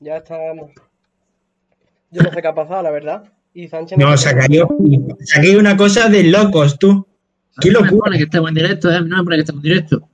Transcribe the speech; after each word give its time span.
Ya 0.00 0.16
está. 0.18 0.36
Yo 2.10 2.22
no 2.22 2.30
sé 2.30 2.42
qué 2.42 2.48
ha 2.48 2.54
pasado, 2.54 2.82
la 2.82 2.90
verdad. 2.90 3.24
Y 3.54 3.68
Sánchez 3.68 3.98
No, 3.98 4.16
se 4.16 4.28
ha 4.28 4.36
caído, 4.36 4.68
se 5.20 5.38
ha 5.38 5.42
caído 5.42 5.60
una 5.60 5.76
cosa 5.76 6.08
de 6.08 6.24
locos, 6.24 6.78
tú. 6.78 7.06
¡Qué 7.60 7.70
No 7.70 7.80
me 7.80 7.86
locura! 7.86 8.04
pone 8.04 8.18
que 8.18 8.24
estemos 8.24 8.48
en 8.50 8.54
directo, 8.54 8.90
eh. 8.90 9.00
No 9.00 9.16
me 9.16 9.24
pone 9.24 9.36
que 9.36 9.40
estemos 9.42 9.64
en 9.64 9.70
directo. 9.70 10.08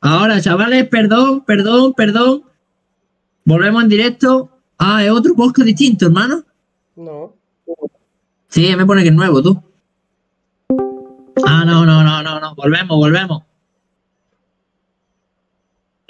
Ahora, 0.00 0.40
chavales, 0.40 0.88
perdón, 0.88 1.44
perdón, 1.44 1.92
perdón. 1.94 2.44
Volvemos 3.44 3.82
en 3.82 3.88
directo. 3.88 4.50
Ah, 4.78 5.04
es 5.04 5.10
otro 5.10 5.34
podcast 5.34 5.66
distinto, 5.66 6.06
hermano. 6.06 6.44
No. 6.94 7.34
Sí, 8.48 8.74
me 8.76 8.86
pone 8.86 9.02
que 9.02 9.08
es 9.08 9.14
nuevo, 9.14 9.42
tú. 9.42 9.60
Ah, 11.44 11.64
no, 11.64 11.84
no, 11.84 12.04
no, 12.04 12.22
no, 12.22 12.38
no. 12.40 12.54
Volvemos, 12.54 12.96
volvemos. 12.96 13.42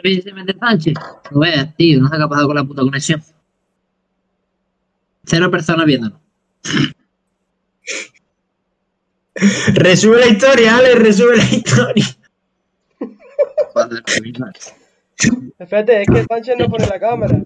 Vicente 0.03 0.57
Sánchez. 0.59 0.95
No 1.30 1.41
veas, 1.41 1.75
tío, 1.77 2.01
no 2.01 2.11
qué 2.11 2.17
ha 2.17 2.29
pasado 2.29 2.47
con 2.47 2.57
la 2.57 2.65
puta 2.65 2.83
conexión. 2.83 3.23
Cero 5.25 5.51
personas 5.51 5.87
viéndonos. 5.87 6.20
Resube 9.75 10.19
la 10.19 10.27
historia, 10.27 10.77
Ale, 10.77 10.97
resube 10.97 11.37
la 11.37 11.45
historia. 11.45 12.05
Espérate, 15.59 16.03
es 16.03 16.09
que 16.09 16.25
Sánchez 16.25 16.56
no 16.59 16.69
pone 16.69 16.87
la 16.87 16.98
cámara. 16.98 17.39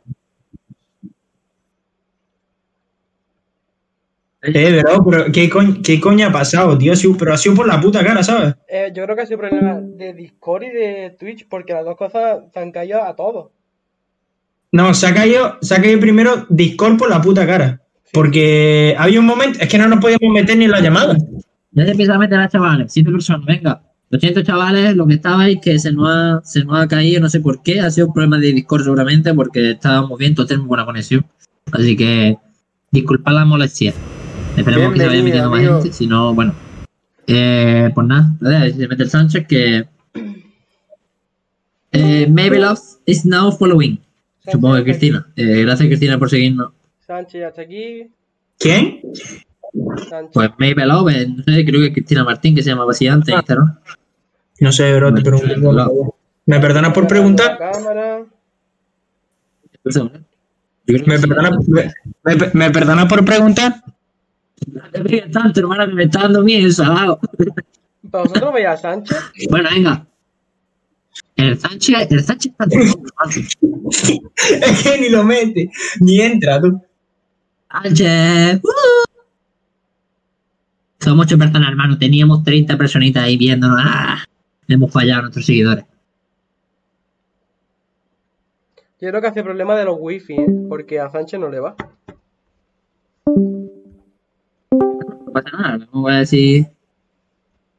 Eh, 4.43 4.83
bro, 4.83 5.05
pero 5.09 5.33
¿qué, 5.33 5.49
coño, 5.49 5.77
¿qué 5.85 6.01
coño 6.01 6.27
ha 6.27 6.33
pasado, 6.33 6.77
tío? 6.77 6.97
Sí, 6.97 7.15
pero 7.17 7.33
ha 7.33 7.37
sido 7.37 7.55
por 7.55 7.69
la 7.69 7.81
puta 7.81 8.05
cara, 8.05 8.25
¿sabes? 8.25 8.55
Eh, 8.69 8.93
yo 8.93 9.05
creo 9.05 9.15
que 9.15 9.23
ha 9.23 9.27
sido 9.27 9.39
problema 9.39 9.81
de 9.81 10.13
Discord 10.15 10.65
y 10.65 10.71
de 10.71 11.17
Twitch, 11.19 11.47
porque 11.49 11.73
las 11.73 11.85
dos 11.85 11.97
cosas 11.97 12.41
se 12.53 12.59
han 12.59 12.73
caído 12.73 13.05
a 13.05 13.15
todos. 13.15 13.53
No, 14.73 14.93
se 14.95 15.07
ha 15.07 15.15
caído, 15.15 15.59
se 15.61 15.75
ha 15.75 15.81
caído 15.81 16.01
primero 16.01 16.47
Discord 16.49 16.99
por 16.99 17.09
la 17.09 17.23
puta 17.23 17.47
cara. 17.47 17.81
Porque 18.13 18.95
había 18.99 19.21
un 19.21 19.27
momento, 19.27 19.61
es 19.61 19.69
que 19.69 19.79
no 19.79 19.87
nos 19.87 20.01
podíamos 20.01 20.33
meter 20.33 20.57
ni 20.57 20.65
en 20.65 20.73
la 20.73 20.81
llamada. 20.81 21.17
Ya 21.71 21.85
se 21.85 21.93
empieza 21.93 22.15
a 22.15 22.19
meter 22.19 22.39
a 22.39 22.49
chavales, 22.49 22.93
siete 22.93 23.11
personas, 23.11 23.47
venga. 23.47 23.83
Lo 24.11 24.19
siento, 24.19 24.43
chavales, 24.43 24.95
lo 24.95 25.07
que 25.07 25.15
estabais, 25.15 25.59
que 25.63 25.79
se 25.79 25.93
nos, 25.93 26.09
ha, 26.11 26.41
se 26.45 26.65
nos 26.65 26.79
ha 26.79 26.89
caído, 26.89 27.21
no 27.21 27.31
sé 27.31 27.41
por 27.41 27.63
qué, 27.63 27.81
ha 27.81 27.91
sido 27.91 28.09
un 28.09 28.13
problema 28.13 28.39
de 28.39 28.53
Discord 28.53 28.83
seguramente, 28.83 29.33
porque 29.33 29.71
estábamos 29.71 30.19
bien, 30.19 30.35
todos 30.35 30.49
tenemos 30.49 30.69
buena 30.69 30.85
conexión. 30.85 31.25
Así 31.71 31.97
que, 31.97 32.37
disculpad 32.91 33.33
la 33.33 33.45
molestia. 33.47 33.95
Esperemos 34.57 34.93
que 34.93 34.99
se 35.01 35.07
vaya 35.07 35.23
metiendo 35.23 35.51
más 35.51 35.61
gente, 35.61 35.93
si 35.93 36.07
no, 36.07 36.35
bueno. 36.35 36.55
Eh, 37.27 37.91
pues 37.95 38.07
nada, 38.07 38.35
se 38.71 38.89
mete 38.89 39.03
el 39.05 39.11
Sánchez, 39.11 39.47
que... 39.47 39.87
Eh, 41.93 42.27
Maybe 42.29 42.59
Love 42.59 42.81
is 43.07 43.25
now 43.27 43.53
following. 43.53 44.01
Supongo 44.51 44.77
que 44.77 44.85
Cristina. 44.85 45.27
Eh, 45.37 45.63
gracias, 45.63 45.87
Cristina, 45.89 46.19
por 46.19 46.31
seguirnos. 46.31 46.73
Sánchez 47.07 47.41
ya 47.41 47.49
está 47.49 47.63
aquí. 47.63 48.09
¿Quién? 48.59 49.01
Sánchez. 50.09 50.31
Pues 50.33 50.51
Maybe 50.59 50.85
Love, 50.87 51.11
eh, 51.13 51.27
no 51.29 51.43
sé, 51.45 51.65
creo 51.65 51.81
que 51.81 51.87
es 51.89 51.93
Cristina 51.93 52.25
Martín, 52.25 52.55
que 52.55 52.63
se 52.63 52.71
llamaba 52.71 52.91
así 52.93 53.07
antes 53.07 53.35
Instagram. 53.35 53.79
No 54.61 54.73
sé, 54.73 54.95
bro, 54.95 55.13
te 55.15 55.23
pregunto. 55.23 56.15
¿Me 56.47 56.59
perdonas 56.61 56.93
por 56.93 57.07
preguntar? 57.07 57.59
¿Me 60.85 61.19
perdonas 61.19 61.69
me, 61.69 61.91
me- 62.25 62.51
me 62.53 62.71
perdonas 62.71 63.07
por 63.07 63.25
preguntar? 63.25 63.83
No 64.67 64.91
te 64.91 65.01
pegues 65.01 65.31
tanto, 65.31 65.61
hermano, 65.61 65.87
que 65.87 65.95
me 65.95 66.05
está 66.05 66.23
dando 66.23 66.43
miedo 66.43 66.71
salado. 66.71 67.19
¿Pero 67.37 67.55
vosotros 68.25 68.53
veis 68.53 68.67
a 68.67 68.77
Sánchez? 68.77 69.17
Bueno, 69.51 69.69
venga. 69.73 70.07
El 71.37 71.59
Sánchez, 71.59 72.11
el 72.11 72.25
Sánchez 72.25 72.53
está 72.53 72.67
es 74.61 74.83
que 74.83 75.01
ni 75.01 75.09
lo 75.09 75.25
mete, 75.25 75.71
ni 76.01 76.21
entra, 76.21 76.61
tú. 76.61 76.81
Sánchez. 77.71 78.61
¡uh! 78.63 79.03
Somos 81.01 81.27
ocho 81.27 81.39
personas, 81.39 81.69
hermano. 81.69 81.99
Teníamos 81.99 82.45
30 82.45 82.77
personitas 82.77 83.25
ahí 83.25 83.37
viéndonos. 83.37 83.81
¡Ah! 83.83 84.25
Hemos 84.69 84.93
fallado 84.93 85.21
a 85.21 85.23
nuestros 85.23 85.47
seguidores. 85.47 85.85
Yo 89.01 89.09
creo 89.09 89.21
que 89.21 89.27
hace 89.27 89.43
problema 89.43 89.77
de 89.77 89.85
los 89.85 89.97
wifi, 89.99 90.35
¿eh? 90.35 90.47
porque 90.69 91.01
a 91.01 91.11
Sánchez 91.11 91.41
no 91.41 91.49
le 91.49 91.59
va. 91.59 91.75
No 95.33 95.41
pasa 95.43 95.57
nada, 95.57 95.79
no 95.79 96.01
voy 96.03 96.13
a 96.13 96.17
decir. 96.19 96.67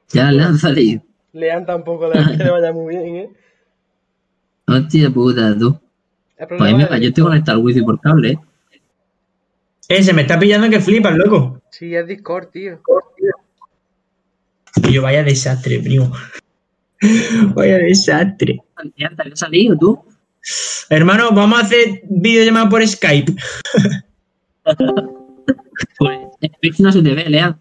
Ya 0.10 0.32
le 0.32 0.44
han 0.44 0.58
salido. 0.58 1.02
Lean 1.34 1.66
tampoco 1.66 2.08
le, 2.08 2.14
que 2.38 2.44
le 2.44 2.50
vaya 2.50 2.72
muy 2.72 2.96
bien, 2.96 3.16
¿eh? 3.16 3.30
Hostia 4.68 5.10
puta, 5.10 5.56
tú. 5.58 5.80
Pues 6.58 6.78
de- 6.78 7.02
yo 7.02 7.08
estoy 7.10 7.24
conectado 7.24 7.58
al 7.60 7.64
wifi 7.66 7.82
por 7.82 8.00
cable, 8.02 8.32
¿eh? 8.32 8.40
Eh, 9.90 10.04
se 10.04 10.14
me 10.14 10.24
está 10.24 10.40
pillando 10.40 10.70
que 10.70 10.80
flipas, 10.80 11.16
loco. 11.16 11.62
Sí, 11.70 11.94
es 11.96 12.08
Discord, 12.08 12.48
tío. 12.50 12.80
Yo, 14.92 15.02
vaya 15.02 15.24
desastre, 15.24 15.80
primo. 15.80 16.12
vaya 17.56 17.78
desastre. 17.78 18.60
Ya 18.98 19.10
te 19.10 19.22
había 19.22 19.36
salido, 19.36 19.78
tú. 19.78 20.04
Hermano, 20.90 21.32
vamos 21.32 21.60
a 21.60 21.64
hacer 21.66 22.02
videollamada 22.10 22.70
por 22.70 22.88
Skype. 22.88 23.34
Pues 25.98 26.20
en 26.42 26.52
Twitch 26.62 26.80
no 26.80 26.92
se 26.92 27.02
te 27.02 27.14
ve, 27.14 27.30
Lea. 27.30 27.58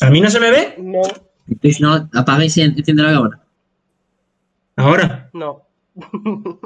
¿A 0.00 0.10
mí 0.10 0.20
no 0.20 0.30
se 0.30 0.40
me 0.40 0.50
ve? 0.50 0.74
No, 0.78 1.00
En 1.48 1.58
Twitch 1.58 1.80
no, 1.80 2.08
apaga 2.14 2.44
y 2.44 2.46
enciende 2.46 3.02
la 3.02 3.12
cámara. 3.12 3.42
Ahora. 4.76 5.30
no. 5.32 5.62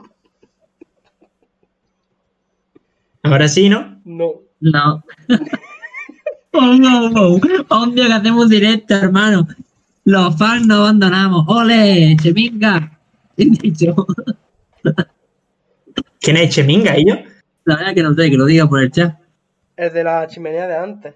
Ahora 3.24 3.48
sí, 3.48 3.68
¿no? 3.70 4.00
No. 4.04 4.32
No. 4.60 5.02
oh, 6.52 6.74
no, 6.74 7.10
no. 7.10 7.28
Un 7.30 7.94
día 7.94 8.06
que 8.06 8.12
hacemos 8.12 8.50
directo, 8.50 8.94
hermano. 8.94 9.48
Los 10.04 10.36
fans 10.36 10.66
no 10.66 10.76
abandonamos. 10.76 11.46
¡Ole! 11.48 12.16
¡Cheminga! 12.22 12.98
He 13.38 13.44
dicho. 13.50 13.94
¿Quién 16.20 16.36
es 16.36 16.54
Cheminga, 16.54 16.96
ellos? 16.96 17.18
La 17.64 17.76
verdad 17.76 17.94
que 17.94 18.02
no 18.02 18.14
sé, 18.14 18.30
que 18.30 18.36
lo 18.36 18.44
diga 18.44 18.68
por 18.68 18.82
el 18.82 18.90
chat. 18.90 19.18
El 19.76 19.92
de 19.92 20.04
la 20.04 20.26
chimenea 20.26 20.66
de 20.66 20.76
antes. 20.76 21.14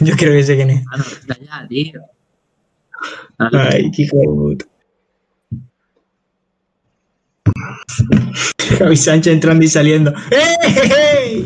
Yo 0.00 0.14
creo 0.16 0.32
que 0.32 0.42
sé 0.42 0.56
quién 0.56 0.70
es. 0.70 0.84
Ah, 0.92 0.96
no, 0.96 1.04
está 1.04 1.36
ya, 1.38 1.66
tío. 1.68 2.02
Ah, 3.38 3.50
Ay, 3.52 3.90
qué 3.90 4.02
hijo 4.02 4.18
de 4.18 4.26
puta. 4.26 4.66
Javi 8.78 8.96
Sánchez 8.96 9.32
entrando 9.32 9.64
y 9.64 9.68
saliendo. 9.68 10.12
¡Eh! 10.30 11.44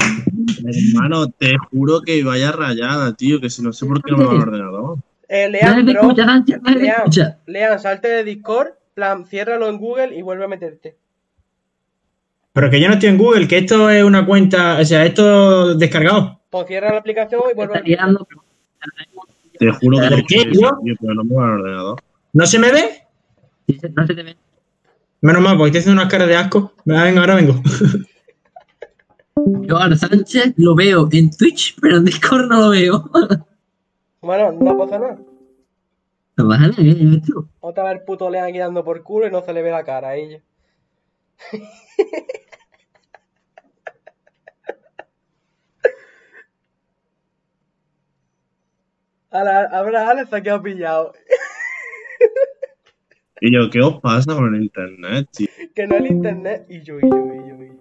Hermano, 0.95 1.29
te 1.29 1.57
juro 1.71 2.01
que 2.01 2.23
vaya 2.25 2.53
rayada, 2.53 3.15
tío, 3.15 3.41
que 3.41 3.51
si 3.51 3.63
no 3.63 3.73
sé 3.73 3.87
por 3.87 4.03
qué 4.03 4.13
no 4.13 4.19
me 4.19 4.25
va 4.25 4.33
el 4.35 4.41
ordenador. 4.41 4.99
Eh, 5.29 5.49
Lean. 5.49 5.87
Lean, 7.47 7.81
salte 7.81 8.09
de 8.09 8.25
Discord, 8.25 8.71
plan, 8.95 9.27
ciérralo 9.27 9.69
en 9.69 9.79
Google 9.79 10.17
y 10.17 10.23
vuelve 10.23 10.45
a 10.45 10.49
meterte. 10.49 10.97
Pero 12.53 12.71
que 12.71 12.81
yo 12.81 12.89
no 12.89 12.95
estoy 12.95 13.11
en 13.11 13.19
Google, 13.19 13.47
que 13.47 13.59
esto 13.59 13.89
es 13.91 14.03
una 14.03 14.27
cuenta, 14.27 14.79
o 14.81 14.85
sea, 14.85 15.05
esto 15.05 15.75
descargado. 15.77 16.41
Pues 16.51 16.67
cierra 16.67 16.93
la 16.93 16.99
aplicación 16.99 17.43
y 17.51 17.55
vuelve. 17.55 17.83
Te 19.59 19.71
juro 19.73 19.99
que 19.99 20.09
¿Por 20.09 20.19
no 20.19 20.27
qué, 20.27 20.45
no 21.15 21.25
me 21.25 21.35
va 21.35 21.45
el 21.47 21.61
ordenador. 21.61 22.03
¿No 22.33 22.47
se 22.47 22.59
me 22.59 22.73
ve? 22.73 23.03
No 23.95 24.07
se 24.07 24.15
te 24.15 24.23
ve. 24.23 24.37
Menos 25.21 25.43
mal, 25.43 25.57
porque 25.57 25.69
estoy 25.69 25.81
haciendo 25.81 26.01
unas 26.01 26.11
caras 26.11 26.29
de 26.29 26.37
asco. 26.37 26.73
Venga, 26.85 27.21
ahora 27.21 27.35
vengo. 27.35 27.55
Yo 29.67 29.77
a 29.77 29.95
Sánchez 29.95 30.55
lo 30.57 30.75
veo 30.75 31.09
en 31.13 31.31
Twitch, 31.31 31.77
pero 31.81 31.99
en 31.99 32.05
Discord 32.05 32.47
no 32.47 32.61
lo 32.61 32.71
veo. 32.71 33.11
Bueno, 34.23 34.53
no 34.53 34.77
pasa 34.77 34.99
nada. 34.99 35.19
No 36.37 36.47
pasa 36.47 36.69
nada, 36.69 36.75
¿eh? 36.79 37.23
Otra 37.61 37.85
vez 37.85 37.95
el 37.95 38.03
puto 38.03 38.29
Lean 38.29 38.45
aquí 38.45 38.59
dando 38.59 38.85
por 38.85 39.03
culo 39.03 39.27
y 39.27 39.31
no 39.31 39.41
se 39.41 39.55
le 39.55 39.63
ve 39.63 39.71
la 39.71 39.83
cara 39.83 40.09
a 40.09 40.17
ella. 40.17 40.43
Ahora, 49.31 50.11
Alex 50.11 50.31
se 50.31 50.37
ha 50.37 50.43
quedado 50.43 50.63
pillado. 50.63 51.13
Y 53.41 53.55
yo, 53.55 53.71
¿qué 53.71 53.81
os 53.81 54.01
pasa 54.01 54.35
con 54.35 54.55
el 54.55 54.63
internet, 54.65 55.29
tío? 55.33 55.49
Que 55.75 55.87
no 55.87 55.97
el 55.97 56.09
internet. 56.09 56.67
Y 56.69 56.83
yo, 56.83 56.99
y 56.99 57.03
yo, 57.03 57.09
y 57.09 57.49
yo, 57.49 57.63
y 57.63 57.69
yo. 57.69 57.80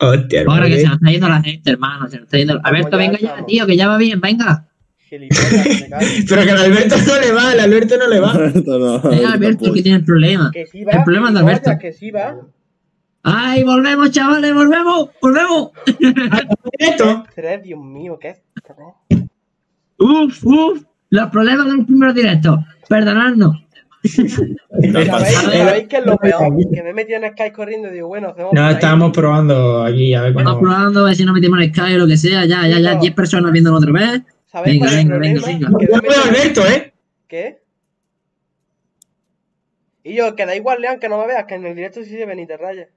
Hostia, 0.00 0.44
Ahora 0.46 0.66
que 0.66 0.78
se 0.78 0.84
nos 0.84 0.94
está 0.94 1.10
yendo 1.10 1.28
la 1.28 1.42
gente, 1.42 1.70
hermano. 1.70 2.08
Se 2.08 2.16
nos 2.16 2.24
está 2.24 2.38
yendo. 2.38 2.60
Alberto, 2.64 2.92
ya 2.92 2.96
venga 2.96 3.18
ya, 3.18 3.28
estamos. 3.28 3.46
tío, 3.46 3.66
que 3.66 3.76
ya 3.76 3.88
va 3.88 3.98
bien, 3.98 4.20
venga. 4.20 4.66
Pero 5.10 6.42
que 6.44 6.50
al 6.50 6.58
Alberto 6.58 6.96
no 7.04 7.20
le 7.20 7.32
va, 7.32 7.50
al 7.50 7.60
Alberto 7.60 7.96
no 7.98 8.08
le 8.08 8.20
va. 8.20 8.30
Alberto 8.30 8.78
no. 8.78 9.00
Venga, 9.10 9.32
Alberto, 9.32 9.72
que 9.72 9.82
tiene 9.82 9.98
el 9.98 10.04
problema. 10.04 10.50
Que 10.52 10.66
sí 10.66 10.84
va. 10.84 10.92
El 10.92 11.04
problema 11.04 11.28
es 11.28 11.34
de 11.34 11.40
Alberto. 11.40 11.70
Que 11.80 11.92
sí 11.92 12.10
va. 12.10 12.36
¡Ay, 13.22 13.62
volvemos, 13.64 14.10
chavales, 14.12 14.54
volvemos! 14.54 15.10
¡Volvemos! 15.20 15.70
Directo. 16.78 17.24
Tres, 17.34 17.62
Dios 17.62 17.80
mío, 17.80 18.18
¿qué 18.18 18.30
es? 18.30 18.42
esto? 18.56 19.28
¡Uf, 19.98 20.44
uf! 20.44 20.82
Los 21.10 21.30
problemas 21.30 21.66
de 21.66 21.76
los 21.76 21.86
primeros 21.86 22.14
directos. 22.14 22.60
Perdonadnos. 22.88 23.56
¿Sabéis, 24.02 25.34
¿Sabéis 25.34 25.88
qué 25.88 25.96
es 25.98 26.06
lo 26.06 26.16
peor? 26.16 26.56
Que 26.72 26.82
me 26.82 26.90
he 26.90 26.94
metido 26.94 27.18
en 27.22 27.32
Skype 27.32 27.52
corriendo 27.52 27.88
y 27.88 27.92
digo, 27.92 28.08
bueno, 28.08 28.28
hacemos. 28.30 28.52
No, 28.52 28.70
estábamos 28.70 29.12
probando 29.12 29.82
aquí, 29.82 30.14
a 30.14 30.22
ver 30.22 30.30
Estamos 30.30 30.54
cómo. 30.54 30.62
probando 30.62 31.00
a 31.00 31.04
ver 31.04 31.16
si 31.16 31.24
nos 31.24 31.34
metemos 31.34 31.60
en 31.60 31.74
Sky 31.74 31.94
o 31.94 31.98
lo 31.98 32.06
que 32.06 32.16
sea. 32.16 32.46
Ya, 32.46 32.66
ya, 32.66 32.78
ya. 32.78 32.94
10 32.94 33.14
personas 33.14 33.52
viéndonos 33.52 33.82
otra 33.82 33.92
vez. 33.92 34.22
¿Sabéis 34.46 34.80
Venga, 34.80 34.96
venga, 34.96 35.18
venga, 35.18 35.46
venga. 35.46 35.68
Que 35.78 35.86
me 35.86 35.92
Yo 35.92 36.00
veo 36.02 36.22
Alberto, 36.24 36.66
¿eh? 36.66 36.92
¿Qué? 37.28 37.60
Y 40.02 40.14
yo, 40.16 40.34
que 40.34 40.46
da 40.46 40.56
igual, 40.56 40.80
Leon, 40.80 40.98
que 40.98 41.08
no 41.08 41.18
me 41.18 41.26
veas, 41.26 41.44
que 41.44 41.54
en 41.54 41.66
el 41.66 41.76
directo 41.76 42.02
sí 42.02 42.10
se 42.10 42.24
ven 42.26 42.38
y 42.40 42.46
te 42.46 42.56
rayas. 42.56 42.88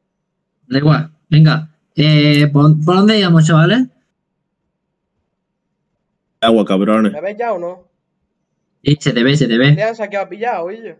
Da 0.68 0.78
igual. 0.78 1.12
Venga. 1.30 1.70
Eh, 1.96 2.48
¿por, 2.48 2.64
por 2.84 2.96
dónde 2.96 3.20
íbamos, 3.20 3.46
chavales? 3.46 3.84
Agua, 6.42 6.66
cabrones. 6.66 7.12
¿Me 7.12 7.22
ves 7.22 7.38
ya 7.38 7.54
o 7.54 7.60
no? 7.60 7.84
Sí, 8.84 8.98
se 9.00 9.14
te 9.14 9.24
ve, 9.24 9.38
se 9.38 9.48
te 9.48 9.58
ve. 9.58 9.72
Leon 9.72 9.96
se 9.96 10.04
ha 10.04 10.10
quedado 10.10 10.30
pillado, 10.30 10.66
oye. 10.66 10.98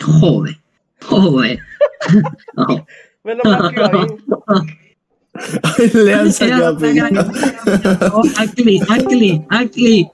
Joder. 0.00 0.56
Joder. 1.02 1.58
No. 2.54 2.86
Menos 3.24 3.44
mal 3.44 3.74
que 3.74 3.80
iba 3.80 3.88
bien. 3.90 4.16
Le 6.04 6.14
han 6.14 6.32
sacado 6.38 6.68
a 6.68 6.78
pillar. 6.78 7.10
Oh, 8.14 8.22
Acli, 8.38 8.80
Acli, 8.88 9.44
Acli. 9.50 10.10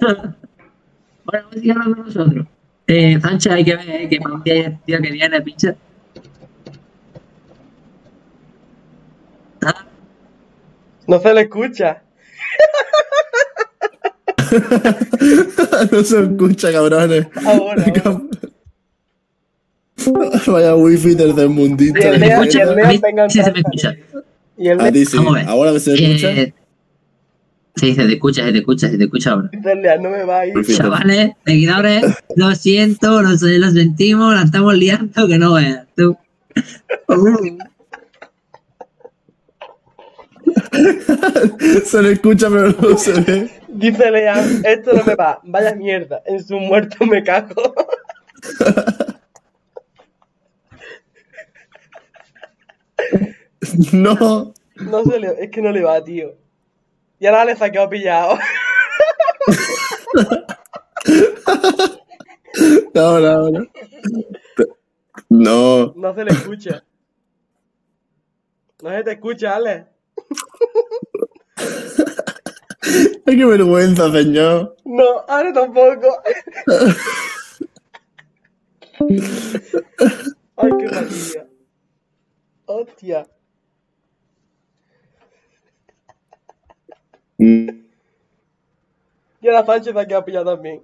Bueno, 0.00 0.34
vamos 1.24 1.50
a 1.50 1.54
seguir 1.54 1.72
hablando 1.72 2.02
nosotros. 2.04 2.46
Eh, 2.86 3.18
Sánchez, 3.20 3.52
hay 3.52 3.64
que 3.64 3.76
ver 3.76 3.88
eh, 3.90 4.08
que 4.08 4.18
para 4.20 4.34
un 4.34 4.42
día 4.42 4.54
el 4.66 4.78
tío 4.80 5.00
que 5.00 5.10
viene, 5.12 5.40
pinche. 5.40 5.74
Ah, 9.64 9.86
No 11.06 11.18
se 11.20 11.32
le 11.32 11.40
escucha. 11.42 12.02
no 15.92 16.04
se 16.04 16.20
escucha, 16.20 16.72
cabrones. 16.72 17.26
Ahora. 17.44 17.84
ahora. 18.04 18.20
Vaya 20.46 20.74
wifi 20.74 21.12
A 21.12 21.48
mí 21.48 22.98
venga, 23.02 23.30
sí 23.30 23.42
se 23.42 23.52
me 23.52 23.58
escucha. 23.60 23.94
Y 24.56 24.68
el 24.68 24.80
A 24.80 24.92
ti 24.92 25.04
sí. 25.04 25.16
Vamos 25.16 25.34
a 25.34 25.38
ver. 25.38 25.48
Ahora 25.48 25.78
se 25.78 25.94
escucha. 25.94 26.30
Eh, 26.30 26.54
sí, 27.76 27.94
se 27.94 28.06
te 28.06 28.12
escucha, 28.14 28.44
se 28.44 28.52
te 28.52 28.58
escucha, 28.58 28.88
se 28.88 28.98
te 28.98 29.04
escucha 29.04 29.32
ahora. 29.32 29.50
No 30.00 30.10
me 30.10 30.24
va 30.24 30.40
a 30.40 30.46
ir. 30.46 30.56
Wifi. 30.56 30.74
Chavales, 30.74 31.32
seguidores, 31.44 32.04
lo 32.36 32.54
siento, 32.54 33.22
lo, 33.22 33.30
lo 33.30 33.70
sentimos, 33.70 34.34
la 34.34 34.42
estamos 34.42 34.74
liando, 34.76 35.26
que 35.26 35.38
no 35.38 35.54
veas. 35.54 35.86
Tú. 35.96 36.16
se 41.84 42.02
le 42.02 42.12
escucha, 42.12 42.48
pero 42.50 42.74
no 42.80 42.98
se 42.98 43.12
ve. 43.20 43.50
Dice 43.74 44.08
Leon, 44.08 44.62
esto 44.64 44.92
no 44.92 45.02
me 45.04 45.16
va. 45.16 45.40
Vaya 45.42 45.74
mierda. 45.74 46.22
En 46.26 46.42
su 46.42 46.58
muerto 46.60 47.04
me 47.04 47.22
cago. 47.22 47.74
No. 53.92 54.52
No 54.76 55.04
se 55.04 55.18
le, 55.18 55.42
es 55.42 55.50
que 55.50 55.62
no 55.62 55.72
le 55.72 55.82
va, 55.82 56.02
tío. 56.04 56.36
Y 57.18 57.26
ahora 57.26 57.46
le 57.46 57.56
saqueo 57.56 57.88
pillado. 57.88 58.38
No, 62.94 63.18
no, 63.18 63.50
no. 63.50 63.66
No. 65.28 65.92
No 65.96 66.14
se 66.14 66.24
le 66.24 66.30
escucha. 66.30 66.84
No 68.80 68.90
se 68.90 69.02
te 69.02 69.12
escucha, 69.12 69.56
Ale. 69.56 69.86
Ay, 73.26 73.36
qué 73.36 73.44
vergüenza, 73.44 74.10
señor. 74.10 74.76
No, 74.84 75.20
ahora 75.28 75.52
tampoco. 75.52 76.08
Ay, 80.56 80.70
qué 80.78 80.84
maravilla. 80.86 81.46
Hostia. 82.66 83.26
Mm. 87.38 87.68
Y 89.40 89.48
ahora 89.48 89.66
Sánchez 89.66 89.96
ha 89.96 90.06
quedado 90.06 90.24
pillado 90.24 90.54
también. 90.54 90.82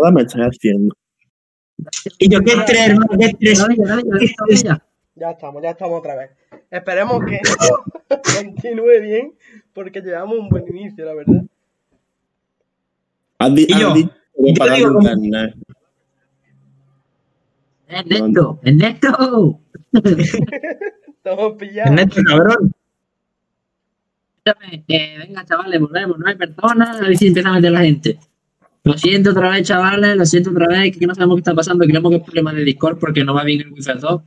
Rayada 0.00 0.12
me 0.12 0.22
estás 0.22 0.40
haciendo. 0.42 0.94
Y 2.18 2.28
yo, 2.28 2.40
qué 2.40 2.52
estrés, 2.52 2.88
hermano, 2.88 3.08
dale, 3.10 4.02
dale. 4.06 4.80
Ya 5.14 5.30
estamos, 5.30 5.62
ya 5.62 5.70
estamos 5.70 5.98
otra 5.98 6.16
vez. 6.16 6.30
Esperemos 6.70 7.24
que 7.24 7.36
esto 7.36 7.84
continúe 8.36 9.00
bien, 9.00 9.34
porque 9.72 10.00
llevamos 10.00 10.38
un 10.38 10.48
buen 10.48 10.66
inicio, 10.68 11.04
la 11.04 11.14
verdad. 11.14 11.42
Has 13.38 13.54
dicho 13.54 13.94
que. 13.94 14.08
Ernesto, 17.88 18.60
Ernesto. 18.62 19.60
Estamos 21.08 21.52
pillados. 21.58 21.90
Ernesto, 21.90 22.22
cabrón. 22.24 22.72
Eh, 24.88 25.16
venga, 25.18 25.44
chavales, 25.44 25.80
volvemos, 25.80 26.18
no 26.18 26.26
hay 26.26 26.36
personas, 26.36 27.00
a 27.00 27.02
ver 27.02 27.16
si 27.16 27.28
empieza 27.28 27.50
a 27.50 27.54
meter 27.54 27.72
la 27.72 27.80
gente. 27.80 28.18
Lo 28.84 28.96
siento 28.96 29.30
otra 29.30 29.50
vez, 29.50 29.66
chavales, 29.68 30.16
lo 30.16 30.24
siento 30.24 30.50
otra 30.50 30.66
vez, 30.68 30.96
que 30.96 31.06
no 31.06 31.14
sabemos 31.14 31.36
qué 31.36 31.40
está 31.40 31.54
pasando, 31.54 31.84
creemos 31.84 32.10
que 32.10 32.16
es 32.16 32.22
problema 32.24 32.52
de 32.52 32.64
Discord 32.64 32.98
porque 32.98 33.24
no 33.24 33.34
va 33.34 33.44
bien 33.44 33.60
el 33.60 33.72
Wi-Fi 33.72 33.98
2. 34.00 34.22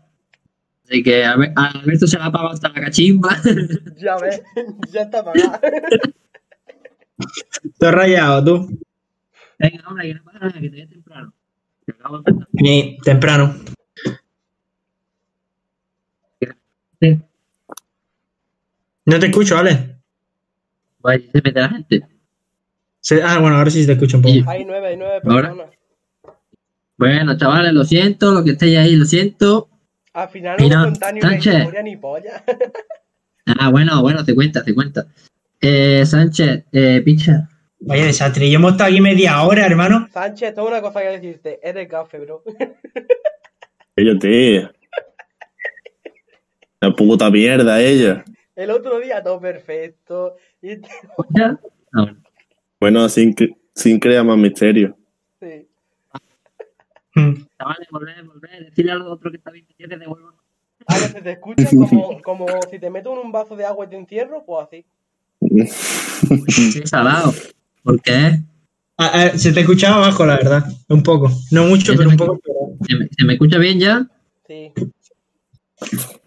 Así 0.86 1.02
que 1.02 1.26
a, 1.26 1.36
ver- 1.38 1.54
a 1.56 1.66
Alberto 1.72 2.06
se 2.08 2.18
le 2.18 2.24
ha 2.24 2.28
apagado 2.28 2.52
hasta 2.54 2.70
la 2.70 2.82
cachimba. 2.82 3.38
Ya 3.98 4.18
ves, 4.18 4.42
ya 4.92 5.02
está 5.04 5.20
apagado. 5.20 5.60
Estoy 7.63 7.92
rayado, 7.92 8.44
tú. 8.44 8.80
venga, 9.60 9.84
hombre, 9.88 10.08
que 10.10 10.13
no 10.16 10.24
pasa 10.24 10.39
nada, 10.39 10.60
que 10.60 10.70
te 10.70 10.88
temprano. 10.88 11.34
Que 11.86 11.92
acabo 11.94 12.20
de. 12.20 12.34
Ni 12.54 12.98
temprano. 12.98 13.56
Sí. 17.02 17.22
No 19.06 19.20
te 19.20 19.26
escucho, 19.28 19.58
Ale. 19.58 19.98
Vaya, 21.00 21.24
se 21.32 21.42
mete 21.42 21.60
la 21.60 21.70
gente. 21.70 22.08
Se- 23.04 23.22
ah, 23.22 23.38
bueno, 23.39 23.58
ahora 23.58 23.70
sí 23.70 23.86
te 23.86 23.92
escucho 23.94 24.16
un 24.18 24.24
poco. 24.24 24.34
Y- 24.36 24.44
Hay 24.48 24.63
nueve, 24.63 24.88
hay 24.88 24.96
nueve 24.98 25.20
Ahora. 25.26 25.50
personas. 25.50 25.68
Bueno, 26.98 27.38
chavales, 27.38 27.74
lo 27.74 27.84
siento, 27.84 28.32
lo 28.32 28.44
que 28.46 28.52
estéis 28.52 28.78
ahí, 28.78 28.96
lo 28.96 29.04
siento. 29.06 29.68
Al 30.13 30.30
final 30.30 30.58
no 30.58 30.82
cuentan 30.84 31.16
ni 31.16 31.20
una 31.20 31.30
Sánchez. 31.32 31.54
historia 31.60 31.84
ni 31.84 31.98
polla. 31.98 32.44
Ah, 33.46 33.70
bueno, 33.70 34.02
bueno, 34.02 34.24
te 34.24 34.34
cuenta, 34.34 34.63
te 34.63 34.74
cuenta. 34.74 35.06
Eh, 35.60 36.06
Sánchez, 36.06 36.63
eh, 36.72 37.02
picha. 37.04 37.50
Vaya 37.82 38.06
desastre. 38.06 38.50
Yo 38.50 38.56
hemos 38.58 38.72
estado 38.72 38.89
aquí 38.89 39.02
media 39.02 39.42
hora, 39.44 39.66
hermano. 39.66 40.08
Sánchez, 40.13 40.56
tengo 40.56 40.70
una 40.70 40.80
cosa 40.80 41.02
que 41.02 41.08
decirte. 41.10 41.60
Eres 41.62 41.89
gafe, 41.89 42.20
bro. 42.20 42.42
Ellos, 43.98 44.18
tío. 44.20 44.72
La 46.80 46.92
puta 46.96 47.30
mierda, 47.30 47.82
ella. 47.82 48.24
El 48.56 48.72
otro 48.72 49.00
día 49.02 49.22
todo 49.22 49.42
perfecto. 49.42 50.38
Y 50.62 50.72
¿Escucha? 50.72 51.60
Ah, 51.96 52.02
bueno. 52.04 52.23
Bueno, 52.84 53.08
sin, 53.08 53.34
sin 53.74 53.98
crear 53.98 54.26
más 54.26 54.38
misterio. 54.38 54.98
sí. 55.39 55.65
Mm. 57.15 57.46
Chavales, 57.58 57.88
volver, 57.89 58.24
volver, 58.26 58.65
decirle 58.65 58.91
a 58.91 58.96
los 58.96 59.08
otros 59.08 59.32
que 59.32 59.38
está 59.38 59.52
bien 59.52 59.65
que 59.65 59.88
te 59.88 59.98
devuelvan. 59.98 60.34
Ahora 60.88 61.08
se 61.08 61.22
te 61.22 61.32
escucha 61.32 61.63
como, 61.69 62.22
como 62.22 62.46
si 62.69 62.80
te 62.80 62.89
meto 62.89 63.13
en 63.13 63.26
un 63.26 63.32
vaso 63.32 63.56
de 63.56 63.63
agua 63.63 63.86
y 63.86 63.89
te 63.89 63.96
encierro, 63.96 64.43
pues 64.46 64.67
así. 64.67 64.86
Sí, 66.50 66.86
salado. 66.86 67.34
¿Por 67.84 68.02
qué? 68.02 68.41
Ah, 68.98 69.12
ah, 69.13 69.38
se 69.38 69.54
te 69.54 69.62
escuchaba 69.62 70.04
abajo, 70.04 70.26
la 70.26 70.36
verdad. 70.36 70.65
Un 70.89 71.04
poco. 71.04 71.32
No 71.52 71.63
mucho, 71.67 71.93
pero 71.96 72.10
un 72.10 72.17
poco. 72.17 72.41
¿Se 72.86 72.98
me, 72.98 73.08
se 73.08 73.24
me 73.24 73.34
escucha 73.34 73.60
bien 73.60 73.80
ya? 73.80 74.06
Sí. 74.46 74.74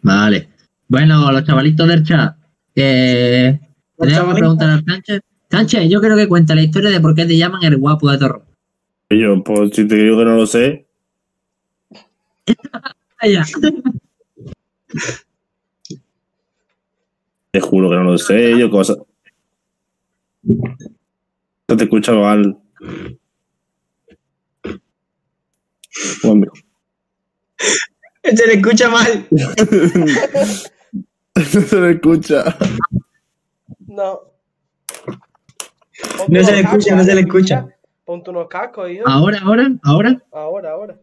Vale. 0.00 0.48
Bueno, 0.88 1.30
los 1.30 1.44
chavalitos 1.44 1.86
del 1.86 2.02
chat. 2.02 2.34
Eh, 2.74 3.60
¿Tenemos 3.98 4.34
que 4.34 4.38
preguntar 4.38 4.70
a 4.70 4.80
Sánchez? 4.82 5.20
Sánchez, 5.56 5.88
yo 5.88 6.02
creo 6.02 6.16
que 6.18 6.28
cuenta 6.28 6.54
la 6.54 6.62
historia 6.62 6.90
de 6.90 7.00
por 7.00 7.14
qué 7.14 7.24
te 7.24 7.34
llaman 7.34 7.64
el 7.64 7.78
guapo 7.78 8.10
de 8.10 8.18
Torro. 8.18 8.44
Yo, 9.08 9.42
pues 9.42 9.70
si 9.72 9.88
te 9.88 9.94
digo 9.94 10.18
que 10.18 10.24
no 10.26 10.36
lo 10.36 10.46
sé, 10.46 10.86
te 17.52 17.60
juro 17.60 17.88
que 17.88 17.96
no 17.96 18.04
lo 18.04 18.18
sé. 18.18 18.58
Yo, 18.58 18.70
cosa. 18.70 18.96
No 20.42 21.74
te 21.74 21.84
escucha 21.84 22.12
mal. 22.12 22.58
Bueno, 26.22 26.52
Se 28.22 28.46
le 28.46 28.54
escucha 28.54 28.90
mal. 28.90 29.26
no 31.34 31.42
se 31.44 31.76
lo 31.80 31.88
escucha. 31.88 32.58
No. 33.86 34.35
No 36.28 36.44
se 36.44 36.52
le 36.52 36.60
escucha, 36.60 36.90
cascos, 36.90 36.96
no 36.96 37.04
se 37.04 37.14
le 37.14 37.20
escucha. 37.22 37.66
Ponte 38.04 38.30
unos 38.30 38.48
cascos, 38.48 38.90
hijo. 38.90 39.08
Ahora, 39.08 39.40
ahora, 39.42 39.68
ahora. 39.82 40.22
Ahora, 40.32 40.70
ahora. 40.70 40.96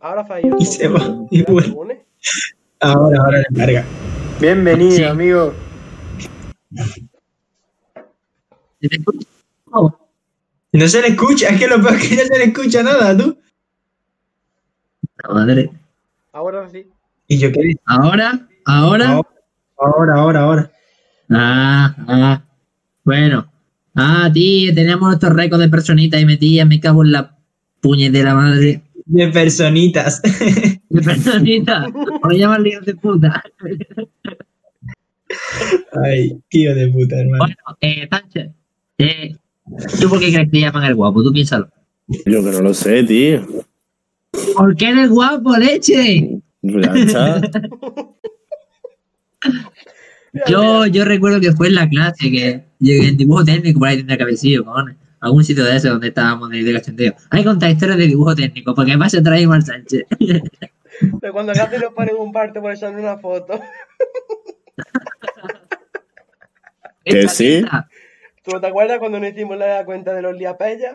Ahora 0.00 0.24
fallo. 0.24 0.56
Y 0.58 0.64
se 0.64 0.88
va, 0.88 1.00
y 1.30 1.42
vuelve. 1.42 2.04
Ahora, 2.80 3.18
ahora 3.22 3.38
le 3.38 3.56
carga. 3.56 3.84
Bienvenido, 4.40 4.96
Sí. 4.96 5.04
amigo. 5.04 5.54
¿Se 8.80 8.88
te 8.88 8.96
escucha? 8.96 9.26
Oh, 9.70 9.96
No 10.72 10.88
se 10.88 11.00
le 11.00 11.08
escucha, 11.08 11.48
es 11.48 11.58
que 11.58 11.68
lo 11.68 11.80
peor 11.80 11.94
es 11.94 12.08
que 12.08 12.16
no 12.16 12.22
se 12.22 12.38
le 12.38 12.44
escucha 12.44 12.82
nada, 12.82 13.16
tú. 13.16 13.38
madre. 15.32 15.70
Ahora 16.32 16.68
sí. 16.68 16.86
Y 17.28 17.38
yo 17.38 17.52
qué. 17.52 17.74
Ahora, 17.86 18.46
ahora. 18.66 19.20
Ahora, 19.76 20.14
ahora, 20.16 20.40
ahora. 20.40 20.70
Ah, 21.30 21.94
ah. 22.08 22.43
Bueno. 23.04 23.50
Ah, 23.94 24.28
tío, 24.32 24.74
teníamos 24.74 25.08
nuestros 25.08 25.34
récords 25.34 25.62
de 25.62 25.68
personitas 25.68 26.20
y 26.20 26.24
metías, 26.24 26.66
me 26.66 26.80
cago 26.80 27.04
en 27.04 27.12
la 27.12 27.36
puñetera 27.80 28.34
madre. 28.34 28.82
De 29.06 29.28
personitas. 29.28 30.20
De 30.88 31.02
personitas. 31.02 31.86
Por 32.20 32.34
llamar 32.34 32.60
líos 32.60 32.84
de 32.86 32.94
puta. 32.94 33.42
Ay, 36.04 36.40
tío 36.48 36.74
de 36.74 36.88
puta, 36.88 37.20
hermano. 37.20 37.44
Bueno, 37.44 37.56
eh, 37.80 38.08
Sánchez. 38.08 38.50
Eh, 38.98 39.36
¿Tú 40.00 40.08
por 40.08 40.20
qué 40.20 40.32
crees 40.32 40.50
que 40.50 40.60
llaman 40.60 40.84
el 40.84 40.94
guapo? 40.94 41.22
Tú 41.22 41.32
piénsalo. 41.32 41.68
Yo 42.06 42.44
que 42.44 42.50
no 42.50 42.60
lo 42.60 42.74
sé, 42.74 43.02
tío. 43.02 43.46
¿Por 44.56 44.76
qué 44.76 44.90
eres 44.90 45.10
guapo, 45.10 45.56
leche? 45.56 46.40
Ya 46.62 46.94
está. 46.94 47.40
Yo, 50.48 50.86
yo 50.86 51.04
recuerdo 51.04 51.40
que 51.40 51.52
fue 51.52 51.68
en 51.68 51.76
la 51.76 51.88
clase 51.88 52.30
que 52.30 52.64
llegué 52.80 53.08
en 53.08 53.16
dibujo 53.16 53.44
técnico, 53.44 53.78
por 53.78 53.88
ahí 53.88 53.98
tendría 53.98 54.16
que 54.16 54.22
haber 54.24 54.36
sido. 54.36 54.64
Algún 55.20 55.44
sitio 55.44 55.64
de 55.64 55.76
ese 55.76 55.88
donde 55.88 56.08
estábamos 56.08 56.50
de, 56.50 56.64
de 56.64 56.72
cachondeo. 56.72 57.14
Hay 57.30 57.42
que 57.42 57.48
contar 57.48 57.70
historias 57.70 57.98
de 57.98 58.08
dibujo 58.08 58.34
técnico, 58.34 58.74
porque 58.74 58.96
más 58.96 59.12
se 59.12 59.22
trae 59.22 59.44
al 59.44 59.62
Sánchez. 59.62 60.04
De 61.00 61.32
cuando 61.32 61.52
casi 61.52 61.76
nos 61.78 61.92
ponen 61.92 62.14
un 62.16 62.30
parte 62.30 62.60
por 62.60 62.72
echarle 62.72 63.00
una 63.00 63.18
foto. 63.18 63.60
Que 67.04 67.28
sí. 67.28 67.62
¿Tú 68.42 68.52
no 68.52 68.60
te 68.62 68.66
acuerdas 68.66 68.98
cuando 68.98 69.20
nos 69.20 69.30
hicimos 69.30 69.58
la 69.58 69.84
cuenta 69.84 70.14
de 70.14 70.22
los 70.22 70.34
liapellas? 70.36 70.94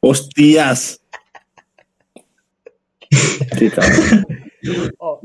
¡Hostias! 0.00 1.00
Qué 3.58 3.70
cabrón. 3.70 4.26
Oh, 4.98 5.22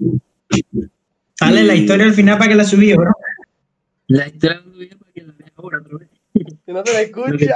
Dale 1.46 1.64
la 1.64 1.76
historia 1.76 2.06
al 2.06 2.14
final 2.14 2.38
para 2.38 2.50
que 2.50 2.56
la 2.56 2.64
subí, 2.66 2.94
bro. 2.94 3.12
La 4.08 4.28
historia 4.28 4.62
no 4.66 4.72
viene 4.78 4.96
para 4.96 5.12
que 5.12 5.22
la 5.22 5.34
veas 5.38 5.52
ahora 5.56 5.80
otra 5.80 5.98
vez. 5.98 6.10
que 6.66 6.74
no 6.74 6.84
se 6.86 6.94
le 6.94 7.02
escucha. 7.04 7.56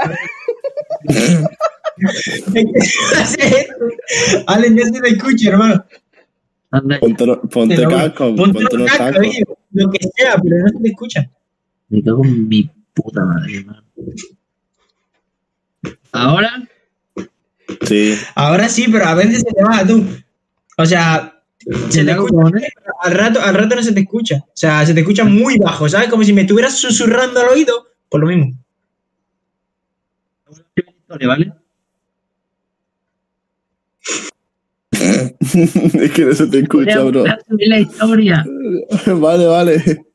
Ale, 4.48 4.70
no 4.70 4.84
se 4.86 5.02
le 5.02 5.10
escucha, 5.10 5.50
hermano. 5.50 5.86
Anda, 6.72 7.00
Ponte, 7.00 7.26
lo- 7.26 7.42
ponte 7.42 7.76
Te 7.76 7.82
lo- 7.84 7.90
casco, 7.90 8.36
ponte 8.36 8.60
ponte 8.60 8.78
los 8.78 8.92
cascos, 8.92 9.26
lo 9.72 9.90
que 9.92 10.00
sea, 10.16 10.36
pero 10.42 10.58
no 10.60 10.68
se 10.70 10.80
le 10.82 10.90
escucha. 10.90 11.30
me 11.90 12.04
cago 12.04 12.26
en 12.26 12.48
mi 12.48 12.70
puta 12.94 13.24
madre, 13.24 13.58
hermano. 13.60 13.84
Ahora, 16.12 16.68
Sí. 17.86 18.18
Ahora 18.36 18.70
sí, 18.70 18.86
pero 18.90 19.06
a 19.06 19.14
veces 19.14 19.40
se 19.42 19.54
te 19.54 19.62
va 19.64 19.86
tú. 19.86 20.04
O 20.78 20.86
sea, 20.86 21.42
se 21.90 22.00
te 22.00 22.06
¿te 22.06 22.12
escucha, 22.12 22.34
pero 22.52 22.87
al 23.08 23.14
rato, 23.14 23.42
al 23.42 23.56
rato 23.56 23.76
no 23.76 23.84
se 23.84 23.94
te 23.94 24.02
escucha. 24.02 24.38
O 24.46 24.52
sea, 24.54 24.86
se 24.86 24.94
te 24.94 25.00
escucha 25.00 25.24
muy 25.24 25.58
bajo, 25.58 25.90
¿sabes? 25.90 26.10
Como 26.10 26.24
si 26.24 26.34
me 26.34 26.42
estuvieras 26.42 26.78
susurrando 26.78 27.40
al 27.40 27.50
oído, 27.50 27.88
por 28.10 28.22
lo 28.22 28.28
mismo. 28.28 28.54
¿vale? 31.26 31.54
es 34.92 36.12
que 36.12 36.26
no 36.26 36.34
se 36.34 36.48
te 36.48 36.60
escucha, 36.60 37.04
bro. 37.04 37.22
Voy 37.22 37.30
a 37.30 37.40
subir 37.48 37.68
la 37.68 37.80
historia. 37.80 38.46
vale, 39.06 39.46
vale. 39.46 40.06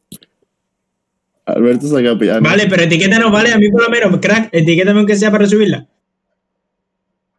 Alberto 1.44 1.86
saca 1.88 2.18
piano. 2.18 2.40
Vale, 2.42 2.66
pero 2.68 2.82
etiquétanos, 2.82 3.32
vale, 3.32 3.52
a 3.52 3.58
mí 3.58 3.68
por 3.70 3.82
lo 3.82 3.90
menos, 3.90 4.20
crack, 4.20 4.48
etiquétame 4.52 4.98
aunque 4.98 5.16
sea 5.16 5.30
para 5.30 5.46
subirla. 5.46 5.86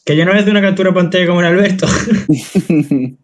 Que 0.05 0.17
yo 0.17 0.25
no 0.25 0.31
voy 0.31 0.39
a 0.39 0.41
hacer 0.41 0.51
una 0.51 0.61
captura 0.61 0.89
de 0.89 0.95
pantalla 0.95 1.27
como 1.27 1.39
el 1.39 1.45
Alberto. 1.45 1.87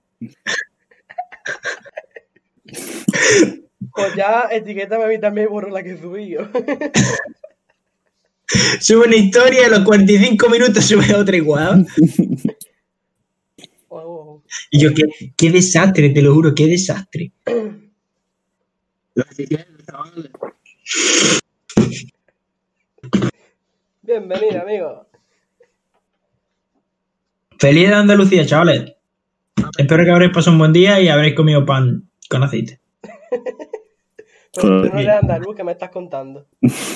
Pues 3.93 4.13
ya 4.15 4.47
etiquétame 4.51 5.05
a 5.05 5.07
mí 5.07 5.19
también 5.19 5.47
y 5.47 5.49
borro 5.49 5.69
la 5.69 5.83
que 5.83 5.97
subí 5.97 6.29
yo. 6.29 6.47
Sube 8.79 9.07
una 9.07 9.15
historia 9.15 9.61
y 9.61 9.65
a 9.65 9.69
los 9.69 9.81
45 9.81 10.49
minutos 10.49 10.85
sube 10.85 11.13
otra 11.13 11.35
igual. 11.35 11.85
Oh. 13.91 14.43
Y 14.69 14.81
yo, 14.81 14.93
qué, 14.93 15.01
qué 15.35 15.49
desastre, 15.49 16.11
te 16.11 16.21
lo 16.21 16.31
juro, 16.31 16.53
qué 16.53 16.67
desastre. 16.67 17.31
Bienvenido, 24.03 24.61
amigo. 24.61 25.07
Feliz 27.57 27.89
de 27.89 27.95
Andalucía, 27.95 28.45
chavales. 28.45 28.93
Espero 29.77 30.05
que 30.05 30.11
habréis 30.11 30.31
pasado 30.31 30.53
un 30.53 30.59
buen 30.59 30.73
día 30.73 31.01
y 31.01 31.09
habréis 31.09 31.35
comido 31.35 31.65
pan 31.65 32.07
con 32.29 32.43
aceite. 32.43 32.79
Pero 34.55 34.81
tú 34.81 34.89
no 34.93 34.99
eres 34.99 35.15
andaluz, 35.15 35.55
¿qué 35.55 35.63
me 35.63 35.73
estás 35.73 35.89
contando? 35.89 36.47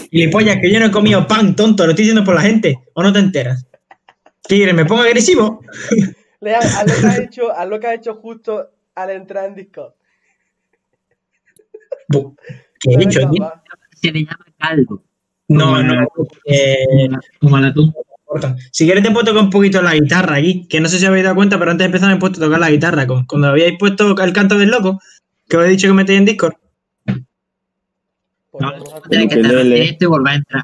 Y 0.09 0.27
pollas, 0.29 0.57
que 0.59 0.71
yo 0.71 0.79
no 0.79 0.87
he 0.87 0.91
comido 0.91 1.27
pan, 1.27 1.55
tonto, 1.55 1.85
lo 1.85 1.91
estoy 1.91 2.05
diciendo 2.05 2.23
por 2.25 2.33
la 2.35 2.41
gente. 2.41 2.79
¿O 2.93 3.03
no 3.03 3.13
te 3.13 3.19
enteras? 3.19 3.65
¿Qué 4.47 4.55
quieres? 4.55 4.73
¿Me 4.73 4.85
pongo 4.85 5.03
agresivo? 5.03 5.61
Lea, 6.41 6.57
haz 6.59 6.87
lo 6.87 6.95
que 6.99 7.07
has 7.07 7.19
hecho, 7.19 7.51
haz 7.51 7.69
lo 7.69 7.79
que 7.79 7.87
has 7.87 7.93
hecho 7.95 8.15
justo 8.15 8.69
al 8.95 9.09
entrar 9.11 9.45
en 9.45 9.55
Discord. 9.55 9.93
¿Qué 12.09 12.91
he 12.93 13.07
capaz. 13.07 13.61
Se 14.01 14.11
le 14.11 14.21
llama 14.25 14.45
caldo. 14.57 15.03
No, 15.47 15.81
no. 15.81 16.07
eh, 16.45 17.07
Como 17.39 17.59
la 17.59 17.73
tú. 17.73 17.93
corta. 18.25 18.55
si 18.71 18.85
quieres 18.85 19.03
te 19.03 19.11
puedo 19.11 19.25
tocar 19.27 19.43
un 19.43 19.49
poquito 19.49 19.81
la 19.81 19.93
guitarra 19.93 20.37
aquí, 20.37 20.67
que 20.67 20.81
no 20.81 20.89
sé 20.89 20.99
si 20.99 21.05
habéis 21.05 21.23
dado 21.23 21.35
cuenta, 21.35 21.57
pero 21.59 21.71
antes 21.71 21.83
de 21.83 21.87
empezar 21.87 22.09
me 22.09 22.15
he 22.15 22.19
puesto 22.19 22.41
a 22.41 22.45
tocar 22.45 22.59
la 22.59 22.71
guitarra. 22.71 23.07
Cuando 23.27 23.47
habíais 23.47 23.77
puesto 23.77 24.15
el 24.21 24.33
canto 24.33 24.57
del 24.57 24.69
loco, 24.71 24.99
que 25.47 25.57
os 25.57 25.65
he 25.65 25.69
dicho 25.69 25.87
que 25.87 25.93
metéis 25.93 26.19
en 26.19 26.25
Discord. 26.25 26.55
No, 28.59 28.71
Tienes 29.09 29.33
que 29.33 29.39
estar 29.41 29.51
Ukelele. 29.55 29.83
esto 29.83 30.05
y 30.05 30.07
volver 30.07 30.33
a 30.33 30.35
entrar. 30.35 30.63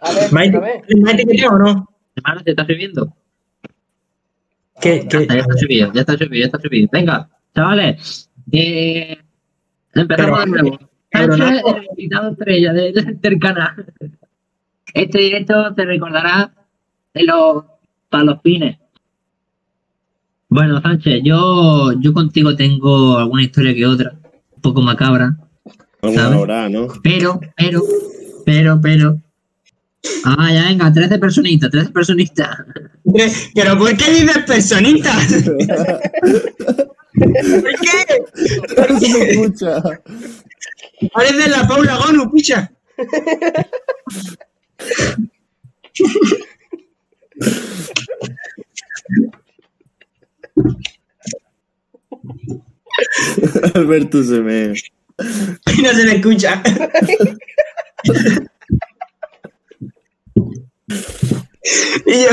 A 0.00 0.12
ver, 0.12 0.32
¿Me 0.32 0.50
me 1.04 1.12
etiquetado 1.12 1.54
o 1.54 1.58
no? 1.58 1.88
Hermano, 2.16 2.42
¿te 2.42 2.50
está 2.50 2.66
subiendo? 2.66 3.16
¿Qué- 4.80 5.00
Ahora. 5.00 5.08
Ya 5.10 5.18
está, 5.20 5.34
ya 5.34 5.40
está 5.40 5.54
subido, 5.58 5.92
ya 5.92 6.00
está 6.00 6.12
subido, 6.18 6.34
ya 6.40 6.44
está 6.46 6.58
subido. 6.60 6.88
Venga, 6.92 7.30
chavales. 7.54 8.30
Eh, 8.50 9.16
empezamos 9.94 10.40
Pero- 10.44 10.52
de 10.56 10.62
nuevo. 10.62 10.78
pero 11.10 11.26
no- 11.28 11.36
Sánchez, 11.46 11.62
el 11.76 11.84
invitado 11.90 12.30
estrella 12.32 12.72
de- 12.72 12.92
del 13.20 13.38
canal. 13.38 13.86
Este 14.92 15.18
directo 15.18 15.74
te 15.74 15.84
recordará 15.86 16.52
de 17.14 17.22
los 17.24 17.64
palopines. 18.10 18.78
Bueno, 20.54 20.82
Sánchez, 20.82 21.22
yo, 21.24 21.92
yo 21.98 22.12
contigo 22.12 22.54
tengo 22.54 23.16
alguna 23.16 23.42
historia 23.42 23.74
que 23.74 23.86
otra, 23.86 24.12
un 24.54 24.60
poco 24.60 24.82
macabra, 24.82 25.34
¿Sabes? 26.02 26.38
hora, 26.38 26.68
¿no? 26.68 26.88
pero, 27.02 27.40
pero, 27.56 27.82
pero, 28.44 28.78
pero. 28.82 29.18
Ah, 30.26 30.52
ya 30.52 30.64
venga, 30.64 30.92
13 30.92 31.18
personitas, 31.18 31.70
13 31.70 31.90
personitas. 31.90 32.50
Pero 33.54 33.78
¿por 33.78 33.96
qué 33.96 34.10
dices 34.10 34.44
personitas? 34.46 35.42
¿Por 35.42 35.56
qué? 37.80 38.04
No 38.90 39.00
se 39.00 39.30
escucha. 39.30 39.82
Parece 41.14 41.48
la 41.48 41.66
Paula 41.66 41.96
Gonu, 41.96 42.30
picha. 42.30 42.70
Alberto 53.74 54.22
se 54.22 54.40
me. 54.40 54.74
Y 55.76 55.82
no 55.82 55.92
se 55.92 56.04
le 56.04 56.16
escucha. 56.16 56.62
y 62.06 62.22
yo, 62.22 62.28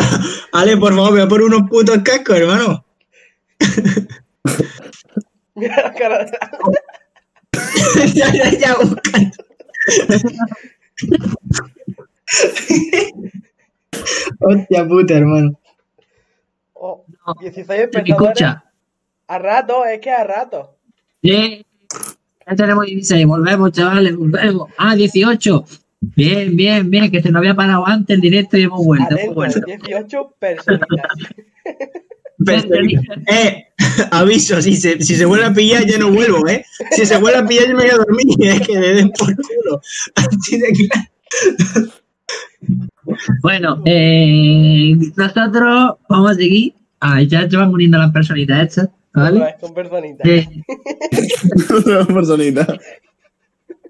Ale, 0.54 0.78
por 0.78 0.96
favor, 0.96 1.12
voy 1.12 1.22
a 1.22 1.28
por 1.28 1.42
unos 1.42 1.70
putos 1.70 1.98
cascos, 2.04 2.38
hermano. 2.38 2.86
Mira 5.56 5.76
la 5.84 5.94
cara 5.94 6.26
de... 6.26 6.32
ya, 8.14 8.32
ya, 8.34 8.52
ya, 8.58 8.76
buscando. 8.76 9.38
Hostia 14.40 14.88
puta, 14.88 15.16
hermano. 15.16 15.60
Oh, 16.82 17.06
No, 17.28 17.34
16 17.42 17.68
¿Me 17.68 17.84
espectadores. 17.84 18.10
escucha? 18.40 18.64
A 19.28 19.38
rato, 19.40 19.86
es 19.86 20.00
que 20.00 20.10
a 20.12 20.24
rato. 20.24 20.78
Bien. 21.22 21.62
Ya 22.48 22.56
tenemos 22.56 22.86
16, 22.86 23.26
volvemos, 23.28 23.72
chavales, 23.74 24.16
volvemos. 24.16 24.70
Ah, 24.78 24.96
18. 24.96 25.66
Bien, 26.02 26.56
bien, 26.56 26.90
bien, 26.90 27.12
que 27.12 27.22
se 27.22 27.30
nos 27.30 27.40
había 27.42 27.54
parado 27.54 27.86
antes 27.86 28.16
el 28.16 28.22
directo 28.22 28.58
y 28.58 28.64
hemos 28.64 28.84
vuelto. 28.86 29.08
hemos 29.18 29.20
Atento, 29.20 29.36
vuelto. 29.36 29.60
18 29.66 30.36
personitas. 30.40 30.88
Personitas. 32.46 33.18
Eh, 33.28 33.66
aviso, 34.12 34.62
si 34.62 34.78
se, 34.78 35.02
si 35.02 35.16
se 35.18 35.26
vuelve 35.26 35.46
a 35.48 35.54
pillar, 35.54 35.86
ya 35.86 35.98
no 35.98 36.10
vuelvo, 36.10 36.48
¿eh? 36.48 36.64
Si 36.92 37.06
se 37.06 37.18
vuelve 37.18 37.40
a 37.40 37.46
pillar, 37.46 37.68
yo 37.68 37.76
me 37.76 37.84
voy 37.84 37.92
a 37.92 37.98
dormir, 37.98 38.26
es 38.40 38.62
que 38.68 38.80
le 38.80 38.94
den 38.94 39.12
por 39.12 39.36
culo. 39.36 39.82
Así 40.16 40.58
de 40.58 40.72
claro. 40.72 41.92
Bueno, 43.42 43.82
eh, 43.86 44.96
nosotros 45.16 45.96
vamos 46.08 46.32
a 46.32 46.36
seguir. 46.36 46.74
Ah, 47.00 47.22
ya 47.22 47.50
se 47.50 47.56
van 47.58 47.70
uniendo 47.74 47.98
las 47.98 48.12
personitas 48.12 48.68
estas, 48.68 48.86
Otra 49.12 49.24
¿vale? 49.24 49.40
vez 49.40 49.56
con 49.60 49.74
personitas. 49.74 50.28
Eh, 50.28 50.48
Una 51.86 52.06
personita. 52.06 52.68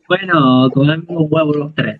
bueno, 0.07 0.69
comemos 0.73 1.25
huevos 1.29 1.55
los 1.55 1.75
tres. 1.75 1.99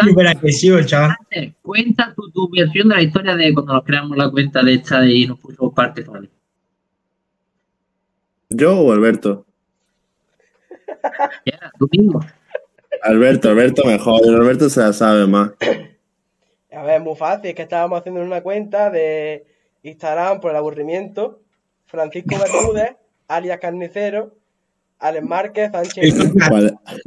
Súper 0.00 0.26
agresivo, 0.26 0.80
chaval. 0.82 1.16
Cuenta 1.62 2.12
tu, 2.14 2.30
tu 2.30 2.48
versión 2.50 2.88
de 2.88 2.94
la 2.96 3.02
historia 3.02 3.36
de 3.36 3.52
cuando 3.54 3.74
nos 3.74 3.84
creamos 3.84 4.16
la 4.16 4.30
cuenta 4.30 4.62
de 4.62 4.74
esta 4.74 5.04
y 5.06 5.26
nos 5.26 5.38
pusimos 5.38 5.72
parte 5.74 6.02
¿vale? 6.04 6.28
¿Yo 8.50 8.78
o 8.78 8.92
Alberto? 8.92 9.44
Ya, 11.44 11.70
tú 11.78 11.88
mismo. 11.92 12.20
Alberto, 13.02 13.50
Alberto 13.50 13.84
mejor. 13.84 14.20
Alberto 14.26 14.68
se 14.68 14.80
la 14.80 14.92
sabe 14.92 15.26
más. 15.26 15.50
A 16.72 16.82
ver, 16.82 16.96
es 16.96 17.02
muy 17.02 17.16
fácil, 17.16 17.50
es 17.50 17.54
que 17.56 17.62
estábamos 17.62 18.00
haciendo 18.00 18.20
una 18.20 18.42
cuenta 18.42 18.90
de 18.90 19.46
Instagram 19.82 20.40
por 20.40 20.50
el 20.50 20.56
aburrimiento. 20.56 21.40
Francisco 21.86 22.36
Bermúdez, 22.38 22.96
alias 23.28 23.58
Carnicero, 23.58 24.34
Alex 24.98 25.26
Márquez, 25.26 25.72
Sánchez. 25.72 26.14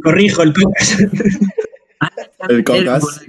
Corrijo, 0.04 0.42
el 0.44 0.54
podcast. 0.54 1.00
El 2.50 2.64
cocas. 2.64 3.22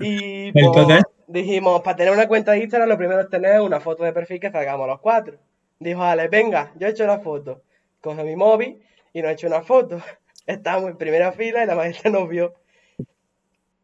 Y 0.00 0.46
El 0.46 0.52
pues, 0.52 0.66
cocas. 0.66 1.02
dijimos, 1.26 1.82
para 1.82 1.96
tener 1.96 2.12
una 2.12 2.28
cuenta 2.28 2.52
de 2.52 2.60
Instagram, 2.60 2.88
lo 2.88 2.96
primero 2.96 3.20
es 3.20 3.28
tener 3.28 3.60
una 3.60 3.80
foto 3.80 4.04
de 4.04 4.12
perfil 4.12 4.38
que 4.38 4.52
salgamos 4.52 4.86
los 4.86 5.00
cuatro. 5.00 5.36
Dijo 5.80 6.02
Alex, 6.02 6.30
venga, 6.30 6.72
yo 6.78 6.86
he 6.86 6.90
hecho 6.90 7.06
la 7.06 7.18
foto. 7.18 7.62
Coge 8.00 8.22
mi 8.22 8.36
móvil 8.36 8.80
y 9.12 9.20
nos 9.20 9.30
he 9.30 9.34
hecho 9.34 9.48
una 9.48 9.62
foto. 9.62 10.00
Estábamos 10.48 10.90
en 10.90 10.96
primera 10.96 11.30
fila 11.32 11.62
y 11.62 11.66
la 11.66 11.76
maestra 11.76 12.10
nos 12.10 12.26
vio. 12.26 12.54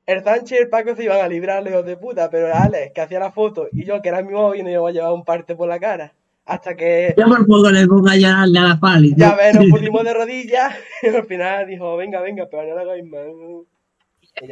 El 0.06 0.24
Sánchez 0.24 0.58
y 0.58 0.62
el 0.62 0.68
Paco 0.70 0.96
se 0.96 1.04
iban 1.04 1.20
a 1.20 1.28
librar, 1.28 1.66
hijos 1.66 1.84
de 1.84 1.98
puta, 1.98 2.30
pero 2.30 2.46
era 2.46 2.62
Alex, 2.62 2.92
que 2.94 3.00
hacía 3.02 3.18
la 3.18 3.32
foto, 3.32 3.68
y 3.70 3.84
yo, 3.84 4.00
que 4.00 4.08
era 4.08 4.22
mi 4.22 4.32
móvil, 4.32 4.62
nos 4.62 4.72
íbamos 4.72 4.90
a 4.90 4.92
llevar 4.92 5.12
un 5.12 5.24
parte 5.24 5.54
por 5.54 5.68
la 5.68 5.78
cara. 5.78 6.14
Hasta 6.46 6.74
que, 6.74 7.14
Yo 7.16 7.26
por 7.26 7.46
poco 7.46 7.70
le 7.70 7.86
pongo 7.86 8.08
a 8.08 8.16
llorarle 8.16 8.58
a 8.58 8.62
la 8.62 8.80
pali. 8.80 9.14
ya 9.16 9.34
ves, 9.34 9.54
nos 9.54 9.66
pusimos 9.66 10.04
de 10.04 10.14
rodillas, 10.14 10.74
y 11.02 11.08
al 11.14 11.26
final 11.26 11.66
dijo, 11.66 11.96
venga, 11.98 12.20
venga, 12.22 12.48
pero 12.50 12.62
no 12.62 12.74
lo 12.74 12.80
hagáis 12.80 13.04
más. 13.04 13.20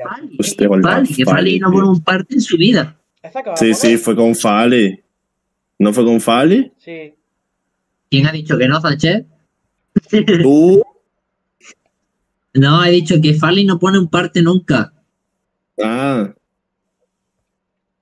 Fali, 0.05 0.37
Hostia, 0.39 0.69
la 0.69 0.83
Fali, 0.83 1.15
que 1.15 1.25
Fali, 1.25 1.59
no 1.59 1.73
pone 1.73 1.89
un 1.89 2.05
parte 2.05 2.35
en 2.35 2.41
su 2.43 2.59
vida. 2.59 2.97
¿Esa 3.23 3.41
acaba 3.41 3.57
Sí, 3.57 3.73
sí, 3.73 3.97
fue 3.97 4.15
con 4.15 4.35
Fali. 4.35 5.03
¿No 5.79 5.93
fue 5.95 6.05
con 6.05 6.21
Fali? 6.21 6.73
Sí. 6.79 7.15
¿Quién 8.11 8.27
ha 8.27 8.33
dicho 8.33 8.59
que 8.59 8.69
no, 8.69 8.81
Sánchez? 8.81 9.25
Tú. 10.43 10.83
No, 12.55 12.85
he 12.85 12.91
dicho 12.91 13.17
que 13.23 13.35
Fali 13.35 13.65
no 13.65 13.79
pone 13.79 13.99
un 13.99 14.09
parte 14.09 14.43
nunca. 14.43 14.93
Ah. 15.83 16.33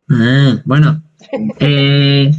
Ah, 0.09 0.63
bueno. 0.65 1.03
Eh, 1.61 2.33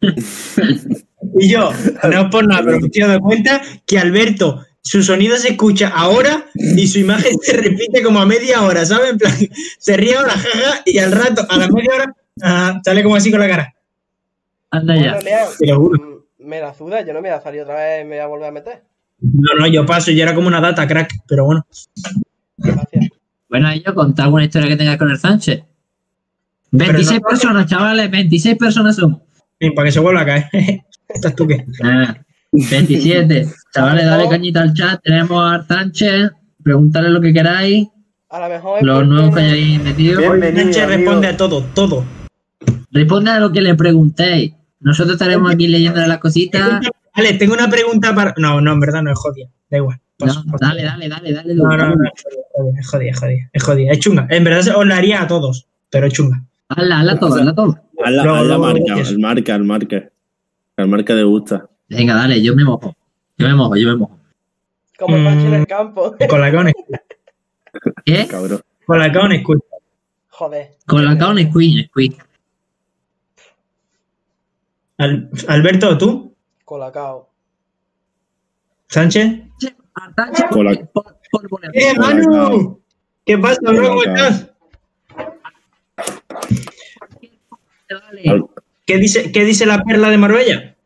Y 1.34 1.48
yo, 1.48 1.70
no 2.10 2.30
por 2.30 2.46
nada, 2.46 2.62
pero 2.64 2.80
me 2.80 2.86
estoy 2.86 3.02
dando 3.02 3.20
cuenta 3.20 3.62
que 3.86 3.98
Alberto, 3.98 4.64
su 4.82 5.02
sonido 5.02 5.36
se 5.36 5.50
escucha 5.50 5.88
ahora 5.88 6.46
y 6.54 6.86
su 6.88 6.98
imagen 6.98 7.38
se 7.40 7.56
repite 7.56 8.02
como 8.02 8.18
a 8.18 8.26
media 8.26 8.62
hora, 8.62 8.84
¿sabes? 8.84 9.10
En 9.12 9.18
plan, 9.18 9.32
se 9.78 9.96
ríe 9.96 10.16
ahora, 10.16 10.32
jaja, 10.32 10.82
y 10.84 10.98
al 10.98 11.12
rato, 11.12 11.46
a 11.48 11.56
la 11.56 11.68
media 11.68 11.94
hora, 11.94 12.16
ah, 12.42 12.80
sale 12.84 13.02
como 13.04 13.14
así 13.16 13.30
con 13.30 13.40
la 13.40 13.48
cara. 13.48 13.74
anda 14.70 14.94
Bueno, 14.94 15.12
ya. 15.14 15.20
Lea, 15.20 15.46
Te 15.58 15.66
lo 15.68 15.76
juro. 15.76 16.24
mm, 16.38 16.44
me 16.48 16.60
la 16.60 16.74
suda, 16.74 17.00
yo 17.02 17.12
no 17.12 17.20
me 17.22 17.30
voy 17.30 17.38
a 17.38 17.40
salir 17.40 17.62
otra 17.62 17.76
vez 17.76 18.02
y 18.04 18.08
me 18.08 18.16
voy 18.16 18.24
a 18.24 18.26
volver 18.26 18.48
a 18.48 18.52
meter. 18.52 18.82
No, 19.22 19.54
no, 19.58 19.66
yo 19.68 19.86
paso, 19.86 20.10
yo 20.10 20.22
era 20.22 20.34
como 20.34 20.48
una 20.48 20.60
data 20.60 20.86
crack, 20.86 21.12
pero 21.28 21.44
bueno. 21.44 21.64
Gracias. 22.56 23.08
Bueno, 23.48 23.72
y 23.74 23.82
yo 23.82 23.94
contar 23.94 24.24
alguna 24.26 24.44
historia 24.44 24.68
que 24.68 24.76
tengas 24.76 24.96
con 24.96 25.10
el 25.10 25.18
Sánchez. 25.18 25.62
26 26.72 27.20
no- 27.20 27.28
personas, 27.28 27.66
chavales, 27.66 28.10
26 28.10 28.56
personas 28.56 28.96
somos. 28.96 29.20
Para 29.76 29.86
que 29.86 29.92
se 29.92 30.00
vuelva 30.00 30.22
a 30.22 30.26
caer. 30.26 30.46
¿Estás 31.08 31.36
tú 31.36 31.46
qué? 31.46 31.64
Ah, 31.84 32.16
27. 32.50 33.46
Chavales, 33.74 34.06
dale 34.06 34.28
cañita 34.28 34.62
al 34.62 34.72
chat. 34.74 35.00
Tenemos 35.02 35.42
a 35.44 35.62
Sánchez. 35.64 36.30
Preguntarle 36.62 37.10
lo 37.10 37.20
que 37.20 37.32
queráis. 37.32 37.88
A 38.30 38.38
lo 38.40 38.48
mejor 38.48 38.82
Los 38.82 38.96
porque- 38.98 39.08
nuevos 39.08 39.34
que 39.36 39.40
hayáis 39.42 39.82
metido. 39.82 40.20
Sánchez 40.22 40.86
responde 40.88 41.28
a 41.28 41.36
todo, 41.36 41.62
todo. 41.74 42.04
Responde 42.90 43.30
a 43.30 43.38
lo 43.40 43.52
que 43.52 43.60
le 43.60 43.74
preguntéis. 43.74 44.54
Nosotros 44.80 45.14
estaremos 45.14 45.52
aquí 45.52 45.68
leyéndole 45.68 46.08
las 46.08 46.18
cositas. 46.18 46.80
Vale, 47.16 47.34
tengo 47.34 47.54
una 47.54 47.68
pregunta 47.68 48.14
para. 48.14 48.34
No, 48.38 48.60
no, 48.60 48.72
en 48.72 48.80
verdad 48.80 49.02
no 49.02 49.12
es 49.12 49.18
jodida. 49.18 49.48
Da 49.70 49.76
igual. 49.78 50.00
paso, 50.18 50.42
No, 50.44 50.54
dale, 50.58 50.82
dale, 50.82 51.08
dale, 51.08 51.32
dale. 51.32 51.54
No, 51.54 51.64
no, 51.76 51.94
no, 51.94 52.04
es 52.78 52.86
jodida, 52.88 53.10
es 53.10 53.18
jodida, 53.20 53.50
es 53.52 53.62
jodida. 53.62 53.92
Es 53.92 53.98
chunga. 53.98 54.26
En 54.30 54.44
verdad 54.44 54.76
os 54.76 54.86
la 54.86 54.96
haría 54.96 55.22
a 55.22 55.26
todos, 55.26 55.66
pero 55.90 56.06
es 56.06 56.12
chunga. 56.12 56.42
Hazla, 56.68 57.00
hazla 57.00 57.18
todo, 57.18 57.34
hazla 57.34 57.54
todo. 57.54 57.78
Haz 58.04 58.12
la, 58.12 58.22
Luego, 58.24 58.38
haz 58.38 58.46
la 58.46 58.56
luego, 58.56 58.62
marca, 58.62 59.08
el 59.10 59.18
marca, 59.18 59.54
el 59.54 59.64
marca. 59.64 60.08
El 60.76 60.88
marca 60.88 61.14
le 61.14 61.24
gusta. 61.24 61.68
Venga, 61.88 62.14
dale, 62.14 62.42
yo 62.42 62.54
me 62.56 62.64
mojo. 62.64 62.96
Yo 63.36 63.46
me 63.48 63.54
mojo, 63.54 63.76
yo 63.76 63.88
me 63.88 63.96
mojo. 63.96 64.18
Como 64.98 65.16
el 65.16 65.26
en 65.26 65.50
Mm. 65.50 65.54
el 65.54 65.66
campo. 65.66 66.16
Con 66.28 66.40
la 66.40 66.52
con 66.52 66.72
¿Qué? 68.04 68.26
Cabrón. 68.26 68.60
Con 68.86 68.98
la 68.98 69.12
con 69.12 69.32
escucha. 69.32 69.64
Joder. 70.28 70.70
Con 70.86 71.04
la 71.04 71.14
Squid. 71.44 72.14
Al- 74.98 75.30
Alberto, 75.48 75.98
¿tú? 75.98 76.31
Colacao. 76.64 77.28
¿Sánchez? 78.88 79.40
La- 79.60 80.88
por- 80.92 81.16
por 81.30 81.60
¡Eh, 81.72 81.94
Manu! 81.98 82.80
¿Qué 83.24 83.38
pasa, 83.38 83.60
bro? 83.62 83.88
¿Cómo 83.88 84.02
estás? 84.04 84.48
¿Qué 88.86 88.98
dice, 88.98 89.32
¿Qué 89.32 89.44
dice 89.44 89.66
la 89.66 89.82
perla 89.84 90.10
de 90.10 90.18
Marbella? 90.18 90.76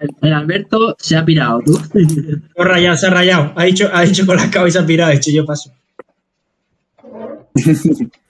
El, 0.00 0.10
el 0.22 0.32
Alberto 0.32 0.94
se 0.98 1.16
ha 1.16 1.24
pirado, 1.24 1.60
tú. 1.64 1.74
Se 1.74 2.00
ha 2.56 2.64
rayado, 2.64 2.96
se 2.96 3.06
ha 3.06 3.10
rayado. 3.10 3.52
Ha 3.56 3.64
dicho, 3.64 3.90
ha 3.92 4.02
dicho 4.02 4.24
con 4.26 4.36
la 4.36 4.48
cabeza 4.50 4.68
y 4.68 4.72
se 4.72 4.78
ha 4.78 4.86
pirado. 4.86 5.10
Ha 5.10 5.14
dicho, 5.14 5.30
yo 5.32 5.44
paso. 5.44 5.72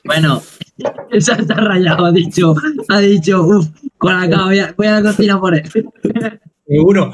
Bueno, 0.04 0.42
se 1.18 1.32
ha 1.32 1.36
rayado, 1.36 2.06
ha 2.06 2.12
dicho, 2.12 2.54
ha 2.88 2.98
dicho, 3.00 3.42
uff, 3.42 3.66
con 3.98 4.18
la 4.18 4.28
cao, 4.28 4.46
voy 4.46 4.58
a, 4.58 4.74
voy 4.76 4.86
a 4.86 5.00
la 5.00 5.10
cocina 5.10 5.40
por 5.40 5.54
él. 5.54 5.70
Seguro. 6.66 7.12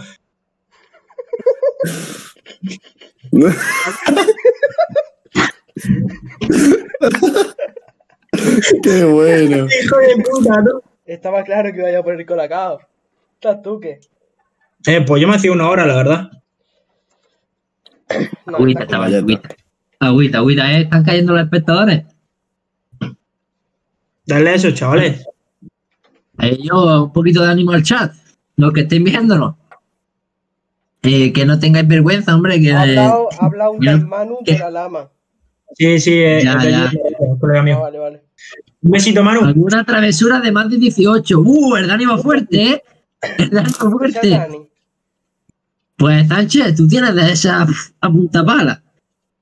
Qué 8.82 9.04
bueno. 9.04 9.66
Hijo 9.66 9.96
de 9.98 10.22
puta, 10.22 10.62
¿no? 10.62 10.80
Estaba 11.04 11.42
claro 11.44 11.72
que 11.72 11.78
iba 11.78 11.98
a 11.98 12.02
poner 12.02 12.26
Colacao. 12.26 12.80
¿Estás 13.34 13.62
tú 13.62 13.78
qué? 13.78 14.00
Eh, 14.86 15.02
pues 15.06 15.20
yo 15.20 15.28
me 15.28 15.36
hacía 15.36 15.52
una 15.52 15.68
hora, 15.68 15.86
la 15.86 15.96
verdad. 15.96 16.30
No, 18.46 18.56
Agüita, 18.56 18.84
está 18.84 18.98
Galleta. 18.98 19.18
agüita. 19.18 19.48
Agüita, 20.06 20.38
agüita, 20.38 20.72
¿eh? 20.72 20.82
Están 20.82 21.04
cayendo 21.04 21.32
los 21.32 21.42
espectadores. 21.42 22.04
Dale 24.26 24.50
a 24.50 24.54
eso, 24.54 24.70
chavales. 24.72 25.26
Eh, 26.40 26.58
yo, 26.62 27.04
un 27.04 27.12
poquito 27.12 27.42
de 27.42 27.50
ánimo 27.50 27.72
al 27.72 27.82
chat, 27.82 28.12
los 28.56 28.72
que 28.72 28.80
estéis 28.82 29.04
viéndonos. 29.04 29.54
Eh, 31.02 31.32
que 31.32 31.44
no 31.44 31.58
tengáis 31.58 31.86
vergüenza, 31.86 32.34
hombre, 32.34 32.60
que... 32.60 32.72
Ha 32.72 32.80
hablado, 32.82 33.28
ha 33.38 33.44
hablado 33.46 33.72
un 33.72 34.08
Manu 34.08 34.38
de 34.44 34.58
la 34.58 34.70
lama. 34.70 35.10
Sí, 35.76 35.98
sí, 36.00 36.12
eh, 36.14 36.40
Ya, 36.42 36.62
ya. 36.64 36.90
colega 37.40 37.60
Ah, 37.60 37.62
mío. 37.62 37.80
vale, 37.80 37.98
vale. 37.98 38.22
Un 38.82 38.90
besito, 38.90 39.22
Manu. 39.22 39.40
Alguna 39.44 39.84
travesura 39.84 40.40
de 40.40 40.52
más 40.52 40.70
de 40.70 40.78
18. 40.78 41.40
¡Uh! 41.40 41.76
El 41.76 41.88
Dani 41.88 42.06
va 42.06 42.16
fuerte, 42.18 42.62
¿eh? 42.70 42.82
El 43.38 43.50
Dani 43.50 43.70
va 43.72 43.90
fuerte. 43.90 44.40
Pues, 45.96 46.26
Sánchez, 46.28 46.74
tú 46.76 46.88
tienes 46.88 47.14
de 47.14 47.32
esa 47.32 47.66
a 48.00 48.10
punta 48.10 48.44
pala. 48.44 48.82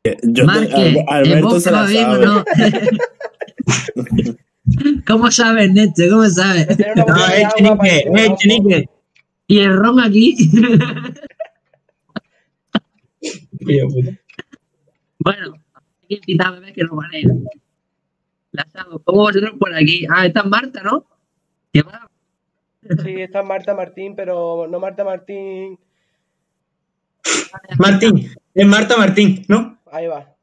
Yo 0.04 0.14
te- 0.34 0.42
Marque, 0.44 0.74
Al- 0.74 0.96
¿en 0.96 1.04
Alberto 1.08 1.60
se 1.60 1.70
la 1.70 1.86
bien 1.86 2.02
sabe. 2.04 2.26
no? 2.26 2.44
¿Cómo 5.06 5.30
sabes, 5.30 5.70
Neto? 5.72 6.02
¿Cómo 6.10 6.28
sabes? 6.28 6.66
No, 6.96 7.04
eh, 7.28 7.42
eh, 7.58 7.70
un 7.70 7.76
poco. 7.76 8.36
chenique. 8.36 8.88
¿Y 9.46 9.58
el 9.60 9.76
ron 9.76 10.00
aquí? 10.00 10.36
Bueno, 15.18 15.54
hay 15.74 16.08
que 16.08 16.14
invitar 16.16 16.48
a 16.48 16.50
beber 16.52 16.72
que 16.74 16.82
no 16.84 16.96
vale. 16.96 17.22
La 18.52 18.62
asado. 18.62 19.00
¿Cómo 19.04 19.22
vosotros 19.22 19.52
por 19.58 19.74
aquí? 19.74 20.06
Ah, 20.10 20.26
esta 20.26 20.40
es 20.40 20.46
Marta, 20.46 20.82
¿no? 20.82 21.06
¿Qué 21.72 21.82
va? 21.82 22.08
Sí, 23.04 23.20
está 23.20 23.42
Marta 23.42 23.74
Martín, 23.74 24.14
pero 24.16 24.66
no 24.68 24.80
Marta 24.80 25.04
Martín. 25.04 25.78
Martín, 27.78 28.28
es 28.54 28.66
Marta 28.66 28.96
Martín, 28.96 29.44
¿no? 29.48 29.78
Ahí 29.92 30.06
va. 30.06 30.34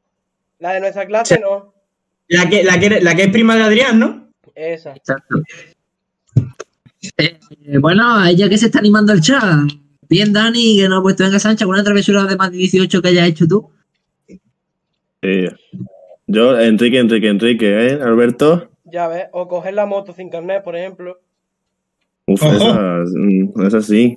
La 0.60 0.72
de 0.74 0.80
nuestra 0.80 1.06
clase 1.06 1.34
Sí. 1.34 1.40
no. 1.42 1.74
La 2.28 2.48
que, 2.48 2.62
la, 2.62 2.78
que, 2.78 3.00
la 3.00 3.14
que 3.16 3.24
es 3.24 3.30
prima 3.30 3.56
de 3.56 3.64
Adrián, 3.64 3.98
¿no? 3.98 4.30
Esa. 4.54 4.92
Exacto. 4.94 5.42
Eh, 7.18 7.38
eh, 7.66 7.78
bueno, 7.78 8.24
ella 8.24 8.48
que 8.48 8.56
se 8.56 8.66
está 8.66 8.78
animando 8.78 9.12
el 9.12 9.20
chat. 9.20 9.68
Bien, 10.08 10.32
Dani, 10.32 10.76
que 10.76 10.88
no 10.88 10.98
ha 10.98 11.02
puesto 11.02 11.24
venga 11.24 11.40
Sánchez 11.40 11.66
con 11.66 11.74
una 11.74 11.82
travesura 11.82 12.24
de 12.26 12.36
más 12.36 12.52
de 12.52 12.58
18 12.58 13.02
que 13.02 13.08
hayas 13.08 13.28
hecho 13.28 13.48
tú. 13.48 13.70
Sí. 15.22 15.46
Yo, 16.28 16.58
Enrique, 16.60 16.98
Enrique, 17.00 17.28
Enrique, 17.28 17.86
¿eh? 17.88 17.98
Alberto. 18.00 18.70
Ya 18.84 19.08
ves. 19.08 19.26
O 19.32 19.48
coger 19.48 19.74
la 19.74 19.86
moto 19.86 20.12
sin 20.12 20.30
carnet, 20.30 20.62
por 20.62 20.76
ejemplo. 20.76 21.20
Uf, 22.26 22.40
Ojo. 22.42 22.54
esa, 22.54 23.02
mm, 23.12 23.66
esa 23.66 23.82
sí. 23.82 24.16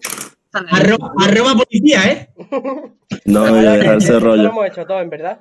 Arroba, 0.52 1.12
arroba 1.20 1.56
policía, 1.56 2.12
¿eh? 2.12 2.30
No, 3.26 3.46
que 3.52 3.52
dejarse 3.52 4.08
eso 4.10 4.20
Lo 4.20 4.26
rollo. 4.26 4.50
hemos 4.50 4.66
hecho 4.68 4.86
todo, 4.86 5.02
en 5.02 5.10
verdad. 5.10 5.40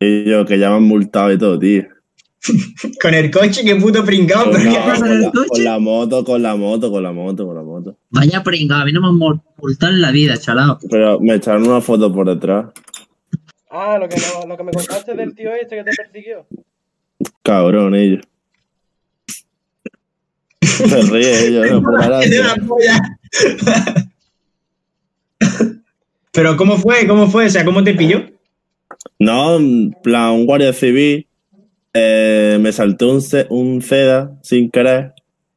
Y 0.00 0.24
yo, 0.30 0.44
que 0.46 0.58
ya 0.58 0.70
me 0.70 0.76
han 0.76 0.82
multado 0.84 1.32
y 1.32 1.38
todo, 1.38 1.58
tío. 1.58 1.84
Con 3.02 3.14
el 3.14 3.30
coche, 3.32 3.64
qué 3.64 3.74
puto 3.76 4.04
pringado. 4.04 4.46
No, 4.46 4.52
pero- 4.52 4.72
pasa 4.84 5.00
con, 5.00 5.06
en 5.08 5.12
el 5.14 5.22
la, 5.22 5.30
coche? 5.32 5.48
con 5.48 5.64
la 5.64 5.78
moto, 5.80 6.24
con 6.24 6.42
la 6.42 6.54
moto, 6.56 6.90
con 6.90 7.02
la 7.02 7.12
moto, 7.12 7.46
con 7.46 7.56
la 7.56 7.62
moto. 7.62 7.96
Vaya 8.10 8.42
pringado, 8.44 8.82
a 8.82 8.84
mí 8.84 8.92
no 8.92 9.00
me 9.00 9.08
han 9.08 9.14
mul- 9.14 9.42
multado 9.56 9.92
en 9.92 10.00
la 10.00 10.12
vida, 10.12 10.36
chalao. 10.38 10.78
Pero 10.88 11.18
me 11.20 11.34
echaron 11.34 11.66
una 11.66 11.80
foto 11.80 12.12
por 12.12 12.28
detrás. 12.28 12.66
Ah, 13.70 13.98
lo 13.98 14.08
que, 14.08 14.16
lo 14.46 14.56
que 14.56 14.62
me 14.62 14.72
contaste 14.72 15.14
del 15.14 15.34
tío 15.34 15.52
este 15.54 15.76
que 15.76 15.84
te 15.84 15.90
persiguió. 15.96 16.46
Cabrón, 17.42 17.94
ellos. 17.96 18.22
Se 20.62 21.02
ríe 21.02 21.46
ellos, 21.48 21.70
no, 21.72 21.82
por 21.82 22.08
la 22.08 22.22
Es 22.22 22.30
de 22.30 22.38
la 22.38 22.54
gracia. 22.54 22.66
polla. 22.68 23.00
Pero 26.38 26.56
¿cómo 26.56 26.76
fue? 26.78 27.04
¿Cómo 27.08 27.26
fue? 27.28 27.46
O 27.46 27.50
sea, 27.50 27.64
¿cómo 27.64 27.82
te 27.82 27.94
pilló? 27.94 28.22
No, 29.18 29.56
en 29.56 29.90
plan, 30.04 30.30
un 30.30 30.46
guardia 30.46 30.72
civil 30.72 31.26
eh, 31.92 32.58
me 32.60 32.70
saltó 32.70 33.10
un, 33.12 33.20
ce- 33.20 33.48
un 33.50 33.82
CEDA 33.82 34.30
sin 34.44 34.70
querer 34.70 35.14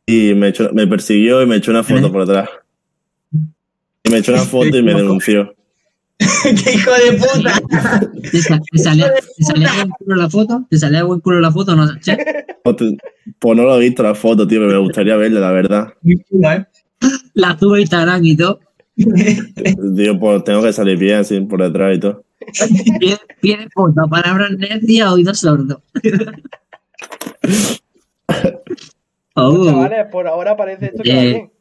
y 0.07 0.33
me, 0.33 0.47
echó- 0.51 0.71
me 0.73 0.87
persiguió 0.87 1.39
y 1.43 1.45
me 1.45 1.57
echó 1.57 1.69
una 1.69 1.83
foto 1.83 2.07
¿Eh? 2.07 2.09
por 2.09 2.25
detrás. 2.25 2.49
Y 4.03 4.09
me 4.09 4.17
echó 4.17 4.31
una 4.33 4.41
foto 4.41 4.75
y 4.75 4.81
me 4.81 4.93
denunció. 4.95 5.53
¡Qué 6.17 6.71
hijo 6.73 6.89
de 6.91 7.17
puta! 7.19 7.61
¿Te, 8.31 8.41
sa- 8.41 8.59
te 8.71 8.77
salía, 8.79 9.13
¿Te 9.37 9.43
salía 9.43 9.69
buen 9.75 9.89
culo 9.89 10.15
la 10.15 10.29
foto? 10.31 10.65
¿Te 10.67 10.77
salía 10.79 11.03
buen 11.03 11.19
culo 11.19 11.39
la 11.41 11.51
foto? 11.51 11.75
No? 11.75 11.85
Pues 12.63 12.75
pues 13.37 13.55
no 13.55 13.63
lo 13.65 13.77
he 13.77 13.81
visto 13.81 14.01
la 14.01 14.15
foto, 14.15 14.47
tío, 14.47 14.59
pero 14.61 14.71
me 14.79 14.79
gustaría 14.79 15.15
verla, 15.15 15.41
la 15.41 15.51
verdad. 15.51 15.93
¿eh? 16.03 16.65
La 17.35 17.55
tuve 17.55 17.77
a 17.77 17.81
Instagram 17.81 18.25
y 18.25 18.35
todo. 18.35 18.59
Tío, 19.95 20.19
pues 20.19 20.43
tengo 20.43 20.61
que 20.61 20.73
salir 20.73 20.97
bien 20.97 21.19
así 21.19 21.39
por 21.41 21.61
detrás 21.61 21.95
y 21.97 21.99
todo. 21.99 22.23
Pide 23.41 23.69
foto, 23.73 24.01
palabras 24.09 24.51
necias, 24.57 25.11
oídos 25.11 25.39
sordos. 25.39 25.79
Oh, 29.35 29.65
Chavales, 29.65 30.07
por 30.11 30.27
ahora 30.27 30.55
parece 30.57 30.87
esto 30.87 31.03
que 31.03 31.13
va 31.13 31.21
Eh, 31.21 31.27
bien. 31.29 31.51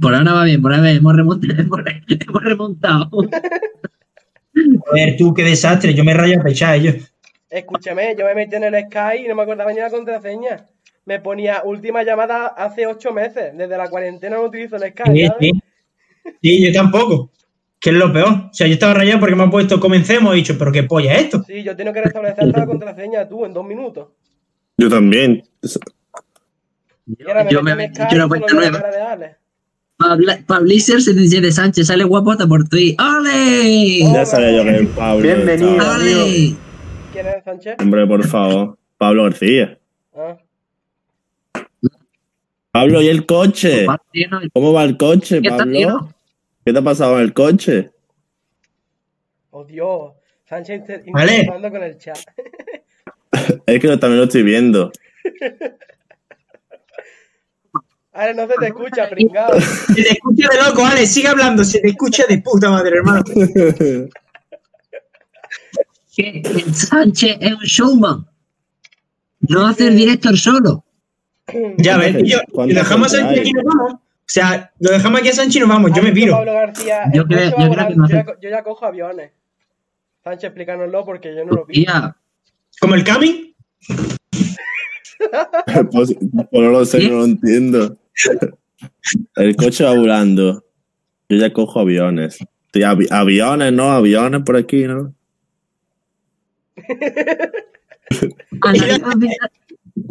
por 0.00 0.14
ahora 0.14 0.32
va 0.32 0.44
bien, 0.44 0.60
por 0.60 0.74
ahora 0.74 0.90
hemos 0.90 1.16
remontado. 1.16 1.54
Hemos, 1.60 1.80
hemos 2.28 2.42
remontado. 2.44 3.10
Joder, 4.86 5.16
tú, 5.16 5.32
qué 5.34 5.42
desastre. 5.44 5.94
Yo 5.94 6.04
me 6.04 6.14
rayo 6.14 6.40
a 6.40 6.42
pechar 6.44 6.74
ellos. 6.76 7.12
Escúchame, 7.50 8.14
yo 8.18 8.26
me 8.26 8.34
metí 8.34 8.56
en 8.56 8.64
el 8.64 8.74
Sky 8.86 9.24
y 9.24 9.28
no 9.28 9.34
me 9.34 9.42
acordaba 9.42 9.72
ni 9.72 9.78
la 9.80 9.90
contraseña. 9.90 10.66
Me 11.06 11.20
ponía 11.20 11.62
última 11.64 12.02
llamada 12.02 12.48
hace 12.48 12.86
ocho 12.86 13.12
meses. 13.12 13.56
Desde 13.56 13.76
la 13.78 13.88
cuarentena 13.88 14.36
no 14.36 14.44
utilizo 14.44 14.76
el 14.76 14.90
Sky. 14.90 15.02
Sí, 15.14 15.26
¿sabes? 15.26 15.50
Sí. 16.42 16.66
Yo 16.66 16.72
tampoco. 16.72 17.30
Que 17.80 17.90
es 17.90 17.96
lo 17.96 18.12
peor. 18.12 18.32
O 18.50 18.52
sea, 18.52 18.66
yo 18.66 18.72
estaba 18.72 18.94
rayado 18.94 19.20
porque 19.20 19.36
me 19.36 19.44
ha 19.44 19.50
puesto 19.50 19.78
comencemos 19.78 20.34
y 20.34 20.38
he 20.38 20.40
dicho, 20.40 20.58
pero 20.58 20.72
qué 20.72 20.82
polla 20.82 21.14
es 21.14 21.24
esto. 21.24 21.44
Sí, 21.46 21.62
yo 21.62 21.76
tengo 21.76 21.92
que 21.92 22.02
restablecer 22.02 22.48
la 22.48 22.66
contraseña 22.66 23.28
tú 23.28 23.44
en 23.44 23.54
dos 23.54 23.64
minutos. 23.64 24.08
Yo 24.76 24.88
también. 24.88 25.42
Yo 27.50 27.62
me 27.62 27.72
en 27.72 27.80
hecho 27.80 28.04
una 28.12 28.24
Sky 28.24 28.28
cuenta 28.28 28.54
nueva. 28.54 28.84
Pablicer 30.46 31.00
77 31.02 31.50
Sánchez 31.50 31.86
sale 31.88 32.04
guapota 32.04 32.46
por 32.46 32.68
ti. 32.68 32.94
¡Ale! 32.98 34.00
Ya 34.12 34.24
sabía 34.24 34.52
yo 34.52 34.64
que 34.64 34.76
el 34.76 34.86
Pablo. 34.88 35.22
Bienvenido. 35.22 35.80
¡Ale! 35.80 36.54
¿Quién 37.12 37.26
es 37.26 37.44
Sánchez? 37.44 37.76
Hombre, 37.80 38.06
por 38.06 38.24
favor. 38.26 38.78
Pablo 38.96 39.24
García. 39.24 39.78
Ah, 40.14 40.36
Pablo, 42.70 43.02
¿y 43.02 43.08
el 43.08 43.26
coche? 43.26 43.86
¿Cómo 44.52 44.72
va 44.72 44.84
el 44.84 44.96
coche, 44.96 45.40
Pablo? 45.42 46.14
¿Qué 46.68 46.72
te 46.74 46.80
ha 46.80 46.82
pasado 46.82 47.16
en 47.16 47.22
el 47.24 47.32
coche? 47.32 47.90
Oh 49.52 49.64
Dios. 49.64 50.12
Sánchez 50.46 50.80
inter- 50.80 51.02
Vale. 51.14 51.32
interactuando 51.36 51.70
con 51.70 51.82
el 51.82 51.96
chat. 51.96 52.18
Es 53.64 53.80
que 53.80 53.88
también 53.96 54.18
lo 54.18 54.24
estoy 54.24 54.42
viendo. 54.42 54.92
Ahora 58.12 58.34
no 58.34 58.46
se 58.46 58.54
te 58.60 58.66
escucha, 58.66 59.08
pringado. 59.08 59.58
Se 59.58 59.94
te 59.94 60.12
escucha 60.12 60.48
de 60.50 60.62
loco, 60.68 60.84
Ale, 60.84 61.06
sigue 61.06 61.28
hablando, 61.28 61.64
se 61.64 61.80
te 61.80 61.88
escucha 61.88 62.24
de 62.28 62.36
puta 62.42 62.68
madre, 62.70 62.98
hermano. 62.98 63.24
Que 66.14 66.42
el 66.44 66.74
Sánchez 66.74 67.38
es 67.40 67.52
un 67.52 67.60
showman. 67.64 68.26
No 69.40 69.66
hace 69.68 69.88
el 69.88 69.96
director 69.96 70.36
solo. 70.36 70.84
Ya 71.78 71.96
ves, 71.96 72.12
¿Cuánta 72.12 72.28
yo, 72.28 72.38
gente- 72.40 72.52
cuánta 72.52 72.74
lo 72.74 72.80
dejamos 72.80 73.14
a 73.14 73.16
Sánchez 73.20 73.46
y 73.48 73.52
nos 73.54 73.64
vamos. 73.64 74.00
O 74.28 74.30
sea, 74.30 74.70
lo 74.78 74.90
dejamos 74.90 75.20
aquí 75.20 75.30
a 75.30 75.32
Sánchez 75.32 75.56
y 75.56 75.60
nos 75.60 75.68
vamos, 75.70 75.90
yo 75.96 76.02
me 76.02 76.12
piro. 76.12 76.34
Pablo 76.34 76.52
García, 76.52 77.04
Yo 77.14 77.22
coche 77.22 77.34
creo- 77.36 77.44
va 77.44 77.50
yo 77.50 77.56
creo 77.56 77.62
que 77.64 77.68
volando. 77.68 77.96
no 77.96 78.08
yo, 78.08 78.18
hace- 78.18 78.26
ya, 78.26 78.36
yo 78.42 78.50
ya 78.50 78.62
cojo 78.62 78.84
aviones. 78.86 79.32
Sánchez, 80.22 80.44
explícanoslo 80.44 81.04
porque 81.06 81.34
yo 81.34 81.44
no 81.46 81.52
lo 81.52 81.64
vi. 81.64 81.86
¿Como 82.80 82.94
el 82.94 83.04
Cami? 83.04 83.54
Pues, 85.90 86.14
pues 86.50 86.62
no 86.62 86.70
lo 86.70 86.84
sé, 86.84 87.08
no 87.08 87.18
lo 87.18 87.24
entiendo. 87.24 87.98
El 89.34 89.56
coche 89.56 89.82
va 89.82 89.92
volando. 89.94 90.64
Yo 91.28 91.36
ya 91.38 91.52
cojo 91.52 91.80
aviones. 91.80 92.36
Sí, 92.72 92.80
avi- 92.82 93.08
aviones, 93.10 93.72
¿no? 93.72 93.90
Aviones 93.90 94.42
por 94.42 94.56
aquí, 94.56 94.84
¿no? 94.84 95.12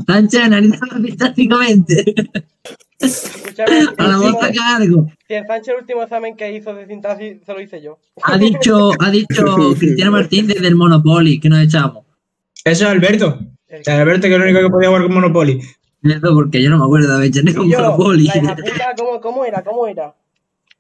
Sánchez, 0.08 0.42
analiza 0.42 0.86
fantásticamente. 0.88 2.04
Escúchame, 3.00 3.86
A 3.98 4.08
la 4.08 4.18
último- 4.20 4.40
cargo. 4.40 5.08
si 5.28 5.34
el 5.36 5.46
Sánchez 5.46 5.68
el 5.76 5.82
último 5.82 6.04
examen 6.04 6.36
que 6.36 6.52
hizo 6.52 6.74
de 6.74 6.88
sintaxis 6.88 7.38
se 7.46 7.54
lo 7.54 7.62
hice 7.62 7.82
yo. 7.82 8.00
Ha 8.24 8.38
dicho, 8.38 8.92
ha 9.00 9.12
dicho 9.12 9.46
Cristiano 9.78 10.12
Martín 10.12 10.48
desde 10.48 10.68
el 10.68 10.76
Monopoly 10.76 11.40
que 11.40 11.50
nos 11.50 11.60
echamos. 11.60 12.06
Eso 12.64 12.86
es 12.86 12.90
Alberto. 12.92 13.38
El- 13.68 13.94
Alberto 13.94 14.22
que 14.24 14.28
es 14.30 14.36
el 14.36 14.42
único 14.42 14.60
que 14.62 14.70
podía 14.70 14.88
jugar 14.88 15.04
con 15.04 15.14
Monopoly. 15.14 15.62
Eso 16.04 16.34
porque 16.34 16.62
yo 16.64 16.70
no 16.70 16.78
me 16.80 16.86
acuerdo 16.86 17.10
de 17.10 17.16
haber 17.16 17.28
hecho 17.28 17.42
yo, 17.44 17.64
Monopoly. 17.64 18.30
puta, 18.30 18.56
¿cómo, 18.98 19.22
¿cómo 19.22 19.46
era? 19.46 19.64
¿Cómo 19.64 19.88
era? 19.88 20.14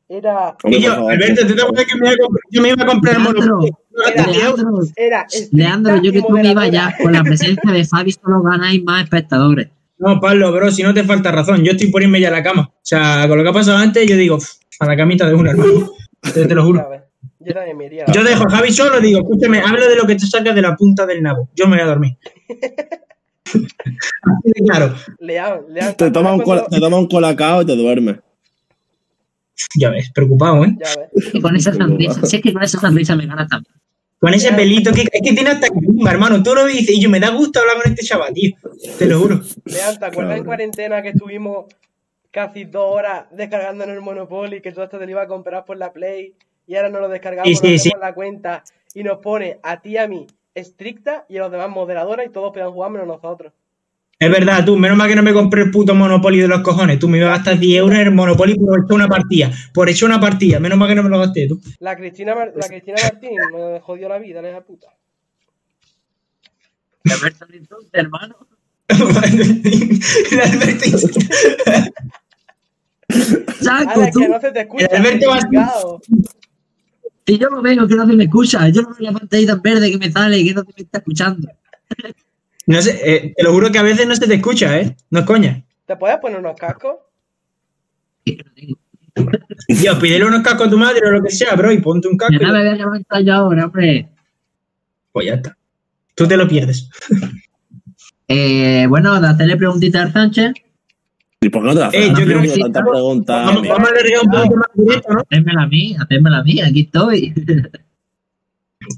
Era. 0.09 0.55
Y 0.63 0.81
yo, 0.81 1.07
Alberto, 1.09 1.45
¿tú 1.45 1.53
te 1.55 1.61
acuerdas 1.61 1.85
que 1.85 1.95
me 1.99 2.07
iba 2.07 2.13
a 2.13 2.17
comprar, 2.17 2.41
yo 2.49 2.61
me 2.61 2.69
iba 2.69 2.83
a 2.83 2.85
comprar 2.87 3.15
el 3.17 3.21
Monopoly? 3.23 3.71
Era- 4.13 4.27
Leandro, 4.27 4.79
Era. 4.95 5.27
Leandro, 5.51 6.01
yo 6.01 6.11
que 6.11 6.21
tú 6.21 6.29
me 6.29 6.41
iba 6.49 6.61
moderadora. 6.61 6.95
ya 6.97 7.03
con 7.03 7.11
la 7.13 7.23
presencia 7.23 7.71
de 7.71 7.83
Fabi 7.85 8.11
solo 8.11 8.41
ganáis 8.41 8.83
más 8.83 9.03
espectadores. 9.03 9.67
No, 9.99 10.19
Pablo, 10.19 10.51
bro, 10.51 10.69
si 10.71 10.83
no 10.83 10.93
te 10.93 11.03
falta 11.03 11.31
razón, 11.31 11.63
yo 11.63 11.71
estoy 11.71 11.87
por 11.91 12.03
irme 12.03 12.19
ya 12.21 12.27
a 12.27 12.31
la 12.31 12.43
cama. 12.43 12.69
O 12.71 12.79
sea, 12.83 13.25
con 13.27 13.37
lo 13.37 13.43
que 13.43 13.49
ha 13.49 13.53
pasado 13.53 13.77
antes, 13.77 14.07
yo 14.07 14.15
digo, 14.15 14.35
"Uf, 14.35 14.47
a 14.79 14.85
la 14.85 14.95
camita 14.95 15.27
de 15.27 15.33
una, 15.33 15.51
hermano. 15.51 15.91
Te, 16.33 16.45
te 16.45 16.55
lo 16.55 16.63
juro. 16.65 16.87
Yo 17.39 17.53
también 17.53 17.77
me 17.77 17.85
iría. 17.85 18.05
Yo 18.13 18.23
dejo 18.23 18.43
a 18.47 18.51
Javi 18.57 18.71
solo, 18.71 18.99
digo, 18.99 19.19
escúchame, 19.19 19.59
habla 19.59 19.87
de 19.87 19.95
lo 19.95 20.05
que 20.05 20.15
te 20.15 20.27
sacas 20.27 20.53
de 20.53 20.61
la 20.61 20.75
punta 20.75 21.05
del 21.05 21.21
nabo. 21.23 21.49
Yo 21.55 21.65
me 21.67 21.77
voy 21.77 21.83
a 21.83 21.87
dormir. 21.87 22.17
Así 23.47 24.51
de 24.55 24.65
claro, 24.65 24.93
lean. 25.19 25.95
Te 25.97 26.11
toma 26.11 26.33
un, 26.33 26.41
cola, 26.41 26.61
cuando- 26.61 26.75
te 26.75 26.79
toma 26.81 26.97
un 26.99 27.07
colacao 27.07 27.61
y 27.61 27.65
te 27.65 27.75
duermes. 27.75 28.17
ya 29.79 29.89
ves, 29.89 30.11
preocupado, 30.13 30.63
¿eh? 30.65 30.75
Ya 30.79 30.89
ves. 31.13 31.33
Y 31.33 31.41
con 31.41 31.55
esa 31.55 31.73
sonrisa, 31.73 32.25
sé 32.25 32.41
que 32.41 32.53
con 32.53 32.61
esa 32.63 32.79
sonrisa 32.79 33.15
me 33.15 33.25
gana 33.25 33.47
también. 33.47 33.73
Con 34.19 34.33
ese 34.33 34.51
pelito, 34.53 34.91
que, 34.91 35.01
es 35.01 35.21
que 35.23 35.33
tiene 35.33 35.51
hasta 35.51 35.67
carisma, 35.67 36.11
hermano. 36.11 36.41
Tú 36.41 36.55
lo 36.55 36.65
dices 36.65 36.95
y 36.95 37.01
yo 37.01 37.09
me 37.09 37.19
da 37.19 37.29
gusto 37.29 37.59
hablar 37.59 37.77
con 37.81 37.91
este 37.91 38.05
chaval, 38.05 38.33
tío. 38.33 38.55
Te 38.97 39.05
lo 39.05 39.19
juro. 39.19 39.41
Lean, 39.65 39.99
¿te 39.99 40.05
acuerdas 40.05 40.37
en 40.39 40.45
cuarentena 40.45 41.01
que 41.03 41.09
estuvimos 41.09 41.65
casi 42.31 42.65
dos 42.65 42.93
horas 42.93 43.25
descargando 43.31 43.83
en 43.83 43.91
el 43.91 44.01
Monopoly, 44.01 44.61
que 44.61 44.71
todo 44.71 44.85
esto 44.85 44.99
te 44.99 45.05
lo 45.05 45.11
iba 45.11 45.21
a 45.21 45.27
comprar 45.27 45.65
por 45.65 45.77
la 45.77 45.93
Play 45.93 46.35
y 46.65 46.75
ahora 46.75 46.89
no 46.89 46.99
lo 46.99 47.09
descargamos, 47.09 47.59
Sí, 47.59 47.73
no 47.73 47.79
sí, 47.79 47.91
la 47.99 48.13
cuenta 48.13 48.63
y 48.93 49.03
nos 49.03 49.19
pone 49.19 49.59
a 49.63 49.81
ti 49.81 49.91
y 49.91 49.97
a 49.97 50.07
mí 50.07 50.27
estricta 50.53 51.25
y 51.29 51.37
a 51.37 51.41
los 51.41 51.51
demás 51.51 51.69
moderadora 51.69 52.25
y 52.25 52.29
todos 52.29 52.51
puedan 52.51 52.71
jugar 52.71 52.91
menos 52.91 53.07
nosotros. 53.07 53.53
Es 54.19 54.31
verdad, 54.31 54.65
tú, 54.65 54.75
menos 54.77 54.97
mal 54.97 55.07
que 55.07 55.15
no 55.15 55.21
me 55.21 55.31
compré 55.31 55.61
el 55.61 55.69
puto 55.71 55.93
Monopoly 55.93 56.39
de 56.39 56.47
los 56.47 56.61
cojones. 56.61 56.97
Tú 56.97 57.07
me 57.07 57.19
ibas 57.19 57.29
a 57.29 57.35
gastar 57.37 57.59
10 57.59 57.79
euros 57.79 57.99
en 57.99 58.07
el 58.07 58.11
Monopoly 58.13 58.55
por 58.55 58.79
echar 58.83 58.95
una 58.95 59.07
partida. 59.07 59.51
Por 59.73 59.89
echar 59.89 60.09
una 60.09 60.19
partida, 60.19 60.59
menos 60.59 60.77
mal 60.77 60.89
que 60.89 60.95
no 60.95 61.03
me 61.03 61.09
lo 61.09 61.19
gasté, 61.19 61.47
tú. 61.47 61.61
La 61.79 61.95
Cristina, 61.95 62.33
Mar- 62.33 62.51
la 62.55 62.67
Cristina 62.67 62.97
Martín 63.03 63.29
me 63.53 63.79
jodió 63.79 64.09
la 64.09 64.17
vida, 64.17 64.41
la 64.41 64.49
hija 64.49 64.61
puta. 64.61 64.87
Hermano. 67.93 68.35
El 68.89 70.39
Alberto- 70.41 70.97
Saco, 73.61 74.01
Ala, 74.01 74.11
tú. 74.11 74.19
que 74.19 74.29
no 74.29 74.39
se 74.41 74.51
te 74.51 74.61
escucha. 74.61 74.85
El 74.87 75.05
Alberto. 75.05 76.01
Si 77.25 77.37
yo 77.37 77.49
no 77.49 77.61
veo 77.61 77.87
que 77.87 77.95
no 77.95 78.07
se 78.07 78.13
me 78.13 78.23
escucha, 78.23 78.67
yo 78.69 78.81
no 78.81 78.89
veo 78.89 79.11
la 79.11 79.19
pantallita 79.19 79.55
verde 79.55 79.91
que 79.91 79.97
me 79.97 80.11
sale 80.11 80.39
y 80.39 80.47
que 80.47 80.53
no 80.53 80.61
se 80.61 80.67
me 80.75 80.83
está 80.83 80.97
escuchando. 80.99 81.47
No 82.67 82.81
sé, 82.81 82.99
eh, 83.03 83.33
te 83.35 83.43
lo 83.43 83.51
juro 83.53 83.71
que 83.71 83.79
a 83.79 83.83
veces 83.83 84.05
no 84.07 84.15
se 84.15 84.27
te 84.27 84.35
escucha, 84.35 84.79
¿eh? 84.79 84.95
No 85.09 85.19
es 85.21 85.25
coña. 85.25 85.63
¿Te 85.85 85.95
puedes 85.95 86.17
poner 86.17 86.39
unos 86.39 86.55
cascos? 86.57 86.95
Dios, 89.67 89.97
pídele 89.99 90.25
unos 90.25 90.41
cascos 90.43 90.67
a 90.67 90.69
tu 90.69 90.77
madre 90.77 91.01
o 91.07 91.11
lo 91.11 91.23
que 91.23 91.31
sea, 91.31 91.55
bro, 91.55 91.71
y 91.71 91.79
ponte 91.79 92.07
un 92.07 92.17
casco. 92.17 92.33
Ya 92.39 92.51
me 92.51 92.59
voy 92.59 92.67
a 92.67 92.75
levantar 92.75 93.23
yo 93.23 93.33
ahora, 93.33 93.65
hombre. 93.65 94.09
Pues 95.11 95.25
ya 95.27 95.33
está. 95.35 95.57
Tú 96.15 96.27
te 96.27 96.37
lo 96.37 96.47
pierdes. 96.47 96.89
Eh, 98.29 98.85
bueno, 98.89 99.21
de 99.21 99.27
hacerle 99.29 99.55
preguntita 99.55 100.01
al 100.01 100.11
Sánchez. 100.11 100.51
¿Y 101.39 101.47
por 101.47 101.61
qué 101.61 101.67
no 101.69 101.73
te 101.75 101.79
la 101.79 101.85
Eh, 101.93 102.09
haces? 102.11 102.19
yo 102.19 102.25
creo 102.25 102.41
que 102.41 102.49
sí. 102.49 102.59
tanta 102.59 102.83
pregunta. 102.83 103.43
Vamos, 103.45 103.65
vamos 103.69 103.87
a 103.87 103.91
alargar 103.93 104.19
un 104.25 104.29
poco 104.31 104.55
más 104.57 104.67
directo, 104.73 105.13
¿no? 105.13 105.21
Hacérmela 105.21 105.61
a 105.61 105.67
mí, 105.67 105.95
hacérmela 105.97 106.37
a 106.39 106.43
mí, 106.43 106.59
aquí 106.59 106.81
estoy. 106.81 107.33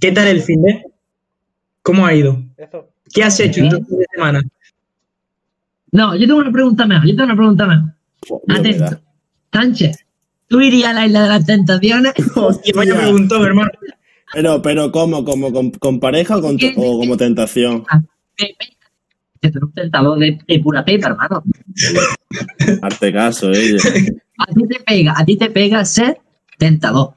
¿Qué 0.02 0.12
tal 0.14 0.30
el 0.30 0.42
fin 0.42 0.64
de? 0.64 0.84
¿Cómo 1.84 2.08
ha 2.08 2.16
ido? 2.16 2.42
Eso. 2.58 2.89
¿Qué 3.14 3.24
has 3.24 3.40
hecho 3.40 3.64
este 3.64 3.84
fin 3.84 3.98
de 3.98 4.06
semana? 4.14 4.42
No, 5.92 6.16
yo 6.16 6.28
tengo 6.28 6.40
una 6.40 6.52
pregunta 6.52 6.86
mejor, 6.86 7.06
yo 7.08 7.12
tengo 7.16 7.26
una 7.26 7.36
pregunta 7.36 7.66
mejor. 7.66 7.94
Me 8.48 8.56
Atento. 8.56 9.00
Sánchez, 9.52 10.06
¿tú 10.48 10.62
irías 10.62 10.92
a 10.92 10.94
la 10.94 11.06
isla 11.08 11.24
de 11.24 11.30
las 11.30 11.46
tentaciones? 11.46 12.14
Hostia, 12.36 12.74
vaya 12.76 12.92
Hostia. 12.94 13.08
preguntó, 13.08 13.46
hermano. 13.46 13.72
Pero, 14.34 14.62
pero, 14.62 14.92
¿cómo? 14.92 15.26
¿Como 15.26 15.52
con, 15.52 15.72
con 15.72 16.00
pareja 16.00 16.38
o, 16.38 16.42
con, 16.42 16.56
o 16.76 17.00
como 17.00 17.18
tentación? 17.18 17.84
Que 18.38 19.50
tú 19.50 19.58
eres 19.58 19.64
un 19.64 19.74
tentador 19.74 20.20
de, 20.20 20.38
de 20.48 20.60
pura 20.60 20.86
pepa, 20.86 21.08
hermano. 21.08 21.44
Hazte 22.84 23.12
caso, 23.12 23.50
ella. 23.52 23.80
A 24.38 24.46
ti 24.54 24.68
te 24.68 24.80
pega, 24.86 25.14
a 25.18 25.26
ti 25.26 25.38
te 25.38 25.50
pega 25.50 25.84
ser 25.86 26.20
tentador. 26.60 27.14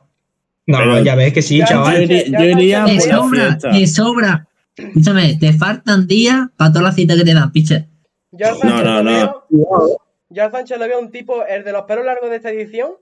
No, 0.66 0.78
Pero- 0.78 1.02
ya 1.04 1.14
ves 1.16 1.32
que 1.34 1.42
sí, 1.42 1.58
Ya, 1.58 1.64
Yo 1.66 1.70
chaval. 1.72 2.02
iría, 2.04 2.24
yo 2.26 2.44
iría 2.44 2.84
Te 2.86 2.96
por 2.96 3.06
la 3.08 3.16
sobra, 3.16 3.42
fiesta. 3.48 3.70
te 3.72 3.86
sobra. 3.86 4.48
Escúchame, 4.76 5.36
te 5.38 5.52
faltan 5.52 6.06
días 6.06 6.46
para 6.56 6.70
todas 6.70 6.84
las 6.84 6.94
citas 6.94 7.16
que 7.18 7.24
te 7.24 7.34
dan, 7.34 7.52
piche. 7.52 7.88
Yo 8.30 8.48
al 8.48 8.56
Sánchez 8.56 8.84
No, 8.84 8.84
no, 8.84 9.02
lo 9.02 9.02
no. 9.02 9.10
veo. 9.10 9.98
Yo 10.30 10.44
al 10.44 10.50
Sánchez 10.50 10.78
lo 10.78 10.88
veo 10.88 10.98
un 11.00 11.10
tipo, 11.10 11.44
el 11.46 11.62
de 11.64 11.72
los 11.72 11.82
pelos 11.82 12.04
largos 12.06 12.30
de 12.30 12.36
esta 12.36 12.50
edición. 12.50 12.92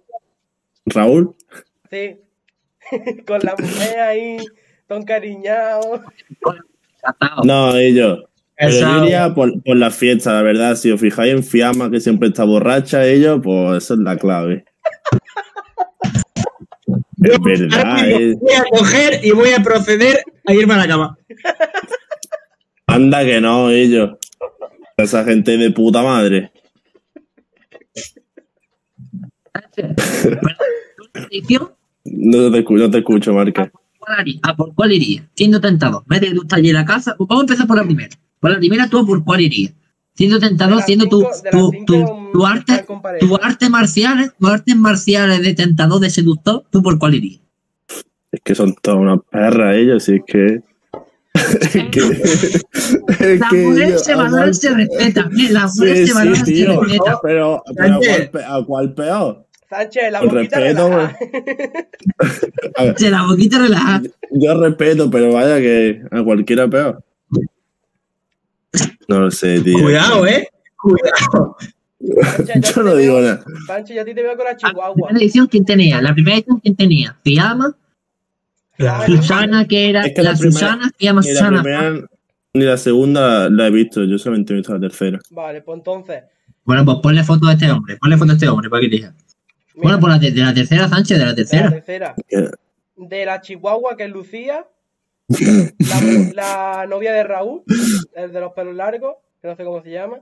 Raúl, 0.87 1.35
Sí. 1.91 2.19
Con 3.27 3.41
la 3.43 3.55
mujer 3.57 4.01
ahí, 4.01 4.39
ton 4.89 5.05
cariñado. 5.05 6.03
No, 7.45 7.77
ellos. 7.77 8.25
Pero 8.57 8.71
Esa- 8.73 8.99
yo 8.99 9.05
iría 9.05 9.35
por, 9.35 9.63
por 9.63 9.77
la 9.77 9.91
fiesta, 9.91 10.33
la 10.35 10.43
verdad. 10.43 10.75
Si 10.77 10.91
os 10.91 11.01
fijáis 11.01 11.33
en 11.33 11.43
Fiamma, 11.45 11.91
que 11.91 12.01
siempre 12.01 12.29
está 12.29 12.45
borracha, 12.45 13.07
ellos, 13.07 13.41
pues 13.43 13.85
eso 13.85 13.95
es 13.95 14.01
la 14.01 14.17
clave. 14.17 14.65
Es 17.23 17.39
verdad, 17.41 18.07
voy 18.41 18.53
a 18.55 18.65
coger 18.71 19.21
y 19.25 19.31
voy 19.33 19.51
a 19.51 19.63
proceder 19.63 20.23
a 20.47 20.55
irme 20.55 20.75
a 20.75 20.79
la 20.79 20.89
cama. 20.89 21.19
Anda 22.87 23.25
que 23.25 23.41
no, 23.41 23.71
ellos. 23.71 24.13
Esa 24.97 25.25
gente 25.25 25.57
de 25.57 25.71
puta 25.71 26.03
madre. 26.03 26.51
No 32.05 32.51
te, 32.51 32.65
escu- 32.65 32.79
no 32.79 32.91
te 32.91 32.99
escucho, 32.99 33.33
Marca. 33.35 33.71
¿Cuál 33.99 34.21
haría? 34.21 34.41
¿A 34.43 34.57
por 34.57 34.75
cuál 34.75 34.93
iría? 34.93 35.29
Siendo 35.35 35.61
tentador. 35.61 36.03
Vete 36.07 36.33
tú 36.33 36.47
allí 36.51 36.71
en 36.71 36.75
la 36.77 36.85
casa. 36.85 37.15
Vamos 37.19 37.37
a 37.37 37.41
empezar 37.43 37.67
por 37.67 37.77
la 37.77 37.85
primera. 37.85 38.09
Por 38.41 38.51
la 38.51 38.59
primera, 38.59 38.89
¿tú 38.89 38.99
a 38.99 39.07
por 39.07 39.23
cuál 39.23 39.43
irías? 39.43 39.73
Siendo 40.15 40.39
las 40.39 40.87
siendo 40.87 41.07
tu, 41.09 41.27
tu, 41.51 41.73
tu, 41.87 42.05
tu 42.33 42.47
arte, 42.47 42.85
tu 43.21 43.37
arte 43.37 43.69
marciales, 43.69 44.33
tu 44.39 44.47
artes 44.47 44.77
marciales 44.77 45.43
de 45.43 45.55
tentador, 45.55 46.01
de 46.01 46.11
seductor, 46.11 46.65
¿tú 46.71 46.83
por 46.83 46.99
cuál 46.99 47.15
irías? 47.15 47.41
Es 48.33 48.41
que 48.45 48.55
son 48.55 48.75
todas 48.81 48.99
unas 49.01 49.19
perras 49.31 49.77
ellos, 49.77 50.09
y 50.09 50.17
es 50.17 50.23
que. 50.27 50.63
que. 51.91 53.37
La 53.39 53.49
que 53.49 53.57
mujer 53.67 53.89
ellos, 53.89 54.05
se 54.05 54.13
a 54.13 54.17
valora 54.17 54.49
y 54.51 54.55
se 54.55 54.71
respeta. 54.75 55.21
¿eh? 55.23 55.49
La 55.51 55.67
mujer 55.67 55.97
Sí, 55.97 56.07
se 56.07 56.15
valora 56.15 56.37
sí, 56.37 56.43
y 56.53 56.57
se 56.59 56.65
tío. 56.67 56.81
respeta. 56.81 57.19
Pero, 57.23 57.63
pero 57.77 57.95
¿a, 57.95 57.99
cuál, 57.99 58.31
pe- 58.31 58.45
¿a 58.45 58.65
cuál 58.65 58.95
peor? 58.95 59.47
Sánchez, 59.69 60.11
la 60.13 60.19
Con 60.21 60.29
boquita 60.31 60.59
respeto, 60.59 60.89
relajada. 60.89 61.19
A 62.77 62.83
ver, 62.85 62.99
Se 62.99 63.11
la 63.11 63.23
boquita 63.23 63.59
relajada. 63.59 64.03
yo 64.33 64.61
respeto, 64.61 65.11
pero 65.11 65.33
vaya 65.33 65.59
que 65.59 66.03
a 66.11 66.23
cualquiera 66.25 66.69
peor. 66.69 67.05
No 69.09 69.21
lo 69.21 69.31
sé, 69.31 69.61
tío. 69.61 69.79
Cuidado, 69.81 70.27
eh. 70.27 70.49
Cuidado. 70.77 71.57
Yo 72.75 72.83
no 72.83 72.97
digo 72.97 73.17
veo- 73.17 73.23
nada. 73.23 73.45
Sánchez, 73.67 73.97
yo 73.97 74.03
a 74.03 74.05
ti 74.07 74.15
te 74.15 74.23
veo 74.23 74.35
con 74.37 74.45
la 74.45 74.53
La 74.53 74.57
chihuahua. 74.57 74.95
primera 74.95 75.19
edición, 75.25 75.47
¿quién 75.49 75.65
tenía? 75.67 76.01
La 76.01 76.15
primera 76.15 76.37
edición, 76.37 76.59
¿quién 76.61 76.75
tenía? 76.77 77.17
Fiamma, 77.23 77.77
Claro. 78.77 79.05
Susana, 79.15 79.67
que 79.69 79.91
era 79.91 80.07
Es 80.07 80.15
que 80.15 80.23
la, 80.23 80.33
la 80.33 80.39
primera- 80.39 80.53
Susana, 80.61 80.91
Ni 80.99 81.07
la 81.07 81.23
Susana. 81.23 81.63
primera 81.63 82.07
ni 82.55 82.65
la 82.65 82.77
segunda 82.79 83.49
la 83.51 83.67
he 83.67 83.71
visto, 83.71 84.03
yo 84.05 84.19
solamente 84.19 84.53
he 84.53 84.57
visto 84.57 84.73
la 84.75 84.81
tercera. 84.81 85.21
Vale, 85.31 85.61
pues 85.63 85.77
entonces. 85.79 86.23
Bueno, 86.65 86.85
pues 86.85 86.97
ponle 87.03 87.23
foto 87.23 87.47
a 87.47 87.53
este 87.53 87.71
hombre, 87.71 87.97
ponle 87.99 88.17
foto 88.17 88.33
a 88.33 88.35
este 88.35 88.49
hombre 88.49 88.69
para 88.71 88.81
que 88.81 88.87
elija. 88.87 89.15
Bueno, 89.77 90.01
pues 90.01 90.13
la 90.15 90.19
de, 90.19 90.31
de 90.33 90.41
la 90.41 90.55
tercera, 90.55 90.89
Sánchez, 90.89 91.19
de 91.19 91.25
la 91.27 91.33
de 91.35 91.43
la 91.43 91.49
tercera. 91.49 91.71
tercera. 91.71 92.51
De 92.97 93.25
la 93.27 93.41
chihuahua, 93.41 93.97
que 93.97 94.05
es 94.05 94.11
Lucía. 94.11 94.67
La, 95.79 96.33
la 96.35 96.87
novia 96.89 97.13
de 97.13 97.23
Raúl, 97.23 97.63
el 98.17 98.33
de 98.33 98.41
los 98.41 98.53
pelos 98.53 98.75
largos, 98.75 99.15
que 99.41 99.47
no 99.49 99.55
sé 99.57 99.63
cómo 99.65 99.81
se 99.83 99.91
llama. 99.93 100.19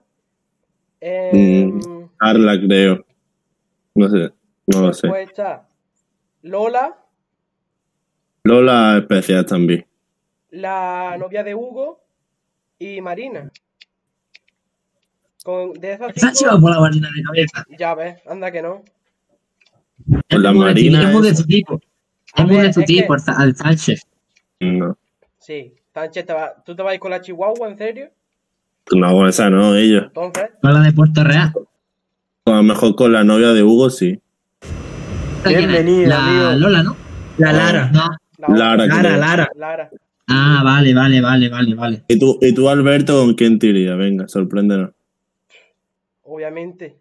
Eh, 1.01 1.71
Carla, 2.17 2.59
creo. 2.61 3.05
No 3.95 4.09
sé, 4.09 4.33
no 4.67 4.81
lo 4.87 4.93
sé. 4.93 5.07
Después 5.07 5.29
está 5.29 5.69
Lola, 6.43 6.97
Lola 8.45 8.99
especial 8.99 9.45
también. 9.47 9.87
la 10.51 11.17
novia 11.19 11.43
de 11.45 11.55
Hugo 11.55 12.01
y 12.79 13.01
Marina. 13.01 13.51
Con, 15.45 15.73
de 15.75 15.93
esas 15.93 16.13
cinco, 16.15 16.61
por 16.61 16.71
la 16.73 16.81
marina 16.81 17.09
de 17.15 17.23
cabeza. 17.23 17.65
ya 17.79 17.95
ves, 17.95 18.21
anda 18.27 18.51
que 18.51 18.63
no. 18.63 18.85
Es 20.29 20.39
La 20.39 20.53
Marina 20.53 21.03
es 21.09 21.15
muy 21.15 21.23
de 21.29 21.35
tu 21.35 21.45
tipo. 21.45 21.81
Es 22.37 22.45
muy 22.47 22.57
de 22.59 22.73
tu 22.73 22.83
tipo, 22.83 23.15
al 23.15 23.57
Sánchez. 23.57 24.07
No, 24.61 24.97
Sí, 25.39 25.75
Sánchez, 25.95 26.27
te 26.27 26.33
va- 26.33 26.63
¿tú 26.65 26.75
te 26.77 26.83
vas 26.83 26.91
a 26.93 26.95
ir 26.95 27.01
con 27.01 27.11
la 27.11 27.21
chihuahua, 27.21 27.69
en 27.69 27.77
serio? 27.77 28.11
No, 28.97 29.13
con 29.13 29.29
esa 29.29 29.51
no, 29.51 29.75
ellos. 29.75 30.05
Entonces, 30.07 30.51
Con 30.63 30.75
la 30.75 30.81
de 30.81 30.93
Puerto 30.93 31.25
Real. 31.25 31.53
A 32.47 32.51
lo 32.51 32.63
mejor 32.63 32.95
con 32.97 33.13
la 33.13 33.25
novia 33.25 33.49
de 33.53 33.63
Hugo, 33.63 33.91
sí. 33.91 34.21
Bienvenido, 35.47 36.09
La 36.09 36.25
amigo. 36.27 36.53
Lola, 36.69 36.83
¿no? 36.83 36.97
La 37.39 37.53
Lara. 37.53 37.91
No. 37.93 38.07
Lara, 38.55 38.87
Lara. 38.87 39.17
Lara. 39.17 39.49
Lara. 39.55 39.91
Ah, 40.29 40.63
vale, 40.65 40.93
vale, 40.95 41.21
vale, 41.21 41.49
vale, 41.49 41.75
vale. 41.75 42.05
¿Y 42.09 42.19
tú, 42.19 42.39
¿Y 42.41 42.53
tú, 42.55 42.69
Alberto, 42.69 43.21
con 43.21 43.35
quién 43.35 43.59
te 43.59 43.69
irías? 43.69 43.97
Venga, 43.97 44.29
sorpréndenos. 44.29 44.91
obviamente. 46.23 46.97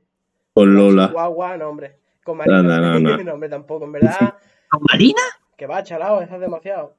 Con 0.53 0.73
Lola. 0.73 1.09
Chihuahua, 1.09 1.57
no, 1.57 1.69
hombre. 1.69 1.97
Con 2.23 2.37
Marina, 2.37 2.61
No, 2.63 2.63
no, 2.63 2.99
no, 2.99 3.17
no. 3.23 3.33
hombre, 3.33 3.49
tampoco. 3.49 3.85
En 3.85 3.91
verdad, 3.91 4.35
¿Con 4.69 4.81
Marina? 4.89 5.21
que 5.57 5.65
va, 5.67 5.83
chalao, 5.83 6.21
eso 6.21 6.35
es 6.35 6.41
demasiado. 6.41 6.95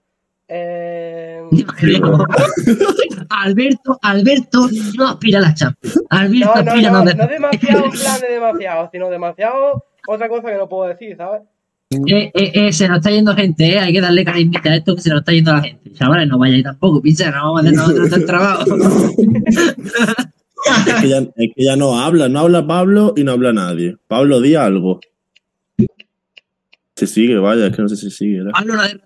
Eh, 0.50 1.42
Alberto, 3.28 3.98
Alberto 4.00 4.68
no 4.96 5.08
aspira 5.08 5.38
a 5.38 5.42
la 5.42 5.54
Champions. 5.54 6.00
Alberto 6.08 6.54
no, 6.56 6.62
no, 6.62 6.70
aspira 6.70 6.90
no, 6.90 6.96
a 6.98 7.04
no 7.04 7.10
los 7.12 7.28
demasiado 7.28 7.84
en 7.84 7.90
plan 7.90 8.20
de 8.20 8.28
demasiado, 8.28 8.90
sino 8.90 9.10
demasiado 9.10 9.84
otra 10.06 10.28
cosa 10.28 10.48
que 10.48 10.56
no 10.56 10.68
puedo 10.68 10.88
decir, 10.88 11.16
¿sabes? 11.16 11.42
Eh, 11.90 12.30
eh, 12.34 12.52
eh, 12.54 12.72
se 12.72 12.86
nos 12.86 12.98
está 12.98 13.10
yendo 13.10 13.34
gente, 13.34 13.66
eh. 13.66 13.78
Hay 13.78 13.92
que 13.92 14.00
darle 14.00 14.24
carismita 14.24 14.70
a 14.70 14.76
esto 14.76 14.94
que 14.94 15.02
se 15.02 15.10
nos 15.10 15.20
está 15.20 15.32
yendo 15.32 15.52
la 15.52 15.62
gente. 15.62 15.92
Chavales, 15.92 16.28
no 16.28 16.38
vayáis 16.38 16.64
tampoco, 16.64 17.00
pizza, 17.00 17.30
no 17.30 17.54
vamos 17.54 17.58
a 17.58 17.62
hacer 17.62 17.74
nosotros 17.74 18.12
el 18.12 18.26
trabajo. 18.26 18.64
Es 20.68 20.94
que, 21.00 21.08
ya, 21.08 21.18
es 21.18 21.52
que 21.54 21.64
ya 21.64 21.76
no 21.76 21.98
habla, 22.00 22.28
no 22.28 22.40
habla 22.40 22.66
Pablo 22.66 23.14
y 23.16 23.22
no 23.22 23.32
habla 23.32 23.52
nadie. 23.52 23.96
Pablo, 24.08 24.40
di 24.40 24.56
algo. 24.56 25.00
Se 26.96 27.06
sigue, 27.06 27.38
vaya, 27.38 27.68
es 27.68 27.76
que 27.76 27.82
no 27.82 27.88
sé 27.88 27.96
si 27.96 28.10
sigue. 28.10 28.38
¿verdad? 28.38 28.52
Pablo 28.52 28.74
no 28.74 28.82
ha 28.82 28.88
de 28.88 28.98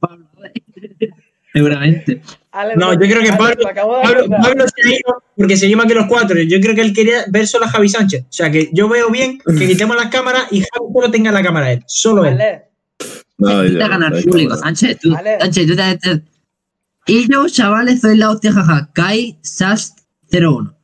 Pablo. 0.00 0.27
Seguramente. 1.52 2.20
Ale, 2.52 2.76
No, 2.76 2.92
yo 2.92 3.00
creo 3.00 3.22
que 3.22 3.32
Pablo, 3.32 3.56
Pablo, 4.42 4.64
se 4.68 4.88
ha 4.88 4.90
ido 4.90 5.22
porque 5.36 5.56
seguimos 5.56 5.86
aquí 5.86 5.94
los 5.94 6.06
cuatro. 6.06 6.38
Yo 6.42 6.60
creo 6.60 6.74
que 6.74 6.82
él 6.82 6.92
quería 6.92 7.24
ver 7.28 7.46
solo 7.46 7.64
a 7.64 7.68
Javi 7.68 7.88
Sánchez. 7.88 8.22
O 8.22 8.32
sea 8.32 8.50
que 8.50 8.70
yo 8.72 8.88
veo 8.88 9.10
bien 9.10 9.38
que 9.38 9.66
quitemos 9.66 9.96
las 9.96 10.08
cámaras 10.08 10.44
y 10.50 10.60
Javi 10.60 10.92
solo 10.92 11.10
tenga 11.10 11.32
la 11.32 11.42
cámara 11.42 11.72
él. 11.72 11.82
Solo 11.86 12.24
él. 12.26 12.38
No, 13.38 13.62
ganar 13.62 14.12
no 14.12 14.20
público. 14.22 14.56
Sánchez. 14.56 14.98
Tú, 15.00 15.12
Vale. 15.12 15.38
Sánchez, 15.40 15.66
tú 15.66 15.76
te, 15.76 15.96
te- 15.98 16.22
Y 17.06 17.32
yo, 17.32 17.48
chavales, 17.48 18.00
soy 18.00 18.16
la 18.18 18.30
hostia, 18.30 18.52
jaja. 18.52 18.90
Kai 18.92 19.38
Sast 19.42 20.00
01. 20.30 20.74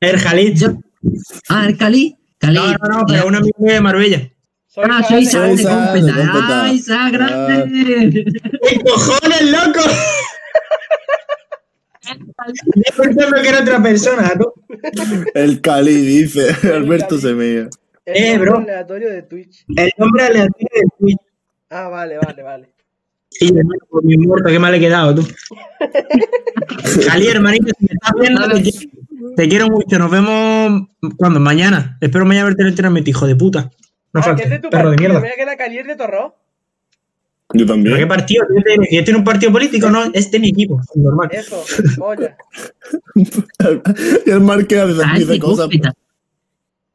El 0.00 0.18
Jalid. 0.18 0.58
Yo. 0.58 0.76
Ah, 1.48 1.66
el 1.66 1.78
Cali. 1.78 2.16
Cali. 2.38 2.56
No, 2.56 2.66
no, 2.72 2.98
no, 2.98 3.04
pero 3.06 3.26
un 3.26 3.36
amigo 3.36 3.56
de 3.58 3.80
Marbella. 3.80 4.30
Soy 4.74 4.84
Ah, 4.90 5.02
soy 5.08 5.24
Sa 5.26 5.42
de 5.42 5.56
Soy 5.56 5.64
Sa 5.64 5.92
de 5.92 6.00
Cómpeta. 6.02 6.32
Cómpeta. 6.32 6.64
¡Ay, 6.64 6.78
Sa 6.78 7.10
grande! 7.10 8.24
¡Qué 8.68 8.80
cojones, 8.80 9.42
loco! 9.50 9.80
Yo 12.06 13.02
pensando 13.02 13.40
que 13.42 13.48
era 13.48 13.60
otra 13.60 13.82
persona, 13.82 14.32
¿no? 14.38 14.52
El 15.34 15.60
Cali 15.62 15.94
dice, 15.94 16.48
Alberto 16.72 17.08
Cali. 17.16 17.20
Semilla. 17.22 17.68
El 18.04 18.16
Eh, 18.16 18.32
nombre 18.36 18.50
bro. 18.50 18.58
aleatorio 18.58 19.10
de 19.10 19.22
Twitch. 19.22 19.64
El 19.74 19.90
nombre 19.96 20.24
aleatorio 20.24 20.68
de 20.74 20.82
Twitch. 20.98 21.18
Ah, 21.70 21.88
vale, 21.88 22.18
vale, 22.18 22.42
vale. 22.42 22.68
Sí, 23.30 23.46
hermano, 23.48 23.80
por 23.88 24.04
mi 24.04 24.16
muerto, 24.18 24.50
qué 24.50 24.58
mal 24.58 24.74
he 24.74 24.80
quedado, 24.80 25.14
tú. 25.14 25.26
Jalí, 27.08 27.26
hermanito, 27.28 27.72
si 27.78 27.86
me 27.86 27.92
estás 27.94 28.12
viendo, 28.20 28.48
te 28.48 28.62
quiero, 28.62 28.90
te 29.36 29.48
quiero 29.48 29.68
mucho. 29.68 29.98
Nos 29.98 30.10
vemos, 30.10 30.88
¿cuándo? 31.16 31.40
Mañana. 31.40 31.96
Espero 32.02 32.26
mañana 32.26 32.44
verte 32.46 32.62
en 32.62 32.66
el 32.66 32.72
entrenamiento, 32.72 33.10
hijo 33.10 33.26
de 33.26 33.34
puta. 33.36 33.70
No 34.14 34.20
ah, 34.24 34.36
es 34.38 34.48
de 34.50 34.58
tu 34.60 34.70
perro 34.70 34.90
de 34.90 34.96
partido. 34.96 35.08
mierda. 35.12 35.20
Mira 35.20 35.34
que 35.36 35.44
la 35.44 35.56
Calier 35.56 35.86
de 35.86 35.96
Torró. 35.96 36.36
Yo 37.52 37.66
¿Pero 37.66 37.66
qué 37.66 37.82
también. 37.84 38.08
partido? 38.08 38.44
¿Yo 38.56 38.62
tengo- 38.62 38.86
¿Yo 38.90 39.04
tengo 39.04 39.18
un 39.18 39.24
partido 39.24 39.52
político? 39.52 39.90
No, 39.90 40.04
es 40.12 40.30
de 40.30 40.38
mi 40.40 40.48
equipo, 40.48 40.80
normal. 40.94 41.28
Eso, 41.32 41.62
polla. 41.98 42.36
y 44.26 44.30
el 44.30 44.40
Marqués 44.40 44.88
dice, 44.88 45.02
Ah, 45.04 45.18
dice 45.18 45.32
de 45.32 45.38
cosas. 45.38 45.68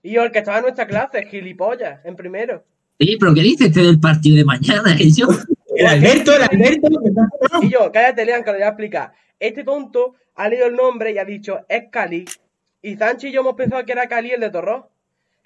Y 0.01 0.11
yo, 0.13 0.23
el 0.23 0.31
que 0.31 0.39
estaba 0.39 0.57
en 0.57 0.63
nuestra 0.63 0.87
clase, 0.87 1.25
gilipollas, 1.25 2.03
en 2.05 2.15
primero. 2.15 2.63
Sí, 2.99 3.15
pero 3.19 3.33
¿qué 3.33 3.41
dices 3.41 3.67
este 3.67 3.81
del 3.81 3.99
partido 3.99 4.37
de 4.37 4.45
mañana? 4.45 4.95
Y 4.97 5.13
yo, 5.15 5.27
El 5.75 5.85
Alberto, 5.85 6.33
el 6.33 6.43
Alberto. 6.43 6.87
Y 7.61 7.69
yo, 7.69 7.91
cállate, 7.91 8.25
Lean, 8.25 8.43
que 8.43 8.51
lo 8.51 8.57
voy 8.57 8.63
a 8.63 8.69
explicar. 8.69 9.11
Este 9.39 9.63
tonto 9.63 10.15
ha 10.35 10.49
leído 10.49 10.67
el 10.67 10.75
nombre 10.75 11.11
y 11.11 11.17
ha 11.17 11.25
dicho, 11.25 11.59
es 11.69 11.83
Cali. 11.91 12.25
Y 12.81 12.95
Sánchez 12.95 13.29
y 13.29 13.33
yo 13.33 13.41
hemos 13.41 13.55
pensado 13.55 13.85
que 13.85 13.91
era 13.91 14.07
Cali 14.07 14.31
el 14.31 14.39
de 14.41 14.49
Torró. 14.49 14.89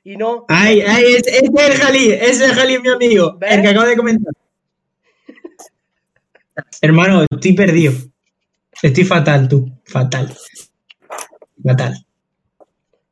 Y 0.03 0.17
no. 0.17 0.45
Ay, 0.49 0.81
ay, 0.81 1.03
ese 1.15 1.29
ese 1.29 1.45
es 1.45 1.69
el 1.69 1.77
Jalí, 1.77 2.11
ese 2.11 2.29
es 2.29 2.41
el 2.41 2.53
Jalí, 2.53 2.79
mi 2.79 2.89
amigo, 2.89 3.37
¿Ves? 3.39 3.51
el 3.53 3.61
que 3.61 3.67
acabo 3.69 3.85
de 3.87 3.95
comentar. 3.97 4.33
Hermano, 6.81 7.25
estoy 7.29 7.53
perdido. 7.53 7.93
Estoy 8.81 9.05
fatal, 9.05 9.47
tú. 9.47 9.71
Fatal. 9.85 10.35
Fatal. 11.63 12.05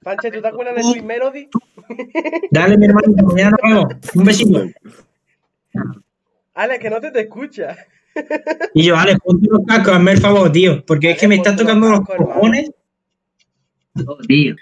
Sánchez, 0.03 0.33
¿tú 0.33 0.41
te 0.41 0.47
acuerdas 0.47 0.75
de 0.75 0.83
Sweet 0.83 1.03
Melody? 1.03 1.47
Dale, 2.51 2.77
mi 2.77 2.87
hermano, 2.87 3.13
mañana 3.23 3.51
nos 3.51 3.71
vemos. 3.71 4.15
Un 4.15 4.23
besito. 4.23 4.65
Alex, 6.55 6.79
que 6.81 6.89
no 6.89 6.99
te 6.99 7.11
te 7.11 7.21
escucha. 7.21 7.77
Y 8.73 8.83
yo, 8.83 8.95
vale, 8.95 9.17
ponte 9.23 9.47
los 9.49 9.65
cascos, 9.65 9.93
hazme 9.93 10.11
el 10.11 10.17
favor, 10.17 10.51
tío. 10.51 10.85
Porque 10.85 11.11
es 11.11 11.17
que 11.17 11.29
me 11.29 11.35
están 11.35 11.53
los 11.53 11.61
tocando 11.61 11.89
los 11.89 11.99
cascos, 11.99 12.15
hermano. 12.15 12.33
cojones. 12.33 12.71
oh, 14.05 14.17
tío. 14.27 14.55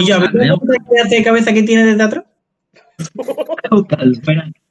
Y 0.00 0.06
yo, 0.06 0.20
buscarlo, 0.20 0.38
voy 0.38 0.48
a 0.48 0.54
¿ves 0.54 0.78
la 0.78 0.88
pedazo 0.88 1.10
de 1.10 1.22
cabeza 1.24 1.52
que 1.52 1.62
tiene 1.62 1.84
desde 1.84 2.02
atrás? 2.02 2.24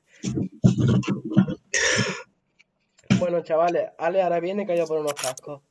Bueno, 3.20 3.42
chavales, 3.42 3.84
Ale 3.98 4.22
ahora 4.22 4.42
viene 4.42 4.66
que 4.66 4.78
yo 4.78 4.86
por 4.86 5.00
unos 5.00 5.14
cascos. 5.14 5.62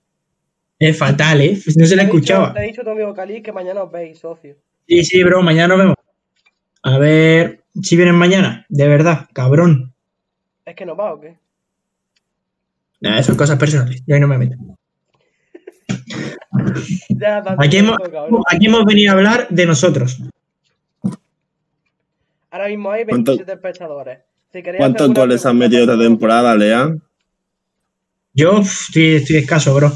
Es 0.78 0.98
fatal, 0.98 1.42
¿eh? 1.42 1.59
No 1.76 1.86
se 1.86 1.96
la 1.96 2.05
escuchaba. 2.05 2.55
Te 2.55 2.61
he 2.61 2.68
dicho 2.68 2.80
a 2.80 2.84
tu 2.84 2.90
amigo 2.90 3.12
Cali 3.14 3.42
que 3.42 3.53
mañana 3.53 3.82
os 3.82 3.92
veis, 3.92 4.18
socio. 4.18 4.57
Sí, 4.88 5.05
sí, 5.05 5.22
bro, 5.22 5.42
mañana 5.42 5.68
nos 5.68 5.78
vemos. 5.78 5.96
A 6.82 6.98
ver 6.98 7.62
si 7.80 7.94
vienen 7.96 8.14
mañana. 8.14 8.64
De 8.68 8.88
verdad, 8.88 9.28
cabrón. 9.32 9.94
¿Es 10.64 10.74
que 10.74 10.86
no 10.86 10.96
va 10.96 11.12
o 11.14 11.20
qué? 11.20 11.36
Nah, 13.00 13.18
eso 13.18 13.32
es 13.32 13.38
cosas 13.38 13.59
personales. 13.59 14.03
Yo 14.07 14.14
ahí 14.14 14.20
no 14.20 14.28
me 14.28 14.38
meto. 14.38 14.57
Ya, 17.09 17.42
Aquí 17.59 17.76
hemos, 17.78 17.96
tiempo, 17.96 18.11
cabrón. 18.12 18.42
aquí 18.48 18.66
hemos 18.66 18.84
venido 18.84 19.12
a 19.12 19.14
hablar 19.16 19.46
de 19.48 19.66
nosotros. 19.66 20.18
Ahora 22.50 22.68
mismo 22.68 22.90
hay 22.90 23.05
¿Cuánto- 23.05 23.32
27 23.32 23.53
espectadores. 23.53 24.18
Si 24.53 24.62
¿Cuántos 24.76 25.14
goles 25.14 25.46
han 25.46 25.57
metido 25.57 25.80
esta 25.82 25.94
por- 25.94 26.03
temporada, 26.05 26.55
Lean? 26.55 27.03
Yo 28.34 28.59
estoy, 28.59 29.14
estoy 29.16 29.36
escaso, 29.36 29.74
bro. 29.74 29.90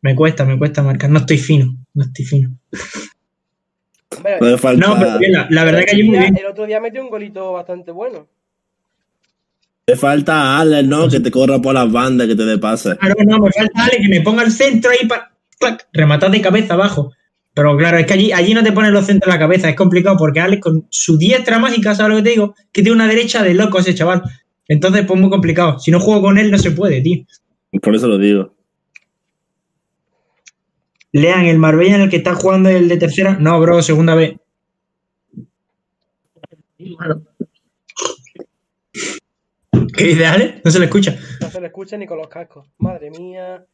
Me 0.00 0.14
cuesta, 0.14 0.44
me 0.46 0.56
cuesta 0.58 0.82
marcar. 0.82 1.10
No 1.10 1.18
estoy 1.18 1.36
fino. 1.38 1.74
No 1.92 2.04
estoy 2.04 2.24
fino. 2.24 2.50
Hombre, 4.16 4.38
No 4.40 4.46
hace 4.46 4.58
falta. 4.58 4.86
No, 4.86 4.98
pero 4.98 5.18
bien, 5.18 5.32
la, 5.32 5.46
la 5.50 5.64
verdad 5.64 5.82
que 5.86 6.02
muy 6.02 6.16
bien. 6.18 6.36
el 6.38 6.46
otro 6.46 6.64
día 6.66 6.80
metió 6.80 7.02
un 7.02 7.10
golito 7.10 7.52
bastante 7.52 7.90
bueno. 7.90 8.26
Le 9.86 9.96
falta 9.96 10.34
a 10.56 10.60
Alex, 10.60 10.88
¿no? 10.88 11.08
Que 11.08 11.20
te 11.20 11.30
corra 11.30 11.58
por 11.60 11.74
las 11.74 11.90
bandas, 11.90 12.26
que 12.26 12.34
te 12.36 12.44
dé 12.44 12.56
pase. 12.58 12.96
Claro, 12.96 13.14
no, 13.26 13.38
me 13.38 13.50
falta 13.52 13.84
Ale 13.84 13.98
que 14.02 14.08
me 14.08 14.20
ponga 14.22 14.42
el 14.42 14.52
centro 14.52 14.90
ahí 14.90 15.06
para 15.06 15.30
rematar 15.92 16.30
de 16.30 16.40
cabeza 16.40 16.74
abajo. 16.74 17.12
Pero 17.54 17.76
claro, 17.76 17.98
es 17.98 18.06
que 18.06 18.14
allí, 18.14 18.32
allí 18.32 18.54
no 18.54 18.62
te 18.62 18.72
ponen 18.72 18.92
los 18.92 19.06
centros 19.06 19.32
en 19.32 19.38
la 19.38 19.44
cabeza, 19.44 19.68
es 19.68 19.74
complicado 19.74 20.16
porque 20.16 20.38
Alex 20.38 20.62
con 20.62 20.86
su 20.90 21.18
diestra 21.18 21.58
mágica, 21.58 21.94
¿sabes 21.94 22.10
lo 22.10 22.16
que 22.18 22.22
te 22.22 22.30
digo? 22.30 22.54
Que 22.70 22.82
tiene 22.82 22.94
una 22.94 23.08
derecha 23.08 23.42
de 23.42 23.54
loco 23.54 23.80
ese 23.80 23.94
chaval. 23.94 24.22
Entonces, 24.68 25.04
pues 25.06 25.18
muy 25.18 25.30
complicado. 25.30 25.78
Si 25.78 25.90
no 25.90 25.98
juego 25.98 26.22
con 26.22 26.38
él, 26.38 26.50
no 26.50 26.58
se 26.58 26.70
puede, 26.70 27.00
tío. 27.00 27.24
Por 27.82 27.96
eso 27.96 28.06
lo 28.06 28.18
digo. 28.18 28.54
Lean, 31.12 31.46
el 31.46 31.58
Marbella 31.58 31.96
en 31.96 32.02
el 32.02 32.10
que 32.10 32.18
está 32.18 32.34
jugando 32.34 32.68
el 32.68 32.88
de 32.88 32.98
tercera. 32.98 33.38
No, 33.40 33.58
bro, 33.60 33.82
segunda 33.82 34.14
vez. 34.14 34.36
¿Qué 39.96 40.04
dice 40.04 40.26
Ale? 40.26 40.60
No 40.64 40.70
se 40.70 40.78
le 40.78 40.84
escucha. 40.84 41.18
No 41.40 41.50
se 41.50 41.60
le 41.60 41.66
escucha 41.66 41.96
ni 41.96 42.06
con 42.06 42.18
los 42.18 42.28
cascos. 42.28 42.68
Madre 42.78 43.10
mía. 43.10 43.64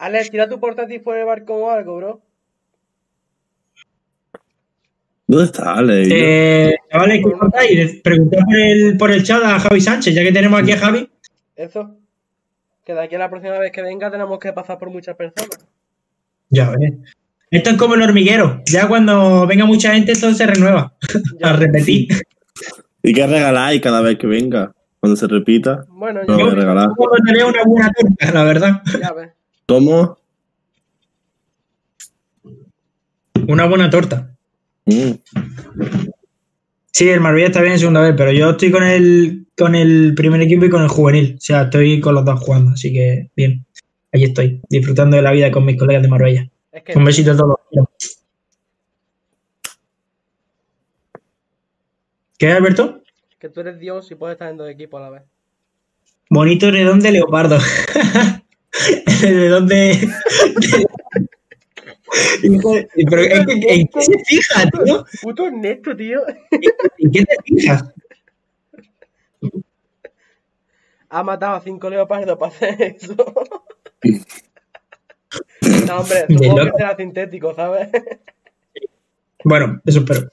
Alex, 0.00 0.30
tira 0.30 0.48
tu 0.48 0.58
portátil 0.58 1.02
por 1.02 1.16
el 1.18 1.26
barco 1.26 1.54
o 1.56 1.70
algo, 1.70 1.96
bro. 1.96 2.20
¿Dónde 5.26 5.44
está 5.44 5.74
Ale? 5.74 6.08
Eh, 6.10 6.74
chavales, 6.90 7.22
¿qué 7.22 7.32
contáis? 7.38 8.00
Preguntad 8.02 8.38
por 8.46 8.56
el, 8.56 8.96
por 8.96 9.10
el 9.10 9.22
chat 9.22 9.42
a 9.44 9.60
Javi 9.60 9.80
Sánchez, 9.80 10.14
ya 10.14 10.22
que 10.22 10.32
tenemos 10.32 10.58
aquí 10.60 10.72
a 10.72 10.78
Javi. 10.78 11.08
Eso. 11.54 11.96
Que 12.84 12.94
de 12.94 13.02
aquí 13.02 13.14
a 13.14 13.18
la 13.18 13.28
próxima 13.28 13.58
vez 13.58 13.70
que 13.72 13.82
venga 13.82 14.10
tenemos 14.10 14.38
que 14.38 14.54
pasar 14.54 14.78
por 14.78 14.88
muchas 14.88 15.14
personas. 15.16 15.50
Ya 16.48 16.70
ves. 16.70 16.94
Esto 17.50 17.70
es 17.70 17.76
como 17.76 17.94
el 17.94 18.02
hormiguero. 18.02 18.62
Ya 18.64 18.88
cuando 18.88 19.46
venga 19.46 19.66
mucha 19.66 19.92
gente, 19.92 20.12
esto 20.12 20.32
se 20.32 20.46
renueva. 20.46 20.94
A 21.42 21.52
repetir. 21.52 22.08
¿Y 23.02 23.12
qué 23.12 23.26
regaláis 23.26 23.82
cada 23.82 24.00
vez 24.00 24.16
que 24.16 24.26
venga? 24.26 24.72
Cuando 24.98 25.14
se 25.16 25.26
repita. 25.26 25.84
Bueno, 25.90 26.22
No 26.26 26.50
regalar. 26.50 26.88
Tener 27.26 27.44
una 27.44 27.64
buena 27.64 27.90
torta, 27.92 28.32
la 28.32 28.44
verdad. 28.44 28.82
ya 28.98 29.12
ves. 29.12 29.30
¿Cómo? 29.70 30.18
Una 33.46 33.66
buena 33.66 33.88
torta. 33.88 34.34
Mm. 34.84 35.12
Sí, 36.90 37.08
el 37.08 37.20
Marbella 37.20 37.46
está 37.46 37.60
bien 37.60 37.74
en 37.74 37.78
segunda 37.78 38.00
vez, 38.00 38.14
pero 38.16 38.32
yo 38.32 38.50
estoy 38.50 38.72
con 38.72 38.82
el, 38.82 39.46
con 39.56 39.76
el 39.76 40.14
primer 40.16 40.40
equipo 40.40 40.64
y 40.64 40.70
con 40.70 40.82
el 40.82 40.88
juvenil. 40.88 41.36
O 41.38 41.40
sea, 41.40 41.62
estoy 41.62 42.00
con 42.00 42.16
los 42.16 42.24
dos 42.24 42.40
jugando, 42.40 42.72
así 42.72 42.92
que 42.92 43.30
bien. 43.36 43.64
Allí 44.10 44.24
estoy, 44.24 44.60
disfrutando 44.68 45.16
de 45.16 45.22
la 45.22 45.30
vida 45.30 45.52
con 45.52 45.64
mis 45.64 45.78
colegas 45.78 46.02
de 46.02 46.08
Marbella. 46.08 46.50
Es 46.72 46.82
que 46.82 46.98
Un 46.98 47.04
besito 47.04 47.30
a 47.30 47.36
todos. 47.36 47.56
¿Qué, 52.38 52.50
Alberto? 52.50 53.02
que 53.38 53.48
tú 53.48 53.60
eres 53.60 53.78
Dios 53.78 54.10
y 54.10 54.16
puedes 54.16 54.34
estar 54.34 54.50
en 54.50 54.56
dos 54.56 54.68
equipos 54.68 54.98
a 55.00 55.04
la 55.04 55.10
vez. 55.10 55.22
Bonito 56.28 56.72
redón 56.72 56.98
de 56.98 57.12
leopardo. 57.12 57.58
de. 59.66 60.08
Pero 63.10 63.22
es 63.22 63.46
que, 63.46 63.52
¿en 63.52 63.88
qué 63.88 64.00
se 64.00 64.18
fija, 64.24 64.68
tío? 64.70 65.04
Puto 65.22 65.46
Ernesto, 65.46 65.96
tío. 65.96 66.20
¿En 66.98 67.12
qué 67.12 67.24
te 67.24 67.36
fijas? 67.44 67.84
Ha 71.08 71.22
matado 71.22 71.56
a 71.56 71.60
cinco 71.60 71.88
leopardos 71.90 72.38
para 72.38 72.52
hacer 72.52 72.96
eso. 72.96 73.14
no, 75.86 75.98
hombre, 75.98 76.26
supongo 76.28 76.64
que 76.64 76.72
será 76.76 76.96
sintético, 76.96 77.54
¿sabes? 77.54 77.88
Bueno, 79.44 79.80
eso 79.84 80.00
espero. 80.00 80.30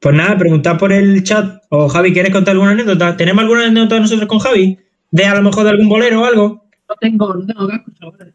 Pues 0.00 0.14
nada, 0.14 0.36
preguntad 0.36 0.78
por 0.78 0.92
el 0.92 1.24
chat. 1.24 1.62
O 1.70 1.88
Javi, 1.88 2.12
¿quieres 2.12 2.32
contar 2.32 2.52
alguna 2.52 2.72
anécdota? 2.72 3.16
¿Tenemos 3.16 3.42
alguna 3.42 3.66
anécdota 3.66 4.00
nosotros 4.00 4.28
con 4.28 4.38
Javi? 4.38 4.78
De 5.14 5.24
a 5.24 5.34
lo 5.36 5.42
mejor 5.42 5.62
de 5.62 5.70
algún 5.70 5.88
bolero 5.88 6.22
o 6.22 6.24
algo. 6.24 6.66
No 6.88 6.96
tengo, 6.96 7.34
no 7.34 7.46
tengo 7.46 7.84
chavales. 8.00 8.34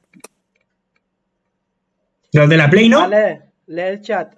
Los 2.31 2.47
de 2.47 2.55
la 2.55 2.69
Play, 2.69 2.87
¿no? 2.87 3.01
Vale, 3.01 3.41
lee 3.67 3.81
el 3.81 3.99
chat. 4.01 4.33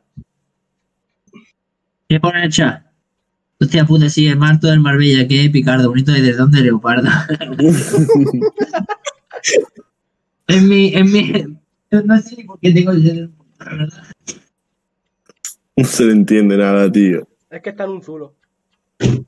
¿Qué 2.10 2.20
pone 2.20 2.39
en 2.39 2.46
el 2.46 2.52
chat? 2.52 2.84
Hostia 3.60 3.86
puta, 3.86 4.10
sí, 4.10 4.26
el 4.26 4.39
marto 4.39 4.66
del 4.66 4.80
Marbella, 4.80 5.28
qué 5.28 5.52
picardo, 5.52 5.89
bonito 5.89 6.14
de 6.14 6.34
dónde 6.34 6.62
leopardo. 6.62 7.10
en 10.48 10.68
mi, 10.68 10.96
en 10.96 11.12
mi. 11.12 11.32
yo 11.92 12.02
No 12.02 12.20
sé 12.24 12.38
ni 12.38 12.44
por 12.46 12.60
qué 12.60 12.72
tengo 12.72 12.89
el 12.89 13.32
la 13.60 13.66
verdad. 13.66 14.04
No 15.78 15.84
se 15.86 16.06
le 16.06 16.14
entiende 16.14 16.58
nada, 16.58 16.92
tío. 16.92 17.28
Es 17.52 17.62
que 17.62 17.70
está 17.70 17.84
en 17.84 17.92
un 17.92 18.02
zulo. 18.02 18.36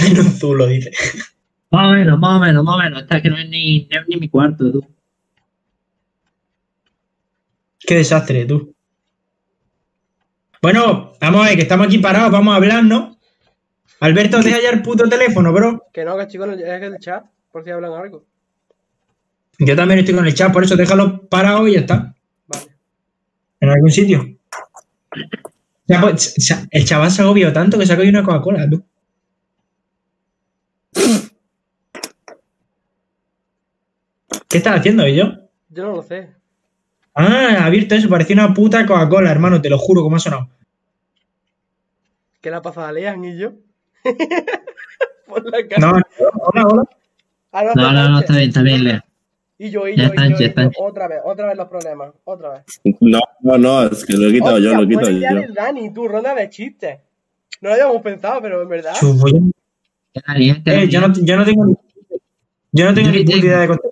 En 0.00 0.18
un 0.18 0.32
zulo, 0.32 0.66
dice. 0.66 0.90
Más 1.70 1.88
o 1.88 1.92
menos, 1.92 2.18
más 2.18 2.36
o 2.36 2.40
menos, 2.40 2.64
más 2.64 2.74
o 2.74 2.78
menos. 2.78 3.02
Está 3.02 3.22
que 3.22 3.30
no 3.30 3.38
es 3.38 3.48
ni, 3.48 3.88
no 3.90 4.00
es 4.00 4.08
ni 4.08 4.16
mi 4.16 4.28
cuarto, 4.28 4.70
tú. 4.70 4.84
Qué 7.78 7.94
desastre, 7.96 8.44
tú. 8.44 8.74
Bueno, 10.62 11.12
vamos 11.20 11.42
a 11.42 11.48
ver, 11.48 11.56
que 11.56 11.62
estamos 11.62 11.86
aquí 11.86 11.98
parados, 11.98 12.30
vamos 12.30 12.52
a 12.52 12.56
hablar, 12.56 12.84
¿no? 12.84 13.16
Alberto, 14.00 14.42
deja 14.42 14.60
ya 14.60 14.70
el 14.70 14.82
puto 14.82 15.08
teléfono, 15.08 15.52
bro. 15.52 15.86
Que 15.92 16.04
no, 16.04 16.16
que 16.18 16.26
chicos, 16.26 16.48
es 16.58 16.82
el 16.82 16.98
chat, 16.98 17.24
por 17.50 17.64
si 17.64 17.70
hablan 17.70 17.92
algo. 17.92 18.24
Yo 19.58 19.76
también 19.76 20.00
estoy 20.00 20.14
con 20.14 20.26
el 20.26 20.34
chat, 20.34 20.52
por 20.52 20.64
eso 20.64 20.76
déjalo 20.76 21.28
parado 21.28 21.68
y 21.68 21.74
ya 21.74 21.80
está. 21.80 22.14
Vale. 22.46 22.66
En 23.60 23.68
algún 23.68 23.90
sitio. 23.90 24.26
Ya, 25.86 26.00
pues, 26.00 26.34
el 26.70 26.84
chaval 26.84 27.10
se 27.10 27.22
agobió 27.22 27.52
tanto 27.52 27.78
que 27.78 27.86
sacó 27.86 28.02
ahí 28.02 28.08
una 28.08 28.22
Coca-Cola, 28.22 28.68
tú. 28.70 28.84
¿Qué 34.50 34.58
estás 34.58 34.80
haciendo, 34.80 35.06
yo? 35.06 35.32
Yo 35.68 35.84
no 35.84 35.92
lo 35.92 36.02
sé. 36.02 36.28
Ah, 37.14 37.58
ha 37.60 37.66
abierto 37.66 37.94
eso, 37.94 38.08
parecía 38.08 38.34
una 38.34 38.52
puta 38.52 38.84
Coca-Cola, 38.84 39.30
hermano, 39.30 39.62
te 39.62 39.70
lo 39.70 39.78
juro, 39.78 40.02
cómo 40.02 40.16
ha 40.16 40.18
sonado. 40.18 40.48
¿Qué 42.40 42.50
le 42.50 42.56
ha 42.56 42.62
pasado 42.62 42.88
a 42.88 42.92
Lean 42.92 43.24
y 43.24 43.38
yo? 43.38 43.52
por 45.28 45.48
la 45.48 45.68
cara. 45.68 45.80
No, 45.80 45.92
no, 45.92 46.02
hola, 46.42 46.66
hola. 46.66 46.84
Ah, 47.52 47.62
no, 47.62 47.74
No, 47.74 47.92
no, 47.92 48.08
no, 48.08 48.20
está 48.20 48.36
bien, 48.36 48.48
está 48.48 48.62
bien, 48.62 48.84
Lea. 48.84 49.04
Y 49.56 49.70
yo, 49.70 49.86
y 49.86 49.96
yo, 49.96 50.04
está, 50.04 50.26
y 50.26 50.30
yo, 50.30 50.36
y. 50.38 50.70
Otra 50.78 51.06
vez, 51.06 51.18
otra 51.24 51.46
vez 51.46 51.56
los 51.56 51.68
problemas. 51.68 52.10
Otra 52.24 52.50
vez. 52.50 52.62
No, 52.98 53.20
no, 53.42 53.56
no, 53.56 53.82
es 53.84 54.04
que 54.04 54.14
lo 54.14 54.28
he 54.28 54.32
quitado 54.32 54.58
yo, 54.58 54.74
lo 54.74 54.82
he 54.82 54.88
quitado 54.88 55.10
yo. 55.10 55.20
del 55.20 55.54
Dani, 55.54 55.92
tú, 55.92 56.08
ronda 56.08 56.34
de 56.34 56.48
chistes. 56.50 56.98
No 57.60 57.68
lo 57.68 57.74
habíamos 57.74 58.02
pensado, 58.02 58.42
pero 58.42 58.62
en 58.62 58.68
verdad. 58.68 58.94
Eh, 60.14 60.88
yo, 60.88 61.00
no, 61.00 61.12
yo 61.14 61.36
no 61.36 61.44
tengo 61.44 61.66
ni, 61.66 61.76
yo 62.72 62.84
no 62.84 62.94
tengo 62.94 63.10
Yo 63.10 63.18
ni 63.18 63.24
puta 63.24 63.36
idea 63.36 63.60
de 63.60 63.68
contar. 63.68 63.89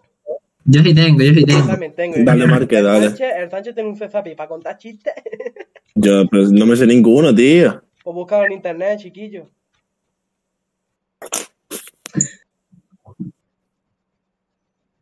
Yo 0.70 0.82
sí 0.82 0.94
tengo, 0.94 1.22
yo 1.22 1.32
sí 1.32 1.40
Yo 1.40 1.46
tengo. 1.46 1.66
también 1.66 1.94
tengo. 1.94 2.14
Dale, 2.18 2.44
El 2.44 2.50
Marque, 2.50 2.82
dale. 2.82 3.06
Sánchez, 3.08 3.28
el 3.38 3.50
Sánchez 3.50 3.74
tiene 3.74 3.88
un 3.88 3.96
cezapi 3.96 4.34
para 4.34 4.48
contar 4.48 4.76
chistes. 4.76 5.14
Yo, 5.94 6.26
pues 6.28 6.52
no 6.52 6.66
me 6.66 6.76
sé 6.76 6.86
ninguno, 6.86 7.34
tío. 7.34 7.82
O 8.04 8.12
búscalo 8.12 8.44
en 8.44 8.52
internet, 8.52 9.00
chiquillo. 9.00 9.48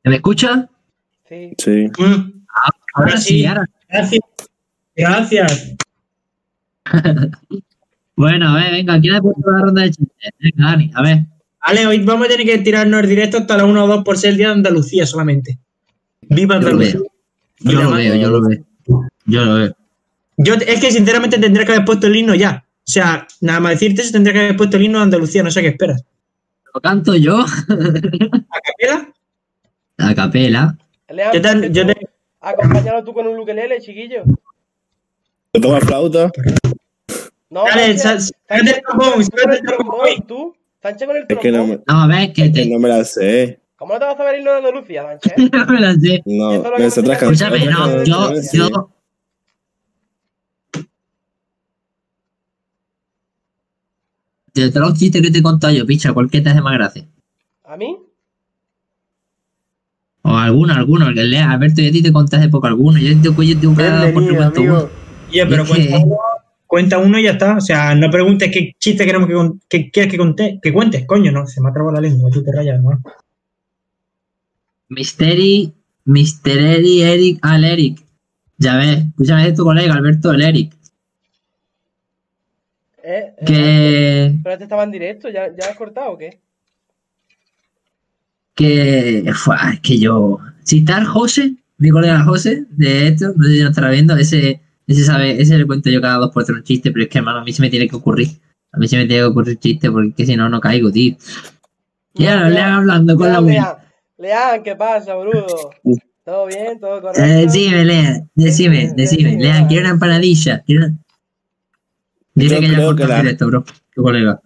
¿Me 0.05 0.17
escucha? 0.17 0.69
Sí. 1.29 1.51
Sí. 1.59 1.87
Mm, 1.99 2.45
Ahora 2.95 3.17
sí, 3.17 3.45
ahora. 3.45 3.65
Gracias. 3.89 4.21
Gracias. 4.95 5.77
Bueno, 8.19 8.49
a 8.49 8.55
ver, 8.55 8.73
venga, 8.73 8.99
¿quién 8.99 9.15
ha 9.15 9.21
puesto 9.21 9.51
la 9.51 9.59
ronda 9.61 9.83
de 9.83 9.91
chistes? 9.91 10.31
Venga, 10.39 10.71
Dani, 10.71 10.91
a 10.95 11.03
ver. 11.03 11.19
Vale, 11.67 11.87
hoy 11.87 11.99
vamos 12.05 12.27
a 12.27 12.31
tener 12.31 12.47
que 12.47 12.59
tirarnos 12.59 13.01
el 13.03 13.09
directo 13.09 13.39
hasta 13.39 13.57
las 13.57 13.67
1 13.67 13.85
o 13.85 13.89
2 13.89 14.05
por 14.05 14.17
ser 14.17 14.31
el 14.31 14.37
día 14.37 14.47
de 14.49 14.53
Andalucía 14.55 15.05
solamente. 15.07 15.59
Viva 16.23 16.57
Yo 16.57 16.61
lo 16.61 16.67
Andalucía. 16.69 17.01
veo. 17.01 17.11
Yo 17.59 17.83
lo 17.83 17.91
veo, 17.91 18.15
yo 18.15 18.31
lo 18.31 18.49
veo. 18.49 18.65
Yo 19.25 19.45
lo 19.45 19.55
veo. 19.57 19.77
Yo 20.37 20.55
es 20.55 20.81
que 20.81 20.91
sinceramente 20.93 21.39
tendría 21.39 21.67
que 21.67 21.73
haber 21.73 21.85
puesto 21.85 22.07
el 22.07 22.15
himno 22.17 22.35
ya. 22.35 22.65
O 22.69 22.91
sea, 22.91 23.27
nada 23.41 23.59
más 23.59 23.73
decirte 23.73 24.03
eso, 24.03 24.13
tendría 24.13 24.33
que 24.35 24.41
haber 24.41 24.57
puesto 24.57 24.77
el 24.77 24.85
himno 24.85 24.99
de 24.99 25.05
Andalucía, 25.05 25.43
no 25.43 25.51
sé 25.51 25.61
qué 25.63 25.69
esperas. 25.69 26.05
¿Lo 26.73 26.81
canto 26.81 27.15
yo? 27.17 27.39
¿A 27.41 28.61
capela? 28.61 29.13
A 29.99 30.15
capela. 30.15 30.79
Yo 31.35 31.41
te- 31.43 31.71
yo 31.73 31.87
te- 31.87 32.09
Acompáñalo 32.41 33.03
tú 33.03 33.13
con 33.13 33.27
un 33.27 33.41
ukelele, 33.41 33.81
chiquillo. 33.81 34.23
¿Te 35.51 35.61
tomas 35.61 35.83
flauta? 35.83 36.31
No, 37.51 37.65
Dale, 37.65 37.99
sácate 37.99 38.31
el 38.49 38.83
trombón, 38.83 39.25
sácate 39.25 39.57
el 39.57 39.63
trombón, 39.63 40.27
tú. 40.29 40.55
Sánchez 40.87 41.09
con 41.09 41.17
el 41.17 41.27
Es 41.29 41.39
que 41.39 41.51
no 41.53 41.67
me, 41.67 41.81
No, 41.87 42.03
a 42.03 42.07
ver, 42.07 42.33
que 42.33 42.45
es 42.45 42.53
que 42.53 42.63
te. 42.63 42.71
no 42.71 42.79
me 42.79 42.89
la 42.89 43.05
sé. 43.05 43.61
¿Cómo 43.77 43.95
no 43.95 43.99
te 43.99 44.05
vas 44.07 44.15
a 44.15 44.19
saber 44.19 44.37
el 44.37 44.45
de 44.45 44.51
Andalucía, 44.51 45.03
Sánchez? 45.03 45.33
No 45.53 45.67
me 45.67 45.81
la 45.81 45.95
sé. 45.95 46.23
No, 46.27 46.53
es 46.53 46.95
que 46.95 47.03
canciones. 47.03 47.23
Escúchame, 47.23 47.67
no, 47.67 48.05
yo, 48.05 48.33
yo. 48.53 48.91
De 54.55 54.71
todos 54.71 54.91
los 54.91 54.99
chistes 54.99 55.21
que 55.21 55.31
te 55.31 55.39
he 55.39 55.43
contado 55.43 55.73
yo, 55.75 55.85
picha, 55.85 56.13
¿cuál 56.15 56.31
que 56.31 56.41
te 56.41 56.49
hace 56.51 56.63
más 56.63 56.75
gracia? 56.75 57.07
¿A 57.65 57.77
mí? 57.77 57.99
O 60.23 60.31
alguno, 60.35 60.73
alguno, 60.73 61.09
el 61.09 61.15
que 61.15 61.25
lea. 61.25 61.51
Alberto, 61.51 61.83
y 61.83 61.89
a 61.89 61.93
ti 61.93 62.03
te 62.03 62.13
conté 62.13 62.37
hace 62.37 62.49
poco 62.49 62.67
alguno. 62.69 62.99
Yo 62.99 63.11
te 63.21 63.47
yo 63.47 63.61
te 63.61 63.75
cada 63.75 64.13
por 64.13 64.25
cuento 64.25 64.63
uno. 64.63 64.89
pero 65.31 65.65
que- 65.65 66.05
cuenta, 66.67 66.99
uno, 66.99 67.19
y 67.19 67.25
ya 67.25 67.33
está. 67.33 67.57
O 67.57 67.61
sea, 67.61 67.95
no 67.95 68.11
preguntes 68.11 68.51
qué 68.53 68.75
chiste 68.79 69.05
queremos 69.05 69.29
que, 69.29 69.35
que 69.69 69.91
quieres 69.91 70.13
que, 70.13 70.19
conté, 70.19 70.59
que 70.63 70.73
cuentes, 70.73 71.07
coño, 71.07 71.33
no. 71.33 71.47
Se 71.47 71.61
me 71.61 71.71
ha 71.71 71.73
trabado 71.73 71.95
la 71.95 72.01
lengua, 72.01 72.31
tú 72.31 72.43
te 72.43 72.53
rayas, 72.53 72.77
hermano. 72.77 73.03
Misteri, 74.89 75.73
Misteri, 76.05 77.03
Eric, 77.03 77.39
al 77.43 77.65
Eric. 77.65 78.05
Ya 78.59 78.77
ves, 78.77 79.05
escúchame, 79.09 79.49
es 79.49 79.55
tu 79.55 79.65
colega, 79.65 79.95
Alberto, 79.95 80.33
el 80.33 80.43
Eric. 80.43 80.73
Eh, 83.03 83.35
eh, 83.39 83.45
Que. 83.45 84.35
Pero 84.43 84.53
este 84.53 84.65
estaba 84.65 84.85
en 84.85 84.91
directo, 84.91 85.29
¿ya, 85.29 85.55
ya 85.55 85.71
has 85.71 85.77
cortado 85.77 86.13
o 86.13 86.19
qué? 86.19 86.41
Que. 88.55 89.31
Fue, 89.35 89.57
es 89.73 89.81
que 89.81 89.99
yo. 89.99 90.39
Si 90.65 90.79
está 90.79 90.99
el 90.99 91.05
José, 91.05 91.55
mi 91.79 91.91
colega 91.91 92.25
José, 92.25 92.65
de 92.71 93.09
esto, 93.09 93.33
no 93.37 93.45
sé 93.45 93.53
si 93.53 93.61
nos 93.61 93.71
estará 93.71 93.91
viendo, 93.91 94.17
ese, 94.17 94.61
ese 94.87 95.05
sabe, 95.05 95.41
ese 95.41 95.59
le 95.59 95.67
cuento 95.67 95.91
yo 95.91 96.01
cada 96.01 96.19
dos 96.19 96.31
por 96.33 96.45
tres 96.45 96.59
un 96.59 96.65
chiste, 96.65 96.91
pero 96.93 97.05
es 97.05 97.11
que 97.11 97.19
hermano, 97.19 97.41
a 97.41 97.45
mí 97.45 97.53
se 97.53 97.63
me 97.63 97.71
tiene 97.71 97.89
que 97.89 97.97
ocurrir. 97.97 98.29
A 98.73 98.79
mí 98.79 98.89
se 98.89 98.97
me 98.97 99.07
tiene 99.07 99.23
que 99.23 99.27
ocurrir 99.27 99.59
chiste 99.59 99.91
porque 99.91 100.27
si 100.27 100.37
no, 100.37 100.49
no 100.49 100.61
caigo, 100.61 100.91
tío. 100.93 101.17
Ya, 102.15 102.49
le 102.49 102.61
hablando 102.61 103.17
con 103.17 103.33
la 103.33 103.41
Lean. 103.41 103.65
Lean, 103.65 103.77
Lean, 104.19 104.63
¿qué 104.63 104.77
pasa, 104.77 105.15
boludo? 105.15 105.47
¿Todo 106.25 106.47
bien? 106.47 106.81
¿Todo 106.81 107.01
correcto? 107.01 107.23
Eh, 107.23 107.47
decime, 107.47 107.85
Lean, 107.85 108.31
decime, 108.35 108.93
decime. 108.97 109.37
Lean, 109.39 109.67
quiero 109.67 109.83
una 109.85 109.91
empanadilla. 109.95 110.63
Quiero 110.67 110.87
una... 110.87 110.97
Dile 112.35 112.55
Yo 112.55 112.61
que 112.61 112.69
ya 112.69 112.77
cortó 112.77 112.97
que 112.97 113.07
la- 113.07 113.47
bro. 113.47 113.65
Tu 113.95 114.03
colega. 114.03 114.41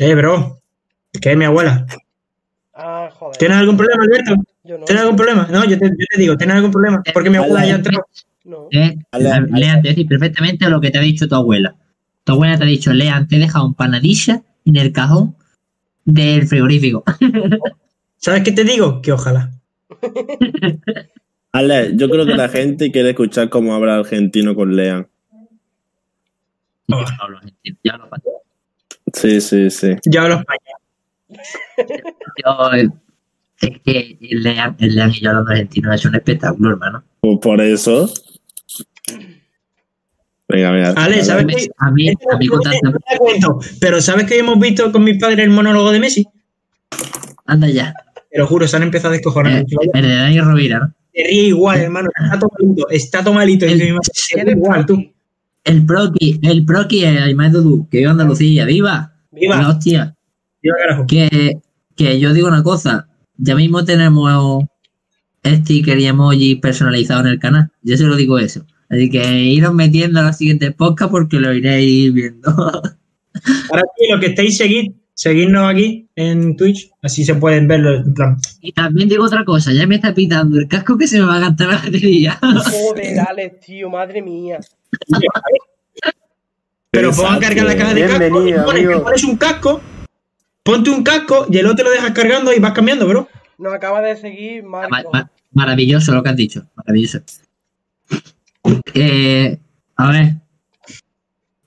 Eh, 0.00 0.14
bro. 0.14 0.58
Que 1.20 1.32
es 1.32 1.36
mi 1.36 1.44
abuela. 1.44 1.86
Ah, 2.74 3.08
joder. 3.12 3.36
¿Tienes 3.38 3.56
algún 3.58 3.76
problema, 3.76 4.04
Alberto? 4.04 4.34
Yo 4.64 4.78
no. 4.78 4.84
¿Tienes 4.84 5.02
algún 5.02 5.16
problema? 5.16 5.48
No, 5.50 5.64
yo 5.64 5.78
te, 5.78 5.86
yo 5.88 6.06
te 6.10 6.20
digo, 6.20 6.36
¿tienes 6.36 6.56
algún 6.56 6.70
problema? 6.70 7.02
Porque 7.12 7.30
mi 7.30 7.36
abuela 7.36 7.66
ya 7.66 7.74
ha 7.74 7.76
entrado. 7.76 8.06
No. 8.44 8.68
Eh, 8.70 8.96
Lean, 9.18 9.46
Lean, 9.52 9.82
te 9.82 9.90
decir 9.90 10.06
perfectamente 10.06 10.68
lo 10.68 10.80
que 10.80 10.90
te 10.90 10.98
ha 10.98 11.02
dicho 11.02 11.28
tu 11.28 11.34
abuela. 11.34 11.76
Tu 12.24 12.32
abuela 12.32 12.58
te 12.58 12.64
ha 12.64 12.66
dicho, 12.66 12.92
Lean, 12.92 13.28
te 13.28 13.36
he 13.36 13.38
dejado 13.38 13.66
empanadilla 13.66 14.42
en 14.64 14.76
el 14.76 14.92
cajón 14.92 15.36
del 16.04 16.46
frigorífico. 16.46 17.04
¿Sabes 18.16 18.42
qué 18.42 18.52
te 18.52 18.64
digo? 18.64 19.00
Que 19.02 19.12
ojalá. 19.12 19.50
Ale, 21.52 21.92
yo 21.96 22.08
creo 22.08 22.24
que 22.24 22.34
la 22.34 22.48
gente 22.48 22.90
quiere 22.90 23.10
escuchar 23.10 23.50
cómo 23.50 23.74
habla 23.74 23.96
argentino 23.96 24.54
con 24.54 24.74
Lean. 24.74 25.06
Yo 26.88 26.96
no 27.00 27.06
hablo 27.20 27.38
argentino, 27.38 27.76
yo 27.84 27.92
hablo 27.92 28.04
español. 28.06 28.34
Sí, 29.12 29.40
sí, 29.40 29.70
sí. 29.70 29.96
Ya 30.06 30.22
hablo 30.22 30.36
español. 30.36 30.78
Yo, 32.44 32.72
eh, 32.72 32.88
es 33.60 33.80
que 33.82 34.16
Lean, 34.20 34.76
el 34.80 34.94
Lean 34.94 35.10
y 35.10 35.20
yo 35.20 35.30
hablando 35.30 35.50
argentino 35.50 35.92
es 35.92 36.04
un 36.04 36.14
espectáculo, 36.14 36.70
hermano. 36.70 37.04
Pues 37.20 37.38
por 37.40 37.60
eso. 37.60 38.10
Venga, 40.52 40.70
venga. 40.70 40.90
Ale, 40.96 41.22
¿sabes 41.24 41.42
A 41.44 41.46
mí, 41.46 41.54
qué? 41.54 41.68
a 41.78 41.90
mí, 41.90 42.08
a 42.32 42.36
mí 42.38 42.46
con 42.46 42.60
tanta- 42.60 42.98
cuento, 43.18 43.58
pero 43.80 44.00
¿sabes 44.00 44.26
que 44.26 44.38
hemos 44.38 44.58
visto 44.58 44.90
con 44.92 45.04
mis 45.04 45.18
padres 45.18 45.38
el 45.40 45.50
monólogo 45.50 45.90
de 45.92 46.00
Messi? 46.00 46.26
Anda 47.46 47.68
ya. 47.68 47.94
Te 48.30 48.38
lo 48.38 48.46
juro, 48.46 48.66
se 48.66 48.76
han 48.76 48.82
empezado 48.84 49.10
a 49.12 49.16
descojonar. 49.16 49.52
Eh, 49.60 49.64
el 49.94 50.02
de 50.02 50.14
Dani 50.14 50.40
Rovira, 50.40 50.78
¿no? 50.80 50.94
Se 51.14 51.22
ríe 51.24 51.42
igual, 51.48 51.80
hermano. 51.80 52.08
Está 52.24 52.38
todo 52.38 52.50
malito. 52.58 52.88
Está 52.90 53.24
todo 53.24 53.34
malito. 53.34 53.66
Y 53.66 53.74
mi 53.74 53.92
madre 53.92 54.00
se 54.12 54.34
ríe 54.36 54.44
¿Quién 54.44 54.48
es 54.48 54.56
igual, 54.56 54.86
tú. 54.86 55.12
El 55.64 55.84
Proki, 55.86 56.40
el 56.42 56.64
Proki 56.64 57.04
es 57.04 57.20
Aymar 57.20 57.52
Dudu, 57.52 57.88
que 57.90 57.98
viva 57.98 58.10
Andalucía, 58.12 58.64
viva. 58.64 59.12
Viva. 59.30 59.60
La 59.60 59.68
hostia. 59.68 60.14
Viva, 60.62 60.76
carajo. 60.80 61.06
Que, 61.06 61.58
que 61.94 62.18
yo 62.18 62.32
digo 62.32 62.48
una 62.48 62.62
cosa, 62.62 63.06
ya 63.36 63.54
mismo 63.54 63.84
tenemos 63.84 64.64
sticker 65.44 65.98
y 65.98 66.06
emoji 66.06 66.56
personalizado 66.56 67.20
en 67.20 67.26
el 67.28 67.38
canal. 67.38 67.70
Yo 67.82 67.96
se 67.96 68.04
lo 68.04 68.16
digo 68.16 68.38
eso. 68.38 68.64
Así 68.92 69.08
que 69.10 69.24
iros 69.40 69.72
metiendo 69.74 70.20
a 70.20 70.24
la 70.24 70.32
siguiente 70.34 70.70
podcast 70.70 71.10
porque 71.10 71.38
lo 71.40 71.52
iréis 71.52 72.12
viendo. 72.12 72.48
Ahora 73.70 73.82
sí, 73.96 74.06
lo 74.12 74.20
que 74.20 74.26
estáis, 74.26 74.56
seguid, 74.58 74.92
seguidnos 75.14 75.72
aquí 75.72 76.06
en 76.14 76.56
Twitch. 76.58 76.90
Así 77.02 77.24
se 77.24 77.34
pueden 77.34 77.66
verlo. 77.66 77.96
En 77.96 78.12
plan, 78.12 78.36
y 78.60 78.70
también 78.72 79.08
digo 79.08 79.24
otra 79.24 79.44
cosa, 79.46 79.72
ya 79.72 79.86
me 79.86 79.94
está 79.94 80.14
pitando 80.14 80.58
el 80.58 80.68
casco 80.68 80.98
que 80.98 81.06
se 81.08 81.18
me 81.18 81.24
va 81.26 81.36
a 81.36 81.40
gastar 81.40 81.68
la 81.68 81.76
batería. 81.76 82.38
Joder, 82.42 83.18
Alex, 83.20 83.60
tío, 83.60 83.88
madre 83.88 84.20
mía. 84.20 84.60
Pero 86.90 87.10
pongan 87.12 87.40
cargar 87.40 87.64
la 87.66 87.76
caja 87.76 87.94
de 87.94 88.00
casco. 88.02 88.18
Bienvenido, 88.18 88.62
y 88.62 88.84
pones, 88.84 89.00
pones 89.00 89.24
un 89.24 89.36
casco, 89.38 89.80
ponte 90.62 90.90
un 90.90 91.02
casco 91.02 91.46
y 91.50 91.56
el 91.56 91.66
otro 91.66 91.86
lo 91.86 91.90
dejas 91.90 92.10
cargando 92.12 92.52
y 92.52 92.58
vas 92.60 92.72
cambiando, 92.72 93.06
bro. 93.08 93.28
Nos 93.58 93.72
acaba 93.72 94.02
de 94.02 94.16
seguir 94.16 94.62
Ma- 94.64 94.88
Marco. 94.88 95.10
ma- 95.12 95.30
maravilloso 95.52 96.12
lo 96.12 96.22
que 96.22 96.28
has 96.28 96.36
dicho, 96.36 96.66
maravilloso. 96.76 97.20
Eh, 98.94 99.58
a 99.96 100.10
ver, 100.10 100.34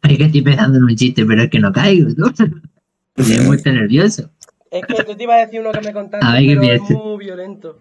es 0.04 0.18
que 0.18 0.24
estoy 0.24 0.42
pensando 0.42 0.78
en 0.78 0.84
un 0.84 0.96
chiste, 0.96 1.26
pero 1.26 1.44
es 1.44 1.50
que 1.50 1.60
no 1.60 1.72
caigo, 1.72 2.10
¿no? 2.18 2.28
Estoy 3.16 3.46
muy 3.46 3.58
nervioso. 3.58 4.30
Es 4.72 4.86
que 4.86 4.96
yo 4.96 5.16
te 5.16 5.24
iba 5.24 5.36
a 5.36 5.46
decir 5.46 5.62
uno 5.62 5.72
que 5.72 5.82
me 5.82 5.94
contaste, 5.94 6.26
A 6.26 6.34
ver, 6.34 6.44
¿qué 6.44 6.58
pero 6.58 6.74
es 6.74 6.90
muy 6.90 7.18
violento. 7.18 7.80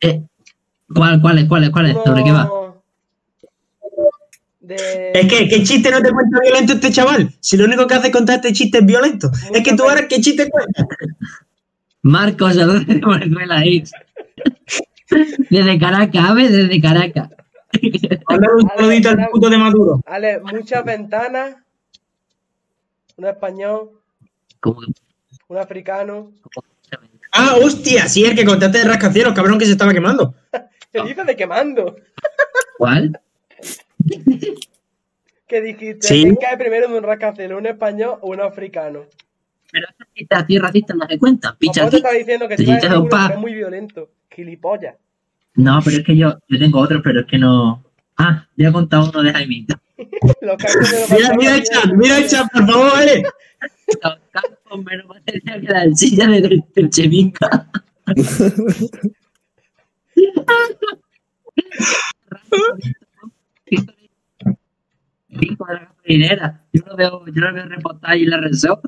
Eh, 0.00 0.22
¿Cuál, 0.94 1.20
cuál 1.20 1.38
es, 1.38 1.44
cuál 1.46 1.64
es, 1.64 1.70
cuál 1.70 1.86
es? 1.86 1.96
¿Sobre 2.04 2.24
qué 2.24 2.32
va? 2.32 2.50
De... 4.60 5.12
Es 5.14 5.26
que, 5.26 5.48
¿qué 5.48 5.62
chiste 5.62 5.90
no 5.90 6.02
te 6.02 6.10
cuenta 6.10 6.38
violento 6.42 6.74
este 6.74 6.92
chaval? 6.92 7.34
Si 7.40 7.56
lo 7.56 7.64
único 7.64 7.86
que 7.86 7.94
hace 7.94 8.08
es 8.08 8.12
contar 8.12 8.36
este 8.36 8.52
chiste 8.52 8.78
es 8.78 8.86
violento. 8.86 9.30
Es 9.54 9.62
que 9.62 9.74
tú 9.74 9.84
ahora, 9.84 10.06
¿qué 10.06 10.20
chiste 10.20 10.50
cuentas? 10.50 10.84
Marcos, 12.02 12.54
saludos 12.54 12.86
de 12.86 12.94
Venezuela, 12.94 13.64
X. 13.64 13.92
Desde 15.50 15.78
Caracas, 15.78 16.24
ave, 16.30 16.48
desde 16.48 16.80
Caracas. 16.80 17.30
Mándale 18.28 18.54
un 18.54 18.68
saludito 18.76 19.08
al 19.10 19.28
puto 19.30 19.50
de 19.50 19.58
Maduro. 19.58 20.00
Ale, 20.06 20.40
muchas 20.40 20.84
ventanas. 20.84 21.56
Un 23.16 23.26
español, 23.26 23.90
que- 24.62 24.70
un 25.48 25.58
africano. 25.58 26.32
Ah, 27.32 27.56
hostia, 27.62 28.08
sí, 28.08 28.24
el 28.24 28.34
que 28.34 28.44
contaste 28.44 28.78
de 28.78 28.84
rascacielos, 28.84 29.34
cabrón, 29.34 29.58
que 29.58 29.66
se 29.66 29.72
estaba 29.72 29.92
quemando. 29.92 30.34
¿Qué 30.92 31.02
dices 31.02 31.26
de 31.26 31.36
quemando? 31.36 31.96
¿Cuál? 32.78 33.20
¿Qué 35.46 35.60
dijiste? 35.60 36.06
Sí. 36.06 36.22
¿Quién 36.22 36.36
cae 36.36 36.56
primero 36.56 36.88
de 36.88 36.96
un 36.98 37.04
rascacielos, 37.04 37.58
un 37.58 37.66
español 37.66 38.18
o 38.22 38.30
un 38.30 38.40
africano? 38.40 39.04
Pero 39.70 39.86
esos 39.88 40.12
chistes 40.14 40.38
así 40.38 40.58
racistas 40.58 40.96
no 40.96 41.06
se 41.06 41.18
cuentan, 41.18 41.56
picha 41.58 41.82
Como 41.82 41.90
te 41.90 41.96
aquí. 41.96 41.96
estaba 41.98 42.14
diciendo 42.14 42.48
que 42.48 42.54
a 42.54 42.56
que 43.30 43.36
muy 43.36 43.54
violento. 43.54 44.10
Gilipollas. 44.30 44.96
No, 45.54 45.80
pero 45.84 45.98
es 45.98 46.04
que 46.04 46.16
yo, 46.16 46.38
yo 46.48 46.58
tengo 46.58 46.80
otro, 46.80 47.02
pero 47.02 47.20
es 47.20 47.26
que 47.26 47.38
no. 47.38 47.84
Ah, 48.16 48.46
ya 48.56 48.68
he 48.68 48.72
contado 48.72 49.10
uno 49.10 49.22
de 49.22 49.32
Jaimito. 49.32 49.74
Mira, 51.10 51.34
mira 51.36 51.56
el 51.56 51.62
chat, 51.62 51.92
mira 51.94 52.18
el 52.18 52.28
chat, 52.28 52.50
por 52.50 52.66
favor, 52.66 52.90
vale. 52.92 53.22
Los 54.02 54.18
campos 54.30 54.84
menos 54.84 55.06
material 55.06 55.60
que 55.60 55.66
la 55.66 55.94
silla 55.94 56.26
de 56.26 56.88
Cheminca. 56.88 57.70
Cinco 65.40 65.66
de 65.66 65.74
la 65.74 65.80
gasolinera. 65.80 66.64
Yo 66.72 66.82
lo 66.86 66.96
veo, 66.96 67.26
yo 67.26 67.40
lo 67.40 67.54
veo 67.54 67.66
reportar 67.66 68.16
y 68.16 68.24
la 68.24 68.38
rezó. 68.38 68.80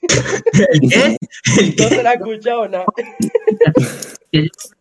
¿El 0.72 0.80
qué? 0.90 1.18
¿El 1.58 1.76
No 1.76 1.88
se 1.88 2.02
la 2.02 2.10
ha 2.10 2.14
escuchado 2.14 2.68
nada. 2.68 2.86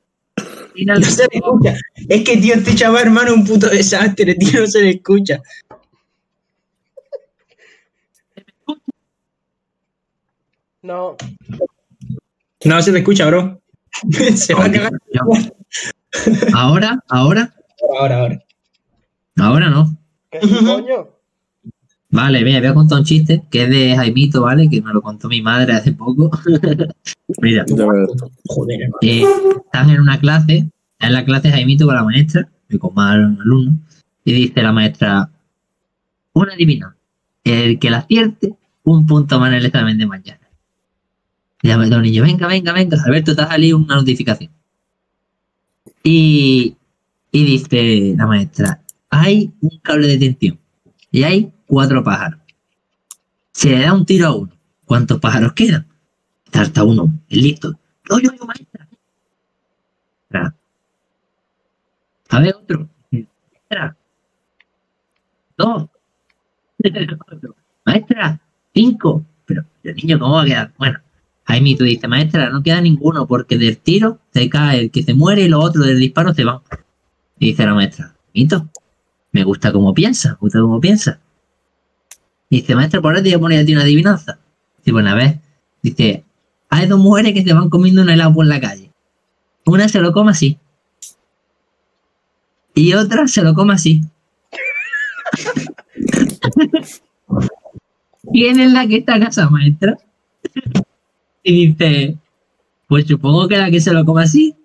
No 0.85 1.01
se 1.01 1.23
le 1.23 1.38
escucha. 1.39 1.75
Es 2.07 2.23
que, 2.23 2.38
tío, 2.38 2.53
este 2.53 2.75
chaval, 2.75 3.03
hermano, 3.07 3.31
es 3.31 3.38
un 3.38 3.45
puto 3.45 3.67
desastre, 3.69 4.35
tío, 4.35 4.61
no 4.61 4.67
se 4.67 4.81
le 4.81 4.89
escucha. 4.91 5.41
No. 10.81 11.17
No 12.65 12.81
se 12.81 12.91
le 12.91 12.99
escucha, 12.99 13.25
bro. 13.27 13.61
Se 14.35 14.53
va 14.53 14.65
a 14.65 14.71
cagar. 14.71 14.91
Ahora, 16.53 16.99
ahora, 17.09 17.53
Ahora, 17.99 18.19
ahora. 18.19 18.39
ahora 19.39 19.69
no. 19.69 19.97
¿Qué 20.31 20.39
es 20.39 20.47
coño? 20.47 21.09
Vale, 22.10 22.43
mira, 22.43 22.60
voy 22.60 22.68
a 22.68 22.74
contar 22.74 22.99
un 22.99 23.05
chiste 23.05 23.43
que 23.51 23.64
es 23.64 23.70
de 23.70 23.95
Jaimito, 23.95 24.41
¿vale? 24.41 24.70
Que 24.70 24.82
me 24.82 24.93
lo 24.93 25.01
contó 25.01 25.28
mi 25.28 25.41
madre 25.41 25.74
hace 25.74 25.91
poco. 25.91 26.32
mira. 27.41 27.66
Joder, 28.45 28.80
eh, 29.01 29.24
están 29.66 29.89
en 29.89 29.99
una 29.99 30.20
clase, 30.20 30.70
en 30.99 31.14
la 31.14 31.26
clase 31.26 31.51
Jaimito 31.51 31.86
con 31.86 31.95
la 31.95 32.03
maestra, 32.03 32.47
y 32.70 32.78
con 32.78 32.93
más 32.93 33.16
alumnos, 33.16 33.76
y 34.24 34.34
dice 34.34 34.62
la 34.62 34.72
maestra, 34.72 35.30
una 36.34 36.55
divina, 36.55 36.95
el 37.43 37.78
que 37.80 37.89
la 37.89 37.97
acierte, 37.97 38.55
un 38.84 39.05
punto 39.05 39.39
más 39.39 39.49
en 39.49 39.55
el 39.55 39.66
examen 39.66 39.97
de 39.97 40.05
mañana. 40.05 40.39
Y 41.62 41.68
llama 41.68 41.84
a 41.84 42.01
niño, 42.01 42.24
venga, 42.24 42.47
venga, 42.47 42.72
venga, 42.72 42.97
Alberto, 43.03 43.36
te 43.36 43.41
ha 43.41 43.47
salido 43.47 43.78
una 43.78 43.95
notificación. 43.95 44.51
Y, 46.03 46.78
y 47.32 47.43
dice 47.43 48.14
la 48.16 48.28
maestra, 48.28 48.82
hay 49.10 49.51
un 49.62 49.78
cable 49.80 50.08
de 50.08 50.18
tensión 50.18 50.60
y 51.12 51.24
hay 51.24 51.51
cuatro 51.68 52.03
pájaros. 52.03 52.39
Se 53.51 53.70
le 53.70 53.82
da 53.82 53.93
un 53.93 54.05
tiro 54.05 54.28
a 54.28 54.36
uno. 54.36 54.51
¿Cuántos 54.86 55.20
pájaros 55.20 55.53
quedan? 55.53 55.86
Tarta 56.49 56.84
uno, 56.84 57.13
es 57.30 57.38
listo. 57.38 57.78
Yo, 58.09 58.20
yo, 58.20 58.32
maestra. 58.45 58.88
A 62.30 62.39
ver, 62.39 62.55
otro. 62.55 62.89
Maestra. 63.11 63.97
Dos. 65.57 65.88
Maestra. 67.86 68.39
Cinco. 68.74 69.26
Pero 69.45 69.65
el 69.84 69.95
niño, 69.95 70.20
¿cómo 70.20 70.36
va 70.36 70.43
a 70.43 70.45
quedar? 70.45 70.74
Bueno, 70.78 70.99
Jaimito 71.45 71.84
dice, 71.84 72.07
maestra, 72.07 72.49
no 72.49 72.61
queda 72.61 72.82
ninguno 72.82 73.26
porque 73.28 73.57
del 73.57 73.78
tiro 73.78 74.20
se 74.34 74.49
cae 74.49 74.82
el 74.82 74.91
que 74.91 75.03
se 75.03 75.13
muere 75.13 75.43
y 75.43 75.47
los 75.47 75.63
otros 75.63 75.86
del 75.86 75.99
disparo 75.99 76.34
se 76.34 76.43
van. 76.43 76.59
Y 77.39 77.47
dice 77.47 77.65
la 77.65 77.74
maestra, 77.74 78.13
Jaimito, 78.34 78.70
me 79.32 79.43
gusta 79.43 79.72
cómo 79.72 79.93
piensa, 79.93 80.32
me 80.32 80.38
gusta 80.41 80.59
cómo 80.59 80.82
piensa. 80.82 81.20
Dice, 82.50 82.76
maestra, 82.76 83.02
por 83.02 83.12
ahora 83.12 83.24
te 83.24 83.30
voy 83.30 83.36
a 83.36 83.39
poner 83.39 83.60
a 83.60 83.66
ti 83.66 83.74
una 83.74 83.82
adivinanza. 83.82 84.39
Dice, 84.78 84.91
bueno, 84.91 85.10
a 85.10 85.16
ver. 85.16 85.39
Dice, 85.82 86.24
hay 86.70 86.88
dos 86.88 87.00
mujeres 87.00 87.34
que 87.34 87.43
se 87.43 87.54
van 87.54 87.70
comiendo 87.70 88.02
un 88.02 88.10
helado 88.10 88.34
por 88.34 88.45
la 88.45 88.60
calle. 88.60 88.91
Una 89.66 89.89
se 89.89 90.00
lo 90.00 90.14
come 90.14 90.32
así. 90.32 90.58
y 92.74 92.93
otra 92.93 93.28
se 93.28 93.41
lo 93.41 93.54
come 93.54 93.74
así. 93.74 94.02
¿Quién 98.32 98.60
es 98.60 98.72
la 98.72 98.88
que 98.88 98.98
está 98.98 99.16
en 99.16 99.24
casa 99.24 99.50
maestra? 99.50 99.98
Y 101.43 101.68
dice, 101.68 102.18
pues 102.88 103.08
supongo 103.08 103.48
que 103.48 103.58
la 103.58 103.72
que 103.72 103.82
se 103.82 103.93
lo 103.93 104.06
come 104.06 104.24
así. 104.24 104.56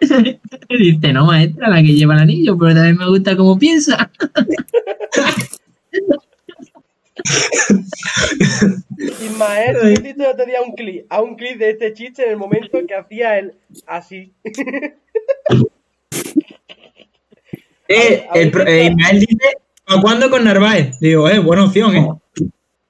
Y 0.68 0.92
dice, 0.92 1.12
no, 1.12 1.26
maestra, 1.26 1.68
la 1.68 1.80
que 1.80 1.94
lleva 1.94 2.14
el 2.14 2.20
anillo, 2.20 2.58
pero 2.58 2.74
también 2.74 2.96
me 2.96 3.08
gusta 3.08 3.36
cómo 3.36 3.58
piensa. 3.58 4.10
Ismael, 8.98 9.92
hiciste 9.92 10.22
el 10.22 10.30
otro 10.30 10.46
día 10.46 10.62
un 10.66 10.74
clip, 10.74 11.06
a 11.08 11.22
un 11.22 11.36
clip 11.36 11.58
de 11.58 11.70
este 11.70 11.92
chiste 11.92 12.24
en 12.24 12.30
el 12.30 12.36
momento 12.36 12.78
que 12.86 12.94
hacía 12.94 13.38
él 13.38 13.54
así. 13.86 14.32
Eh, 17.88 18.26
el, 18.34 18.52
eh, 18.66 18.88
Ismael 18.90 19.20
dice, 19.20 19.48
¿a 19.86 20.00
cuándo 20.00 20.28
con 20.28 20.42
Narváez? 20.42 20.98
Digo, 20.98 21.28
eh, 21.28 21.38
buena 21.38 21.66
opción, 21.66 21.94
eh. 21.94 22.08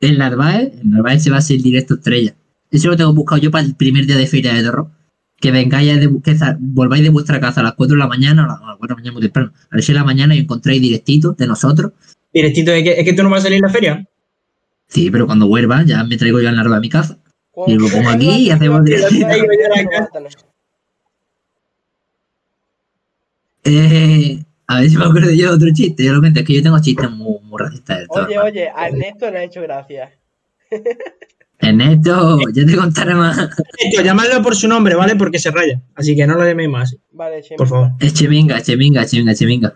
El 0.01 0.16
Narváez, 0.16 0.72
el 0.80 0.91
Narváez 0.91 1.22
se 1.22 1.28
va 1.28 1.37
a 1.37 1.39
hacer 1.41 1.57
el 1.57 1.62
directo 1.62 1.97
estrella. 1.97 2.34
Eso 2.70 2.89
lo 2.89 2.97
tengo 2.97 3.12
buscado 3.12 3.41
yo 3.41 3.51
para 3.51 3.66
el 3.66 3.74
primer 3.74 4.07
día 4.07 4.16
de 4.16 4.26
feria 4.26 4.55
de 4.55 4.62
terror. 4.62 4.89
Que 5.39 5.51
vengáis 5.51 6.01
de, 6.01 6.09
que 6.24 6.34
volváis 6.59 7.03
de 7.03 7.11
vuestra 7.11 7.39
casa 7.41 7.61
a 7.61 7.64
las 7.64 7.74
4 7.74 7.95
de 7.95 7.99
la 7.99 8.09
mañana, 8.09 8.45
a 8.45 8.47
las 8.47 8.62
a 8.62 8.66
las 8.68 8.76
4 8.78 8.87
de 8.87 8.89
la 8.89 8.97
mañana 8.97 9.12
muy 9.12 9.22
temprano, 9.22 9.53
a 9.70 9.76
las 9.76 9.84
6 9.84 9.95
de 9.95 10.01
la 10.01 10.05
mañana 10.05 10.34
y 10.34 10.39
encontráis 10.39 10.80
directitos 10.80 11.37
de 11.37 11.47
nosotros. 11.47 11.93
Directito, 12.32 12.72
¿es 12.72 12.82
que, 12.82 12.93
es 13.01 13.05
que 13.05 13.12
tú 13.12 13.22
no 13.22 13.28
vas 13.28 13.41
a 13.41 13.43
salir 13.45 13.57
en 13.57 13.62
la 13.62 13.68
feria? 13.68 14.09
Sí, 14.89 15.11
pero 15.11 15.26
cuando 15.26 15.47
vuelva 15.47 15.82
ya 15.84 16.05
me 16.05 16.16
traigo 16.16 16.41
yo 16.41 16.49
al 16.49 16.57
Narváez 16.57 16.78
a 16.78 16.80
mi 16.80 16.89
casa. 16.89 17.18
Y 17.66 17.74
lo 17.74 17.89
pongo 17.89 18.11
aquí 18.11 18.28
y 18.28 18.51
hacemos. 18.51 18.82
Eh, 23.68 24.45
a 24.68 24.78
ver 24.78 24.89
si 24.89 24.97
me 24.97 25.05
acuerdo 25.07 25.32
yo 25.32 25.49
de 25.49 25.55
otro 25.57 25.68
chiste. 25.74 26.05
Yo 26.05 26.12
lo 26.12 26.20
cuento, 26.20 26.39
es 26.39 26.47
que 26.47 26.55
yo 26.55 26.62
tengo 26.62 26.80
chistes 26.80 27.11
muy, 27.11 27.41
muy 27.43 27.61
racistas. 27.61 27.99
de 27.99 28.07
Oye, 28.11 28.39
oye, 28.39 28.68
a 28.72 28.87
Ernesto 28.87 29.28
le 29.28 29.39
ha 29.39 29.43
hecho 29.43 29.61
gracia. 29.61 30.12
Ernesto, 31.59 32.39
ya 32.53 32.64
te 32.64 32.76
contaré 32.76 33.14
más. 33.14 33.39
Esto, 33.78 34.03
llamadlo 34.03 34.41
por 34.41 34.55
su 34.55 34.68
nombre, 34.68 34.95
¿vale? 34.95 35.16
Porque 35.16 35.41
se 35.41 35.51
raya. 35.51 35.82
Así 35.97 36.14
que 36.14 36.26
no 36.28 36.34
lo 36.34 36.45
llaméis 36.45 36.68
más, 36.68 36.97
Vale, 37.11 37.43
Chemi. 37.43 37.57
por 37.57 37.66
favor. 37.66 37.91
Es 37.99 38.14
cheminga, 38.14 38.62
cheminga, 38.62 39.05
cheminga, 39.05 39.34
cheminga. 39.34 39.74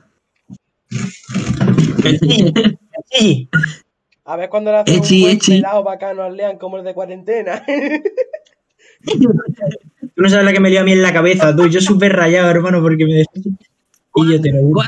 A 4.30 4.36
ver 4.36 4.48
cuando 4.48 4.70
le 4.70 4.78
hace 4.78 4.92
un 4.92 4.98
Echi, 4.98 5.26
echi. 5.26 5.52
pelado 5.56 5.82
bacano 5.82 6.22
al 6.22 6.36
Lean 6.36 6.56
como 6.56 6.78
el 6.78 6.84
de 6.84 6.94
cuarentena. 6.94 7.64
Tú 9.04 10.22
no 10.22 10.28
sabes 10.28 10.44
la 10.44 10.52
que 10.52 10.60
me 10.60 10.70
dio 10.70 10.80
a 10.80 10.84
mí 10.84 10.92
en 10.92 11.02
la 11.02 11.12
cabeza, 11.12 11.56
tú. 11.56 11.66
Yo 11.66 11.80
súper 11.80 12.12
rayado, 12.14 12.48
hermano, 12.50 12.80
porque 12.80 13.06
me... 13.06 13.22
Y 13.22 14.32
yo 14.32 14.40
te 14.40 14.52
lo 14.52 14.60
juro. 14.60 14.82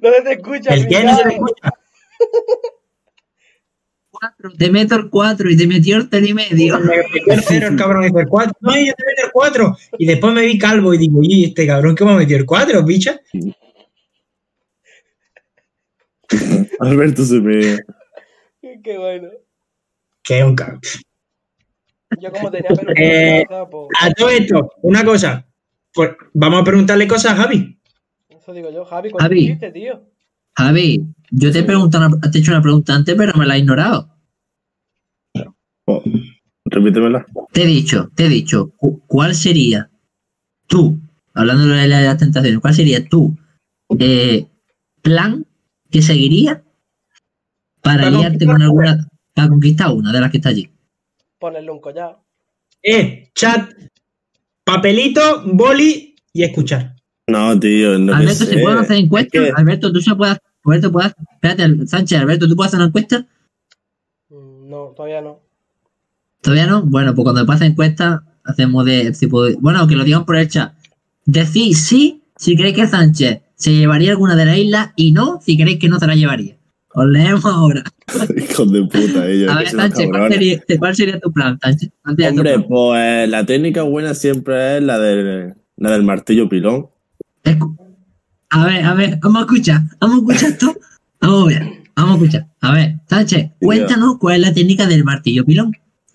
¿Dónde 0.00 0.22
te 0.22 0.32
escuchas? 0.32 0.76
¿El 0.76 0.88
qué? 0.88 1.04
No 1.04 1.16
se 1.16 1.24
me 1.24 1.34
Miguel? 1.34 1.44
escucha. 1.46 1.70
Cuatro, 4.10 4.50
te 4.58 4.70
meto 4.70 4.96
el 4.96 5.08
4 5.08 5.50
y 5.50 5.56
te 5.56 5.66
metió 5.68 5.96
el 5.98 6.08
3 6.08 6.28
y 6.30 6.34
medio. 6.34 6.80
Me 6.80 6.96
metió 6.96 7.32
el 7.34 7.42
cero, 7.46 7.68
el 7.68 7.76
cabrón, 7.76 8.02
dice 8.04 8.20
el 8.20 8.28
4. 8.28 8.52
No, 8.60 8.72
yo 8.76 8.92
te 8.94 9.04
meto 9.06 9.22
el 9.26 9.30
4. 9.32 9.76
Y 9.98 10.06
después 10.06 10.34
me 10.34 10.42
vi 10.46 10.58
calvo 10.58 10.92
y 10.94 10.98
digo, 10.98 11.20
oye, 11.20 11.46
este 11.46 11.66
cabrón 11.66 11.94
que 11.94 12.04
me 12.04 12.12
ha 12.12 12.16
metido 12.16 12.38
el 12.40 12.46
4, 12.46 12.82
bicha. 12.84 13.20
Alberto 16.80 17.24
se 17.24 17.40
me. 17.40 17.78
Qué 18.82 18.98
bueno. 18.98 19.28
Es 20.28 20.44
un 20.44 20.54
cabrón. 20.54 20.80
Yo 22.20 22.30
como 22.32 22.50
tenía 22.50 22.68
pelo 22.68 22.92
Eh, 22.96 23.44
A 24.00 24.10
todo 24.12 24.30
esto, 24.30 24.70
una 24.82 25.04
cosa. 25.04 25.46
Pues 25.92 26.10
vamos 26.34 26.60
a 26.60 26.64
preguntarle 26.64 27.08
cosas 27.08 27.32
a 27.32 27.36
Javi. 27.42 27.78
eso 28.28 28.52
digo 28.52 28.70
yo, 28.72 28.84
Javi, 28.84 29.10
con 29.10 29.20
Javi. 29.20 29.58
tío. 29.72 30.04
Javi, 30.56 31.04
yo 31.30 31.50
te 31.52 31.60
he, 31.60 31.62
te 31.62 32.38
he 32.38 32.40
hecho 32.40 32.50
una 32.52 32.62
pregunta 32.62 32.94
antes, 32.94 33.14
pero 33.16 33.32
me 33.36 33.46
la 33.46 33.54
has 33.54 33.60
ignorado. 33.60 34.16
Oh, 35.86 36.02
repítemela. 36.64 37.24
Te 37.52 37.62
he 37.62 37.66
dicho, 37.66 38.10
te 38.14 38.26
he 38.26 38.28
dicho, 38.28 38.70
cu- 38.76 39.00
¿cuál 39.06 39.34
sería 39.34 39.90
tú, 40.68 40.98
hablando 41.34 41.66
de 41.66 41.88
la- 41.88 41.98
de 42.00 42.06
las 42.06 42.18
tentaciones, 42.18 42.60
cuál 42.60 42.74
sería 42.74 43.04
tu 43.08 43.36
eh, 43.98 44.46
plan 45.02 45.44
que 45.90 46.02
seguiría 46.02 46.62
para 47.82 48.02
Para 48.04 48.10
guiarte 48.10 48.44
conquistar 48.46 48.52
con 48.54 48.62
alguna, 48.62 49.08
para 49.34 49.48
conquistar 49.48 49.90
una 49.92 50.12
de 50.12 50.20
las 50.20 50.30
que 50.30 50.36
está 50.38 50.50
allí? 50.50 50.70
Ponerle 51.38 51.70
un 51.70 51.80
collar. 51.80 52.18
Eh, 52.82 53.30
chat, 53.34 53.70
papelito, 54.64 55.42
boli 55.46 56.14
y 56.32 56.42
escuchar. 56.42 56.96
No, 57.26 57.58
tío, 57.58 57.98
no 57.98 58.14
Alberto, 58.14 58.44
¿se 58.44 58.58
pueden 58.58 58.78
hacer 58.78 58.96
encuestas? 58.96 59.42
Es 59.42 59.48
que- 59.54 59.60
Alberto, 59.60 59.92
tú 59.92 60.00
se 60.00 60.14
puedes, 60.14 60.38
Alberto, 60.64 60.92
puedes, 60.92 61.14
espérate, 61.32 61.86
Sánchez, 61.86 62.18
Alberto, 62.18 62.48
¿tú 62.48 62.56
puedes 62.56 62.70
hacer 62.70 62.80
una 62.80 62.88
encuesta? 62.88 63.26
Mm, 64.28 64.68
No, 64.68 64.92
todavía 64.96 65.20
no. 65.20 65.40
¿Todavía 66.42 66.66
no? 66.66 66.82
Bueno, 66.82 67.14
pues 67.14 67.24
cuando 67.24 67.44
pasen 67.46 67.72
encuesta, 67.72 68.22
hacemos 68.44 68.84
de 68.84 69.12
tipo 69.12 69.44
de- 69.44 69.54
Bueno, 69.60 69.86
que 69.86 69.94
lo 69.96 70.04
digan 70.04 70.24
por 70.24 70.36
el 70.36 70.48
chat. 70.48 70.74
Decid 71.24 71.74
sí 71.74 72.22
si 72.36 72.56
creéis 72.56 72.76
que 72.76 72.86
Sánchez 72.86 73.42
se 73.60 73.74
llevaría 73.74 74.12
alguna 74.12 74.34
de 74.36 74.46
las 74.46 74.56
islas 74.56 74.90
y 74.96 75.12
no 75.12 75.38
si 75.44 75.56
creéis 75.56 75.78
que 75.78 75.88
no 75.88 75.98
se 75.98 76.06
la 76.06 76.14
llevaría. 76.14 76.56
Os 76.92 77.06
leemos 77.06 77.44
ahora. 77.44 77.84
Hijos 78.36 78.72
de 78.72 78.82
puta, 78.82 79.28
ellos. 79.28 79.50
A 79.50 79.58
ver, 79.58 79.68
Sánchez, 79.68 80.06
¿cuál 80.06 80.12
cabrones. 80.12 80.38
sería, 80.38 80.78
cuál 80.78 80.96
sería 80.96 81.20
tu 81.20 81.30
plan, 81.30 81.58
Sánchez? 81.60 81.90
¿Cuál 82.02 82.16
sería 82.16 82.30
tu 82.30 82.36
Hombre, 82.38 82.54
plan? 82.54 82.66
pues 82.68 83.28
la 83.28 83.46
técnica 83.46 83.82
buena 83.82 84.14
siempre 84.14 84.78
es 84.78 84.82
la 84.82 84.98
del, 84.98 85.54
la 85.76 85.92
del 85.92 86.02
martillo 86.02 86.48
pilón. 86.48 86.88
A 88.52 88.64
ver, 88.66 88.84
a 88.84 88.94
ver, 88.94 89.18
vamos 89.22 89.42
a 89.42 89.44
escuchar. 89.44 89.82
Vamos 90.00 90.16
a 90.16 90.18
escuchar 90.20 90.50
esto. 90.50 90.76
Vamos 91.20 91.42
a 91.42 91.46
ver. 91.48 91.68
Vamos 91.94 92.10
a 92.10 92.14
escuchar. 92.14 92.46
A 92.62 92.72
ver, 92.72 92.94
Sánchez, 93.08 93.50
cuéntanos 93.60 94.16
cuál 94.18 94.36
es 94.36 94.40
la 94.40 94.54
técnica 94.54 94.86
del 94.86 95.04
martillo 95.04 95.44
pilón. 95.44 95.76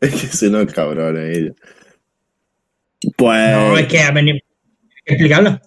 es 0.00 0.10
que 0.10 0.26
son 0.26 0.56
unos 0.56 0.72
cabrones 0.72 1.36
ellos. 1.36 1.54
Pues, 3.16 3.50
No, 3.56 3.76
es 3.78 3.86
que 3.86 4.00
ha 4.00 4.10
venido. 4.10 4.36
Hay 4.36 5.02
que 5.04 5.14
explicarlo. 5.14 5.60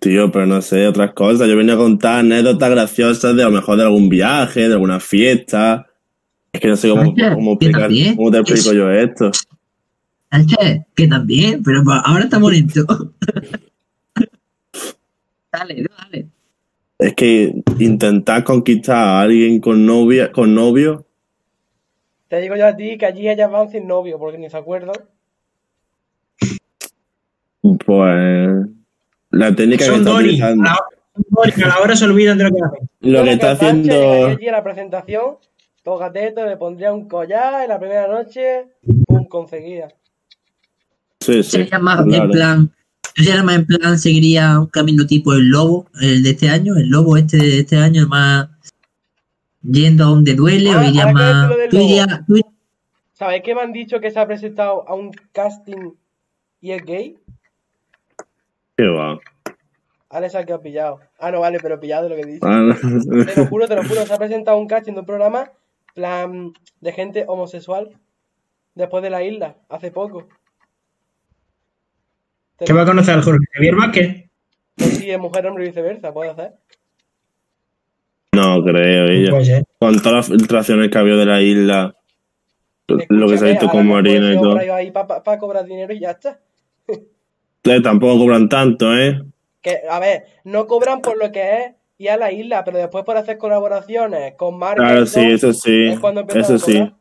tío, 0.00 0.32
pero 0.32 0.46
no 0.46 0.60
sé, 0.62 0.86
otras 0.86 1.12
cosas. 1.12 1.48
Yo 1.48 1.56
venía 1.56 1.74
a 1.74 1.78
contar 1.78 2.20
anécdotas 2.20 2.70
graciosas 2.70 3.36
de 3.36 3.42
a 3.42 3.46
lo 3.46 3.52
mejor 3.52 3.76
de 3.76 3.84
algún 3.84 4.08
viaje, 4.08 4.68
de 4.68 4.74
alguna 4.74 4.98
fiesta. 5.00 5.86
Es 6.52 6.60
que 6.60 6.68
no 6.68 6.76
sé 6.76 6.88
cómo, 6.90 7.14
cómo 7.14 7.52
explicar, 7.52 7.90
cómo 8.16 8.30
te 8.30 8.38
explico 8.38 8.72
yo 8.74 8.90
esto. 8.90 9.30
Sánchez, 10.30 10.82
que 10.94 11.08
también, 11.08 11.62
pero 11.62 11.82
pa- 11.84 12.00
ahora 12.00 12.24
estamos 12.24 12.50
lentos. 12.52 12.86
dale, 15.52 15.84
dale. 15.98 16.26
Es 16.98 17.14
que 17.14 17.52
intentar 17.78 18.44
conquistar 18.44 18.96
a 18.96 19.20
alguien 19.22 19.60
con 19.60 19.84
novia, 19.84 20.30
con 20.32 20.54
novio, 20.54 21.04
Te 22.28 22.40
digo 22.40 22.56
yo 22.56 22.66
a 22.66 22.76
ti 22.76 22.96
que 22.96 23.06
allí 23.06 23.28
ellas 23.28 23.50
van 23.50 23.70
sin 23.70 23.86
novio, 23.86 24.18
porque 24.18 24.38
ni 24.38 24.48
se 24.48 24.56
acuerdan. 24.56 24.94
Pues 27.62 28.66
la 29.30 29.54
técnica 29.54 29.86
que 29.86 29.94
está. 29.94 30.10
A 30.10 30.14
utilizando, 30.14 30.64
la, 30.64 31.74
a 31.74 31.80
hora 31.80 31.96
se 31.96 32.04
olvidan 32.04 32.38
de 32.38 32.44
lo 32.44 32.50
que 32.50 32.62
hacen. 32.62 32.88
lo 33.00 33.24
que 33.24 33.32
está 33.32 33.50
haciendo, 33.52 34.26
allí 34.26 34.46
la 34.46 34.62
presentación, 34.62 35.36
todo 35.82 35.98
gateto, 35.98 36.44
le 36.46 36.56
pondría 36.56 36.92
un 36.92 37.08
collar 37.08 37.64
y 37.64 37.68
la 37.68 37.78
primera 37.78 38.08
noche, 38.08 38.66
pum, 39.06 39.24
conseguía. 39.26 39.88
sí, 41.20 41.42
sí, 41.42 41.50
Sería 41.50 41.78
más 41.78 42.00
en 42.00 42.10
claro. 42.10 42.30
plan. 42.30 42.70
Yo 43.14 43.24
sería 43.24 43.42
más 43.42 43.56
en 43.56 43.66
plan, 43.66 43.98
seguiría 43.98 44.58
un 44.58 44.66
camino 44.66 45.06
tipo 45.06 45.34
el 45.34 45.48
lobo, 45.50 45.86
el 46.00 46.22
de 46.22 46.30
este 46.30 46.48
año, 46.48 46.76
el 46.76 46.88
lobo 46.88 47.16
este 47.16 47.36
de 47.36 47.58
este 47.60 47.76
año, 47.76 48.06
más 48.08 48.48
yendo 49.62 50.04
a 50.04 50.08
donde 50.08 50.34
duele, 50.34 50.70
Ah, 50.70 50.80
o 50.80 50.84
iría 50.84 51.12
más. 51.12 51.50
Tú 51.70 51.78
tú 52.26 52.40
¿Sabéis 53.12 53.42
que 53.42 53.54
me 53.54 53.60
han 53.60 53.72
dicho 53.72 54.00
que 54.00 54.10
se 54.10 54.18
ha 54.18 54.26
presentado 54.26 54.88
a 54.88 54.94
un 54.94 55.12
casting 55.32 55.92
y 56.60 56.72
es 56.72 56.82
gay? 56.84 57.16
Qué 58.76 58.86
va. 58.88 59.18
Alexa 60.10 60.44
que 60.44 60.52
ha 60.52 60.58
pillado. 60.60 61.00
Ah, 61.18 61.30
no, 61.30 61.40
vale, 61.40 61.58
pero 61.60 61.80
pillado 61.80 62.04
de 62.04 62.08
lo 62.10 62.16
que 62.16 62.26
dice. 62.26 62.40
Ah, 62.42 62.74
Te 63.34 63.40
lo 63.40 63.46
juro, 63.46 63.66
te 63.68 63.76
lo 63.76 63.82
juro, 63.84 64.04
se 64.06 64.12
ha 64.12 64.18
presentado 64.18 64.58
un 64.58 64.66
casting 64.66 64.92
de 64.94 65.00
un 65.00 65.06
programa 65.06 65.50
plan 65.94 66.52
de 66.80 66.92
gente 66.92 67.24
homosexual 67.28 67.90
después 68.74 69.02
de 69.02 69.10
la 69.10 69.22
isla, 69.22 69.56
hace 69.68 69.90
poco. 69.90 70.26
Te 72.56 72.66
lo- 72.68 72.76
va 72.76 72.82
a 72.82 72.86
conocer 72.86 73.14
al 73.14 73.22
Jorge 73.22 73.44
Javier 73.54 73.74
Vázquez. 73.74 74.30
Pues 74.76 74.96
sí, 74.98 75.10
es 75.10 75.18
mujer, 75.18 75.46
hombre 75.46 75.64
y 75.64 75.68
viceversa, 75.68 76.12
puede 76.12 76.30
hacer. 76.30 76.54
no 78.34 78.62
creo, 78.64 79.06
ella. 79.06 79.30
Puede 79.30 79.44
ser. 79.44 79.64
Con 79.78 79.96
todas 80.00 80.12
las 80.12 80.26
filtraciones 80.38 80.88
que 80.90 80.98
había 80.98 81.16
de 81.16 81.26
la 81.26 81.42
isla, 81.42 81.94
lo 82.88 83.28
que 83.28 83.38
se 83.38 83.44
ha 83.46 83.48
visto 83.50 83.68
con 83.68 83.86
Marina 83.86 84.32
y 84.32 84.36
todo. 84.36 84.56
ahí 84.58 84.90
para 84.90 85.38
cobrar 85.38 85.64
dinero 85.66 85.92
y 85.92 86.00
ya 86.00 86.12
está. 86.12 86.40
Eh, 87.64 87.80
Tampoco 87.80 88.18
cobran 88.18 88.48
tanto, 88.48 88.96
¿eh? 88.96 89.22
Que, 89.60 89.78
a 89.88 89.98
ver, 90.00 90.24
no 90.44 90.66
cobran 90.66 91.00
por 91.02 91.16
lo 91.18 91.30
que 91.30 91.40
es 91.58 91.72
ir 91.98 92.10
a 92.10 92.16
la 92.16 92.32
isla, 92.32 92.64
pero 92.64 92.78
después 92.78 93.04
por 93.04 93.16
hacer 93.16 93.38
colaboraciones 93.38 94.34
con 94.36 94.58
marcas. 94.58 94.84
Claro, 94.84 95.02
y 95.04 95.06
sí, 95.06 95.20
eso 95.20 95.52
sí. 95.52 95.84
es 95.86 96.00
cuando 96.00 96.22
empiezan 96.22 96.56
Eso 96.56 96.66
sí. 96.66 96.92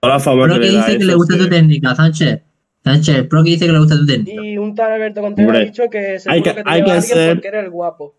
Toda 0.00 0.14
la 0.14 0.20
fama 0.20 0.46
Lo 0.46 0.54
que 0.54 0.60
que 0.60 0.66
le 0.66 0.72
da 0.72 0.86
dice 0.86 0.98
que 0.98 1.04
le 1.04 1.14
gusta 1.14 1.34
sí. 1.34 1.40
tu 1.40 1.48
técnica, 1.48 1.94
Sánchez. 1.94 2.42
Sánchez, 2.82 3.14
el 3.16 3.28
pro 3.28 3.44
que 3.44 3.50
dice 3.50 3.66
que 3.66 3.72
le 3.72 3.78
gusta 3.78 3.96
tu 3.96 4.06
técnica. 4.06 4.42
Y 4.42 4.58
un 4.58 4.74
tal 4.74 4.92
Alberto 4.92 5.20
Contreras 5.20 5.56
ha 5.56 5.60
dicho 5.60 5.82
que 5.90 6.18
seguro 6.18 6.34
hay 6.34 6.42
que, 6.42 6.54
que- 6.54 6.62
te 6.64 6.70
hay 6.70 6.82
que 6.84 6.90
a 6.90 6.94
alguien 6.94 6.96
hacer- 6.96 7.34
porque 7.34 7.48
eres 7.48 7.64
el 7.64 7.70
guapo. 7.70 8.14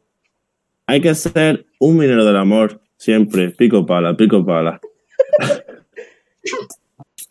Hay 0.86 1.02
que 1.02 1.16
ser 1.16 1.66
un 1.80 1.98
minero 1.98 2.24
del 2.24 2.38
amor. 2.38 2.80
Siempre. 2.98 3.50
Pico 3.50 3.86
pala, 3.86 4.16
pico 4.16 4.46
pala. 4.46 4.80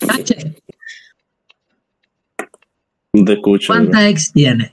Sánchez, 0.01 0.45
¿cuántas 3.67 4.03
ex 4.05 4.33
tienes? 4.33 4.73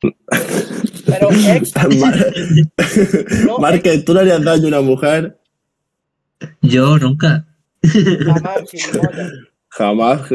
Pero 0.00 1.30
ex, 1.30 1.72
Mar- 1.98 2.32
No, 3.84 4.02
¿tú 4.04 4.14
le 4.14 4.20
harías 4.20 4.42
daño 4.44 4.64
a 4.64 4.68
una 4.68 4.80
mujer? 4.80 5.38
Yo 6.62 6.98
nunca. 6.98 7.46
jamás. 9.70 10.22
Jamás. 10.28 10.30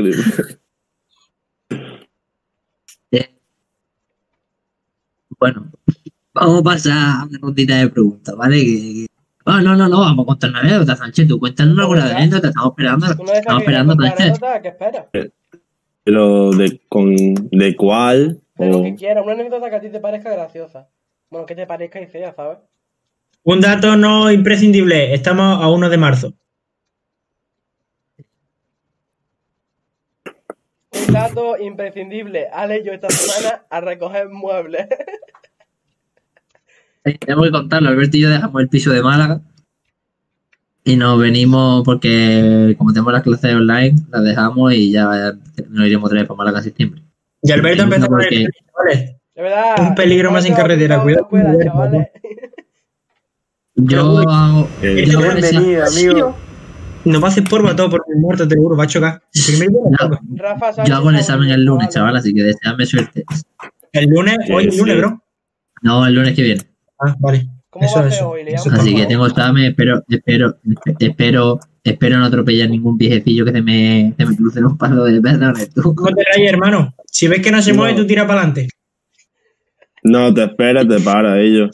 Bueno, 5.39 5.71
vamos 6.33 6.59
a 6.59 6.63
pasar 6.63 6.91
a 6.97 7.23
una 7.25 7.39
rondita 7.39 7.77
de 7.77 7.87
preguntas, 7.89 8.35
¿vale? 8.35 8.57
Que, 8.57 8.65
que- 8.75 9.07
Ah, 9.45 9.61
no, 9.61 9.75
no, 9.75 9.87
no, 9.87 10.01
vamos 10.01 10.23
a 10.23 10.27
contar 10.27 10.49
una 10.51 10.59
anécdota, 10.59 10.95
Sánchez. 10.95 11.27
Tú 11.27 11.39
cuéntanos 11.39 11.79
alguna 11.79 12.05
anécdota, 12.05 12.49
estamos 12.49 12.71
esperando. 12.71 13.05
Estamos 13.07 13.61
esperando, 13.61 13.95
Sánchez. 13.95 14.39
¿qué 14.61 14.67
esperas? 14.67 15.05
Pero 16.09 16.49
de, 16.49 16.81
con, 16.89 17.15
¿de 17.51 17.75
cuál? 17.75 18.41
De 18.55 18.67
lo 18.67 18.81
que 18.81 18.95
quieras, 18.95 19.23
una 19.23 19.33
anécdota 19.33 19.69
que 19.69 19.75
a 19.75 19.79
ti 19.79 19.89
te 19.89 19.99
parezca 19.99 20.31
graciosa. 20.31 20.89
Bueno, 21.29 21.45
que 21.45 21.53
te 21.53 21.67
parezca 21.67 22.01
y 22.01 22.07
fea, 22.07 22.33
¿sabes? 22.33 22.57
Un 23.43 23.61
dato 23.61 23.95
no 23.95 24.31
imprescindible. 24.31 25.13
Estamos 25.13 25.63
a 25.63 25.69
1 25.69 25.87
de 25.87 25.97
marzo. 25.97 26.33
Un 31.07 31.13
dato 31.13 31.59
imprescindible. 31.59 32.47
Ale 32.51 32.83
yo 32.83 32.91
esta 32.91 33.11
semana 33.11 33.65
a 33.69 33.79
recoger 33.79 34.29
muebles. 34.29 34.87
Tenemos 37.19 37.45
que 37.45 37.51
contarlo. 37.51 37.89
Alberto 37.89 38.17
y 38.17 38.21
yo 38.21 38.29
dejamos 38.31 38.59
el 38.63 38.69
piso 38.69 38.91
de 38.91 39.03
Málaga 39.03 39.41
y 40.89 40.95
nos 40.95 41.19
venimos 41.19 41.83
porque, 41.85 42.73
como 42.77 42.91
tenemos 42.91 43.13
las 43.13 43.21
clases 43.21 43.53
online, 43.53 43.95
las 44.09 44.23
dejamos 44.23 44.73
y 44.73 44.91
ya 44.91 45.33
nos 45.69 45.85
iremos 45.87 46.07
otra 46.07 46.19
vez 46.19 46.27
para 46.27 46.37
Málaga 46.37 46.57
en 46.57 46.63
septiembre. 46.63 47.03
Y 47.43 47.51
Alberto 47.51 47.83
empezó 47.83 48.07
con 48.07 48.17
porque- 48.17 48.43
el 48.43 48.49
chavales. 48.65 49.15
De 49.35 49.41
verdad. 49.43 49.75
Un 49.79 49.95
peligro 49.95 50.31
más 50.31 50.45
en 50.45 50.55
carretera, 50.55 50.99
cuidado 51.01 51.29
el 51.31 51.63
chavales. 51.63 52.07
Yo 53.75 54.19
hago. 54.27 54.67
Eh, 54.81 55.05
yo 55.07 55.21
Bienvenido, 55.21 55.85
amigo. 55.85 56.35
No 57.05 57.21
va 57.21 57.27
a 57.27 57.31
hacer 57.31 57.43
porba 57.43 57.75
todo 57.75 57.91
por 57.91 58.03
el 58.13 58.19
muerto, 58.19 58.47
te 58.47 58.55
juro, 58.57 58.75
va 58.75 58.83
a 58.85 58.87
chocar. 58.87 59.21
Yo. 59.31 59.69
Rafa 60.35 60.69
hago 60.91 61.09
el 61.11 61.15
examen 61.17 61.49
el 61.49 61.63
lunes, 61.63 61.89
chaval, 61.89 62.17
así 62.17 62.33
que 62.33 62.43
deseadme 62.43 62.85
suerte. 62.85 63.23
El 63.93 64.09
lunes, 64.09 64.37
hoy 64.51 64.65
el 64.67 64.77
lunes, 64.77 64.97
bro. 64.97 65.23
No, 65.81 66.05
el 66.05 66.15
lunes 66.15 66.35
que 66.35 66.41
viene. 66.41 66.63
Ah, 66.99 67.15
vale. 67.19 67.47
¿Cómo 67.69 67.85
Eso, 67.85 67.95
va 67.99 68.01
a 68.01 68.03
ser 68.09 68.13
eso. 68.13 68.29
hoy? 68.29 68.43
Le 68.43 68.53
Eso 68.53 68.69
llamo, 68.69 68.81
Así 68.81 68.95
que 68.95 69.05
tengo 69.05 69.27
examen, 69.27 69.63
espero, 69.65 70.03
espero, 70.09 70.57
espero, 70.99 71.59
espero 71.83 72.17
no 72.17 72.25
atropellar 72.25 72.69
ningún 72.69 72.97
viejecillo 72.97 73.45
que 73.45 73.51
se 73.51 73.61
me, 73.61 74.13
se 74.17 74.25
me 74.25 74.35
cruce 74.35 74.59
en 74.59 74.65
un 74.65 74.77
palo 74.77 75.03
de 75.03 75.21
tú. 75.21 75.93
No 75.95 76.05
te 76.15 76.23
rayes, 76.35 76.51
hermano. 76.51 76.95
Si 77.11 77.27
ves 77.27 77.41
que 77.41 77.51
no 77.51 77.61
se 77.61 77.71
No. 77.71 77.77
mueve, 77.77 77.95
tú 77.99 78.07
tira 78.07 78.25
para 78.25 78.39
adelante. 78.41 78.69
No, 80.03 80.33
te 80.33 80.43
esperas, 80.45 80.87
te 80.87 80.99
para 80.99 81.39
ellos. 81.39 81.69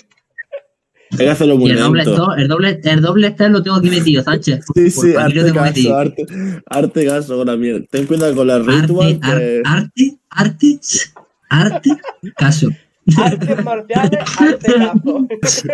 Hay 1.11 1.17
que 1.19 1.29
hacerlo 1.29 1.53
Y 1.53 1.57
muy 1.59 1.71
el 1.71 1.77
doble, 1.79 2.03
lento. 2.03 2.11
esto- 2.23 2.35
el 2.35 2.47
doble, 2.49 2.79
el 2.83 3.01
doble 3.01 3.31
test 3.31 3.51
lo 3.51 3.63
tengo 3.63 3.77
aquí 3.77 3.89
metido, 3.89 4.21
Sánchez. 4.23 4.65
Sí, 4.73 4.91
sí, 4.91 5.11
por 5.13 5.21
arte 5.21 5.51
gaso, 5.51 5.95
arte, 5.97 6.25
arte 6.65 7.05
gaso 7.05 7.37
con 7.37 7.47
la 7.47 7.55
mierda. 7.55 7.85
Ten 7.89 8.05
cuidado 8.05 8.35
con 8.35 8.47
la 8.47 8.55
Arte, 8.55 8.71
ritual. 8.81 9.19
ar- 9.21 9.37
que- 9.39 9.61
arte, 9.63 10.17
arte, 10.29 10.79
arte, 11.49 11.89
caso. 12.35 12.67
Artes 13.17 13.63
marciales, 13.63 14.19
arte 14.39 14.73
cazo. 15.41 15.67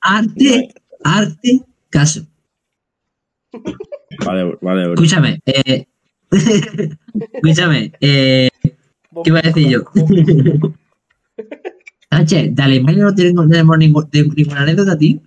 Arte, 0.00 0.68
arte, 1.04 1.60
caso. 1.90 2.26
Vale, 4.24 4.56
vale, 4.60 4.82
bro. 4.84 4.94
Escúchame, 4.94 5.40
eh, 5.46 5.86
escúchame, 7.32 7.92
eh, 8.00 8.48
¿qué 9.22 9.30
iba 9.30 9.38
a 9.38 9.42
decir 9.42 9.68
yo? 9.68 9.82
Sánchez, 12.10 12.54
de 12.54 12.62
Alemania 12.62 13.04
no 13.04 13.14
tenemos, 13.14 13.46
ningún- 13.78 14.10
de- 14.10 14.24
ninguna 14.36 14.62
anécdota, 14.62 14.98
tío. 14.98 15.18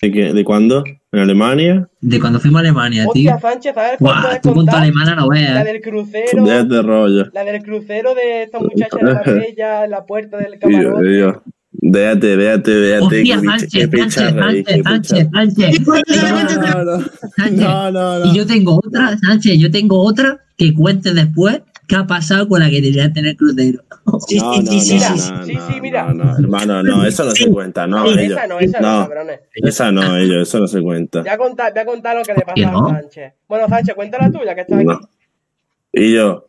¿De, 0.00 0.12
qué- 0.12 0.32
¿De 0.32 0.44
cuándo? 0.44 0.84
¿En 1.14 1.20
Alemania? 1.22 1.88
De 2.00 2.20
cuando 2.20 2.40
fuimos 2.40 2.58
a 2.58 2.60
Alemania, 2.60 3.06
tío. 3.12 3.32
Hostia, 3.34 3.38
Sánchez, 3.50 3.74
¿sabes 3.74 3.96
cuál 3.98 4.20
Guau, 4.22 4.36
tú 4.42 4.54
con 4.54 4.66
tu 4.66 4.76
alemana 4.76 5.14
no 5.14 5.28
La 5.30 5.38
veas. 5.40 5.64
del 5.64 5.80
crucero. 5.80 6.44
Déjate 6.44 6.82
rollo. 6.82 7.26
La 7.32 7.44
del 7.44 7.62
crucero 7.62 8.14
de 8.14 8.42
esta 8.44 8.58
muchacha 8.58 8.96
de 9.00 9.02
Marbella 9.14 9.84
en 9.84 9.90
la 9.90 10.04
puerta 10.04 10.36
del 10.38 10.52
Tío, 10.58 10.60
camarote. 10.60 11.04
tío. 11.08 11.42
Déjate, 11.76 12.36
déjate, 12.36 12.70
déjate. 12.70 13.04
Hostia, 13.04 13.36
que 13.80 13.88
pinche- 13.88 13.88
Sánchez, 13.88 13.90
Sánchez, 13.90 14.18
ahí, 14.36 14.82
Sánchez, 14.82 15.18
que 15.18 15.30
Sánchez, 15.30 15.30
Sánchez. 15.32 15.78
pincharra. 15.78 16.84
No, 16.84 16.84
no, 16.84 17.04
Sánchez. 17.36 17.60
no, 17.60 17.90
no, 17.90 18.18
no. 18.20 18.26
Y 18.32 18.36
yo 18.36 18.46
tengo 18.46 18.76
otra, 18.84 19.18
Sánchez, 19.18 19.58
yo 19.58 19.70
tengo 19.70 20.00
otra 20.00 20.38
que 20.56 20.72
cuente 20.72 21.12
después 21.14 21.62
qué 21.88 21.96
ha 21.96 22.06
pasado 22.06 22.48
con 22.48 22.60
la 22.60 22.68
que 22.70 22.80
debería 22.80 23.12
tener 23.12 23.36
crucero. 23.36 23.82
Sí, 24.28 24.38
No, 24.38 24.52
sí, 24.54 24.62
no, 24.62 24.70
sí, 24.70 24.80
sí, 24.80 24.94
no, 24.98 25.44
sí, 25.44 25.54
no, 25.54 25.66
sí, 25.72 25.80
mira. 25.80 26.12
No, 26.12 26.24
no, 26.24 26.38
hermano, 26.38 26.82
no, 26.82 27.04
eso 27.06 27.24
no 27.24 27.30
se 27.32 27.50
cuenta, 27.50 27.86
no, 27.86 28.04
ellos. 28.06 28.32
esa 28.36 28.46
no, 28.46 28.60
esa 28.60 28.80
no, 28.80 29.00
No. 29.00 29.08
cabrones. 29.08 29.40
Esa 29.54 29.92
no, 29.92 30.16
ellos, 30.16 30.48
eso 30.48 30.60
no 30.60 30.66
se 30.68 30.80
cuenta. 30.82 31.20
Voy 31.20 31.28
a 31.30 31.38
contar, 31.38 31.72
voy 31.72 31.82
a 31.82 31.86
contar 31.86 32.16
lo 32.16 32.22
que 32.22 32.32
le 32.34 32.40
¿Por 32.42 32.54
qué 32.54 32.62
pasa 32.64 32.72
no? 32.72 32.86
a 32.88 33.00
Sánchez. 33.00 33.32
Bueno, 33.48 33.68
Sánchez, 33.68 33.94
cuenta 33.94 34.18
la 34.18 34.30
tuya, 34.30 34.54
que 34.54 34.60
estás 34.60 34.78
aquí. 34.78 35.06
Y 35.94 36.12
yo, 36.14 36.46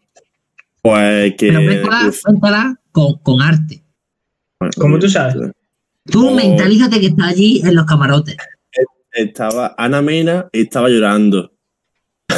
pues 0.82 1.34
que. 1.38 1.48
Pero 1.52 1.60
cuéntala, 1.66 2.12
cuéntala 2.24 2.76
con, 2.92 3.18
con 3.20 3.42
arte. 3.42 3.84
Como 4.78 5.00
tú 5.00 5.10
sabes. 5.10 5.36
Tú 6.06 6.28
Oh. 6.30 6.36
mentalízate 6.36 7.00
que 7.00 7.08
está 7.08 7.28
allí 7.28 7.62
en 7.66 7.74
los 7.74 7.86
camarotes. 7.86 8.36
Estaba 9.12 9.74
Ana 9.78 10.02
Mina 10.02 10.50
y 10.52 10.62
estaba 10.64 10.90
llorando. 10.90 11.52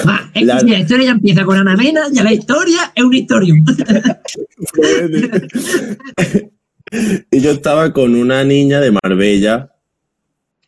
Va, 0.07 0.29
es 0.33 0.43
La- 0.43 0.55
que 0.55 0.59
si 0.61 0.69
la 0.69 0.79
historia 0.79 1.05
ya 1.05 1.11
empieza 1.11 1.45
con 1.45 1.57
Ana 1.57 1.75
Mena, 1.75 2.01
ya 2.11 2.23
la 2.23 2.33
historia 2.33 2.91
es 2.93 3.03
un 3.03 3.13
historium. 3.13 3.65
y 7.31 7.39
yo 7.39 7.51
estaba 7.51 7.91
con 7.93 8.15
una 8.15 8.43
niña 8.43 8.79
de 8.79 8.91
Marbella. 8.91 9.71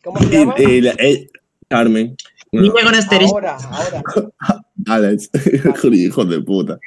¿Cómo 0.02 0.18
se 0.20 0.26
Y, 0.26 0.30
llama? 0.38 0.54
y 0.58 0.80
la- 0.80 0.94
eh, 0.98 1.28
Carmen. 1.68 2.16
No, 2.52 2.62
Niña 2.62 2.82
con 2.82 2.94
asterisco. 2.94 3.34
Ahora, 3.36 3.56
ahora. 3.56 4.02
Alex, 4.86 5.30
hijo 5.92 6.24
de 6.24 6.40
puta. 6.40 6.78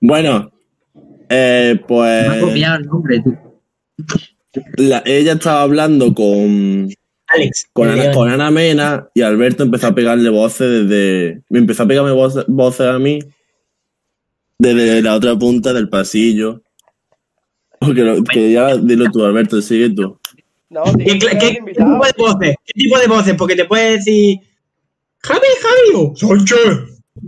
Bueno, 0.00 0.50
eh, 1.28 1.74
me 1.76 1.80
ha 1.82 1.86
pues 1.86 2.40
copiado 2.42 2.76
el 2.78 2.86
nombre, 2.86 3.22
tú. 3.22 3.36
la- 4.78 5.02
ella 5.06 5.34
estaba 5.34 5.62
hablando 5.62 6.12
con, 6.14 6.88
Alex. 7.28 7.68
con, 7.72 7.88
Ana, 7.88 8.02
león. 8.04 8.14
con 8.14 8.30
Ana 8.30 8.50
Mena 8.50 9.08
y 9.14 9.22
Alberto 9.22 9.62
empezó 9.64 9.88
a 9.88 9.94
pegarle 9.94 10.28
voces 10.30 10.88
desde. 10.88 11.42
Me 11.48 11.58
empezó 11.58 11.82
a 11.82 11.86
pegarme 11.86 12.12
voces, 12.12 12.44
voces 12.48 12.86
a 12.86 12.98
mí 12.98 13.18
desde 14.58 15.02
la 15.02 15.14
otra 15.14 15.36
punta 15.36 15.72
del 15.72 15.88
pasillo. 15.88 16.62
Porque 17.78 18.00
lo- 18.02 18.22
que 18.24 18.52
ya 18.52 18.76
dilo 18.76 19.10
tú, 19.12 19.24
Alberto, 19.24 19.60
sigue 19.60 19.90
tú. 19.90 20.18
No, 20.70 20.82
¿Qué, 20.98 21.18
qué- 21.18 21.60
tipo 21.60 22.04
de 22.04 22.12
voces? 22.16 22.56
¿Qué 22.64 22.72
tipo 22.74 22.98
de 22.98 23.06
voces? 23.06 23.34
Porque 23.36 23.54
te 23.56 23.64
puede 23.66 23.92
decir. 23.92 24.38
Javi, 25.20 25.46
Javi. 25.62 26.16
Sánchez. 26.16 26.58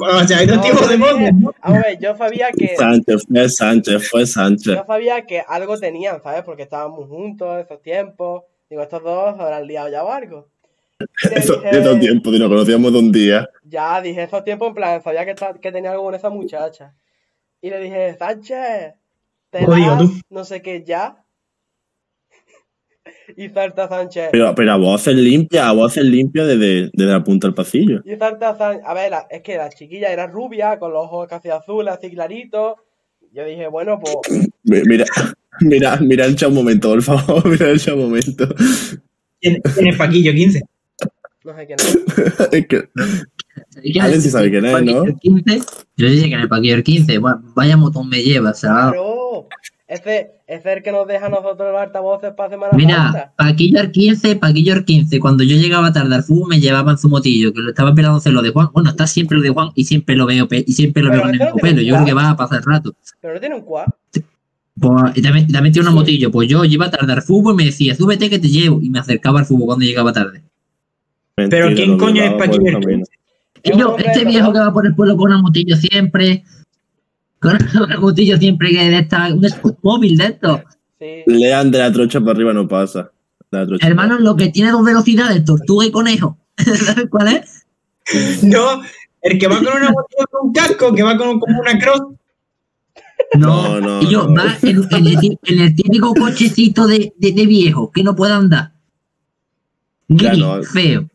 O 0.01 0.25
sea, 0.27 0.39
hay 0.39 0.47
dos 0.47 0.57
No, 0.59 0.63
tipos 0.63 0.89
de 0.89 0.97
voces. 0.97 1.31
A 1.63 1.73
ver, 1.73 1.99
yo 2.01 2.17
sabía 2.17 2.49
que 2.57 2.77
Sánchez, 2.77 3.25
fue 3.29 3.49
Sánchez, 3.49 4.09
fue 4.11 4.27
Sánchez. 4.27 4.75
yo 4.77 4.85
sabía 4.87 5.25
que 5.27 5.41
algo 5.41 5.79
tenían, 5.79 6.23
¿sabes? 6.23 6.43
Porque 6.45 6.63
estábamos 6.65 7.09
juntos 7.09 7.65
esos 7.65 7.81
tiempos. 7.83 8.43
Digo, 8.71 8.83
estos 8.83 9.03
dos 9.03 9.39
habrán 9.39 9.67
liado 9.67 9.89
ya 9.89 10.05
o 10.05 10.11
algo. 10.11 10.49
Eso, 11.35 11.57
dije- 11.57 11.79
esos 11.79 12.01
tiempos, 12.01 12.35
y 12.35 12.39
nos 12.39 12.49
conocíamos 12.49 12.93
de 12.93 12.99
un 12.99 13.13
día. 13.13 13.49
Ya, 13.65 14.01
dije 14.03 14.25
esos 14.25 14.43
tiempos 14.45 14.69
en 14.69 14.75
plan, 14.75 15.03
sabía 15.03 15.25
que, 15.25 15.35
que 15.61 15.73
tenía 15.73 15.93
algo 15.93 16.05
con 16.05 16.15
esa 16.15 16.29
muchacha. 16.31 16.95
Y 17.61 17.71
le 17.71 17.81
dije, 17.81 18.17
Sánchez, 18.19 18.95
te 19.51 19.59
das 19.67 19.99
tú. 19.99 20.11
no 20.31 20.45
sé 20.45 20.61
qué 20.63 20.83
ya. 20.85 21.25
Y 23.37 23.49
salta 23.51 23.89
Sánchez. 23.89 24.29
Pero, 24.33 24.55
pero 24.55 24.73
a 24.73 24.77
voces 24.77 25.15
limpias, 25.15 25.65
a 25.65 25.73
voces 25.73 26.05
limpias 26.05 26.47
desde, 26.47 26.91
desde 26.93 27.13
la 27.13 27.23
punta 27.25 27.47
del 27.47 27.55
pasillo. 27.55 28.01
Y 28.05 28.17
salta 28.17 28.57
Sánchez. 28.57 28.85
A 28.87 28.95
ver, 28.95 29.11
la- 29.11 29.27
es 29.31 29.43
que 29.43 29.57
la 29.57 29.69
chiquilla 29.71 30.13
era 30.13 30.27
rubia, 30.27 30.79
con 30.79 30.93
los 30.93 31.05
ojos 31.05 31.29
casi 31.29 31.49
azules, 31.51 31.95
así 31.95 32.11
claritos. 32.11 32.75
Yo 33.33 33.45
dije, 33.45 33.69
bueno, 33.69 33.99
pues 34.01 34.17
Mi- 34.65 34.83
Mira, 34.83 35.05
mira, 35.61 35.97
mira 36.01 36.25
el 36.27 36.37
chat 36.37 36.49
un 36.49 36.57
momento, 36.57 36.91
por 36.91 37.03
favor, 37.03 37.49
mira 37.51 37.71
el 37.71 37.81
chat 37.81 37.95
un 37.95 38.03
momento. 38.03 38.55
¿Quién 39.41 39.61
quién 39.75 39.87
es 39.89 39.97
Paquillo 39.97 40.33
15? 40.33 40.63
no 41.45 41.57
sé 41.57 41.67
quién 41.67 41.79
es. 41.79 42.53
Es 42.53 42.67
que, 42.67 42.89
¿Sabéis 43.71 43.93
quién 43.93 44.05
Alguien 44.05 44.23
sí 44.23 44.31
sabe 44.31 44.51
quién 44.51 44.65
es, 44.65 44.83
¿no? 44.83 45.05
el 45.05 45.15
15? 45.17 45.61
Yo 45.97 46.09
sé 46.09 46.29
que 46.29 46.35
en 46.35 46.41
el 46.41 46.49
Paquillo 46.49 46.75
el 46.75 46.83
15. 46.83 47.19
Bueno, 47.19 47.43
vaya 47.55 47.77
motón 47.77 48.09
me 48.09 48.23
lleva, 48.23 48.55
¿sabes? 48.55 48.93
Claro. 48.93 49.49
Ese, 49.87 50.33
ese 50.47 50.71
es 50.71 50.77
el 50.77 50.83
que 50.83 50.93
nos 50.93 51.09
deja 51.09 51.27
a 51.27 51.29
nosotros 51.31 51.73
los 51.73 51.81
altavoces 51.81 52.35
para 52.35 52.51
Semana 52.51 52.73
Mira. 52.77 53.33
Paquillo 53.37 53.81
al 53.81 53.91
15, 53.91 54.37
Paquillo 54.37 54.75
al 54.75 54.85
15. 54.85 55.19
Cuando 55.19 55.45
yo 55.45 55.57
llegaba 55.57 55.95
tarde 55.95 56.15
al 56.15 56.25
fútbol 56.25 56.51
me 56.51 56.61
llevaban 56.61 56.99
su 56.99 57.09
motillo, 57.09 57.55
que 57.55 57.61
lo 57.61 57.71
estaba 57.71 57.91
esperando 57.91 58.19
hacer 58.19 58.35
lo 58.35 58.43
de 58.43 58.51
Juan. 58.51 58.69
Bueno, 58.75 58.91
está 58.91 59.07
siempre 59.07 59.39
lo 59.39 59.43
de 59.43 59.49
Juan 59.49 59.71
y 59.75 59.85
siempre 59.85 60.15
lo 60.15 60.27
veo 60.27 60.47
y 60.51 60.73
siempre 60.75 61.03
lo 61.03 61.09
Pero 61.09 61.23
veo 61.23 61.31
el 61.33 61.39
no 61.39 61.45
mismo 61.45 61.61
tiene 61.61 61.77
pelo. 61.77 61.89
Yo 61.89 61.95
creo 61.95 62.07
que 62.07 62.13
va 62.13 62.31
a 62.31 62.37
pasar 62.37 62.59
el 62.59 62.65
rato. 62.65 62.95
Pero 63.23 63.35
no 63.35 63.41
tiene 63.41 63.55
un 63.55 63.63
quad. 63.63 63.87
Pues, 64.81 65.17
y 65.17 65.23
también, 65.23 65.49
también 65.49 65.73
tiene 65.73 65.89
una 65.89 65.95
motillo. 65.95 66.31
Pues 66.31 66.49
yo 66.49 66.65
iba 66.65 66.91
tarde 66.91 67.13
al 67.13 67.23
fútbol 67.23 67.55
y 67.55 67.57
me 67.57 67.65
decía, 67.67 67.95
súbete 67.95 68.31
que 68.31 68.39
te 68.39 68.49
llevo. 68.49 68.81
Y 68.81 68.91
me 68.91 68.99
acercaba 68.99 69.41
al 69.41 69.47
fútbol 69.47 69.67
cuando 69.67 69.85
llegaba 69.85 70.13
tarde. 70.13 70.43
Mentira, 71.37 71.67
Pero 71.67 71.77
¿quién 71.77 71.99
coño 71.99 72.23
es 72.23 72.33
Es 73.63 73.73
un 73.73 73.79
yo, 73.79 73.97
este 73.99 74.25
viejo 74.25 74.53
que 74.53 74.59
va 74.59 74.73
por 74.73 74.87
el 74.87 74.95
pueblo 74.95 75.17
con 75.17 75.31
una 75.31 75.41
motillo 75.41 75.77
siempre. 75.77 76.45
Con 77.39 77.59
una 77.83 77.99
motillo 77.99 78.37
siempre 78.37 78.71
que 78.71 78.91
de 78.91 78.99
esta, 78.99 79.33
un 79.33 79.47
móvil 79.83 80.17
de 80.17 80.25
esto. 80.27 80.63
Sí. 80.99 81.23
Lean 81.27 81.71
de 81.71 81.79
la 81.79 81.93
trocha 81.93 82.21
para 82.21 82.33
arriba 82.33 82.53
no 82.53 82.67
pasa. 82.67 83.11
Hermano, 83.51 84.19
lo 84.19 84.37
que 84.37 84.49
tiene 84.49 84.71
dos 84.71 84.85
velocidades, 84.85 85.45
tortuga 85.45 85.87
y 85.87 85.91
conejo. 85.91 86.37
¿Sabes 86.57 87.07
cuál 87.11 87.29
es? 87.29 87.67
No, 88.43 88.83
el 89.23 89.39
que 89.39 89.47
va 89.47 89.57
con 89.57 89.69
una 89.69 89.91
botella 89.91 90.25
con 90.31 90.53
casco, 90.53 90.95
que 90.95 91.03
va 91.03 91.17
con 91.17 91.41
como 91.41 91.61
una 91.61 91.79
cross. 91.79 92.03
No, 93.35 93.81
no, 93.81 94.03
Y 94.03 94.11
yo, 94.11 94.27
no. 94.27 94.35
va 94.43 94.57
en, 94.63 94.77
en 94.91 95.07
el, 95.07 95.17
tí- 95.19 95.39
en 95.45 95.61
el 95.61 95.75
típico 95.75 96.15
cochecito 96.15 96.87
de, 96.87 97.13
de, 97.17 97.33
de 97.33 97.47
viejo 97.47 97.91
que 97.91 98.03
no 98.03 98.17
puede 98.17 98.33
andar. 98.33 98.73
Gris, 100.09 100.39
no. 100.39 100.63
feo. 100.63 101.09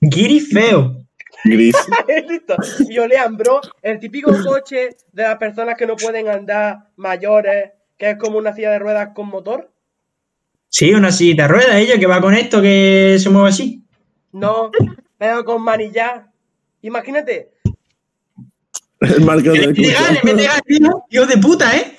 Giri 0.00 0.40
feo. 0.40 0.96
Gris. 1.44 1.76
Listo. 2.28 2.56
Y 2.88 2.98
Olean, 2.98 3.36
bro, 3.36 3.60
el 3.82 4.00
típico 4.00 4.32
coche 4.44 4.96
de 5.12 5.22
las 5.22 5.36
personas 5.36 5.76
que 5.76 5.86
no 5.86 5.94
pueden 5.96 6.28
andar 6.28 6.88
mayores, 6.96 7.70
que 7.96 8.10
es 8.10 8.18
como 8.18 8.38
una 8.38 8.52
silla 8.52 8.72
de 8.72 8.78
ruedas 8.80 9.10
con 9.14 9.28
motor. 9.28 9.70
Sí, 10.68 10.92
una 10.92 11.12
silla 11.12 11.44
de 11.44 11.48
ruedas, 11.48 11.76
ella 11.76 11.98
que 11.98 12.06
va 12.06 12.20
con 12.20 12.34
esto 12.34 12.60
que 12.60 13.16
se 13.20 13.30
mueve 13.30 13.50
así. 13.50 13.82
No, 14.32 14.70
pero 15.16 15.44
con 15.44 15.62
manillar. 15.62 16.26
Imagínate, 16.82 17.52
El 19.00 19.20
marco 19.24 19.52
del 19.52 19.74
vez 19.74 21.28
de 21.28 21.38
puta, 21.38 21.76
¿eh? 21.76 21.96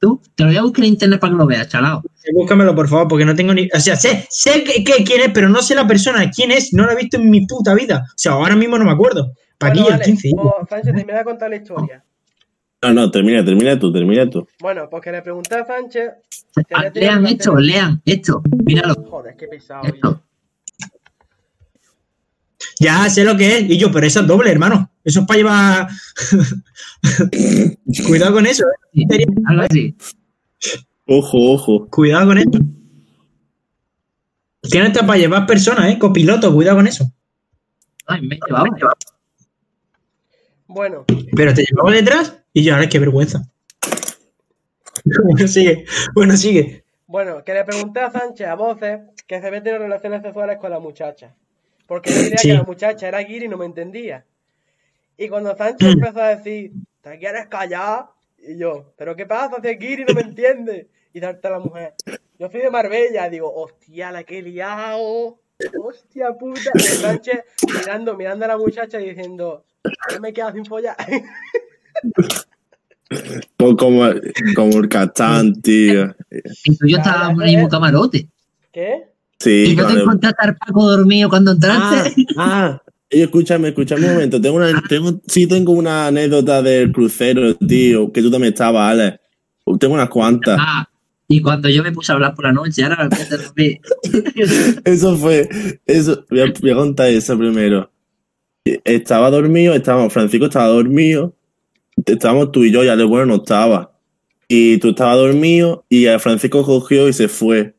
Tú, 0.00 0.20
te 0.34 0.42
lo 0.42 0.48
voy 0.48 0.56
a 0.56 0.62
buscar 0.62 0.84
en 0.84 0.90
internet 0.92 1.20
para 1.20 1.32
que 1.32 1.38
lo 1.38 1.46
veas, 1.46 1.68
chalao. 1.68 2.02
Búscamelo, 2.34 2.74
por 2.74 2.88
favor, 2.88 3.08
porque 3.08 3.24
no 3.24 3.34
tengo 3.34 3.54
ni. 3.54 3.68
O 3.74 3.80
sea, 3.80 3.96
sé, 3.96 4.26
sé 4.30 4.64
que, 4.64 4.82
que- 4.84 5.04
quién 5.04 5.20
es, 5.22 5.30
pero 5.32 5.48
no 5.48 5.62
sé 5.62 5.74
la 5.74 5.86
persona. 5.86 6.30
¿Quién 6.30 6.50
es? 6.50 6.72
No 6.74 6.86
la 6.86 6.92
he 6.92 6.96
visto 6.96 7.16
en 7.18 7.30
mi 7.30 7.46
puta 7.46 7.74
vida. 7.74 8.04
O 8.08 8.12
sea, 8.16 8.32
ahora 8.32 8.56
mismo 8.56 8.78
no 8.78 8.84
me 8.84 8.90
acuerdo. 8.90 9.32
Paquillo 9.56 9.84
Bueno, 9.84 9.96
el 9.96 10.00
vale, 10.00 10.12
15. 10.12 10.30
pues, 10.36 10.54
Sánchez, 10.68 10.94
termina 10.94 11.18
de 11.18 11.24
contar 11.24 11.50
la 11.50 11.56
historia. 11.56 12.04
No, 12.82 12.92
no, 12.92 13.10
termina, 13.10 13.44
termina 13.44 13.78
tú, 13.78 13.92
termina 13.92 14.28
tú. 14.30 14.46
Bueno, 14.60 14.88
porque 14.90 15.10
le 15.10 15.22
pregunté 15.22 15.56
a 15.56 15.64
Sánchez. 15.64 16.10
Ah, 16.74 16.84
Lean 16.94 17.26
esto, 17.26 17.56
lean 17.56 18.00
esto. 18.04 18.42
Míralo. 18.64 18.94
Joder, 19.08 19.34
qué 19.36 19.46
pesado. 19.48 19.82
Esto. 19.84 20.22
Ya 22.80 23.08
sé 23.10 23.24
lo 23.24 23.36
que 23.36 23.58
es. 23.58 23.70
Y 23.70 23.78
yo, 23.78 23.90
pero 23.90 24.06
eso 24.06 24.20
es 24.20 24.26
doble, 24.26 24.50
hermano. 24.50 24.90
Eso 25.04 25.20
es 25.20 25.26
para 25.26 25.38
llevar. 25.38 25.88
Cuidado 28.06 28.34
con 28.34 28.46
eso, 28.46 28.64
¿eh? 28.64 29.02
Sí, 29.10 29.24
algo 29.46 29.62
así. 29.62 29.96
Ojo, 31.06 31.52
ojo. 31.52 31.88
Cuidado 31.88 32.26
con 32.26 32.38
eso. 32.38 32.50
Que 34.70 34.80
no 34.80 34.86
está 34.86 35.06
para 35.06 35.18
llevar 35.18 35.46
personas, 35.46 35.90
¿eh? 35.90 35.98
Copiloto, 35.98 36.52
cuidado 36.52 36.76
con 36.76 36.86
eso. 36.86 37.10
Ay, 38.06 38.22
me 38.22 38.38
llevaba. 38.46 38.68
Bueno, 40.66 41.04
Pero 41.34 41.54
te 41.54 41.64
llevaba 41.64 41.92
detrás 41.92 42.36
y 42.52 42.62
yo, 42.62 42.74
ahora 42.74 42.88
qué 42.88 42.98
vergüenza. 42.98 43.42
Bueno, 45.24 45.48
sigue. 45.48 45.86
Bueno, 46.12 46.36
sigue. 46.36 46.84
bueno, 47.06 47.42
que 47.42 47.54
le 47.54 47.64
pregunté 47.64 48.00
a 48.00 48.10
Sánchez 48.10 48.46
a 48.46 48.56
voces 48.56 49.00
que 49.26 49.40
se 49.40 49.46
había 49.46 49.62
tenido 49.62 49.82
relaciones 49.82 50.20
sexuales 50.20 50.58
con 50.58 50.70
la 50.70 50.80
muchacha. 50.80 51.34
Porque 51.88 52.10
yo 52.10 52.20
diría 52.20 52.38
Sí. 52.38 52.48
que 52.50 52.54
la 52.54 52.62
muchacha 52.62 53.08
era 53.08 53.18
guiri 53.20 53.46
y 53.46 53.48
no 53.48 53.56
me 53.56 53.64
entendía. 53.66 54.24
Y 55.16 55.28
cuando 55.28 55.56
Sánchez 55.56 55.94
empezó 55.94 56.20
a 56.20 56.36
decir, 56.36 56.70
¿te 57.00 57.18
quieres 57.18 57.46
callar? 57.48 58.04
Y 58.38 58.56
yo, 58.56 58.92
¿pero 58.96 59.16
qué 59.16 59.26
pasa? 59.26 59.56
Si 59.60 59.68
es 59.68 59.78
guiri 59.80 60.04
no 60.04 60.14
me 60.14 60.20
entiende. 60.20 60.86
Y 61.12 61.18
darte 61.20 61.48
a 61.48 61.52
la 61.52 61.58
mujer. 61.58 61.94
Yo 62.38 62.48
soy 62.50 62.60
de 62.60 62.70
Marbella. 62.70 63.28
Digo, 63.28 63.52
hostia, 63.52 64.12
la 64.12 64.22
que 64.22 64.38
he 64.38 64.42
liado. 64.42 65.40
Hostia 65.82 66.34
puta. 66.34 66.70
Y 66.74 66.78
Sánchez 66.80 67.40
mirando, 67.66 68.14
mirando 68.16 68.44
a 68.44 68.48
la 68.48 68.58
muchacha 68.58 69.00
y 69.00 69.08
diciendo, 69.08 69.64
yo 70.12 70.20
me 70.20 70.28
he 70.28 70.32
quedado 70.32 70.52
sin 70.52 70.66
follar. 70.66 70.94
Como, 73.56 73.76
como, 73.76 74.10
como 74.54 74.78
el 74.78 74.88
cachán, 74.88 75.60
tío. 75.62 76.14
Y 76.30 76.76
tú 76.76 76.86
y 76.86 76.92
yo 76.92 76.98
estábamos 76.98 77.42
en 77.42 77.48
el 77.48 77.54
mismo 77.56 77.68
camarote. 77.70 78.28
¿Qué? 78.70 79.08
Sí, 79.40 79.66
Y 79.70 79.76
no 79.76 79.86
te 79.86 79.92
encontraste 79.94 80.42
al 80.46 80.56
Paco 80.56 80.90
dormido 80.90 81.28
cuando 81.28 81.52
Ah, 81.52 81.54
entraste. 81.54 82.26
ah. 82.36 82.82
Y 83.10 83.22
escúchame, 83.22 83.68
escúchame 83.68 84.06
un 84.06 84.12
momento. 84.14 84.40
Tengo 84.40 84.56
una, 84.56 84.82
tengo, 84.88 85.20
sí 85.26 85.46
tengo 85.46 85.72
una 85.72 86.08
anécdota 86.08 86.60
del 86.60 86.92
crucero, 86.92 87.54
tío, 87.56 88.12
que 88.12 88.20
tú 88.20 88.30
también 88.30 88.52
estabas, 88.52 88.92
Alex. 88.92 89.18
Tengo 89.80 89.94
unas 89.94 90.08
cuantas. 90.10 90.58
Ah, 90.60 90.88
y 91.26 91.40
cuando 91.40 91.68
yo 91.68 91.82
me 91.82 91.92
puse 91.92 92.12
a 92.12 92.16
hablar 92.16 92.34
por 92.34 92.44
la 92.46 92.52
noche, 92.52 92.82
ahora 92.84 93.08
me. 93.56 93.80
Eso 94.84 95.16
fue, 95.16 95.48
eso, 95.86 96.24
voy 96.30 96.40
a, 96.40 96.52
voy 96.60 96.70
a 96.70 96.74
contar 96.74 97.08
eso 97.08 97.38
primero. 97.38 97.90
Estaba 98.84 99.30
dormido, 99.30 99.72
estábamos, 99.74 100.12
Francisco 100.12 100.46
estaba 100.46 100.66
dormido, 100.68 101.34
estábamos 102.04 102.52
tú 102.52 102.64
y 102.64 102.70
yo, 102.72 102.84
y 102.84 102.88
Ale 102.88 103.04
bueno 103.04 103.26
no 103.26 103.36
estaba. 103.36 103.92
Y 104.48 104.78
tú 104.78 104.90
estabas 104.90 105.16
dormido, 105.16 105.84
y 105.88 106.06
a 106.06 106.18
Francisco 106.18 106.62
cogió 106.64 107.08
y 107.08 107.12
se 107.14 107.28
fue. 107.28 107.74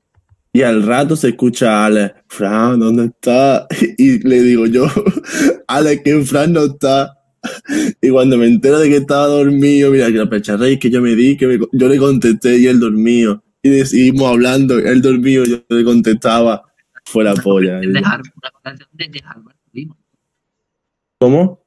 Y 0.51 0.63
al 0.63 0.81
rato 0.83 1.15
se 1.15 1.29
escucha 1.29 1.83
a 1.83 1.85
Ale, 1.85 2.13
Fran, 2.27 2.79
¿dónde 2.79 3.05
está? 3.05 3.67
Y 3.97 4.19
le 4.27 4.41
digo 4.41 4.65
yo, 4.65 4.85
Ale, 5.67 6.01
que 6.01 6.21
Fran 6.23 6.53
no 6.53 6.65
está. 6.65 7.15
Y 8.01 8.09
cuando 8.09 8.37
me 8.37 8.47
entero 8.47 8.79
de 8.79 8.89
que 8.89 8.97
estaba 8.97 9.27
dormido, 9.27 9.91
mira, 9.91 10.07
que 10.07 10.13
la 10.13 10.29
pecharreis 10.29 10.79
que 10.79 10.89
yo 10.89 11.01
me 11.01 11.15
di, 11.15 11.37
que 11.37 11.47
me- 11.47 11.59
yo 11.71 11.87
le 11.87 11.97
contesté 11.97 12.57
y 12.57 12.67
él 12.67 12.79
dormido. 12.79 13.43
Y 13.61 13.69
de- 13.69 13.85
seguimos 13.85 14.29
hablando, 14.31 14.77
él 14.79 15.01
dormido, 15.01 15.45
yo 15.45 15.57
le 15.69 15.83
contestaba, 15.83 16.63
polla. 17.43 17.79
De 17.79 17.99
Harvard, 19.25 19.55
primo. 19.71 19.97
¿Cómo? 21.19 21.63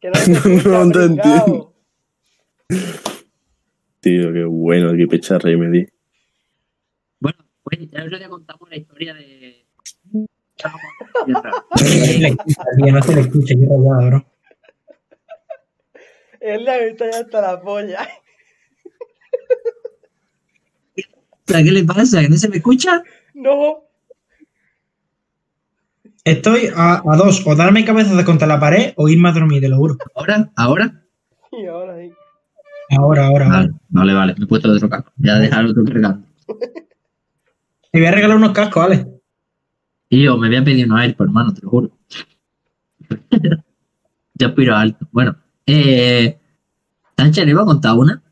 Que 0.00 0.10
no, 0.10 0.84
No 0.84 0.90
te 0.92 1.04
entiendo. 1.04 1.74
Tío, 4.00 4.32
qué 4.32 4.44
bueno, 4.44 4.92
qué 4.96 5.06
pecharrey 5.06 5.56
me 5.56 5.70
di. 5.70 5.86
Os 7.72 8.20
le 8.20 8.28
contamos 8.28 8.68
la 8.68 8.76
historia 8.76 9.14
de. 9.14 9.66
Tío, 12.76 12.92
no 12.92 13.02
se 13.02 13.14
le 13.14 13.20
escucha, 13.22 13.54
qué 13.54 13.66
rayado, 13.66 14.06
bro. 14.06 14.26
Él 16.40 16.64
le 16.64 16.70
ha 16.70 16.78
visto 16.78 17.04
ya 17.10 17.20
hasta 17.20 17.40
la 17.40 17.60
polla. 17.60 18.08
¿Qué 21.46 21.62
le 21.62 21.84
pasa? 21.84 22.20
¿Que 22.20 22.28
no 22.28 22.36
se 22.36 22.48
me 22.48 22.56
escucha? 22.56 23.02
No. 23.34 23.84
Estoy 26.24 26.70
a, 26.74 27.02
a 27.04 27.16
dos, 27.16 27.46
o 27.46 27.56
darme 27.56 27.84
cabezazos 27.84 28.24
contra 28.24 28.46
la 28.46 28.60
pared 28.60 28.92
o 28.96 29.08
irme 29.08 29.28
a 29.28 29.32
dormir, 29.32 29.60
te 29.60 29.68
lo 29.68 29.76
juro. 29.76 29.96
¿Ahora? 30.14 30.50
¿Ahora? 30.56 31.02
Y 31.50 31.66
ahora 31.66 31.96
sí. 31.98 32.12
Ahora, 32.96 33.26
ahora, 33.26 33.46
ahora. 33.46 33.56
Vale, 33.56 33.72
vale, 33.88 34.14
vale. 34.14 34.34
Me 34.38 34.44
he 34.44 34.48
puesto 34.48 34.70
otro 34.70 34.88
casco. 34.88 35.12
Ya 35.16 35.38
dejar 35.38 35.64
otro 35.64 35.84
cargando. 35.84 36.26
Te 37.92 37.98
voy 37.98 38.08
a 38.08 38.12
regalar 38.12 38.38
unos 38.38 38.52
cascos, 38.52 38.82
¿vale? 38.82 39.06
Yo 40.08 40.38
me 40.38 40.48
voy 40.48 40.56
a 40.56 40.64
pedir 40.64 40.86
unos 40.86 40.98
AirPods, 41.02 41.28
hermano, 41.28 41.52
te 41.52 41.60
lo 41.60 41.68
juro. 41.68 41.90
Yo 44.34 44.46
aspiro 44.46 44.74
alto. 44.74 45.06
Bueno, 45.12 45.36
eh. 45.66 46.38
Sánchez, 47.14 47.44
¿le 47.44 47.50
iba 47.50 47.60
a 47.60 47.66
contar 47.66 47.94
una? 47.94 48.22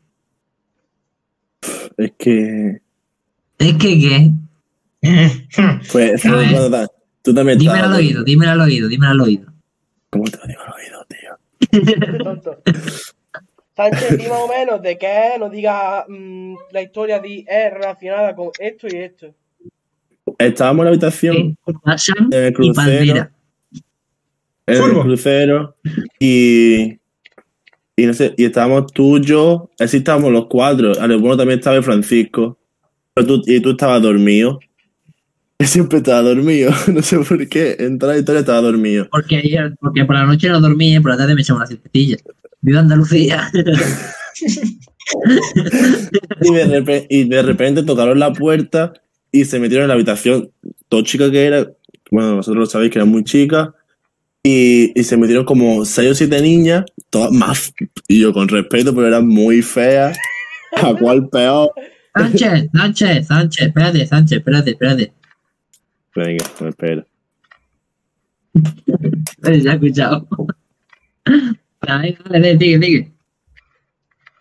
Es 1.95 2.13
que. 2.17 2.81
Es 3.59 3.73
que, 3.75 3.99
¿qué? 3.99 4.31
Pues, 5.91 6.23
tú 7.21 7.33
también 7.33 7.59
Dímelo 7.59 7.85
al 7.85 7.93
oído, 7.93 8.23
dímelo 8.23 8.51
al 8.51 8.61
oído, 8.61 8.87
dímelo 8.87 9.11
al 9.11 9.21
oído. 9.21 9.53
¿Cómo 10.09 10.23
te 10.23 10.37
lo 10.37 10.47
digo 10.47 10.61
al 10.61 10.73
oído, 10.73 11.05
tío? 11.07 12.23
Tonto. 12.23 12.63
Sánchez, 13.75 14.17
di 14.17 14.27
más 14.27 14.41
o 14.41 14.47
menos 14.47 14.81
de 14.81 14.97
qué 14.97 15.33
es, 15.33 15.39
no 15.39 15.49
diga 15.49 16.05
mm, 16.07 16.55
la 16.71 16.81
historia 16.81 17.19
de 17.19 17.45
es 17.47 17.73
relacionada 17.73 18.35
con 18.35 18.49
esto 18.59 18.87
y 18.89 18.97
esto. 18.97 19.35
Estábamos 20.39 20.81
en 20.81 20.85
la 20.85 20.89
habitación, 20.91 21.35
Sí, 21.97 22.11
en 22.31 22.43
el 22.43 22.49
y 22.49 22.53
crucero. 22.53 23.29
en 24.67 24.83
el 24.83 24.99
crucero. 25.01 25.75
Y. 26.19 26.99
Y 27.97 28.05
no 28.05 28.13
sé, 28.13 28.33
y 28.37 28.45
estábamos 28.45 28.91
tú, 28.93 29.19
yo, 29.19 29.69
así 29.79 29.97
estábamos 29.97 30.31
los 30.31 30.47
cuatro. 30.47 30.93
A 30.99 31.05
lo 31.07 31.19
bueno 31.19 31.37
también 31.37 31.59
estaba 31.59 31.75
el 31.75 31.83
Francisco. 31.83 32.57
Pero 33.13 33.27
tú, 33.27 33.41
y 33.45 33.59
tú 33.59 33.71
estabas 33.71 34.01
dormido. 34.01 34.59
Él 35.59 35.67
siempre 35.67 35.97
estaba 35.99 36.21
dormido. 36.21 36.71
No 36.87 37.01
sé 37.01 37.19
por 37.19 37.47
qué. 37.47 37.75
En 37.79 37.99
toda 37.99 38.13
la 38.13 38.19
historia 38.19 38.39
estaba 38.39 38.61
dormido. 38.61 39.07
Porque, 39.11 39.35
ayer- 39.37 39.75
porque 39.79 40.05
por 40.05 40.15
la 40.15 40.25
noche 40.25 40.49
no 40.49 40.59
dormí 40.61 40.95
y 40.95 40.99
por 40.99 41.11
la 41.11 41.17
tarde 41.17 41.35
me 41.35 41.41
echaba 41.41 41.57
una 41.59 41.67
siestecilla. 41.67 42.17
Viva 42.61 42.79
Andalucía. 42.79 43.51
Y 46.41 46.53
de, 46.53 47.07
y 47.09 47.23
de 47.27 47.41
repente 47.41 47.83
tocaron 47.83 48.17
la 48.19 48.31
puerta 48.33 48.93
y 49.31 49.45
se 49.45 49.59
metieron 49.59 49.83
en 49.83 49.87
la 49.89 49.93
habitación. 49.95 50.51
Todo 50.89 51.03
chica 51.03 51.31
que 51.31 51.45
era, 51.45 51.71
bueno, 52.09 52.35
vosotros 52.35 52.59
lo 52.59 52.65
sabéis 52.65 52.91
que 52.91 52.99
era 52.99 53.05
muy 53.05 53.23
chica. 53.23 53.73
Y, 54.43 54.99
y 54.99 55.03
se 55.03 55.17
metieron 55.17 55.45
como 55.45 55.85
seis 55.85 56.11
o 56.11 56.15
siete 56.15 56.41
niñas, 56.41 56.85
todas 57.11 57.31
más, 57.31 57.73
y 58.07 58.19
yo 58.19 58.33
con 58.33 58.47
respeto, 58.47 58.93
pero 58.95 59.07
eran 59.07 59.27
muy 59.27 59.61
feas. 59.61 60.17
¿A 60.77 60.95
cuál 60.95 61.29
peor? 61.29 61.69
Sánchez, 62.15 62.69
Sánchez, 62.73 63.27
Sánchez, 63.27 63.67
espérate, 63.67 64.07
Sánchez, 64.07 64.37
espérate, 64.39 64.71
espérate. 64.71 65.13
Venga, 66.15 66.45
me 66.59 66.69
espero. 66.69 67.05
Ya 68.53 69.51
he 69.51 69.57
escuchado. 69.57 70.27
Dale, 71.81 72.17
dale, 72.29 72.57
sigue, 72.57 72.79
sigue. 72.79 73.11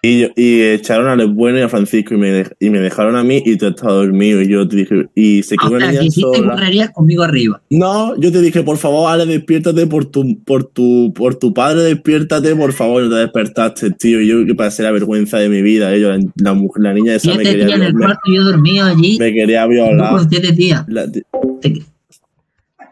Y, 0.02 0.20
yo- 0.20 0.28
y 0.34 0.62
echaron 0.62 1.08
a 1.08 1.14
Les 1.16 1.28
Bueno 1.28 1.58
y 1.58 1.60
a 1.60 1.68
Francisco 1.68 2.14
y 2.14 2.16
me, 2.16 2.32
dej- 2.32 2.54
y 2.58 2.70
me 2.70 2.78
dejaron 2.80 3.16
a 3.16 3.22
mí 3.22 3.42
y 3.44 3.56
tú 3.58 3.66
estabas 3.66 3.96
dormido. 3.96 4.40
Y 4.40 4.48
yo 4.48 4.66
te 4.66 4.76
dije, 4.76 5.08
y 5.14 5.42
se 5.42 5.56
quedó 5.58 5.72
una 5.76 5.90
niña 5.92 6.10
sola. 6.10 6.52
correrías 6.54 6.90
conmigo 6.90 7.22
arriba. 7.22 7.60
No, 7.68 8.16
yo 8.18 8.32
te 8.32 8.40
dije, 8.40 8.62
por 8.62 8.78
favor, 8.78 9.10
Ale, 9.12 9.26
despiértate 9.26 9.86
por 9.86 10.06
tu, 10.06 10.42
por 10.42 10.64
tu, 10.64 11.12
por 11.14 11.34
tu 11.34 11.52
padre, 11.52 11.82
despiértate, 11.82 12.56
por 12.56 12.72
favor, 12.72 13.02
no 13.02 13.10
te 13.10 13.16
despertaste, 13.16 13.90
tío. 13.90 14.22
Y 14.22 14.28
yo 14.28 14.46
que 14.46 14.54
pasé 14.54 14.82
la 14.82 14.90
vergüenza 14.90 15.36
de 15.38 15.50
mi 15.50 15.60
vida, 15.60 15.94
ellos, 15.94 16.16
la, 16.16 16.30
la, 16.36 16.54
mujer- 16.54 16.82
la 16.82 16.94
niña 16.94 17.14
esa 17.16 17.34
me 17.34 17.42
quería, 17.42 17.66
días 17.66 17.78
en 17.78 17.82
el 17.84 17.94
me, 17.94 18.04
cuarto 18.06 18.20
yo 18.34 18.44
dormido 18.44 18.86
allí. 18.86 19.18
me 19.18 19.32
quería 19.34 19.66
violar. 19.66 20.26
siete 20.30 20.52
días. 20.52 20.84
La 20.88 21.06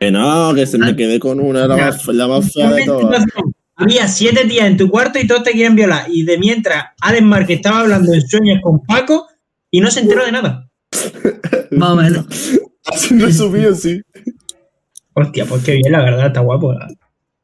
que 0.00 0.11
no, 0.12 0.54
que 0.54 0.66
se 0.66 0.78
me 0.78 0.94
quedé 0.94 1.18
con 1.18 1.40
una, 1.40 1.66
la 1.66 1.76
más, 1.76 2.06
la 2.09 2.28
más 2.28 2.52
fea 2.52 2.70
de 2.72 2.84
todas. 2.84 3.24
Había 3.79 4.09
siete 4.09 4.45
días 4.45 4.66
en 4.66 4.76
tu 4.76 4.91
cuarto 4.91 5.18
y 5.18 5.26
todos 5.26 5.45
te 5.45 5.53
quieren 5.53 5.76
violar. 5.76 6.07
Y 6.11 6.24
de 6.24 6.37
mientras, 6.39 6.85
Alex 7.01 7.22
Marque 7.24 7.55
estaba 7.55 7.81
hablando 7.81 8.12
en 8.12 8.20
sueños 8.26 8.59
con 8.62 8.83
Paco 8.85 9.26
y 9.70 9.81
no 9.81 9.91
se 9.91 10.01
enteró 10.01 10.24
de 10.24 10.33
nada. 10.33 10.68
Más 11.70 11.91
o 11.91 11.97
menos. 11.97 12.26
Así 12.87 13.18
resumido, 13.18 13.74
sí. 13.74 14.01
Hostia, 15.14 15.45
pues 15.47 15.62
qué 15.64 15.72
bien, 15.76 15.93
la 15.93 16.03
verdad, 16.03 16.26
está 16.26 16.41
guapo. 16.41 16.72
la- 16.72 16.89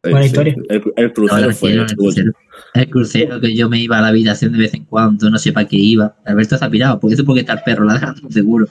Buena 0.03 0.20
Sí, 0.22 0.26
historia. 0.26 0.55
El, 0.68 1.12
crucero 1.14 1.53
fue. 1.55 1.72
el 1.72 1.87
crucero. 1.97 2.32
El 2.74 2.91
crucero 2.91 3.41
que 3.41 3.57
yo 3.57 3.70
me 3.70 3.78
iba 3.78 3.97
a 3.99 4.03
la 4.03 4.09
habitación 4.09 4.53
de 4.53 4.59
vez 4.59 4.74
en 4.74 4.85
cuando, 4.85 5.30
no 5.30 5.39
sé 5.39 5.51
para 5.53 5.66
qué 5.66 5.76
iba. 5.76 6.14
Alberto 6.26 6.57
está 6.57 6.68
pirado, 6.68 7.01
porque 7.01 7.14
eso 7.14 7.24
porque 7.24 7.41
está 7.41 7.55
el 7.55 7.62
perro 7.62 7.85
ladrando, 7.85 8.30
seguro. 8.30 8.66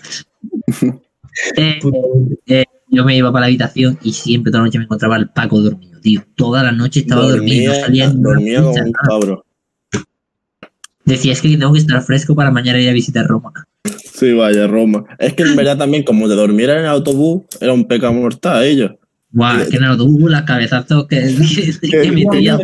Eh, 1.58 1.80
eh, 2.46 2.66
yo 2.90 3.04
me 3.04 3.18
iba 3.18 3.32
para 3.32 3.42
la 3.42 3.46
habitación 3.48 3.98
y 4.04 4.14
siempre 4.14 4.52
toda 4.52 4.62
la 4.62 4.68
noche 4.68 4.78
me 4.78 4.84
encontraba 4.84 5.18
el 5.18 5.30
Paco 5.30 5.60
dormido, 5.60 5.93
tío. 6.04 6.24
Toda 6.36 6.62
la 6.62 6.72
noche 6.72 7.00
estaba 7.00 7.24
dormido, 7.24 7.72
no 7.74 7.80
Dormía, 7.80 7.86
salía 7.86 8.08
ni 8.10 8.20
una 8.20 8.30
dormía 8.30 8.60
como 8.60 8.74
ficha, 8.74 8.86
un 8.86 8.92
nada. 8.92 9.08
cabrón. 9.08 9.40
Decía, 11.06 11.34
es 11.34 11.42
que 11.42 11.50
tengo 11.50 11.74
que 11.74 11.80
estar 11.80 12.02
fresco 12.04 12.36
para 12.36 12.52
mañana 12.52 12.80
ir 12.80 12.90
a 12.90 12.94
visitar 12.94 13.26
Roma. 13.26 13.52
Sí, 14.14 14.34
vaya, 14.34 14.68
Roma. 14.68 15.06
Es 15.20 15.34
que 15.34 15.44
en 15.44 15.56
verdad 15.56 15.78
también, 15.78 16.04
como 16.04 16.28
te 16.28 16.36
durmieran 16.36 16.78
en 16.78 16.84
el 16.84 16.92
autobús, 16.92 17.44
era 17.60 17.74
un 17.74 17.86
pecado 17.86 18.14
mortal 18.14 18.64
ellos. 18.64 18.92
Guau, 19.32 19.60
es 19.60 19.70
que 19.70 19.78
en 19.78 19.84
el 19.84 19.90
autobús 19.90 20.30
las 20.30 20.44
cabezazos 20.44 21.08
que, 21.10 21.20
que, 21.82 21.90
que 21.90 22.62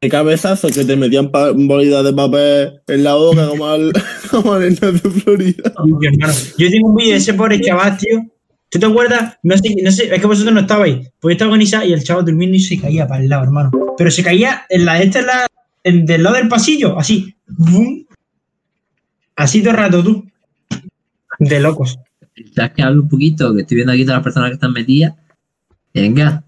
Qué 0.00 0.08
cabezazo 0.08 0.68
que 0.68 0.84
te 0.84 0.94
metían 0.94 1.28
bolitas 1.32 2.04
de 2.04 2.12
papel 2.12 2.80
en 2.86 3.02
la 3.02 3.14
boca 3.14 3.48
como 3.48 3.66
al, 3.66 3.92
como 4.30 4.52
al 4.52 4.74
de 4.74 4.92
Florida. 4.92 5.72
Yo 6.56 6.70
tengo 6.70 6.88
un 6.90 6.94
vídeo 6.94 7.12
de 7.12 7.16
ese 7.16 7.34
pobre 7.34 7.60
chaval, 7.60 7.96
tío. 7.96 8.24
¿Tú 8.70 8.78
te 8.78 8.86
acuerdas? 8.86 9.38
No 9.42 9.56
sé, 9.56 9.74
no 9.82 9.90
sé, 9.90 10.14
es 10.14 10.20
que 10.20 10.26
vosotros 10.26 10.52
no 10.54 10.60
estabais. 10.60 11.10
Pues 11.20 11.32
yo 11.32 11.36
estaba 11.36 11.50
con 11.52 11.62
Isa 11.62 11.84
y 11.84 11.92
el 11.92 12.02
chaval 12.04 12.24
durmiendo 12.26 12.56
y 12.56 12.60
se 12.60 12.78
caía 12.78 13.06
para 13.06 13.22
el 13.22 13.28
lado, 13.30 13.44
hermano. 13.44 13.70
Pero 13.96 14.10
se 14.10 14.22
caía 14.22 14.66
en 14.68 14.84
la, 14.84 15.00
esta 15.00 15.20
en 15.20 15.26
la, 15.26 15.46
en- 15.84 16.04
del 16.06 16.22
lado 16.22 16.36
del 16.36 16.48
pasillo, 16.48 16.98
así. 16.98 17.34
¡Bum! 17.46 18.04
Así 19.36 19.60
todo 19.60 19.70
el 19.70 19.76
rato, 19.76 20.02
tú. 20.04 20.26
De 21.38 21.60
locos. 21.60 21.98
¿Sabes 22.54 22.72
que 22.72 22.82
hablo 22.82 23.02
un 23.02 23.08
poquito? 23.08 23.54
Que 23.54 23.62
estoy 23.62 23.76
viendo 23.76 23.92
aquí 23.92 24.02
todas 24.04 24.18
las 24.18 24.24
personas 24.24 24.50
que 24.50 24.54
están 24.54 24.72
metidas. 24.72 25.14
Venga, 25.94 26.44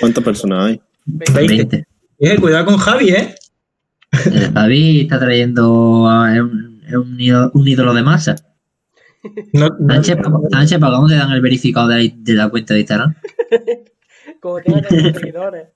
¿Cuántas 0.00 0.24
personas 0.24 0.66
hay? 0.66 0.80
Veinte. 1.04 1.46
20. 1.46 1.86
Eh, 2.18 2.36
cuidado 2.40 2.64
con 2.66 2.76
Javi, 2.78 3.10
¿eh? 3.10 3.34
El 4.24 4.52
Javi 4.52 5.00
está 5.02 5.20
trayendo 5.20 6.08
a 6.08 6.32
un 6.32 7.20
ídolo 7.68 7.94
de 7.94 8.02
masa. 8.02 8.34
No, 9.52 9.68
no- 9.78 9.94
Sánchez, 9.94 10.18
Sánchez, 10.50 10.78
¿para 10.78 10.94
cómo 10.96 11.08
te 11.08 11.14
dan 11.16 11.32
el 11.32 11.40
verificado 11.40 11.88
de 11.88 12.04
la, 12.04 12.14
de 12.16 12.32
la 12.34 12.48
cuenta 12.48 12.74
de 12.74 12.80
Instagram? 12.80 13.14
Como 14.40 14.60
tenga 14.60 14.82
tantos 14.82 15.12
seguidores. 15.20 15.68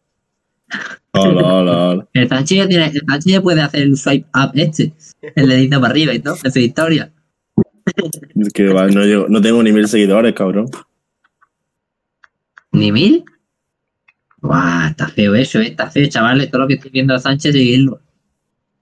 Hola, 1.12 1.42
hola, 1.54 1.88
hola. 1.88 2.08
El 2.12 2.28
Sánchez 2.28 2.58
ya, 2.58 2.68
tiene, 2.68 2.86
el 2.86 3.02
Sánchez 3.06 3.32
ya 3.32 3.40
puede 3.42 3.60
hacer 3.62 3.82
el 3.82 3.96
swipe 3.96 4.28
up 4.34 4.52
este. 4.54 4.92
El 5.34 5.48
dedito 5.48 5.80
para 5.80 5.90
arriba 5.92 6.12
y 6.14 6.20
todo, 6.20 6.36
en 6.44 6.52
su 6.52 6.58
historia. 6.60 7.12
Que 8.54 8.68
va, 8.72 8.86
no, 8.86 9.00
llego- 9.04 9.26
no 9.28 9.40
tengo 9.40 9.62
ni 9.62 9.72
mil 9.72 9.88
seguidores, 9.88 10.32
cabrón. 10.34 10.66
¿Ni 12.72 12.92
mil? 12.92 13.24
Guau, 14.40 14.88
está 14.90 15.08
feo 15.08 15.34
eso, 15.34 15.58
eh, 15.60 15.66
está 15.68 15.90
feo, 15.90 16.06
chavales. 16.08 16.50
Todo 16.50 16.62
lo 16.62 16.68
que 16.68 16.74
estoy 16.74 16.90
viendo 16.92 17.14
a 17.14 17.18
Sánchez, 17.18 17.52
seguirlo. 17.52 18.00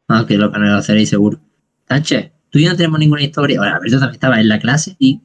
Aunque 0.09 0.37
lo 0.37 0.53
que 0.53 0.59
no 0.59 0.67
lo 0.67 0.75
haceréis 0.77 1.09
seguro. 1.09 1.41
Sánchez, 1.89 2.31
tú 2.51 2.59
y 2.59 2.65
yo 2.65 2.70
no 2.70 2.77
tenemos 2.77 2.99
ninguna 2.99 3.23
historia. 3.23 3.59
Ahora, 3.59 3.77
Alberto 3.77 3.99
también 3.99 4.15
estaba 4.15 4.41
en 4.41 4.49
la 4.49 4.59
clase 4.59 4.97
y. 4.99 5.20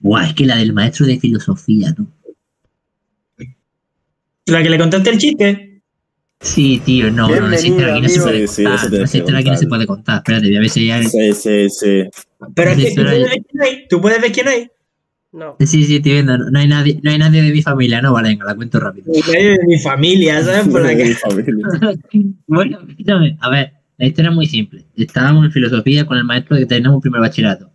Guau, 0.00 0.24
es 0.24 0.34
que 0.34 0.44
la 0.44 0.56
del 0.56 0.72
maestro 0.72 1.06
de 1.06 1.18
filosofía, 1.18 1.94
tú. 1.94 2.06
La 4.46 4.62
que 4.62 4.68
le 4.68 4.78
contaste 4.78 5.10
el 5.10 5.18
chiste. 5.18 5.80
Sí, 6.40 6.82
tío, 6.84 7.10
no, 7.10 7.28
no, 7.28 7.50
esa 7.52 7.66
historia 7.66 7.94
aquí 7.94 8.02
no 8.02 8.08
se 8.10 8.20
puede. 8.20 8.46
Sí, 8.46 8.54
sí, 8.56 8.64
contar. 8.64 8.74
eso 8.74 8.88
tienes 8.90 9.04
Esa 9.08 9.12
que 9.12 9.18
historia 9.18 9.40
aquí 9.40 9.50
no 9.50 9.56
se 9.56 9.66
puede 9.66 9.86
contar. 9.86 10.16
Espérate, 10.18 10.46
voy 10.46 10.56
a 10.56 10.60
ver 10.60 10.68
si 10.68 10.90
hay 10.90 11.04
Sí, 11.04 11.32
sí, 11.32 11.70
sí. 11.70 12.02
Pero 12.54 12.70
es 12.72 12.76
Sí, 12.76 12.82
que 12.84 12.90
tú 12.90 13.02
puedes 13.02 13.30
ver 13.30 13.42
quién 13.48 13.62
hay. 13.62 13.88
Tú 13.88 14.00
puedes 14.02 14.20
ver 14.20 14.32
quién 14.32 14.48
hay. 14.48 14.68
No. 15.32 15.56
Sí, 15.58 15.66
sí, 15.84 15.96
estoy 15.96 16.12
viendo. 16.12 16.36
No 16.36 16.58
hay 16.58 16.68
nadie, 16.68 17.00
no 17.02 17.10
hay 17.10 17.18
nadie 17.18 17.42
de 17.42 17.50
mi 17.50 17.62
familia, 17.62 18.02
no, 18.02 18.12
vale, 18.12 18.28
venga, 18.28 18.44
la 18.44 18.54
cuento 18.54 18.78
rápido. 18.78 19.10
De 19.10 19.58
mi 19.66 19.78
familia, 19.80 20.42
¿sabes? 20.44 20.68
Por 20.68 20.82
la 20.82 20.88
De 20.88 20.96
mi 20.96 21.02
que... 21.02 21.14
familia. 21.14 21.66
bueno, 22.46 22.78
escúchame, 22.88 23.36
a 23.40 23.48
ver, 23.50 23.72
la 23.96 24.06
historia 24.06 24.30
es 24.30 24.34
muy 24.34 24.46
simple. 24.46 24.84
Estábamos 24.96 25.44
en 25.44 25.52
filosofía 25.52 26.06
con 26.06 26.18
el 26.18 26.24
maestro 26.24 26.56
que 26.56 26.66
tenemos 26.66 27.00
primer 27.00 27.20
bachillerato. 27.20 27.70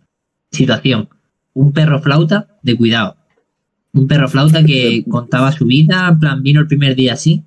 Situación: 0.50 1.08
un 1.54 1.72
perro 1.72 2.00
flauta 2.00 2.58
de 2.62 2.76
cuidado. 2.76 3.16
Un 3.92 4.06
perro 4.06 4.28
flauta 4.28 4.64
que 4.64 5.04
contaba 5.10 5.52
su 5.52 5.66
vida, 5.66 6.08
en 6.10 6.20
plan, 6.20 6.42
vino 6.42 6.60
el 6.60 6.66
primer 6.66 6.94
día 6.94 7.14
así. 7.14 7.44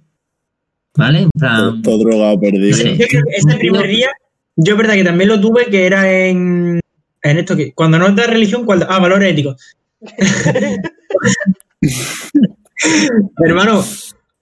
¿Vale? 0.96 1.22
En 1.24 1.30
plan. 1.32 1.82
todo 1.82 2.00
drogado 2.00 2.40
perdido. 2.40 2.78
Que 2.78 3.08
ese 3.36 3.58
primer 3.58 3.88
día, 3.88 4.10
yo 4.56 4.74
es 4.74 4.78
verdad 4.78 4.94
que 4.94 5.04
también 5.04 5.30
lo 5.30 5.42
tuve, 5.42 5.66
que 5.66 5.86
era 5.88 6.12
en, 6.12 6.80
en 7.24 7.38
esto 7.38 7.56
que, 7.56 7.74
cuando 7.74 7.98
no 7.98 8.12
de 8.12 8.28
religión, 8.28 8.66
cuando, 8.66 8.86
ah, 8.90 9.00
valores 9.00 9.32
éticos. 9.32 9.76
Hermano, 13.44 13.84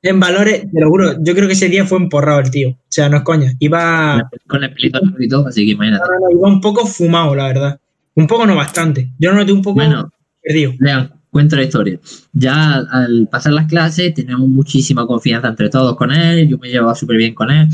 en 0.04 0.20
valores, 0.20 0.62
te 0.72 0.80
lo 0.82 0.90
juro, 0.90 1.16
yo 1.24 1.34
creo 1.36 1.48
que 1.48 1.54
ese 1.54 1.70
día 1.70 1.86
fue 1.86 1.98
emporrado 2.00 2.40
el 2.40 2.50
tío. 2.52 2.70
O 2.72 2.78
sea, 2.90 3.08
no 3.10 3.18
es 3.18 3.24
coña. 3.24 3.54
Iba, 3.60 4.30
Con 4.48 4.64
el 4.64 4.74
pelito 4.74 5.00
largo 5.00 5.18
y 5.22 5.28
todo, 5.28 5.48
así 5.48 5.66
que 5.66 5.72
imagínate. 5.72 6.04
no, 6.04 6.28
no, 6.30 6.38
iba 6.38 6.48
un 6.48 6.62
poco 6.62 6.86
fumado, 6.86 7.36
la 7.36 7.48
verdad. 7.48 7.80
Un 8.16 8.28
poco, 8.28 8.46
no 8.46 8.56
bastante. 8.56 9.12
Yo 9.20 9.32
lo 9.32 9.38
noté 9.38 9.52
un 9.54 9.62
poco 9.62 9.76
Bueno, 9.76 10.12
perdido. 10.42 10.74
Vean, 10.80 11.14
cuento 11.30 11.56
la 11.56 11.64
historia. 11.64 12.00
Ya 12.34 12.76
al 12.92 13.28
pasar 13.32 13.54
las 13.54 13.68
clases 13.68 14.14
teníamos 14.14 14.48
muchísima 14.50 15.06
confianza 15.08 15.48
entre 15.48 15.70
todos 15.70 15.96
con 15.96 16.12
él, 16.12 16.48
yo 16.50 16.58
me 16.58 16.70
llevaba 16.70 16.96
súper 16.96 17.18
bien 17.18 17.34
con 17.36 17.52
él. 17.52 17.68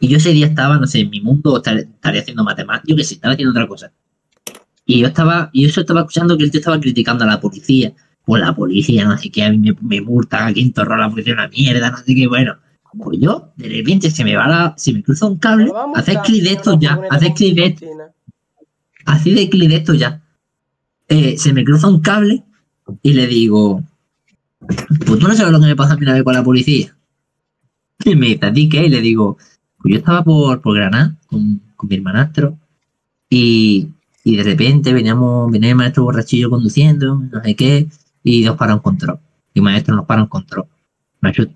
Y 0.00 0.08
yo 0.08 0.16
ese 0.16 0.30
día 0.32 0.46
estaba, 0.46 0.78
no 0.78 0.86
sé, 0.86 1.00
en 1.00 1.10
mi 1.10 1.20
mundo, 1.20 1.56
estar- 1.62 1.76
estaría 1.78 2.22
haciendo 2.22 2.42
matemáticas, 2.42 2.88
yo 2.88 2.96
qué 2.96 3.04
sé, 3.04 3.14
estaba 3.14 3.34
haciendo 3.34 3.50
otra 3.50 3.66
cosa. 3.68 3.92
Y 4.86 5.00
yo 5.00 5.06
estaba, 5.08 5.50
y 5.52 5.66
eso 5.66 5.82
estaba 5.82 6.00
escuchando 6.00 6.38
que 6.38 6.44
el 6.44 6.50
tío 6.50 6.58
estaba 6.60 6.80
criticando 6.80 7.24
a 7.24 7.26
la 7.26 7.40
policía. 7.40 7.92
Pues 8.24 8.42
la 8.42 8.54
policía, 8.54 9.04
no 9.04 9.18
sé 9.18 9.30
qué, 9.30 9.44
a 9.44 9.50
mí 9.50 9.58
me, 9.58 9.74
me 9.80 10.00
multan, 10.00 10.48
aquí 10.48 10.60
en 10.60 10.72
Torrón 10.72 11.00
la 11.00 11.10
policía 11.10 11.32
una 11.32 11.48
mierda, 11.48 11.90
no 11.90 11.96
sé 11.98 12.14
qué, 12.14 12.26
bueno. 12.26 12.56
Pues 12.98 13.18
yo, 13.20 13.52
de 13.56 13.68
repente 13.68 14.10
se 14.10 14.24
me 14.24 14.34
va 14.34 14.48
la, 14.48 14.74
se 14.76 14.92
me 14.92 15.02
cruza 15.02 15.26
un 15.26 15.38
cable, 15.38 15.70
haces 15.94 16.18
clic 16.24 16.42
de 16.42 16.52
esto 16.52 16.78
ya, 16.78 17.00
haces 17.08 17.32
clic 17.34 17.54
de 17.54 17.66
esto 17.66 17.86
así 19.10 19.34
de 19.34 19.48
clic 19.48 19.68
de 19.68 19.76
esto 19.76 19.94
ya. 19.94 20.22
Eh, 21.08 21.36
se 21.38 21.52
me 21.52 21.64
cruza 21.64 21.88
un 21.88 22.00
cable 22.00 22.44
y 23.02 23.12
le 23.12 23.26
digo, 23.26 23.82
pues 25.06 25.18
tú 25.18 25.28
no 25.28 25.34
sabes 25.34 25.52
lo 25.52 25.60
que 25.60 25.66
me 25.66 25.76
pasa 25.76 25.94
a 25.94 25.96
mí 25.96 26.02
una 26.02 26.14
vez 26.14 26.22
con 26.22 26.34
la 26.34 26.44
policía. 26.44 26.96
Y 28.04 28.14
me 28.16 28.26
dice, 28.26 28.46
¿a 28.46 28.52
ti 28.52 28.68
qué? 28.68 28.86
Y 28.86 28.88
le 28.88 29.00
digo, 29.00 29.36
pues 29.78 29.92
yo 29.92 29.98
estaba 29.98 30.24
por, 30.24 30.60
por 30.60 30.76
Granada 30.76 31.16
con, 31.26 31.60
con 31.76 31.88
mi 31.88 31.96
hermanastro 31.96 32.58
y, 33.28 33.88
y 34.24 34.36
de 34.36 34.42
repente 34.42 34.92
veníamos, 34.92 35.50
venía 35.50 35.70
el 35.70 35.76
maestro 35.76 36.04
borrachillo 36.04 36.50
conduciendo, 36.50 37.16
no 37.16 37.42
sé 37.42 37.54
qué, 37.56 37.88
y 38.22 38.44
nos 38.44 38.56
para 38.56 38.74
un 38.74 38.80
control. 38.80 39.18
Y 39.54 39.60
maestro 39.60 39.94
nos 39.96 40.06
para 40.06 40.22
un 40.22 40.28
control. 40.28 40.66
Maestro, 41.20 41.46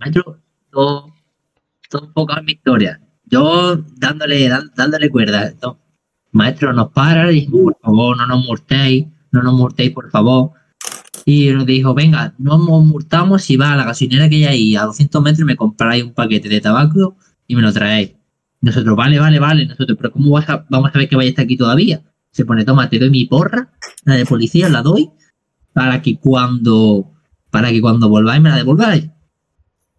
maestro 0.00 0.38
todo, 0.70 1.12
todo 1.90 2.04
enfocado 2.06 2.40
en 2.40 2.46
mi 2.46 2.52
historia. 2.52 3.00
Yo 3.26 3.76
dándole, 3.96 4.50
dándole 4.74 5.10
cuerda. 5.10 5.52
to- 5.58 5.78
Maestro 6.32 6.72
nos 6.72 6.90
para 6.92 7.30
y 7.30 7.40
dice, 7.40 7.50
por 7.50 7.76
favor, 7.80 8.16
no 8.16 8.26
nos 8.26 8.44
multéis, 8.46 9.06
no 9.32 9.42
nos 9.42 9.52
multéis, 9.54 9.90
por 9.92 10.10
favor. 10.10 10.52
Y 11.24 11.50
nos 11.50 11.66
dijo, 11.66 11.94
venga, 11.94 12.34
no 12.38 12.56
nos 12.58 12.84
multamos 12.84 13.42
si 13.42 13.56
va 13.56 13.72
a 13.72 13.76
la 13.76 13.84
gasolinera 13.84 14.28
que 14.28 14.36
hay 14.36 14.44
ahí 14.44 14.76
a 14.76 14.84
200 14.84 15.22
metros 15.22 15.40
y 15.40 15.44
me 15.44 15.56
compráis 15.56 16.02
un 16.02 16.14
paquete 16.14 16.48
de 16.48 16.60
tabaco 16.60 17.16
y 17.46 17.54
me 17.54 17.62
lo 17.62 17.72
traéis. 17.72 18.14
Nosotros, 18.60 18.96
vale, 18.96 19.18
vale, 19.18 19.38
vale. 19.38 19.66
Nosotros, 19.66 19.96
pero 20.00 20.10
¿cómo 20.12 20.30
vas 20.32 20.48
a- 20.48 20.64
vamos 20.70 20.90
a 20.94 20.98
ver 20.98 21.08
que 21.08 21.16
vaya 21.16 21.28
a 21.28 21.30
estar 21.30 21.44
aquí 21.44 21.56
todavía? 21.56 22.02
Se 22.30 22.44
pone, 22.46 22.64
toma, 22.64 22.88
te 22.88 22.98
doy 22.98 23.10
mi 23.10 23.26
porra, 23.26 23.70
la 24.04 24.14
de 24.14 24.24
policía, 24.24 24.68
la 24.70 24.80
doy, 24.82 25.10
para 25.72 26.02
que 26.02 26.18
cuando, 26.18 27.10
para 27.50 27.70
que 27.70 27.80
cuando 27.80 28.08
volváis 28.08 28.42
me 28.42 28.50
la 28.50 28.56
devolváis. 28.56 29.08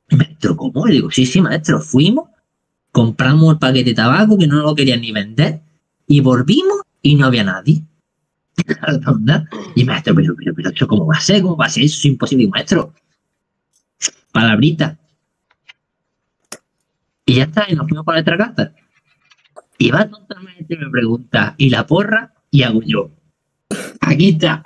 Y 0.10 0.16
maestro, 0.16 0.56
¿cómo? 0.56 0.86
Le 0.86 0.94
digo, 0.94 1.12
sí, 1.12 1.26
sí, 1.26 1.41
maestro, 1.41 1.82
fuimos, 1.82 2.30
compramos 2.91 3.54
el 3.54 3.60
paquete 3.60 3.91
de 3.91 3.95
tabaco 3.95 4.38
que 4.38 4.48
no 4.48 4.62
lo 4.62 4.76
querían 4.76 5.02
ni 5.02 5.12
vender, 5.12 5.62
y 6.08 6.20
volvimos 6.20 6.82
y 7.02 7.16
no 7.16 7.28
había 7.28 7.44
nadie. 7.44 7.84
Y 9.76 9.84
maestro, 9.84 10.14
pero, 10.14 10.36
pero, 10.36 10.54
pero, 10.54 10.70
¿esto 10.70 10.88
¿cómo 10.88 11.08
va 11.08 11.18
a 11.18 11.22
ser? 11.22 11.41
¿Cómo 11.41 11.58
va 11.58 11.66
a 11.66 11.70
ser? 11.70 11.84
Eso 11.84 11.98
es 11.98 12.06
imposible, 12.06 12.48
maestro. 12.48 12.94
Palabrita. 14.32 15.00
Y 17.26 17.36
ya 17.36 17.44
está, 17.45 17.66
y 17.68 17.76
nos 17.76 17.88
fuimos 17.88 18.06
para 18.06 18.18
nuestra 18.22 18.38
casa. 18.38 18.74
Y 19.78 19.91
va 19.91 20.08
totalmente 20.08 20.78
me 20.78 20.90
pregunta, 20.90 21.56
¿y 21.58 21.70
la 21.70 21.88
porra? 21.88 22.34
Y 22.52 22.64
hago 22.64 22.82
yo. 22.84 23.10
Aquí 24.02 24.30
está. 24.30 24.64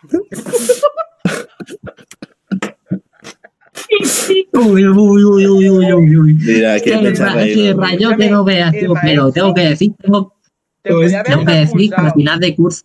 Uy, 4.53 4.85
uy, 4.85 5.23
uy, 5.23 5.45
uy, 5.45 5.69
uy, 5.69 5.93
uy, 5.93 6.17
uy. 6.17 6.33
Mira, 6.33 6.79
que 6.79 7.73
rayo 7.73 8.17
que 8.17 8.29
no 8.29 8.43
veas, 8.43 8.71
tío, 8.71 8.93
pero 9.01 9.31
tengo 9.31 9.53
que 9.53 9.61
decir, 9.61 9.93
tengo, 10.01 10.35
tengo 10.83 11.45
que 11.45 11.53
decir 11.53 11.89
que 11.89 11.95
al 11.95 12.13
final 12.13 12.39
de 12.39 12.55
curso, 12.55 12.83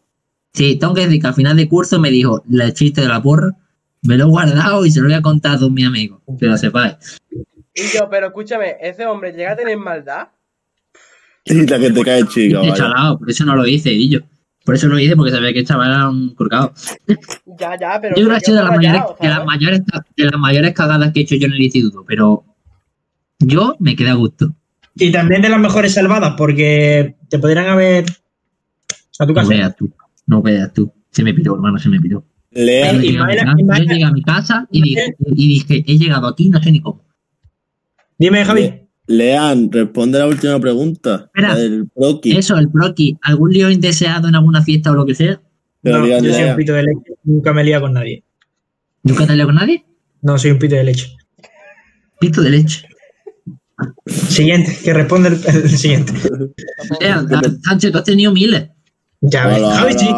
sí, 0.53 0.77
tengo 0.77 0.95
que 0.95 1.03
decir 1.03 1.21
que 1.21 1.27
al 1.27 1.35
final 1.35 1.57
de 1.57 1.69
curso 1.69 1.99
me 1.99 2.11
dijo 2.11 2.43
el 2.51 2.73
chiste 2.75 3.01
de 3.01 3.09
la 3.09 3.23
porra, 3.23 3.57
me 4.03 4.17
lo 4.17 4.25
he 4.25 4.29
guardado 4.29 4.85
y 4.85 4.91
se 4.91 5.01
lo 5.01 5.07
voy 5.07 5.15
a 5.15 5.23
contar 5.23 5.57
a 5.57 5.59
todos 5.59 5.73
mis 5.73 5.87
amigos, 5.87 6.21
que 6.39 6.47
lo 6.47 6.57
sepáis. 6.57 6.95
Y 7.75 7.83
yo, 7.95 8.09
pero 8.11 8.29
escúchame, 8.29 8.77
ese 8.81 9.07
hombre 9.07 9.33
llega 9.33 9.53
a 9.53 9.57
tener 9.57 9.77
maldad. 9.79 10.29
Y 11.45 11.67
la 11.67 11.79
que 11.79 11.91
te 11.91 12.05
cae 12.05 12.27
chica, 12.27 12.63
Este 12.63 12.83
por 13.19 13.31
eso 13.31 13.45
no 13.45 13.57
lo 13.57 13.67
hice, 13.67 13.93
y 13.93 14.11
yo. 14.11 14.21
Por 14.65 14.75
eso 14.77 14.87
lo 14.89 14.99
hice, 14.99 15.17
porque 15.17 15.33
sabía 15.33 15.53
que 15.53 15.61
el 15.61 15.67
chaval 15.67 15.91
era 15.91 16.09
un 16.09 16.35
curcado. 16.35 16.73
Ya, 17.59 17.77
ya, 17.79 17.99
pero. 18.01 18.15
Yo 18.17 18.23
creo 18.25 18.29
que 18.31 18.37
ha 18.37 18.41
sido 18.41 18.57
de 18.59 18.63
las, 18.65 18.71
mayores, 18.77 19.03
de, 19.21 19.29
las 19.29 19.45
mayores, 19.45 19.83
ca- 19.91 20.07
de 20.17 20.25
las 20.25 20.39
mayores 20.41 20.73
cagadas 20.73 21.13
que 21.13 21.21
he 21.21 21.23
hecho 21.25 21.35
yo 21.35 21.47
en 21.47 21.53
el 21.55 21.63
instituto, 21.63 22.05
pero 22.07 22.45
yo 23.41 23.77
me 23.81 23.97
quedé 23.97 24.11
a 24.11 24.15
gusto. 24.15 24.55
Y 24.95 25.11
también 25.11 25.43
de 25.43 25.49
las 25.49 25.59
mejores 25.59 25.95
salvadas, 25.95 26.35
porque 26.37 27.17
te 27.29 27.39
podrían 27.39 27.67
haber. 27.67 28.05
A 29.19 29.27
tu 29.27 29.33
No 29.33 29.35
casa. 29.35 29.49
veas 29.49 29.77
tú, 29.77 29.93
no 30.27 30.43
veas 30.43 30.73
tú. 30.73 30.93
Se 31.11 31.23
me 31.25 31.35
piró, 31.35 31.55
hermano, 31.55 31.79
se 31.79 31.89
me 31.89 32.01
piró. 32.01 32.25
Lea, 32.51 32.93
Yo 32.93 32.99
y 33.01 33.03
llegué, 33.03 33.19
a 33.19 33.25
mi 33.25 33.33
Maela- 33.35 33.45
casa, 33.45 33.57
y 33.59 33.65
Maela- 33.65 33.85
yo 33.85 33.93
llegué 33.93 34.05
a 34.05 34.11
mi 34.13 34.23
casa 34.23 34.69
y 34.71 34.83
dije, 34.83 35.17
y 35.27 35.49
dije, 35.49 35.85
he 35.87 35.99
llegado 35.99 36.27
aquí, 36.29 36.51
no 36.51 36.63
sé 36.63 36.71
ni 36.71 36.81
cómo. 36.81 37.03
Dime, 38.19 38.45
Javi. 38.45 38.75
Lean, 39.13 39.71
responde 39.71 40.19
la 40.19 40.27
última 40.27 40.59
pregunta. 40.59 41.25
Espera. 41.27 41.49
La 41.49 41.57
del 41.57 41.89
proqui. 41.95 42.37
Eso, 42.37 42.57
el 42.57 42.71
proqui, 42.71 43.19
¿algún 43.23 43.51
lío 43.51 43.71
indeseado 43.71 44.29
en 44.29 44.35
alguna 44.35 44.63
fiesta 44.63 44.91
o 44.91 44.95
lo 44.95 45.05
que 45.07 45.15
sea? 45.15 45.41
Pero 45.83 45.99
No, 45.99 46.07
yo 46.07 46.33
soy 46.33 46.45
un 46.45 46.57
pito 46.57 46.73
de 46.73 46.83
leche. 46.85 47.13
Nunca 47.25 47.53
me 47.53 47.61
he 47.63 47.65
liado 47.65 47.83
con 47.83 47.93
nadie. 47.93 48.25
¿Nunca 49.03 49.27
te 49.27 49.35
leo 49.37 49.47
con 49.47 49.57
nadie? 49.57 49.85
No, 50.23 50.39
soy 50.39 50.53
un 50.53 50.59
pito 50.59 50.77
de 50.77 50.85
leche. 50.85 51.17
Pito 52.21 52.41
de 52.41 52.51
leche. 52.51 52.87
Siguiente, 54.07 54.79
que 54.85 54.93
responde 54.95 55.31
el, 55.31 55.41
el 55.47 55.69
siguiente. 55.71 56.13
Eh, 57.01 57.15
Sánchez, 57.65 57.91
tú 57.93 57.99
has 57.99 58.05
tenido 58.05 58.33
miles. 58.33 58.69
Ya 59.21 59.47
ves. 59.47 59.61
Javi, 59.63 59.93
sí. 59.99 60.09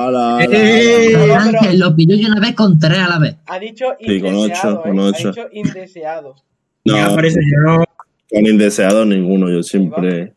Eh, 0.50 1.26
Sánchez 1.28 1.78
lo 1.78 1.94
pilló 1.96 2.16
yo 2.16 2.28
una 2.28 2.40
vez 2.40 2.54
con 2.54 2.78
tres 2.78 2.98
a 2.98 3.08
la 3.08 3.18
vez. 3.18 3.36
Ha 3.46 3.58
dicho 3.58 3.86
Sí, 3.98 4.20
con 4.20 4.34
indeseado. 4.34 4.74
ocho, 4.74 4.82
con 4.82 4.98
¿eh? 4.98 5.02
ocho. 5.02 5.28
Ha 5.28 5.30
dicho 5.32 5.48
indeseado. 5.52 6.36
Ya, 6.84 7.08
No, 7.08 7.14
por 7.14 7.24
eso 7.26 7.38
yo 7.40 7.72
no. 7.72 7.84
Con 8.30 8.46
indeseado 8.46 9.04
ninguno. 9.04 9.50
Yo 9.50 9.62
siempre. 9.62 10.34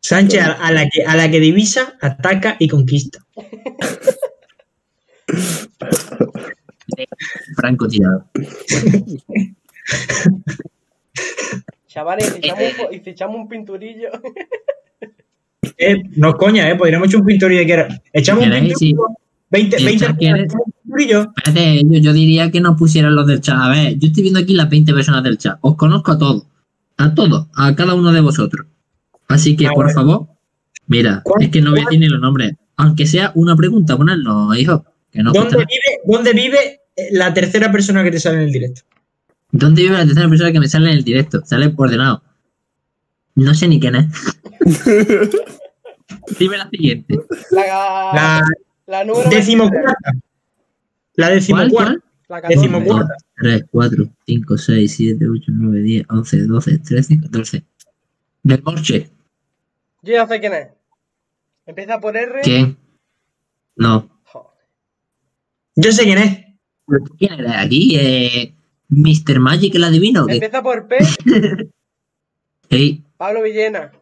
Sánchez, 0.00 0.42
a, 0.42 0.72
la 0.72 0.88
que, 0.88 1.02
a 1.04 1.16
la 1.16 1.30
que 1.30 1.38
divisa, 1.40 1.96
ataca 2.00 2.56
y 2.58 2.68
conquista. 2.68 3.18
Franco 7.56 7.86
tirado. 7.88 8.24
Chavales, 11.86 12.28
y 12.38 12.42
si 12.42 12.48
echamos 12.48 12.62
un, 12.70 12.76
po- 12.76 12.92
y 12.92 13.00
si 13.00 13.10
echamos 13.10 13.36
un 13.36 13.48
pinturillo. 13.48 14.10
Eh, 15.76 16.02
no 16.16 16.30
es 16.30 16.34
coña, 16.36 16.70
¿eh? 16.70 16.76
Podríamos 16.76 17.08
echar 17.08 17.20
un 17.20 17.26
pinturillo 17.26 17.66
que 17.66 17.72
era. 17.72 17.88
Echamos 18.12 18.44
un 18.46 18.50
pinturillo. 18.52 19.06
20, 19.50 19.78
Sí, 19.78 19.84
20 19.84 20.04
¿echar 20.04 20.16
quieres? 20.18 20.44
echamos 20.44 20.66
un 20.66 20.72
pinturillo. 20.82 21.32
Espérate, 21.36 21.82
yo, 21.84 21.98
yo 22.00 22.12
diría 22.12 22.50
que 22.50 22.60
no 22.60 22.76
pusieran 22.76 23.14
los 23.14 23.26
del 23.26 23.40
chat. 23.40 23.56
A 23.58 23.68
ver, 23.68 23.98
yo 23.98 24.08
estoy 24.08 24.22
viendo 24.22 24.40
aquí 24.40 24.54
las 24.54 24.68
20 24.68 24.92
personas 24.92 25.22
del 25.22 25.38
chat. 25.38 25.58
Os 25.62 25.76
conozco 25.76 26.12
a 26.12 26.18
todos. 26.18 26.44
A 26.96 27.14
todos, 27.14 27.46
a 27.54 27.74
cada 27.76 27.94
uno 27.94 28.12
de 28.12 28.20
vosotros. 28.20 28.66
Así 29.28 29.56
que, 29.56 29.66
A 29.68 29.70
por 29.70 29.86
ver. 29.86 29.94
favor, 29.94 30.26
mira, 30.88 31.20
¿Cuál- 31.24 31.44
es 31.44 31.50
que 31.50 31.60
no 31.62 31.70
voy 31.70 31.80
a 31.80 31.84
decir 31.84 32.00
ni 32.00 32.08
los 32.08 32.20
nombres. 32.20 32.52
Aunque 32.76 33.06
sea 33.06 33.32
una 33.34 33.54
pregunta, 33.56 33.96
ponedlo, 33.96 34.54
hijo. 34.54 34.84
Que 35.12 35.22
no 35.22 35.32
cuesta 35.32 35.50
¿Dónde 35.56 35.66
vive, 35.66 36.00
¿Dónde 36.04 36.32
vive 36.32 36.80
eh, 36.96 37.08
la 37.12 37.32
tercera 37.32 37.70
persona 37.72 38.02
que 38.04 38.10
te 38.10 38.20
sale 38.20 38.36
en 38.38 38.42
el 38.44 38.52
directo? 38.52 38.82
¿Dónde 39.52 39.82
vive 39.82 39.94
la 39.96 40.04
tercera 40.04 40.28
persona 40.28 40.52
que 40.52 40.60
me 40.60 40.68
sale 40.68 40.90
en 40.90 40.98
el 40.98 41.04
directo? 41.04 41.40
Sale 41.44 41.72
ordenado. 41.76 42.22
No 43.36 43.54
sé 43.54 43.68
ni 43.68 43.78
quién 43.80 43.94
es. 43.94 44.06
Dime 46.38 46.58
la 46.58 46.68
siguiente. 46.68 47.18
La, 47.52 48.42
La 48.88 49.04
número 49.04 49.28
decimocuarta. 49.28 50.12
La 51.14 51.28
decimocuarta. 51.28 52.02
La 52.28 52.40
14. 52.40 52.56
Decimocuarta. 52.56 53.14
3, 53.36 53.64
4, 53.70 54.04
5, 54.26 54.58
6, 54.58 54.94
7, 54.96 55.26
8, 55.28 55.42
9, 55.54 55.80
10, 55.82 56.06
11, 56.08 56.46
12, 56.46 56.78
13, 56.78 57.20
14. 57.20 57.64
Del 58.44 58.62
Porsche. 58.62 59.10
Yo 60.00 60.12
ya 60.14 60.26
sé 60.26 60.40
quién 60.40 60.54
es. 60.54 60.68
Empieza 61.66 62.00
por 62.00 62.16
R. 62.16 62.40
¿Quién? 62.42 62.78
No. 63.76 64.08
Joder. 64.24 64.48
Yo 65.76 65.92
sé 65.92 66.04
quién 66.04 66.18
es. 66.18 66.44
¿Quién 67.18 67.40
era 67.40 67.60
aquí? 67.60 67.94
Eh, 67.98 68.54
¿Mr. 68.88 69.38
Magic 69.38 69.74
el 69.74 69.84
adivino 69.84 70.22
o 70.22 70.26
qué? 70.26 70.34
Empieza 70.34 70.62
por 70.62 70.88
P. 70.88 70.96
Sí, 72.70 73.02
Pablo 73.16 73.42
Villena. 73.42 73.92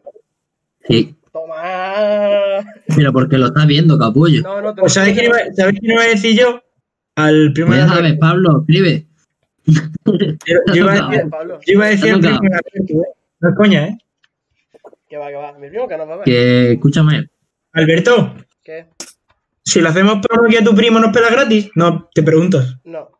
sí. 0.89 1.16
Toma. 1.37 2.65
Pero 2.95 3.13
porque 3.13 3.37
lo 3.37 3.47
estás 3.47 3.67
viendo, 3.67 3.97
capullo. 3.97 4.41
No, 4.41 4.61
no 4.61 4.73
te 4.73 4.81
Pues 4.81 4.93
¿sabes 4.93 5.13
quién, 5.13 5.25
iba, 5.25 5.37
¿Sabes 5.55 5.79
quién 5.79 5.91
iba 5.91 6.01
a 6.01 6.07
decir 6.07 6.37
yo? 6.37 6.63
Al 7.15 7.53
primo 7.53 7.73
de 7.73 7.79
ya 7.79 7.87
sabes, 7.87 8.17
Pablo, 8.17 8.61
escribe. 8.61 9.05
Yo, 9.65 10.23
yo 10.73 10.75
iba 10.75 10.93
a 10.93 10.95
decir, 11.09 11.29
Pablo. 11.29 11.59
yo 11.65 11.73
iba 11.73 11.85
a 11.85 11.89
decir 11.89 12.13
el 12.13 12.19
primo 12.19 12.39
de 12.39 12.47
Alberto, 12.47 12.93
¿eh? 12.93 13.13
No 13.39 13.49
es 13.49 13.55
coña, 13.55 13.87
¿eh? 13.87 13.97
Que 15.07 15.17
va, 15.17 15.27
que 15.27 15.35
va. 15.35 15.53
Mi 15.59 15.69
primo 15.69 15.87
que 15.87 15.97
no 15.97 16.07
va 16.07 16.13
a 16.13 16.17
ver. 16.17 16.25
Que, 16.25 16.71
escúchame, 16.73 17.29
Alberto, 17.73 18.35
¿Qué? 18.63 18.87
si 19.63 19.79
lo 19.79 19.89
hacemos 19.89 20.19
por 20.27 20.49
que 20.49 20.57
a 20.57 20.63
tu 20.63 20.73
primo 20.73 20.99
nos 20.99 21.11
pela 21.13 21.29
gratis, 21.29 21.69
no, 21.75 22.09
te 22.13 22.23
preguntas. 22.23 22.77
No. 22.83 23.11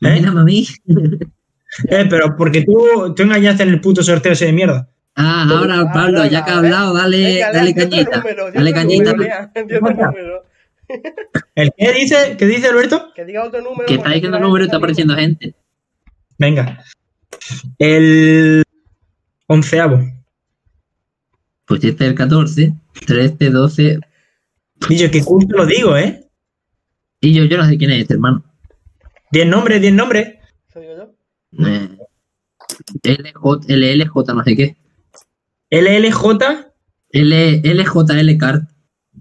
mírame 0.00 0.40
a 0.40 0.44
mí. 0.44 0.66
Eh, 1.88 2.04
pero 2.08 2.36
porque 2.36 2.64
tú, 2.66 3.14
tú 3.16 3.22
engañaste 3.22 3.62
en 3.62 3.70
el 3.70 3.80
puto 3.80 4.02
sorteo 4.02 4.32
ese 4.32 4.44
de 4.44 4.52
mierda. 4.52 4.88
Ah, 5.14 5.46
ahora, 5.48 5.80
Ah, 5.80 5.92
Pablo, 5.92 6.24
ya 6.26 6.44
que 6.44 6.50
has 6.50 6.56
a 6.58 6.60
ver. 6.62 6.72
hablado, 6.72 6.94
dale, 6.94 7.22
Venga, 7.34 7.52
dale 7.52 7.74
cañita. 7.74 8.16
número, 8.18 8.50
Dale 8.52 8.72
cañita. 8.72 9.12
número. 9.12 10.44
¿El 11.54 11.70
qué 11.76 11.92
dice? 11.92 12.36
¿Qué 12.38 12.46
dice 12.46 12.68
Alberto? 12.68 13.12
Que 13.14 13.24
diga 13.24 13.44
otro 13.44 13.60
número. 13.62 13.86
Que 13.86 13.94
está 13.94 14.10
diciendo 14.10 14.36
el 14.38 14.42
número 14.42 14.64
y 14.64 14.66
está 14.66 14.78
apareciendo 14.78 15.14
gente. 15.14 15.54
Venga. 16.38 16.82
El 17.78 18.62
onceavo. 19.46 20.00
Pues 21.66 21.84
este 21.84 22.04
es 22.04 22.10
el 22.10 22.16
14, 22.16 22.74
13, 23.06 23.50
12. 23.50 23.98
Y 24.88 24.96
yo, 24.96 25.10
que 25.10 25.20
justo 25.20 25.56
lo 25.56 25.66
digo, 25.66 25.96
¿eh? 25.96 26.26
Y 27.20 27.34
yo, 27.34 27.44
yo 27.44 27.56
no 27.56 27.66
sé 27.68 27.78
quién 27.78 27.90
es 27.92 28.00
este, 28.02 28.14
hermano. 28.14 28.44
Diez 29.30 29.46
nombres, 29.46 29.80
diez 29.80 29.92
nombres. 29.94 30.34
¿Soy 30.72 30.84
yo? 30.86 31.14
Eh, 31.66 31.98
LJ, 33.04 33.60
LLJ, 33.68 34.34
no 34.34 34.44
sé 34.44 34.56
qué. 34.56 34.76
LLJ. 35.72 36.38
L, 37.14 37.60
LJL 37.64 38.38
Card. 38.38 38.62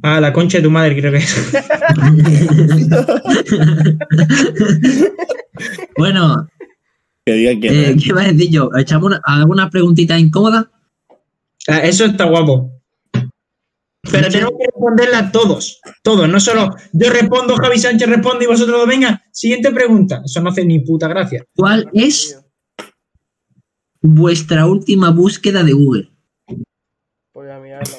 Ah, 0.03 0.19
la 0.22 0.32
concha 0.34 0.57
de 0.60 0.64
tu 0.64 0.72
madre, 0.72 0.95
creo 0.99 1.11
que 1.11 1.18
es. 1.19 1.52
bueno, 5.98 6.48
Que 7.26 7.34
diga 7.34 7.52
quién 7.60 7.73
eh. 7.76 7.95
¿qué 8.02 8.10
iba 8.10 8.22
a 8.22 8.32
decir 8.32 8.49
yo? 8.49 8.69
¿Echamos 8.78 9.07
una- 9.07 9.22
alguna 9.26 9.69
preguntita 9.69 10.18
incómoda? 10.18 10.72
Ah, 11.68 11.80
eso 11.80 12.06
está 12.06 12.26
guapo. 12.26 12.72
Pero 14.11 14.30
tenemos 14.30 14.53
que 14.60 14.65
responderla 14.65 15.19
a 15.19 15.32
todos. 15.32 15.80
Todos, 16.02 16.28
no 16.28 16.40
solo 16.40 16.76
yo 16.91 17.11
respondo, 17.11 17.56
Javi 17.56 17.78
Sánchez 17.78 18.10
responde 18.10 18.45
y 18.45 18.48
vosotros 18.48 18.80
dos, 18.80 18.88
venga. 18.88 19.22
Siguiente 19.32 19.72
pregunta. 19.72 20.22
Eso 20.26 20.41
no 20.41 20.49
hace 20.49 20.65
ni 20.65 20.80
puta 20.80 21.07
gracia. 21.07 21.45
¿Cuál 21.56 21.88
es 21.94 22.41
vuestra 24.02 24.65
última 24.65 25.11
búsqueda 25.11 25.64
de 25.64 25.73
Google? 25.73 26.10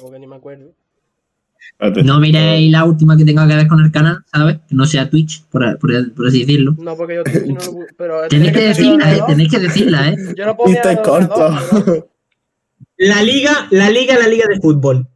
Porque 0.01 0.19
ni 0.19 0.27
me 0.27 0.37
acuerdo. 0.37 0.73
No 2.05 2.21
miréis 2.21 2.71
la 2.71 2.85
última 2.85 3.17
que 3.17 3.25
tenga 3.25 3.47
que 3.49 3.55
ver 3.57 3.67
con 3.69 3.81
el 3.81 3.91
canal, 3.91 4.19
¿sabes? 4.33 4.59
Que 4.69 4.75
no 4.75 4.85
sea 4.85 5.09
Twitch, 5.11 5.45
por, 5.47 5.79
por- 5.79 6.15
por 6.15 6.27
así 6.29 6.41
decirlo. 6.41 6.75
No, 6.79 6.97
porque 6.97 7.17
yo 7.17 7.25
Twitch 7.25 7.47
no 7.47 7.55
lo 7.55 7.87
pero 7.97 8.21
Tenéis 8.29 8.53
que 8.53 8.59
tener 8.59 8.77
decirla, 8.77 9.15
¿eh? 9.17 9.21
Tenéis 9.27 9.51
que 9.51 9.59
decirla, 9.59 10.09
¿eh? 10.09 10.17
Yo 10.37 10.47
no 10.47 10.57
puedo 10.57 10.71
mirar 10.71 10.99
ordenador, 10.99 11.29
corto. 11.29 12.09
La 12.99 13.23
liga, 13.23 13.69
la 13.71 13.91
liga, 13.91 14.19
la 14.19 14.29
liga 14.29 14.45
de 14.49 14.61
fútbol. 14.61 15.07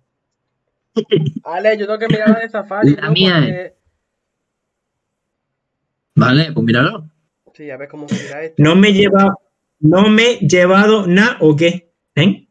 Ale, 1.45 1.77
yo 1.79 1.87
tengo 1.87 1.99
que 1.99 2.09
mirar 2.09 2.31
la 2.31 2.39
de 2.41 2.49
Safari. 2.49 2.95
La 2.97 3.03
¿no? 3.03 3.13
mía 3.13 3.35
Porque- 3.41 3.75
Vale, 6.15 6.53
pues 6.53 6.65
míralo. 6.67 7.11
Sí, 7.55 7.71
a 7.71 7.77
ver 7.77 7.89
cómo 7.89 8.09
se 8.09 8.23
mira 8.23 8.43
esto. 8.43 8.63
No 8.63 8.75
me 8.77 8.93
lleva, 8.93 9.35
no 9.81 10.09
me 10.09 10.33
he 10.33 10.39
llevado 10.39 11.07
nada 11.07 11.37
o 11.41 11.55
qué. 11.57 11.93
¿Eh? 12.15 12.46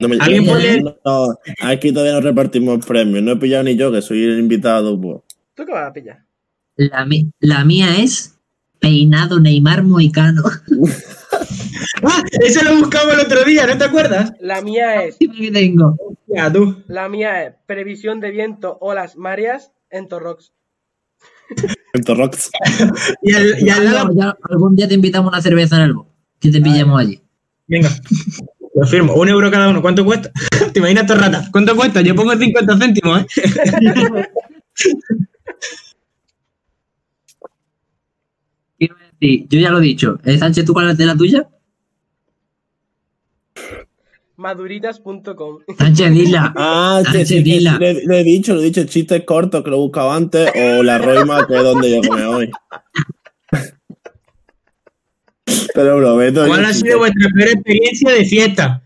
No 0.00 0.08
me 0.08 0.16
¿Alguien 0.20 0.44
no, 0.46 0.52
puede- 0.52 0.82
no, 1.04 1.34
aquí 1.60 1.92
todavía 1.92 2.12
no 2.14 2.20
repartimos 2.20 2.86
premios. 2.86 3.22
No 3.22 3.32
he 3.32 3.36
pillado 3.36 3.64
ni 3.64 3.76
yo, 3.76 3.90
que 3.90 4.00
soy 4.00 4.22
el 4.22 4.38
invitado. 4.38 5.00
Pues. 5.00 5.22
¿Tú 5.54 5.64
qué 5.66 5.72
vas 5.72 5.90
a 5.90 5.92
pillar? 5.92 6.24
La, 6.76 7.04
mi- 7.04 7.30
la 7.40 7.64
mía 7.64 7.98
es 7.98 8.38
peinado 8.78 9.40
Neymar 9.40 9.82
Moicano. 9.82 10.42
Ah, 12.02 12.22
eso 12.44 12.62
lo 12.64 12.76
buscamos 12.78 13.14
el 13.14 13.20
otro 13.20 13.44
día, 13.44 13.66
¿no 13.66 13.76
te 13.76 13.84
acuerdas? 13.84 14.32
La 14.40 14.60
mía 14.62 15.04
es, 15.04 15.16
que 15.16 15.50
tengo. 15.50 15.96
Ya, 16.26 16.52
tú. 16.52 16.82
la 16.86 17.08
mía 17.08 17.44
es 17.44 17.54
previsión 17.66 18.20
de 18.20 18.30
viento, 18.30 18.78
olas, 18.80 19.16
mareas 19.16 19.72
en 19.90 20.06
Torrox. 20.08 20.52
En 21.92 22.04
Torrox. 22.04 22.50
Y 23.22 23.32
al, 23.32 23.56
y 23.60 23.68
al 23.70 23.84
lado- 23.84 24.10
Ya, 24.14 24.36
algún 24.48 24.76
día 24.76 24.86
te 24.88 24.94
invitamos 24.94 25.32
una 25.32 25.42
cerveza 25.42 25.76
en 25.76 25.82
el 25.82 25.92
bo. 25.94 26.08
Que 26.40 26.50
te 26.50 26.60
pillemos 26.60 27.00
allí. 27.00 27.20
Venga, 27.66 27.90
lo 28.74 28.86
firmo. 28.86 29.14
Un 29.14 29.28
euro 29.28 29.50
cada 29.50 29.68
uno. 29.68 29.82
¿Cuánto 29.82 30.04
cuesta? 30.04 30.30
¿Te 30.72 30.78
imaginas 30.78 31.06
torrata? 31.06 31.48
¿Cuánto 31.50 31.74
cuesta? 31.76 32.00
Yo 32.00 32.14
pongo 32.14 32.36
50 32.36 32.78
céntimos, 32.78 33.22
¿eh? 33.22 33.26
Quiero 38.78 38.94
decir, 39.20 39.46
yo 39.48 39.58
ya 39.60 39.70
lo 39.70 39.78
he 39.78 39.82
dicho. 39.82 40.18
¿Eh, 40.24 40.38
Sánchez, 40.38 40.64
tú 40.64 40.72
cuál 40.72 40.90
es 40.90 40.96
de 40.96 41.06
la 41.06 41.16
tuya? 41.16 41.48
Maduritas.com. 44.36 45.58
Sánchez, 45.76 46.12
dila. 46.12 46.52
Ah, 46.56 47.00
Sánchez, 47.04 47.28
sí, 47.28 47.38
sí, 47.38 47.42
dila. 47.42 47.76
le, 47.78 47.94
le 48.06 48.20
he 48.20 48.24
dicho, 48.24 48.54
le 48.54 48.60
he 48.62 48.64
dicho 48.66 48.84
chistes 48.84 49.24
cortos 49.24 49.64
que 49.64 49.70
lo 49.70 49.76
he 49.76 49.80
buscado 49.80 50.12
antes 50.12 50.48
o 50.54 50.82
la 50.84 50.98
roima 50.98 51.44
que 51.46 51.56
es 51.56 51.62
donde 51.62 51.90
yo 51.90 52.00
come 52.08 52.24
hoy. 52.24 52.50
Pero 55.78 55.96
prometo. 55.98 56.44
¿Cuál 56.44 56.64
ha 56.64 56.72
sido 56.72 56.98
vuestra 56.98 57.28
peor 57.36 57.50
experiencia 57.50 58.10
de 58.10 58.24
fiesta? 58.24 58.82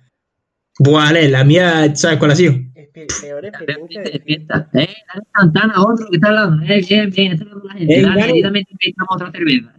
Vale, 0.78 1.26
la 1.30 1.42
mía, 1.42 1.96
¿sabes 1.96 2.18
cuál 2.18 2.32
ha 2.32 2.36
sido? 2.36 2.52
Peor 2.92 3.40
De 3.40 3.48
experiencia 3.48 4.02
de 4.02 4.20
fiesta. 4.20 4.68
Eh, 4.74 4.94
dale 5.08 5.26
Santana, 5.34 5.82
otro 5.82 6.06
que 6.10 6.16
está 6.16 6.28
hablando. 6.28 6.62
Eh, 6.66 6.84
bien, 6.86 7.08
bien, 7.08 7.32
está 7.32 7.46
hablando 7.46 7.66
la 7.66 7.74
gente. 7.76 8.02
Dale, 8.02 8.42
también 8.42 8.66
te 8.66 8.72
invitamos 8.72 9.08
otra 9.10 9.32
cerveza. 9.32 9.74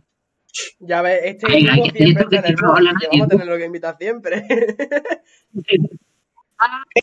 Ya 0.79 1.03
ves, 1.03 1.19
este 1.23 1.45
Ay, 1.51 1.67
ay, 1.69 1.81
grupo 1.81 1.93
que 1.93 2.03
siempre 2.03 2.25
que 2.29 2.47
si 2.47 2.53
no 2.53 2.75
habla 2.75 2.93
vamos 3.11 3.25
a 3.25 3.29
tenerlo 3.29 3.57
que 3.57 3.65
invitar 3.65 3.95
siempre. 3.99 4.47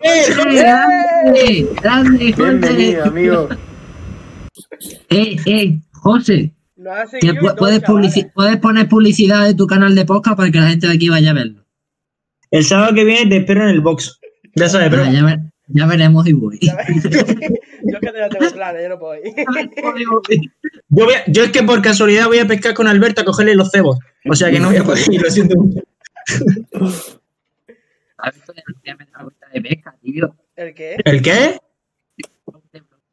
¡Eh, 0.02 0.24
grande! 0.34 1.68
¡Grande, 1.80 2.34
Bienvenido, 2.36 3.04
José! 3.04 3.08
amigo. 3.08 3.48
Eh, 5.10 5.36
eh, 5.46 5.80
José. 5.92 6.52
Nos 6.80 6.96
ha 6.96 7.02
Que 7.04 7.20
seguido 7.20 7.34
y 7.34 7.36
pu- 7.38 7.42
todo, 7.48 7.56
puedes, 7.56 7.82
publici- 7.82 8.32
puedes 8.32 8.56
poner 8.56 8.88
publicidad 8.88 9.46
de 9.46 9.54
tu 9.54 9.66
canal 9.66 9.94
de 9.94 10.04
podcast 10.06 10.36
para 10.36 10.50
que 10.50 10.58
la 10.60 10.68
gente 10.70 10.86
de 10.86 10.94
aquí 10.94 11.08
vaya 11.08 11.30
a 11.30 11.34
verlo. 11.34 11.64
El 12.50 12.64
sábado 12.64 12.94
que 12.94 13.04
viene 13.04 13.28
te 13.28 13.36
espero 13.36 13.64
en 13.64 13.68
el 13.70 13.80
box. 13.80 14.18
Ya 14.56 14.68
sabes, 14.68 14.88
pero. 14.90 15.04
Ah, 15.04 15.10
ya, 15.12 15.24
ver- 15.24 15.40
ya 15.68 15.86
veremos 15.86 16.26
y 16.26 16.32
voy. 16.32 16.58
Yo 16.62 16.72
es 16.82 18.00
que 18.00 18.18
ya 18.18 18.28
tengo 18.28 18.50
planes, 18.52 18.82
yo 18.82 18.88
no 18.90 18.98
puedo 18.98 19.14
ir. 19.16 19.22
Yo, 20.90 21.04
voy 21.06 21.14
a- 21.14 21.24
yo 21.28 21.44
es 21.44 21.50
que 21.50 21.62
por 21.62 21.80
casualidad 21.82 22.26
voy 22.26 22.38
a 22.38 22.46
pescar 22.46 22.74
con 22.74 22.86
Alberto 22.88 23.20
a 23.22 23.24
cogerle 23.24 23.54
los 23.54 23.70
cebos. 23.70 23.98
O 24.28 24.34
sea 24.34 24.50
que 24.50 24.58
no 24.60 24.68
voy 24.68 24.76
a 24.78 24.84
poder 24.84 25.04
ir, 25.12 25.22
lo 25.22 25.30
siento 25.30 25.56
mucho. 25.58 25.80
No 26.78 26.88
la 28.16 28.32
cuenta 29.22 29.46
de 29.52 29.60
pesca, 29.62 29.96
tío. 30.02 30.34
¿El 30.56 30.74
qué? 30.74 30.96
¿El 31.04 31.22
qué? 31.22 31.58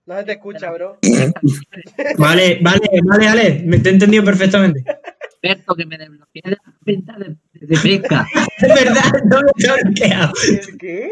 No 0.08 0.18
se 0.18 0.24
te 0.24 0.32
escucha, 0.34 0.72
bro. 0.72 0.98
Vale, 2.18 2.60
vale, 2.62 2.80
vale, 3.04 3.26
vale. 3.26 3.64
Me 3.66 3.80
te 3.80 3.90
he 3.90 3.94
entendido 3.94 4.24
perfectamente. 4.24 4.84
Alberto, 5.44 5.76
que 5.76 5.86
me 5.86 5.98
desbloquee 5.98 6.42
de 6.44 6.52
la 6.52 6.58
cuenta 6.84 7.18
de, 7.20 7.36
de 7.54 7.78
pesca. 7.78 8.26
Es 8.60 8.74
verdad, 8.74 9.04
no 9.30 9.42
me 9.42 9.52
está 9.56 9.76
bloqueado. 9.84 10.34
¿El 10.50 10.78
qué? 10.80 11.10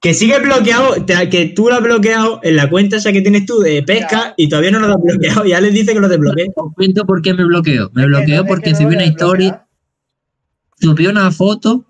Que 0.00 0.14
sigue 0.14 0.38
bloqueado, 0.38 1.04
te- 1.04 1.28
que 1.28 1.46
tú 1.46 1.68
lo 1.68 1.74
has 1.74 1.82
bloqueado 1.82 2.40
en 2.44 2.56
la 2.56 2.70
cuenta 2.70 2.96
esa 2.96 3.12
que 3.12 3.20
tienes 3.20 3.44
tú 3.46 3.58
de 3.58 3.82
pesca 3.82 4.10
Ya. 4.28 4.34
y 4.36 4.48
todavía 4.48 4.70
no 4.70 4.78
lo 4.80 4.94
has 4.94 5.00
bloqueado. 5.02 5.44
Ya 5.44 5.60
les 5.60 5.74
dice 5.74 5.92
que 5.92 6.00
lo 6.00 6.08
desbloquee. 6.08 6.46
Os 6.54 6.72
cuento 6.74 7.04
por 7.04 7.20
qué 7.20 7.34
me 7.34 7.44
bloqueó. 7.44 7.90
Me 7.94 8.06
bloqueó 8.06 8.42
no- 8.42 8.46
porque 8.46 8.74
subí 8.76 8.94
una 8.94 9.04
historia, 9.04 9.66
subí 10.80 11.06
una 11.06 11.30
foto 11.32 11.84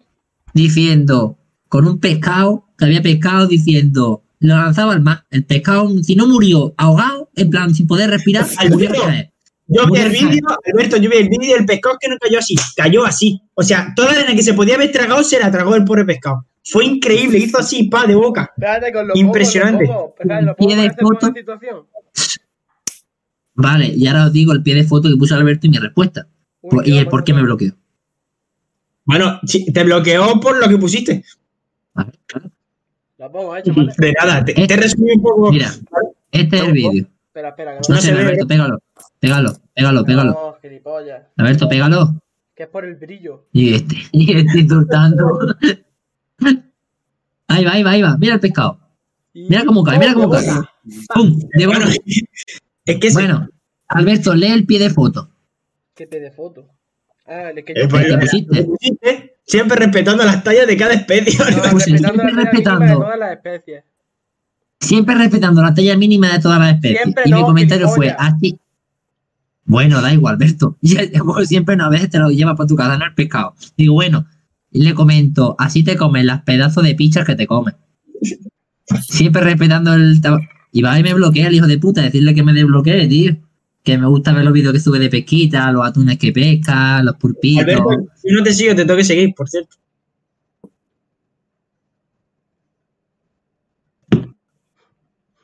diciendo, 0.55 1.39
con 1.69 1.87
un 1.87 2.01
pescado, 2.01 2.65
que 2.79 2.87
había 2.87 3.03
pescado 3.03 3.47
diciendo, 3.47 4.23
lo 4.41 4.57
lanzaba 4.57 4.93
al 4.93 5.01
mar. 5.03 5.25
El 5.31 5.45
pescado, 5.45 5.89
si 6.03 6.15
no 6.17 6.27
murió 6.27 6.75
ahogado, 6.77 7.31
en 7.37 7.51
plan, 7.51 7.75
sin 7.75 7.87
poder 7.87 8.11
respirar, 8.11 8.47
murió 8.71 8.89
Alberto. 8.89 9.03
otra 9.03 9.12
vez. 9.15 9.27
Yo 9.73 9.87
vi 9.87 10.01
el 10.01 10.11
vídeo, 10.11 10.41
Alberto, 10.73 10.97
yo 10.97 11.09
vi 11.09 11.17
el 11.19 11.29
vídeo 11.29 11.55
del 11.57 11.65
pescado 11.65 11.97
que 12.01 12.09
no 12.09 12.17
cayó 12.21 12.39
así, 12.41 12.57
cayó 12.77 13.05
así. 13.05 13.41
O 13.55 13.62
sea, 13.62 13.93
toda 13.95 14.12
la 14.12 14.19
arena 14.21 14.35
que 14.35 14.43
se 14.43 14.53
podía 14.55 14.75
haber 14.75 14.91
tragado 14.91 15.23
se 15.23 15.39
la 15.39 15.51
tragó 15.53 15.77
el 15.77 15.85
pobre 15.85 16.05
pescado. 16.05 16.45
Fue 16.65 16.85
increíble, 16.85 17.39
hizo 17.39 17.59
así, 17.59 17.85
pa, 17.85 18.05
de 18.07 18.15
boca. 18.17 18.51
Espérate 18.57 18.93
con 18.93 19.07
los 19.09 19.17
Impresionante. 19.17 19.87
Pocos, 19.87 20.27
los 20.27 20.57
Pie 20.57 20.77
de 20.77 20.91
foto. 20.91 21.33
Vale, 23.55 23.93
y 23.95 24.07
ahora 24.07 24.27
os 24.27 24.33
digo 24.33 24.53
el 24.53 24.62
pie 24.62 24.75
de 24.75 24.85
foto 24.85 25.09
que 25.09 25.17
puso 25.17 25.35
Alberto 25.35 25.67
y 25.67 25.71
mi 25.71 25.79
respuesta. 25.79 26.27
Uy, 26.62 26.71
Por- 26.71 26.85
qué 26.85 26.91
y 26.91 26.99
el 26.99 27.09
por 27.09 27.25
qué 27.25 27.33
a- 27.33 27.35
me 27.37 27.43
bloqueó. 27.43 27.73
Bueno, 29.05 29.41
te 29.73 29.85
bloqueó 29.85 30.41
por 30.41 30.59
lo 30.59 30.69
que 30.69 30.79
pusiste. 30.79 31.25
Vale, 31.95 32.12
claro. 32.27 32.51
Lo 33.21 33.31
pongo, 33.31 33.55
eh, 33.55 33.63
chavales. 33.63 33.97
De 33.99 34.13
nada, 34.13 34.45
te, 34.45 34.55
te 34.55 34.77
resumí 34.77 35.13
un 35.13 35.23
poco. 35.23 35.53
Mira, 35.53 35.71
este 36.33 36.57
es 36.57 36.63
el 36.63 36.73
vídeo. 36.73 37.07
Espera, 37.27 37.51
espera, 37.51 37.73
que 37.79 37.81
No, 37.87 37.95
no, 37.95 38.01
se 38.01 38.07
sé. 38.09 38.13
Alberto, 38.13 38.47
pégalo. 38.47 38.79
Pégalo, 39.19 39.53
pégalo, 39.75 40.05
pégalo. 40.07 40.33
No, 40.33 40.57
gilipollas. 40.63 41.23
Alberto, 41.37 41.69
pégalo. 41.69 42.15
Que 42.55 42.63
es 42.63 42.69
por 42.71 42.87
el 42.87 42.95
brillo. 42.97 43.47
Y 43.53 43.75
este, 43.75 43.97
y 44.13 44.37
este 44.39 44.61
insultando. 44.61 45.39
Ahí 47.49 47.65
va, 47.65 47.73
ahí 47.73 47.83
va, 47.83 47.91
ahí 47.91 48.03
va. 48.03 48.17
Mira 48.17 48.35
el 48.35 48.41
pescado. 48.41 48.79
Mira 49.35 49.65
cómo 49.67 49.85
cae, 49.85 49.99
mira 49.99 50.15
cómo 50.15 50.31
cae. 50.31 50.47
¡Pum! 51.15 51.39
De 51.53 51.67
Bueno, 51.67 51.85
es 52.87 52.99
que 52.99 53.11
se- 53.11 53.15
Bueno, 53.15 53.49
Alberto, 53.89 54.35
lee 54.35 54.47
el 54.49 54.65
pie 54.65 54.79
de 54.79 54.91
foto. 54.91 55.29
¿Qué 55.95 56.07
pie 56.07 56.21
de 56.21 56.31
foto? 56.31 56.67
Ah, 57.27 57.51
el 57.51 57.63
que 57.65 57.75
yo 57.75 57.87
¿Qué 57.87 58.19
pusiste? 58.19 59.37
Siempre 59.51 59.77
respetando 59.77 60.24
las 60.24 60.44
tallas 60.44 60.66
de 60.66 60.77
cada 60.77 60.94
especie. 60.94 61.39
No, 61.39 61.44
respetando 61.44 61.81
siempre 61.81 62.24
mínima 62.24 62.39
de 62.39 62.51
respetando. 62.51 62.98
todas 63.01 63.18
las 63.18 63.32
especies. 63.32 63.85
Siempre 64.78 65.14
respetando 65.16 65.62
la 65.62 65.74
talla 65.74 65.97
mínima 65.97 66.32
de 66.32 66.39
todas 66.39 66.59
las 66.59 66.74
especies. 66.74 67.02
Siempre 67.02 67.24
y 67.27 67.32
mi 67.32 67.43
comentario 67.43 67.89
fue 67.89 68.14
así. 68.16 68.59
Bueno, 69.64 70.01
da 70.01 70.12
igual, 70.12 70.35
Alberto. 70.35 70.77
Siempre 71.44 71.74
una 71.74 71.89
vez 71.89 72.09
te 72.09 72.18
lo 72.18 72.31
llevas 72.31 72.56
para 72.56 72.66
tu 72.66 72.77
casa 72.77 72.94
en 72.94 73.02
el 73.02 73.14
pescado. 73.14 73.55
Digo, 73.77 73.94
bueno, 73.94 74.27
y 74.70 74.82
le 74.82 74.94
comento, 74.94 75.56
así 75.59 75.82
te 75.82 75.97
comen 75.97 76.27
las 76.27 76.43
pedazos 76.43 76.85
de 76.85 76.94
pichas 76.94 77.27
que 77.27 77.35
te 77.35 77.47
comen. 77.47 77.74
Siempre 79.02 79.43
respetando 79.43 79.94
el 79.94 80.20
Y 80.72 80.82
va 80.82 80.98
y 80.98 81.02
me 81.02 81.14
bloquea 81.14 81.48
el 81.48 81.55
hijo 81.55 81.66
de 81.66 81.78
puta, 81.78 82.02
decirle 82.02 82.35
que 82.35 82.43
me 82.43 82.52
desbloquee, 82.52 83.09
tío. 83.09 83.36
Que 83.82 83.97
me 83.97 84.07
gusta 84.07 84.32
ver 84.32 84.44
los 84.44 84.52
vídeos 84.52 84.73
que 84.74 84.81
sube 84.81 84.98
de 84.98 85.09
pesquita, 85.09 85.73
los 85.73 85.86
atunes 85.86 86.19
que 86.19 86.32
pesca, 86.32 87.02
los 87.02 87.16
pulpitos. 87.16 87.65
Alberto, 87.65 88.12
si 88.16 88.28
no 88.32 88.43
te 88.43 88.52
sigo, 88.52 88.74
te 88.74 88.85
tengo 88.85 88.97
que 88.97 89.05
seguir, 89.05 89.35
por 89.35 89.48
cierto. 89.48 89.77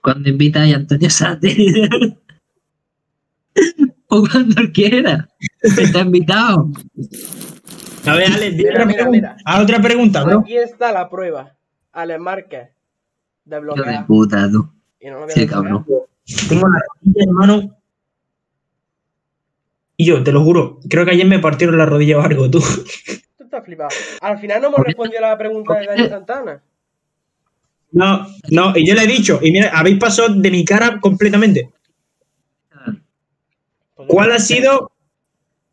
Cuando 0.02 0.28
invita 0.28 0.60
a 0.62 0.64
Antonio 0.76 1.10
Santi. 1.10 1.56
o 4.08 4.24
cuando 4.28 4.62
quiera. 4.72 5.28
Está 5.60 6.00
invitado. 6.00 6.70
A 8.06 8.14
ver, 8.14 8.32
Alex, 8.32 8.56
dime 8.56 8.70
Mira, 8.70 8.70
otra 8.70 8.84
mira, 8.86 8.96
pregunta. 8.98 9.10
mira. 9.10 9.36
Haz 9.44 9.62
otra 9.64 9.82
pregunta, 9.82 10.24
bro. 10.24 10.40
Aquí 10.40 10.56
está 10.56 10.92
la 10.92 11.10
prueba. 11.10 11.56
Alex 11.92 12.20
Márquez. 12.20 12.68
De 13.44 13.56
Hijo 13.56 13.66
de 13.66 13.74
bloquear. 13.74 14.06
puta, 14.06 14.48
tú. 14.50 14.68
Y 15.00 15.06
no 15.06 15.14
lo 15.14 15.20
voy 15.22 15.30
a 15.30 15.34
Sí, 15.34 15.46
cabrón. 15.46 15.84
Tengo 16.48 16.68
la 16.68 16.80
rodilla, 17.02 17.24
hermano. 17.24 17.75
Y 19.96 20.04
yo, 20.06 20.22
te 20.22 20.32
lo 20.32 20.42
juro, 20.44 20.78
creo 20.88 21.04
que 21.04 21.12
ayer 21.12 21.26
me 21.26 21.38
partieron 21.38 21.78
la 21.78 21.86
rodilla 21.86 22.18
o 22.18 22.22
algo, 22.22 22.50
tú. 22.50 22.60
Tú 22.60 23.44
estás 23.44 23.64
flipado. 23.64 23.90
Al 24.20 24.38
final 24.38 24.60
no 24.60 24.68
hemos 24.68 24.80
respondido 24.80 25.24
a 25.24 25.28
la 25.30 25.38
pregunta 25.38 25.78
de 25.78 25.86
Dani 25.86 26.08
Santana. 26.08 26.62
No, 27.92 28.26
no, 28.50 28.72
y 28.76 28.86
yo 28.86 28.94
le 28.94 29.04
he 29.04 29.06
dicho, 29.06 29.38
y 29.42 29.52
mira, 29.52 29.70
habéis 29.72 29.98
pasado 29.98 30.28
de 30.34 30.50
mi 30.50 30.64
cara 30.64 31.00
completamente. 31.00 31.70
Pues 33.94 34.08
¿Cuál 34.08 34.32
ha 34.32 34.38
sido, 34.38 34.92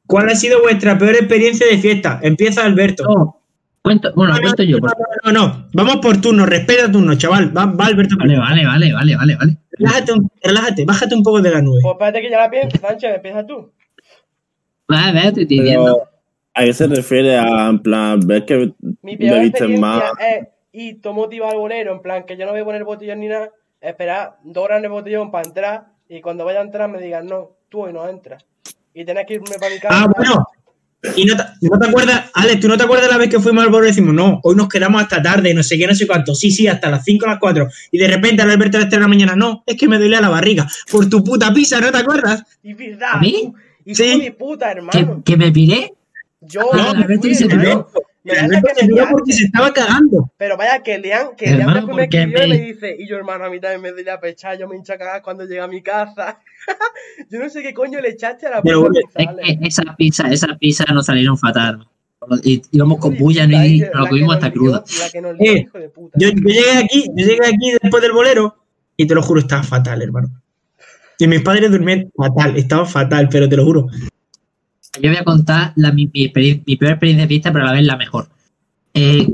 cuál 0.08 0.30
ha 0.30 0.36
sido 0.36 0.62
vuestra 0.62 0.98
peor 0.98 1.16
experiencia 1.16 1.68
de 1.68 1.78
fiesta? 1.78 2.20
Empieza 2.22 2.64
Alberto. 2.64 3.04
No, 3.04 3.40
Cuento, 3.82 4.14
bueno, 4.16 4.32
No, 4.32 4.38
no, 4.38 4.42
cuento 4.44 4.64
yo. 4.64 4.78
no, 4.78 4.82
porque- 4.88 5.04
no, 5.26 5.32
no, 5.34 5.48
no. 5.48 5.68
Vamos 5.74 5.98
por 5.98 6.22
turno, 6.22 6.46
respeta 6.46 6.90
turno, 6.90 7.16
chaval. 7.16 7.56
Va, 7.56 7.66
va 7.66 7.88
Alberto. 7.88 8.16
Vale, 8.18 8.38
vale, 8.40 8.66
vale, 8.66 8.94
vale, 8.94 9.16
vale, 9.18 9.36
vale. 9.36 9.58
Relájate, 9.72 10.14
relájate, 10.42 10.86
bájate 10.86 11.16
un 11.16 11.24
poco 11.24 11.42
de 11.42 11.52
la 11.52 11.62
nube. 11.62 11.80
Pues 11.82 11.92
espérate 11.94 12.22
que 12.22 12.30
ya 12.30 12.40
la 12.40 12.50
pienso, 12.50 12.78
Sánchez, 12.78 13.16
empieza 13.16 13.46
tú. 13.46 13.74
Vale, 14.94 15.32
te 15.32 15.42
estoy. 15.42 15.60
Pero, 15.60 16.04
¿a 16.54 16.64
qué 16.64 16.74
se 16.74 16.88
refiere 16.88 17.38
a, 17.38 17.70
en 17.70 17.80
plan, 17.80 18.20
ves 18.26 18.44
que 18.44 18.74
Mi 19.02 19.18
peor 19.18 19.38
bebiste 19.38 19.68
más? 19.78 20.04
es 20.74 21.02
todo 21.02 21.14
motivado 21.14 21.52
al 21.52 21.60
bolero, 21.60 21.94
en 21.94 22.02
plan 22.02 22.26
que 22.26 22.36
yo 22.36 22.46
no 22.46 22.52
voy 22.52 22.62
a 22.62 22.66
poner 22.66 22.84
botellón 22.84 23.20
ni 23.20 23.28
nada, 23.28 23.52
esperar 23.80 24.38
dos 24.44 24.64
horas 24.64 24.80
en 24.80 24.86
el 24.86 24.92
botellón 24.92 25.32
para 25.32 25.48
entrar 25.48 25.86
y 26.10 26.22
cuando 26.22 26.46
vaya 26.46 26.60
a 26.60 26.64
entrar 26.64 26.90
me 26.90 27.00
digan, 27.00 27.28
no, 27.28 27.52
tú 27.70 27.82
hoy 27.82 27.94
no 27.94 28.08
entras. 28.08 28.46
Y 28.94 29.06
tenés 29.06 29.26
que 29.26 29.36
irme 29.36 29.56
para 29.60 29.74
mi 29.74 29.80
casa. 29.80 30.04
Ah, 30.04 30.08
bueno. 30.16 30.48
Y 31.18 31.26
no 31.26 31.36
te, 31.36 31.44
no 31.62 31.78
te 31.78 31.88
acuerdas, 31.88 32.32
Alex, 32.34 32.62
¿tú 32.62 32.68
no 32.70 32.78
te 32.78 32.84
acuerdas 32.84 33.10
la 33.10 33.18
vez 33.18 33.30
que 33.30 33.40
fuimos 33.40 33.64
al 33.64 33.70
bolo 33.70 33.86
y 33.86 33.90
decimos, 33.90 34.14
no, 34.14 34.40
hoy 34.42 34.56
nos 34.56 34.70
quedamos 34.70 35.02
hasta 35.02 35.22
tarde, 35.22 35.54
no 35.54 35.62
sé 35.62 35.78
qué, 35.78 35.86
no 35.86 35.94
sé 35.94 36.08
cuánto? 36.08 36.34
Sí, 36.34 36.50
sí, 36.50 36.68
hasta 36.68 36.90
las 36.90 37.04
5 37.04 37.26
o 37.26 37.28
las 37.28 37.40
4. 37.40 37.68
Y 37.92 37.98
de 37.98 38.08
repente 38.08 38.42
al 38.42 38.50
Alberto 38.50 38.78
a 38.78 38.82
las 38.82 38.90
3 38.90 39.00
de 39.00 39.04
la 39.04 39.08
mañana, 39.10 39.36
no, 39.36 39.64
es 39.66 39.76
que 39.76 39.88
me 39.90 39.98
duele 39.98 40.22
la 40.22 40.30
barriga. 40.30 40.66
Por 40.90 41.10
tu 41.10 41.22
puta 41.22 41.54
pizza, 41.54 41.82
¿no 41.82 41.92
te 41.92 41.98
acuerdas? 41.98 42.44
Y 42.64 42.74
verdad, 42.74 43.10
¿A 43.14 43.20
mí? 43.20 43.54
Hijo 43.86 43.96
Sí. 44.04 44.22
de 44.22 44.32
puta, 44.32 44.72
¿Que, 44.72 44.78
hermano. 44.80 45.22
que 45.26 45.38
me 45.38 45.52
piré? 45.52 45.94
Yo 46.42 46.62
Ah, 46.74 46.94
me 46.94 47.04
Alberto 47.04 47.22
fui, 47.22 47.30
dice 47.30 47.48
que 47.48 47.56
no. 47.56 47.88
Piró 48.26 49.06
porque 49.12 49.34
se 49.34 49.46
estaba 49.46 49.74
cagando. 49.74 50.32
Pero 50.38 50.56
vaya 50.58 50.82
que 50.82 50.98
Lean, 50.98 51.36
que 51.38 51.52
Lean 51.52 51.86
me 51.88 52.04
escribió 52.04 52.46
y 52.46 52.50
me- 52.50 52.58
dice, 52.60 52.96
y 52.98 53.08
yo 53.08 53.18
hermano, 53.18 53.46
a 53.46 53.50
mí 53.50 53.60
también 53.60 53.82
me 53.82 53.92
doy 53.92 54.04
la 54.04 54.20
pecha, 54.20 54.56
yo 54.56 54.68
me 54.68 54.78
hincho 54.78 54.94
a 54.94 54.98
cagar 54.98 55.22
cuando 55.22 55.46
llega 55.46 55.66
a 55.66 55.68
mi 55.68 55.82
casa. 55.82 56.40
yo 57.30 57.40
no 57.40 57.50
sé 57.50 57.62
qué 57.62 57.74
coño 57.74 58.00
le 58.00 58.10
echaste 58.10 58.48
a 58.48 58.52
la 58.52 58.62
Pero, 58.62 58.86
puta 58.86 59.00
Es 59.16 59.28
pizza, 59.28 59.36
que 59.60 59.68
esas 59.68 59.96
pizzas, 59.98 60.32
esas 60.32 60.58
pizzas 60.58 60.88
nos 60.94 61.06
salieron 61.06 61.38
fatal. 61.38 61.86
Y 62.44 62.62
íbamos 62.72 63.00
con 63.00 63.18
bulla 63.18 63.44
y 63.44 63.80
nos 63.82 63.90
lo 63.94 64.04
la 64.04 64.10
comimos 64.10 64.36
hasta 64.36 64.52
crudo. 64.52 64.84
La 65.00 65.36
Eh. 65.46 65.66
Yo, 66.16 66.30
yo 66.30 66.30
llegué 66.32 66.78
aquí, 66.82 67.06
yo 67.14 67.26
llegué 67.26 67.46
aquí 67.48 67.72
después 67.82 68.02
del 68.02 68.14
bolero 68.14 68.56
y 68.96 69.06
te 69.06 69.14
lo 69.16 69.22
juro, 69.22 69.42
estaba 69.42 69.64
fatal, 69.64 70.02
hermano. 70.02 70.30
Y 71.20 71.28
mis 71.28 71.42
padres 71.42 71.72
durmían 71.72 72.12
fatal, 72.16 72.58
estaba 72.58 72.86
fatal, 72.86 73.30
pero 73.30 73.48
te 73.48 73.58
lo 73.58 73.66
juro. 73.66 73.88
Yo 75.02 75.10
voy 75.10 75.18
a 75.18 75.24
contar 75.24 75.74
la, 75.76 75.92
mi, 75.92 76.10
mi, 76.14 76.28
peor 76.30 76.92
experiencia 76.92 77.24
de 77.24 77.28
fiesta, 77.28 77.52
pero 77.52 77.66
a 77.66 77.68
la 77.68 77.74
vez 77.74 77.84
la 77.84 77.98
mejor. 77.98 78.28
Eh, 78.94 79.28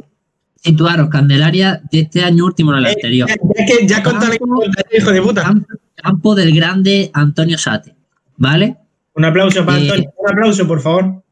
situaros, 0.61 1.09
Candelaria 1.09 1.81
de 1.91 1.99
este 2.01 2.23
año 2.23 2.45
último, 2.45 2.71
no 2.71 2.77
el 2.77 2.85
Eh, 2.85 2.91
anterior. 2.91 3.27
Ya, 3.29 3.65
que 3.65 3.87
ya 3.87 4.03
conté 4.03 4.27
la 4.27 4.35
hijo 4.97 5.11
de 5.11 5.21
puta. 5.21 5.43
Campo, 5.43 5.67
campo 5.95 6.35
del 6.35 6.55
grande 6.55 7.11
Antonio 7.13 7.57
Sate, 7.57 7.93
¿vale? 8.37 8.77
Un 9.15 9.25
aplauso 9.25 9.65
para 9.65 9.79
Eh, 9.79 9.81
Antonio, 9.81 10.13
un 10.17 10.31
aplauso, 10.31 10.67
por 10.67 10.81
favor. 10.81 11.23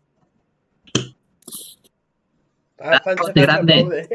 Ah, 2.79 3.01
grande. 3.33 4.07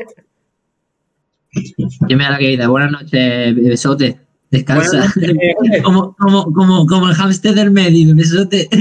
Yo 2.08 2.16
me 2.16 2.24
da 2.24 2.30
la 2.30 2.38
querida. 2.38 2.68
Buenas 2.68 2.92
noches, 2.92 3.54
besote. 3.54 4.18
Descansa. 4.52 5.12
Eh, 5.20 5.82
como, 5.82 6.14
como, 6.16 6.52
como, 6.52 6.86
como 6.86 7.08
el 7.08 7.14
hámster 7.14 7.54
del 7.54 7.70
medio, 7.70 8.14
besote. 8.14 8.68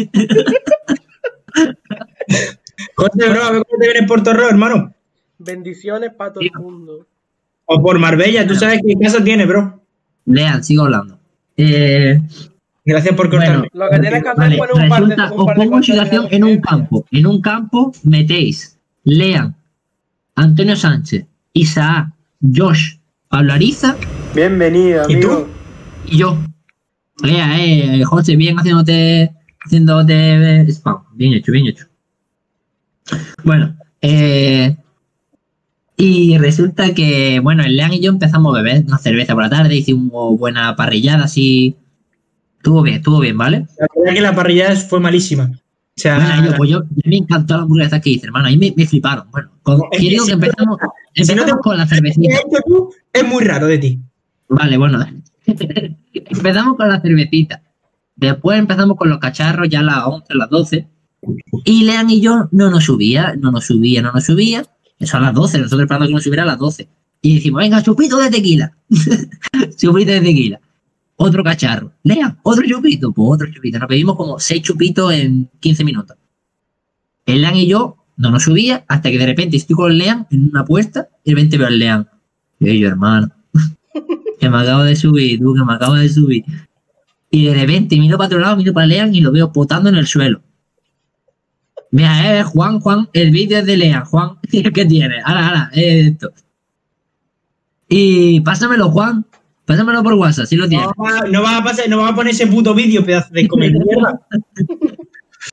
José, 2.95 3.29
bro, 3.29 3.43
a 3.43 3.51
ver 3.51 3.63
cómo 3.63 3.79
te 3.79 3.87
viene 3.91 4.07
Puerto 4.07 4.33
Rico, 4.33 4.49
hermano. 4.49 4.93
Bendiciones 5.39 6.11
para 6.13 6.33
todo 6.33 6.43
el 6.43 6.51
mundo. 6.61 7.07
O 7.65 7.81
por 7.81 7.97
Marbella, 7.99 8.45
tú 8.45 8.53
sabes 8.55 8.81
qué 8.85 8.95
casa 9.01 9.23
tiene, 9.23 9.45
bro. 9.45 9.81
Lean, 10.25 10.61
sigo 10.61 10.83
hablando. 10.83 11.17
Eh, 11.55 12.19
Gracias 12.83 13.15
por 13.15 13.29
Bueno, 13.29 13.45
cortarme. 13.45 13.69
Lo 13.73 13.89
que 13.89 13.99
tienes 13.99 14.23
que 14.23 14.29
hacer 14.29 14.39
Vale, 14.39 14.55
es 14.55 14.59
poner 14.59 14.83
un 14.83 14.89
par 14.89 15.05
de 15.05 15.13
un 15.13 15.21
os 15.21 15.55
pongo 15.55 15.77
en 15.77 15.83
situación 15.83 16.27
en 16.31 16.43
un 16.43 16.59
campo. 16.59 17.05
En 17.11 17.27
un 17.27 17.41
campo 17.41 17.93
metéis 18.03 18.77
Lean, 19.05 19.55
Antonio 20.35 20.75
Sánchez, 20.75 21.25
Isaac, 21.53 22.09
Josh, 22.53 22.97
Pablo 23.29 23.53
Ariza 23.53 23.95
Bienvenido, 24.35 25.03
¿Y 25.09 25.19
tú? 25.19 25.47
Y 26.11 26.17
yo. 26.17 26.37
Eh, 27.23 28.03
José, 28.05 28.35
bien 28.35 28.57
haciéndote, 28.57 29.31
haciéndote 29.65 30.65
spam. 30.71 30.97
Bien 31.13 31.33
hecho, 31.33 31.51
bien 31.51 31.67
hecho. 31.67 31.85
Bueno, 33.43 33.75
eh, 34.01 34.75
y 35.97 36.37
resulta 36.37 36.93
que, 36.93 37.39
bueno, 37.41 37.63
el 37.63 37.75
Lean 37.75 37.93
y 37.93 37.99
yo 38.01 38.09
empezamos 38.11 38.55
a 38.57 38.61
beber 38.61 38.83
una 38.87 38.97
cerveza 38.97 39.33
por 39.33 39.43
la 39.43 39.49
tarde, 39.49 39.75
hicimos 39.75 40.37
buena 40.39 40.75
parrillada 40.75 41.25
así. 41.25 41.75
Estuvo 42.57 42.81
bien, 42.81 42.97
estuvo 42.97 43.19
bien, 43.19 43.37
¿vale? 43.37 43.65
La 43.79 43.87
verdad 43.95 44.13
que 44.15 44.21
la 44.21 44.35
parrillada 44.35 44.75
fue 44.75 44.99
malísima. 44.99 45.51
O 45.53 45.99
sea, 46.01 46.17
Bueno, 46.17 46.45
yo, 46.51 46.57
pues 46.57 46.69
yo, 46.69 46.83
me 47.05 47.17
encantó 47.17 47.57
la 47.57 47.63
hamburguesa 47.63 47.99
que 47.99 48.11
hice, 48.11 48.25
hermano. 48.27 48.47
Ahí 48.47 48.57
me, 48.57 48.73
me 48.75 48.85
fliparon. 48.87 49.29
Bueno, 49.29 49.51
con, 49.61 49.81
Es 49.91 50.01
yo 50.01 50.09
que 50.09 50.19
si 50.19 50.31
empezamos, 50.31 50.77
si 51.13 51.21
no 51.35 51.41
empezamos 51.41 51.45
te- 51.45 51.69
con 51.69 51.77
la 51.77 51.85
cervecita. 51.85 52.39
tú 52.65 52.93
es 53.13 53.27
muy 53.27 53.43
raro 53.43 53.67
de 53.67 53.77
ti. 53.77 53.99
Vale, 54.49 54.77
bueno. 54.77 55.05
empezamos 56.13 56.77
con 56.77 56.89
la 56.89 57.01
cervecita. 57.01 57.61
Después 58.15 58.59
empezamos 58.59 58.97
con 58.97 59.09
los 59.09 59.19
cacharros 59.19 59.69
ya 59.69 59.79
a 59.79 59.83
las 59.83 60.05
11, 60.05 60.25
a 60.29 60.35
las 60.35 60.49
12. 60.49 60.87
Y 61.65 61.83
Lean 61.83 62.09
y 62.09 62.21
yo 62.21 62.49
no 62.51 62.69
nos 62.69 62.85
subía, 62.85 63.35
no 63.37 63.51
nos 63.51 63.65
subía, 63.65 64.01
no 64.01 64.11
nos 64.11 64.25
subía. 64.25 64.65
Eso 64.99 65.17
a 65.17 65.21
las 65.21 65.33
12, 65.33 65.59
nosotros 65.59 65.81
esperando 65.81 66.07
que 66.07 66.13
nos 66.13 66.23
subiera 66.23 66.43
a 66.43 66.47
las 66.47 66.59
12. 66.59 66.87
Y 67.21 67.35
decimos, 67.35 67.61
venga, 67.61 67.81
chupito 67.81 68.17
de 68.17 68.29
tequila. 68.29 68.73
chupito 69.77 70.11
de 70.11 70.21
tequila. 70.21 70.59
Otro 71.15 71.43
cacharro. 71.43 71.93
Lean, 72.03 72.39
otro 72.43 72.63
chupito. 72.67 73.11
Pues 73.11 73.27
otro 73.31 73.51
chupito. 73.51 73.79
Nos 73.79 73.87
pedimos 73.87 74.15
como 74.15 74.39
6 74.39 74.61
chupitos 74.61 75.13
en 75.13 75.49
15 75.59 75.83
minutos. 75.83 76.17
El 77.25 77.41
Lean 77.41 77.55
y 77.55 77.67
yo 77.67 77.97
no 78.17 78.31
nos 78.31 78.43
subía 78.43 78.85
hasta 78.87 79.09
que 79.09 79.17
de 79.17 79.25
repente 79.25 79.57
estoy 79.57 79.75
con 79.75 79.97
Lean 79.97 80.27
en 80.31 80.49
una 80.49 80.65
puerta 80.65 81.09
y 81.23 81.31
de 81.31 81.35
repente 81.35 81.57
veo 81.57 81.67
al 81.67 81.79
Lean. 81.79 82.09
Y 82.59 82.79
yo, 82.79 82.87
hermano, 82.87 83.31
que 84.41 84.49
me 84.49 84.57
acabo 84.59 84.83
de 84.83 84.95
subir, 84.95 85.39
tú, 85.39 85.53
que 85.55 85.63
me 85.63 85.73
acabo 85.73 85.93
de 85.93 86.09
subir. 86.09 86.43
Y 87.29 87.45
de 87.45 87.53
repente 87.53 87.95
miro 87.97 88.17
para 88.17 88.25
otro 88.27 88.39
lado, 88.39 88.57
miro 88.57 88.73
para 88.73 88.87
Lean 88.87 89.13
y 89.15 89.21
lo 89.21 89.31
veo 89.31 89.51
potando 89.53 89.87
en 89.89 89.95
el 89.95 90.07
suelo. 90.07 90.41
Mira, 91.91 92.39
eh, 92.39 92.43
Juan, 92.43 92.79
Juan, 92.79 93.07
el 93.13 93.31
vídeo 93.31 93.59
es 93.59 93.65
de 93.65 93.77
Lean, 93.77 94.03
Juan, 94.05 94.31
¿qué 94.51 94.85
tiene? 94.85 95.15
Ahora, 95.23 95.47
ahora, 95.47 95.71
eh, 95.73 96.07
esto. 96.11 96.31
Y 97.87 98.39
pásamelo, 98.41 98.89
Juan, 98.89 99.25
pásamelo 99.65 100.01
por 100.01 100.13
WhatsApp, 100.13 100.45
si 100.45 100.55
lo 100.55 100.67
tienes. 100.67 100.87
No, 100.87 101.03
va- 101.03 101.27
no 101.29 101.41
vas 101.41 101.61
a 101.61 101.63
pasar, 101.63 101.89
no 101.89 101.97
vas 101.97 102.11
a 102.11 102.15
poner 102.15 102.33
ese 102.33 102.47
puto 102.47 102.73
vídeo, 102.73 103.05
pedazo 103.05 103.33
de 103.33 103.47
comer 103.47 103.71
mierda. 103.73 104.19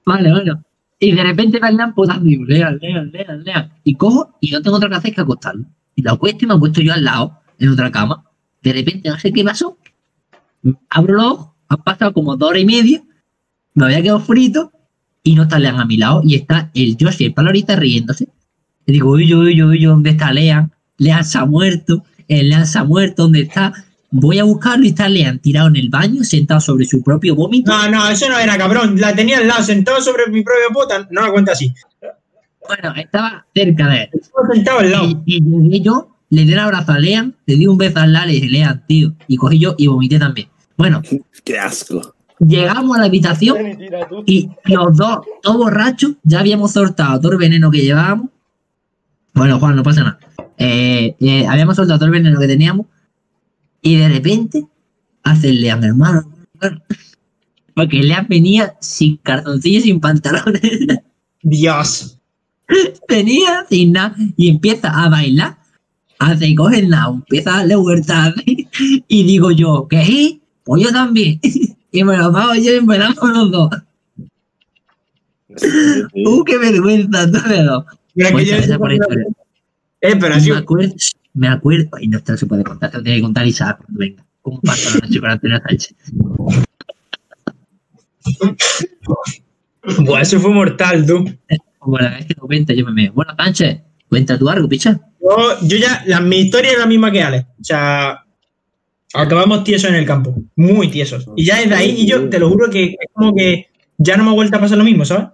Vale, 0.07 0.31
bueno. 0.31 0.65
Y 1.01 1.13
de 1.13 1.23
repente 1.23 1.61
me 1.61 1.69
andan 1.69 1.95
potando 1.95 2.27
y 2.27 2.31
digo, 2.31 2.45
lean, 2.45 2.79
lean, 2.81 3.11
lean, 3.13 3.45
lean. 3.45 3.73
Y 3.85 3.95
cojo 3.95 4.37
y 4.41 4.51
no 4.51 4.61
tengo 4.63 4.77
otra 4.77 4.89
que 4.89 4.97
hacer 4.97 5.15
que 5.15 5.21
acostarlo. 5.21 5.65
Y 5.95 6.03
lo 6.03 6.13
acuesto 6.13 6.45
y 6.45 6.49
me 6.49 6.55
acuesto 6.55 6.81
yo 6.81 6.93
al 6.93 7.05
lado, 7.05 7.39
en 7.59 7.69
otra 7.71 7.91
cama. 7.91 8.25
De 8.63 8.73
repente, 8.73 9.09
no 9.09 9.19
sé 9.19 9.33
qué 9.33 9.45
pasó. 9.45 9.79
Abro 10.91 11.15
los 11.15 11.25
ojos, 11.25 11.49
han 11.69 11.83
pasado 11.83 12.13
como 12.13 12.37
dos 12.37 12.51
horas 12.51 12.63
y 12.63 12.67
media. 12.67 13.03
Me 13.75 13.85
había 13.87 14.03
quedado 14.03 14.21
frito 14.21 14.73
y 15.23 15.35
no 15.35 15.45
está 15.45 15.59
Lean 15.59 15.79
a 15.79 15.85
mi 15.85 15.97
lado. 15.97 16.23
Y 16.25 16.35
está 16.35 16.71
el 16.75 16.97
Josh 17.01 17.17
y 17.21 17.27
el 17.27 17.35
palo 17.35 17.49
ahorita 17.49 17.77
riéndose. 17.77 18.29
Y 18.87 18.93
digo, 18.93 19.11
uy, 19.11 19.33
uy, 19.35 19.63
uy, 19.63 19.63
uy, 19.63 19.85
¿dónde 19.85 20.11
está 20.11 20.33
Lean? 20.33 20.73
Lean 20.97 21.25
se 21.25 21.39
ha 21.39 21.45
muerto. 21.45 22.05
El 22.27 22.49
Lean 22.49 22.67
se 22.67 22.79
ha 22.79 22.85
muerto, 22.85 23.25
¿dónde 23.25 23.43
está? 23.43 23.73
Voy 24.11 24.39
a 24.39 24.45
buscarlo 24.45 24.85
y 24.85 24.89
está 24.89 25.09
Lean 25.09 25.39
tirado 25.39 25.69
en 25.69 25.77
el 25.77 25.91
baño, 25.91 26.25
sentado 26.25 26.61
sobre 26.61 26.87
su 26.87 27.03
propio 27.03 27.35
vómito. 27.35 27.71
No, 27.71 27.91
no, 27.91 28.09
eso 28.09 28.29
no 28.29 28.39
era 28.39 28.57
cabrón. 28.57 28.99
La 28.99 29.15
tenía 29.15 29.39
al 29.39 29.47
lado, 29.47 29.63
sentado 29.63 30.01
sobre 30.01 30.27
mi 30.29 30.43
propia 30.43 30.69
puta. 30.73 31.07
No 31.11 31.23
la 31.23 31.31
cuenta 31.31 31.53
así. 31.53 31.73
Bueno, 32.67 32.95
estaba 32.97 33.47
cerca 33.55 33.89
de 33.89 34.03
él. 34.03 34.11
Estaba 34.15 34.49
sentado 34.53 34.79
al 34.81 34.91
lado. 34.91 35.23
Y, 35.27 35.37
y 35.37 35.41
llegué 35.41 35.81
yo, 35.81 36.18
le 36.31 36.45
di 36.45 36.53
un 36.53 36.59
abrazo 36.59 36.93
a 36.93 36.99
Lean, 36.99 37.35
le 37.47 37.57
di 37.57 37.67
un 37.67 37.79
beso 37.79 37.99
al 37.99 38.13
Lale 38.13 38.35
y 38.35 38.49
Lean, 38.49 38.85
tío. 38.87 39.15
Y 39.27 39.37
cogí 39.37 39.59
yo 39.59 39.75
y 39.79 39.87
vomité 39.87 40.19
también. 40.19 40.49
Bueno, 40.77 41.03
Qué 41.45 41.59
asco. 41.59 42.15
llegamos 42.39 42.97
a 42.97 43.01
la 43.01 43.07
habitación 43.07 43.57
y 44.27 44.51
los 44.65 44.97
dos, 44.97 45.21
todos 45.43 45.57
borrachos, 45.57 46.13
ya 46.23 46.41
habíamos 46.41 46.73
soltado 46.73 47.21
todo 47.21 47.33
el 47.33 47.39
veneno 47.39 47.71
que 47.71 47.81
llevábamos. 47.81 48.31
Bueno, 49.35 49.59
Juan, 49.59 49.77
no 49.77 49.83
pasa 49.83 50.03
nada. 50.03 50.19
Eh, 50.57 51.17
eh, 51.21 51.47
habíamos 51.47 51.77
soltado 51.77 51.99
todo 51.99 52.07
el 52.07 52.13
veneno 52.13 52.39
que 52.39 52.47
teníamos 52.47 52.87
y 53.81 53.97
de 53.97 54.09
repente 54.09 54.67
hace 55.23 55.53
Lean, 55.53 55.85
hermano. 55.85 56.31
Porque 57.75 58.03
Lean 58.03 58.27
venía 58.29 58.75
sin 58.81 59.17
calzoncillos, 59.19 59.85
sin 59.85 60.01
pantalones. 60.01 60.61
Dios. 61.43 62.19
tenía 63.09 63.65
sin 63.69 63.93
nada 63.93 64.15
y 64.37 64.49
empieza 64.49 64.91
a 64.91 65.09
bailar, 65.09 65.59
hace 66.19 66.47
y 66.49 66.55
coge 66.55 66.81
el 66.81 66.89
nabo, 66.89 67.15
empieza 67.17 67.55
a 67.55 67.57
darle 67.59 67.77
vueltas 67.77 68.35
y 69.09 69.23
digo 69.25 69.51
yo, 69.51 69.87
¿qué? 69.89 70.41
Pues 70.65 70.83
yo 70.83 70.91
también. 70.91 71.41
y 71.93 72.05
me 72.05 72.17
lo 72.17 72.33
pago 72.33 72.55
yo 72.55 72.75
y 72.77 72.81
me 72.85 72.99
damos 72.99 73.29
los 73.31 73.51
dos. 73.51 73.71
¡Uh, 76.15 76.45
qué 76.45 76.59
vergüenza! 76.59 77.31
Todo. 77.31 77.87
Mira 78.15 78.33
que 78.33 78.45
yo- 78.45 78.79
por 78.79 78.93
historia. 78.93 79.25
Eh, 80.01 80.15
pero 80.21 80.35
Y 80.35 80.39
así. 80.39 80.51
me 80.53 80.57
acuerdo, 80.59 80.95
me 81.35 81.49
acuerdo, 81.49 81.89
ay, 81.93 82.07
no, 82.09 82.19
esto 82.19 82.33
no 82.33 82.39
se 82.39 82.47
puede 82.47 82.63
contar, 82.63 82.91
te 82.91 82.99
lo 82.99 83.03
tiene 83.03 83.19
que 83.19 83.23
contar 83.23 83.47
Isaac 83.47 83.79
cuando 83.79 83.99
venga. 83.99 84.25
¿Cómo 84.43 84.61
pasa 84.61 84.91
la 84.99 85.07
noche 85.07 85.21
con 85.21 85.31
Antonio 85.31 85.59
Sánchez? 85.67 85.95
Buah, 90.05 90.21
eso 90.23 90.39
fue 90.41 90.53
mortal, 90.53 91.07
tú. 91.07 91.25
Como 91.79 91.99
la 91.99 92.11
vez 92.11 92.27
que 92.27 92.35
lo 92.35 92.47
cuenta, 92.47 92.73
yo 92.75 92.85
me 92.87 92.93
meo. 92.93 93.13
Bueno, 93.13 93.33
Sánchez, 93.37 93.81
Cuenta 94.09 94.39
tú 94.39 94.49
algo, 94.49 94.69
picha. 94.69 94.99
Yo, 95.29 95.59
yo 95.63 95.77
ya, 95.77 96.03
la, 96.07 96.21
mi 96.21 96.39
historia 96.39 96.73
es 96.73 96.79
la 96.79 96.87
misma 96.87 97.11
que 97.11 97.23
Alex. 97.23 97.47
O 97.61 97.65
sea, 97.65 98.25
acabamos 99.15 99.65
tiesos 99.65 99.91
en 99.91 99.97
el 99.97 100.07
campo. 100.07 100.35
Muy 100.57 100.89
tiesos. 100.89 101.29
Y 101.37 101.47
ya 101.47 101.61
desde 101.61 101.75
ahí, 101.75 101.95
y 101.99 102.07
yo 102.07 102.29
te 102.29 102.39
lo 102.39 102.49
juro 102.49 102.71
que 102.71 102.97
es 103.01 103.13
como 103.13 103.35
que 103.35 103.69
ya 103.99 104.17
no 104.17 104.25
me 104.25 104.31
ha 104.31 104.35
vuelto 104.35 104.57
a 104.57 104.61
pasar 104.61 104.79
lo 104.79 104.85
mismo, 104.85 105.05
¿sabes? 105.05 105.29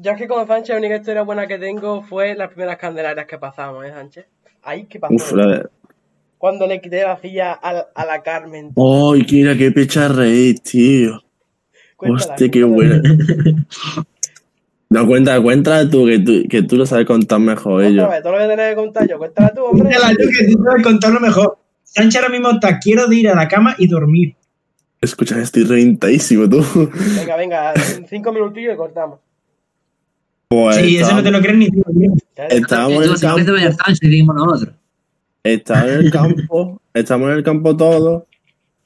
Yo 0.00 0.12
es 0.12 0.18
que 0.18 0.28
con 0.28 0.46
Sánchez 0.46 0.70
la 0.70 0.78
única 0.78 0.96
historia 0.96 1.22
buena 1.22 1.46
que 1.46 1.58
tengo 1.58 2.02
fue 2.02 2.34
las 2.34 2.48
primeras 2.48 2.76
candelarias 2.76 3.26
que 3.26 3.38
pasamos, 3.38 3.84
¿eh, 3.84 3.90
Sánchez? 3.90 4.26
Ahí, 4.62 4.86
¿qué 4.88 4.98
pasó? 4.98 5.14
Uf, 5.14 5.32
la 5.32 5.46
de... 5.46 5.66
Cuando 6.38 6.66
le 6.66 6.80
quité 6.80 7.02
la 7.02 7.20
silla 7.20 7.52
a, 7.52 7.86
a 7.94 8.06
la 8.06 8.22
Carmen. 8.22 8.72
¡Ay, 8.76 9.26
mira 9.30 9.56
qué 9.56 9.70
pecha 9.70 10.08
reír, 10.08 10.58
tío! 10.60 11.20
Cuéntala, 11.96 12.32
Hostia, 12.32 12.50
qué 12.50 12.64
buena. 12.64 13.00
No, 14.92 15.06
cuenta, 15.06 15.40
cuenta 15.40 15.88
tú 15.88 16.06
que, 16.06 16.18
tú, 16.18 16.42
que 16.48 16.62
tú 16.62 16.76
lo 16.76 16.84
sabes 16.86 17.06
contar 17.06 17.40
mejor 17.40 17.82
ellos. 17.84 18.08
todo 18.22 18.32
lo 18.32 18.38
que 18.38 18.46
tenés 18.46 18.70
que 18.70 18.76
contar 18.76 19.08
yo. 19.08 19.18
Cuéntala 19.18 19.52
tú, 19.54 19.64
hombre. 19.64 19.88
Cuéntala 19.88 20.12
tú 20.14 20.24
que 20.38 20.52
tú 20.52 20.62
sabes 20.64 20.82
contarlo 20.82 21.20
mejor. 21.20 21.58
Sánchez 21.84 22.16
ahora 22.22 22.32
mismo 22.32 22.50
está, 22.50 22.78
quiero 22.78 23.06
de 23.06 23.16
ir 23.16 23.28
a 23.28 23.34
la 23.34 23.48
cama 23.48 23.74
y 23.78 23.86
dormir. 23.86 24.34
Escucha, 25.00 25.40
estoy 25.40 25.64
reventadísimo, 25.64 26.48
tú. 26.48 26.64
Venga, 27.16 27.36
venga, 27.36 27.72
en 27.74 28.06
cinco 28.06 28.32
minutillos 28.32 28.74
y 28.74 28.76
cortamos. 28.76 29.18
Pues 30.48 30.76
Sí, 30.76 30.98
eso 30.98 31.14
no 31.14 31.22
te 31.22 31.30
lo 31.30 31.40
crees 31.40 31.56
ni 31.56 31.68
tú. 31.70 31.82
tío. 31.98 32.12
Estábamos 32.48 32.92
en 32.92 33.02
el 33.02 33.02
Entonces, 33.10 33.20
siempre 33.20 33.44
te 33.44 33.46
campo. 33.46 33.52
vaya 33.52 33.66
al 33.68 33.76
Sánchez, 33.76 34.10
dijimos 34.10 34.36
nosotros. 34.36 34.74
Estaba 35.44 35.88
en 35.88 35.94
el 36.00 36.10
campo, 36.12 36.80
estamos 36.94 37.30
en 37.30 37.36
el 37.38 37.42
campo 37.42 37.76
todos 37.76 38.22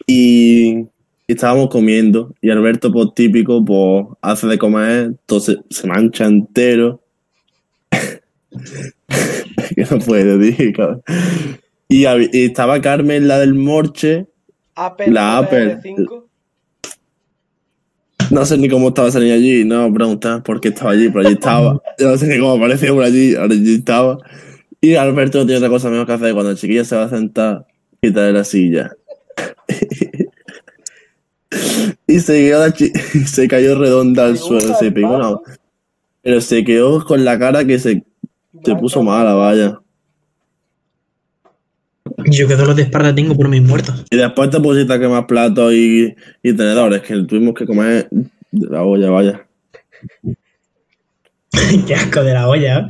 y 0.06 0.86
estábamos 1.34 1.68
comiendo. 1.68 2.34
Y 2.40 2.50
Alberto, 2.50 2.92
pues 2.92 3.08
típico, 3.14 3.64
pues 3.64 4.06
hace 4.22 4.46
de 4.46 4.58
comer, 4.58 5.04
entonces 5.04 5.58
se 5.70 5.86
mancha 5.86 6.26
entero. 6.26 7.02
que 9.74 9.84
no 9.90 9.98
puede, 9.98 10.38
decir, 10.38 10.72
cabrón. 10.74 11.02
Y, 11.88 12.06
y 12.06 12.44
estaba 12.44 12.80
Carmen, 12.80 13.28
la 13.28 13.38
del 13.38 13.54
Morche, 13.54 14.26
Apple, 14.74 15.10
La 15.10 15.38
Apple. 15.38 15.78
5 15.82 16.26
no 18.30 18.44
sé 18.44 18.58
ni 18.58 18.68
cómo 18.68 18.88
estaba 18.88 19.10
saliendo 19.10 19.36
allí, 19.36 19.64
no 19.64 19.92
preguntar 19.92 20.42
por 20.42 20.60
qué 20.60 20.68
estaba 20.68 20.92
allí, 20.92 21.08
pero 21.08 21.20
allí 21.20 21.34
estaba. 21.34 21.80
Yo 21.98 22.08
no 22.10 22.16
sé 22.16 22.26
ni 22.26 22.38
cómo 22.38 22.54
aparecía 22.54 22.92
por 22.92 23.04
allí, 23.04 23.34
allí 23.36 23.74
estaba. 23.74 24.18
Y 24.80 24.94
Alberto 24.94 25.38
no 25.38 25.46
tiene 25.46 25.58
otra 25.58 25.68
cosa 25.68 25.90
mejor 25.90 26.06
que 26.06 26.12
hacer 26.12 26.32
cuando 26.32 26.50
el 26.50 26.56
chiquillo 26.56 26.84
se 26.84 26.96
va 26.96 27.04
a 27.04 27.08
sentar, 27.08 27.66
quitarle 28.00 28.32
la 28.32 28.44
silla. 28.44 28.92
y 32.06 32.20
se 32.20 32.32
quedó 32.34 32.60
la 32.60 32.72
chi- 32.72 32.90
se 33.26 33.48
cayó 33.48 33.78
redonda 33.78 34.26
al 34.26 34.38
suelo, 34.38 34.74
se 34.78 34.90
pegó 34.92 35.16
una- 35.16 35.38
Pero 36.22 36.40
se 36.40 36.64
quedó 36.64 37.04
con 37.04 37.24
la 37.24 37.38
cara 37.38 37.64
que 37.64 37.78
se, 37.78 38.04
se 38.64 38.74
puso 38.76 39.02
mala, 39.02 39.34
vaya. 39.34 39.80
Yo 42.26 42.46
que 42.48 42.54
dolor 42.54 42.74
de 42.74 42.82
espalda 42.82 43.14
tengo 43.14 43.34
por 43.36 43.48
mis 43.48 43.62
muertos. 43.62 44.04
Y 44.10 44.16
después 44.16 44.48
te 44.50 44.60
pusiste 44.60 44.92
a 44.92 44.98
quemar 44.98 45.26
platos 45.26 45.72
y, 45.72 46.14
y 46.42 46.52
tenedores, 46.52 47.02
que 47.02 47.14
tuvimos 47.24 47.54
que 47.54 47.66
comer 47.66 48.08
de 48.10 48.66
la 48.70 48.82
olla, 48.84 49.10
vaya. 49.10 49.46
Qué 51.86 51.94
asco 51.94 52.22
de 52.22 52.32
la 52.32 52.48
olla. 52.48 52.78
¿eh? 52.78 52.86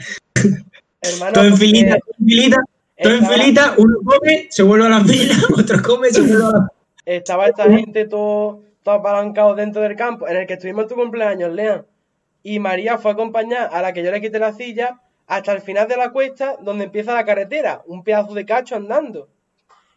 Hermano, 1.03 1.33
Todo 1.33 1.45
en 1.45 1.57
filita, 1.57 1.99
todo 1.99 2.15
en 2.21 2.27
filita, 2.29 2.57
todo 3.03 3.13
en 3.15 3.27
filita, 3.27 3.75
uno 3.79 3.97
come, 4.05 4.47
se 4.51 4.63
vuelve 4.63 4.87
a 4.87 4.89
la 4.91 5.05
fila, 5.05 5.35
otro 5.57 5.83
come, 5.83 6.11
se 6.11 6.21
vuelve 6.21 6.45
a 6.45 6.49
la 6.51 6.69
estaba 7.07 7.47
esta 7.47 7.71
gente 7.71 8.05
todo, 8.07 8.63
todo 8.83 8.97
apalancado 8.97 9.55
dentro 9.55 9.81
del 9.83 9.97
campo 9.97 10.29
en 10.29 10.37
el 10.37 10.47
que 10.47 10.55
estuvimos 10.55 10.83
en 10.83 10.89
tu 10.91 10.95
cumpleaños, 10.97 11.53
Lean. 11.53 11.87
Y 12.43 12.59
María 12.59 12.99
fue 12.99 13.13
a 13.13 13.15
acompañar 13.15 13.71
a 13.73 13.81
la 13.83 13.93
que 13.93 14.05
yo 14.05 14.11
le 14.11 14.21
quité 14.21 14.39
la 14.39 14.53
silla 14.53 15.01
hasta 15.27 15.53
el 15.53 15.61
final 15.63 15.89
de 15.89 15.97
la 15.97 16.11
cuesta 16.13 16.57
donde 16.61 16.85
empieza 16.85 17.15
la 17.15 17.25
carretera, 17.25 17.83
un 17.87 18.05
pedazo 18.05 18.35
de 18.35 18.45
cacho 18.45 18.77
andando. 18.77 19.29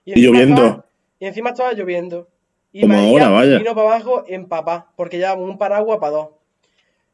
Y 0.06 0.14
encima 0.14 0.31
lloviendo. 0.40 0.61
estaba- 0.65 0.86
y 1.19 1.26
encima 1.27 1.49
estaba 1.49 1.73
lloviendo. 1.73 2.27
Y 2.72 2.81
Como 2.81 2.94
María 2.95 3.26
ahora, 3.26 3.30
vaya. 3.30 3.57
vino 3.57 3.76
para 3.76 3.88
abajo 3.90 4.23
en 4.27 4.48
papá, 4.48 4.91
porque 4.95 5.19
ya 5.19 5.34
un 5.34 5.57
paraguas 5.57 5.99
para 5.99 6.11
dos. 6.14 6.30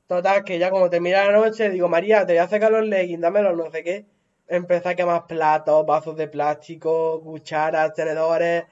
Total, 0.07 0.43
que 0.43 0.59
ya 0.59 0.69
como 0.69 0.89
termina 0.89 1.25
la 1.25 1.31
noche, 1.31 1.69
digo, 1.69 1.87
María, 1.89 2.25
te 2.25 2.33
voy 2.33 2.39
a 2.39 2.47
sacar 2.47 2.71
los 2.71 2.85
leggings, 2.85 3.21
dámelos, 3.21 3.57
no 3.57 3.71
sé 3.71 3.83
qué. 3.83 4.05
Empecé 4.47 4.89
a 4.89 4.95
quemar 4.95 5.25
platos, 5.25 5.85
vasos 5.85 6.15
de 6.15 6.27
plástico, 6.27 7.19
cucharas, 7.23 7.93
tenedores, 7.95 8.65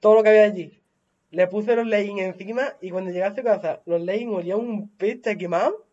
todo 0.00 0.16
lo 0.16 0.22
que 0.22 0.28
había 0.30 0.44
allí. 0.44 0.78
Le 1.30 1.46
puse 1.48 1.76
los 1.76 1.86
leggings 1.86 2.22
encima 2.22 2.74
y 2.80 2.90
cuando 2.90 3.10
llegué 3.10 3.24
a 3.24 3.34
su 3.34 3.42
casa, 3.42 3.82
los 3.86 4.00
leggings 4.00 4.32
olían 4.32 4.60
un 4.60 4.88
peste 4.90 5.36
quemado, 5.36 5.84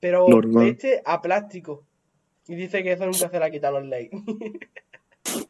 pero 0.00 0.26
Normal. 0.28 0.66
peste 0.66 1.02
a 1.04 1.20
plástico. 1.20 1.84
Y 2.46 2.54
dice 2.54 2.82
que 2.82 2.92
eso 2.92 3.04
nunca 3.04 3.28
se 3.28 3.38
le 3.38 3.44
ha 3.44 3.50
quitado 3.50 3.80
los 3.80 3.88
leggings. 3.88 4.24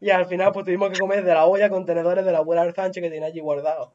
y 0.00 0.10
al 0.10 0.26
final 0.26 0.52
pues 0.52 0.64
tuvimos 0.66 0.90
que 0.90 0.98
comer 0.98 1.24
de 1.24 1.34
la 1.34 1.46
olla 1.46 1.70
con 1.70 1.86
tenedores 1.86 2.24
de 2.24 2.32
la 2.32 2.38
abuela 2.38 2.64
del 2.64 2.74
Sánchez 2.74 3.02
que 3.02 3.10
tiene 3.10 3.26
allí 3.26 3.40
guardado. 3.40 3.92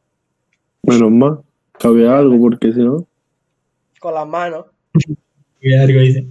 Menos 0.81 1.11
mal, 1.11 1.43
que 1.79 1.87
había 1.87 2.17
algo, 2.17 2.39
porque 2.41 2.73
si 2.73 2.79
no. 2.79 3.05
Con 3.99 4.13
las 4.13 4.27
manos. 4.27 4.65
Dice. 5.61 6.27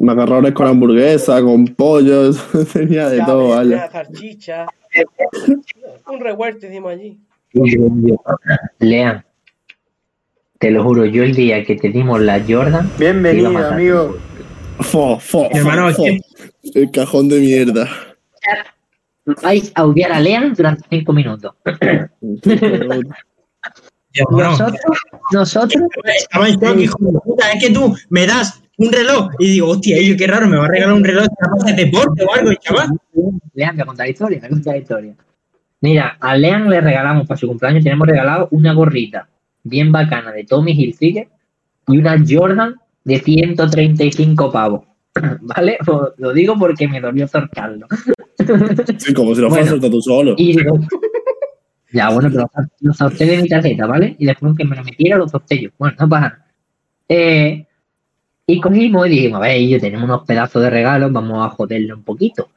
Macarrones 0.00 0.52
con 0.52 0.66
hamburguesa, 0.66 1.40
con 1.42 1.66
pollo, 1.66 2.30
eso 2.30 2.64
tenía 2.72 3.08
de 3.08 3.20
todo, 3.20 3.48
vaya. 3.48 3.76
una 3.76 3.90
salchicha. 3.90 4.66
Un 6.08 6.20
revuelto 6.20 6.66
hicimos 6.66 6.92
allí. 6.92 7.20
Lean, 8.78 9.24
te 10.58 10.70
lo 10.70 10.82
juro, 10.82 11.04
yo 11.06 11.22
el 11.22 11.34
día 11.34 11.64
que 11.64 11.76
te 11.76 11.88
dimos 11.88 12.20
la 12.20 12.42
Jordan. 12.46 12.90
Bienvenido, 12.98 13.52
matar. 13.52 13.74
amigo. 13.74 14.16
Fo, 14.80 15.18
fo, 15.18 15.48
hermano. 15.50 15.88
El 16.74 16.90
cajón 16.90 17.28
de 17.28 17.40
mierda. 17.40 17.88
Vais 19.42 19.70
a 19.74 19.84
odiar 19.84 20.12
a 20.12 20.20
Lean 20.20 20.54
durante 20.54 20.84
cinco 20.88 21.12
minutos. 21.12 21.54
Nosotros, 24.30 24.98
nosotros, 25.32 25.82
estaba 26.04 26.48
en 26.48 26.58
shock, 26.58 26.78
hijo 26.78 26.98
de 27.00 27.18
puta. 27.20 27.52
Es 27.52 27.62
que 27.62 27.72
tú 27.72 27.94
me 28.08 28.26
das 28.26 28.60
un 28.78 28.92
reloj 28.92 29.28
y 29.38 29.50
digo, 29.52 29.68
hostia, 29.68 30.00
yo 30.00 30.16
qué 30.16 30.26
raro, 30.26 30.46
me 30.48 30.56
va 30.56 30.64
a 30.64 30.68
regalar 30.68 30.94
un 30.96 31.04
reloj 31.04 31.26
de 31.66 31.72
deporte 31.72 32.24
o 32.24 32.34
algo, 32.34 32.50
chaval. 32.60 32.88
Lean, 33.54 33.76
me 33.76 33.84
contar 33.84 34.06
la 34.06 34.10
historia, 34.10 34.38
me 34.40 34.48
contar 34.48 34.74
la 34.74 34.78
historia. 34.80 35.14
Mira, 35.80 36.16
a 36.20 36.36
Lean 36.36 36.68
le 36.70 36.80
regalamos 36.80 37.26
para 37.26 37.38
su 37.38 37.46
cumpleaños, 37.46 37.84
tenemos 37.84 38.06
regalado 38.08 38.48
una 38.52 38.72
gorrita 38.72 39.28
bien 39.64 39.92
bacana 39.92 40.32
de 40.32 40.44
Tommy 40.44 40.72
Hilfiger 40.72 41.28
y 41.88 41.98
una 41.98 42.16
Jordan 42.26 42.76
de 43.04 43.18
135 43.20 44.50
pavos. 44.52 44.84
¿Vale? 45.40 45.78
Os 45.86 46.12
Lo 46.18 46.32
digo 46.32 46.56
porque 46.58 46.88
me 46.88 47.00
dolió 47.00 47.26
sorcarlo. 47.28 47.86
Sí, 48.98 49.12
como 49.12 49.34
si 49.34 49.42
lo 49.42 49.48
fueras 49.50 49.68
a 49.68 49.70
Bueno. 49.72 49.82
soltar 49.82 49.90
tú 49.90 50.00
solo. 50.00 50.34
Y 50.38 50.56
digo, 50.56 50.78
ya, 51.92 52.08
bueno, 52.10 52.30
pero 52.32 52.50
lo 52.80 52.94
sorteé 52.94 53.26
de 53.26 53.42
mi 53.42 53.48
tarjeta, 53.48 53.86
¿vale? 53.86 54.16
Y 54.18 54.24
después 54.26 54.56
que 54.56 54.64
me 54.64 54.76
lo 54.76 54.84
metiera, 54.84 55.18
lo 55.18 55.28
sorteé 55.28 55.62
yo. 55.62 55.70
Bueno, 55.78 55.96
no 55.98 56.08
pasa 56.08 56.20
nada. 56.28 56.46
Eh, 57.08 57.66
y 58.48 58.60
cogimos 58.60 59.06
y 59.06 59.10
dijimos, 59.10 59.36
a 59.38 59.46
ver, 59.46 59.60
yo 59.68 59.78
tenemos 59.78 60.04
unos 60.08 60.26
pedazos 60.26 60.62
de 60.62 60.70
regalos, 60.70 61.12
vamos 61.12 61.46
a 61.46 61.50
joderle 61.50 61.92
un 61.94 62.02
poquito. 62.02 62.48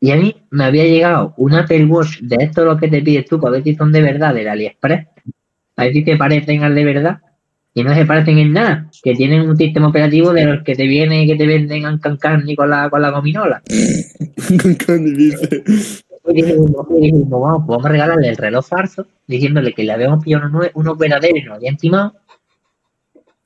Y 0.00 0.10
a 0.12 0.16
mí 0.16 0.36
me 0.50 0.64
había 0.64 0.84
llegado 0.84 1.34
un 1.38 1.54
Apple 1.54 1.86
Watch 1.86 2.20
de 2.20 2.36
esto 2.44 2.64
lo 2.64 2.76
que 2.76 2.86
te 2.88 3.02
pides 3.02 3.24
tú 3.26 3.40
para 3.40 3.52
ver 3.54 3.64
si 3.64 3.74
son 3.74 3.90
de 3.90 4.00
verdad 4.02 4.34
del 4.34 4.46
AliExpress. 4.48 5.06
A 5.76 5.84
ver 5.84 5.92
si 5.92 6.04
te 6.04 6.16
parecen 6.16 6.62
al 6.62 6.74
de 6.74 6.84
verdad. 6.84 7.18
Y 7.74 7.82
no 7.82 7.94
se 7.94 8.04
parecen 8.06 8.38
en 8.38 8.52
nada. 8.52 8.88
Que 9.02 9.14
tienen 9.14 9.48
un 9.48 9.56
sistema 9.56 9.88
operativo 9.88 10.32
de 10.32 10.44
los 10.44 10.62
que 10.64 10.74
te 10.74 10.86
viene 10.86 11.24
y 11.24 11.26
que 11.26 11.36
te 11.36 11.46
venden 11.46 11.86
a 11.86 11.98
Cancarni 11.98 12.54
con 12.54 12.68
la, 12.70 12.90
con 12.90 13.00
la 13.02 13.10
gominola. 13.10 13.62
Dice. 13.66 15.64
Y 16.30 16.32
dijimos, 16.42 17.30
vamos, 17.30 17.62
pues 17.66 17.68
vamos 17.68 17.86
a 17.86 17.88
regalarle 17.88 18.28
el 18.28 18.36
reloj 18.36 18.66
falso, 18.66 19.06
diciéndole 19.26 19.72
que 19.72 19.82
le 19.84 19.92
habíamos 19.92 20.22
pillado 20.22 20.46
uno, 20.48 20.60
nue- 20.60 20.70
uno 20.74 20.94
verdadero 20.94 21.36
y 21.38 21.42
nos 21.42 21.56
habían 21.56 21.76
timado. 21.78 22.12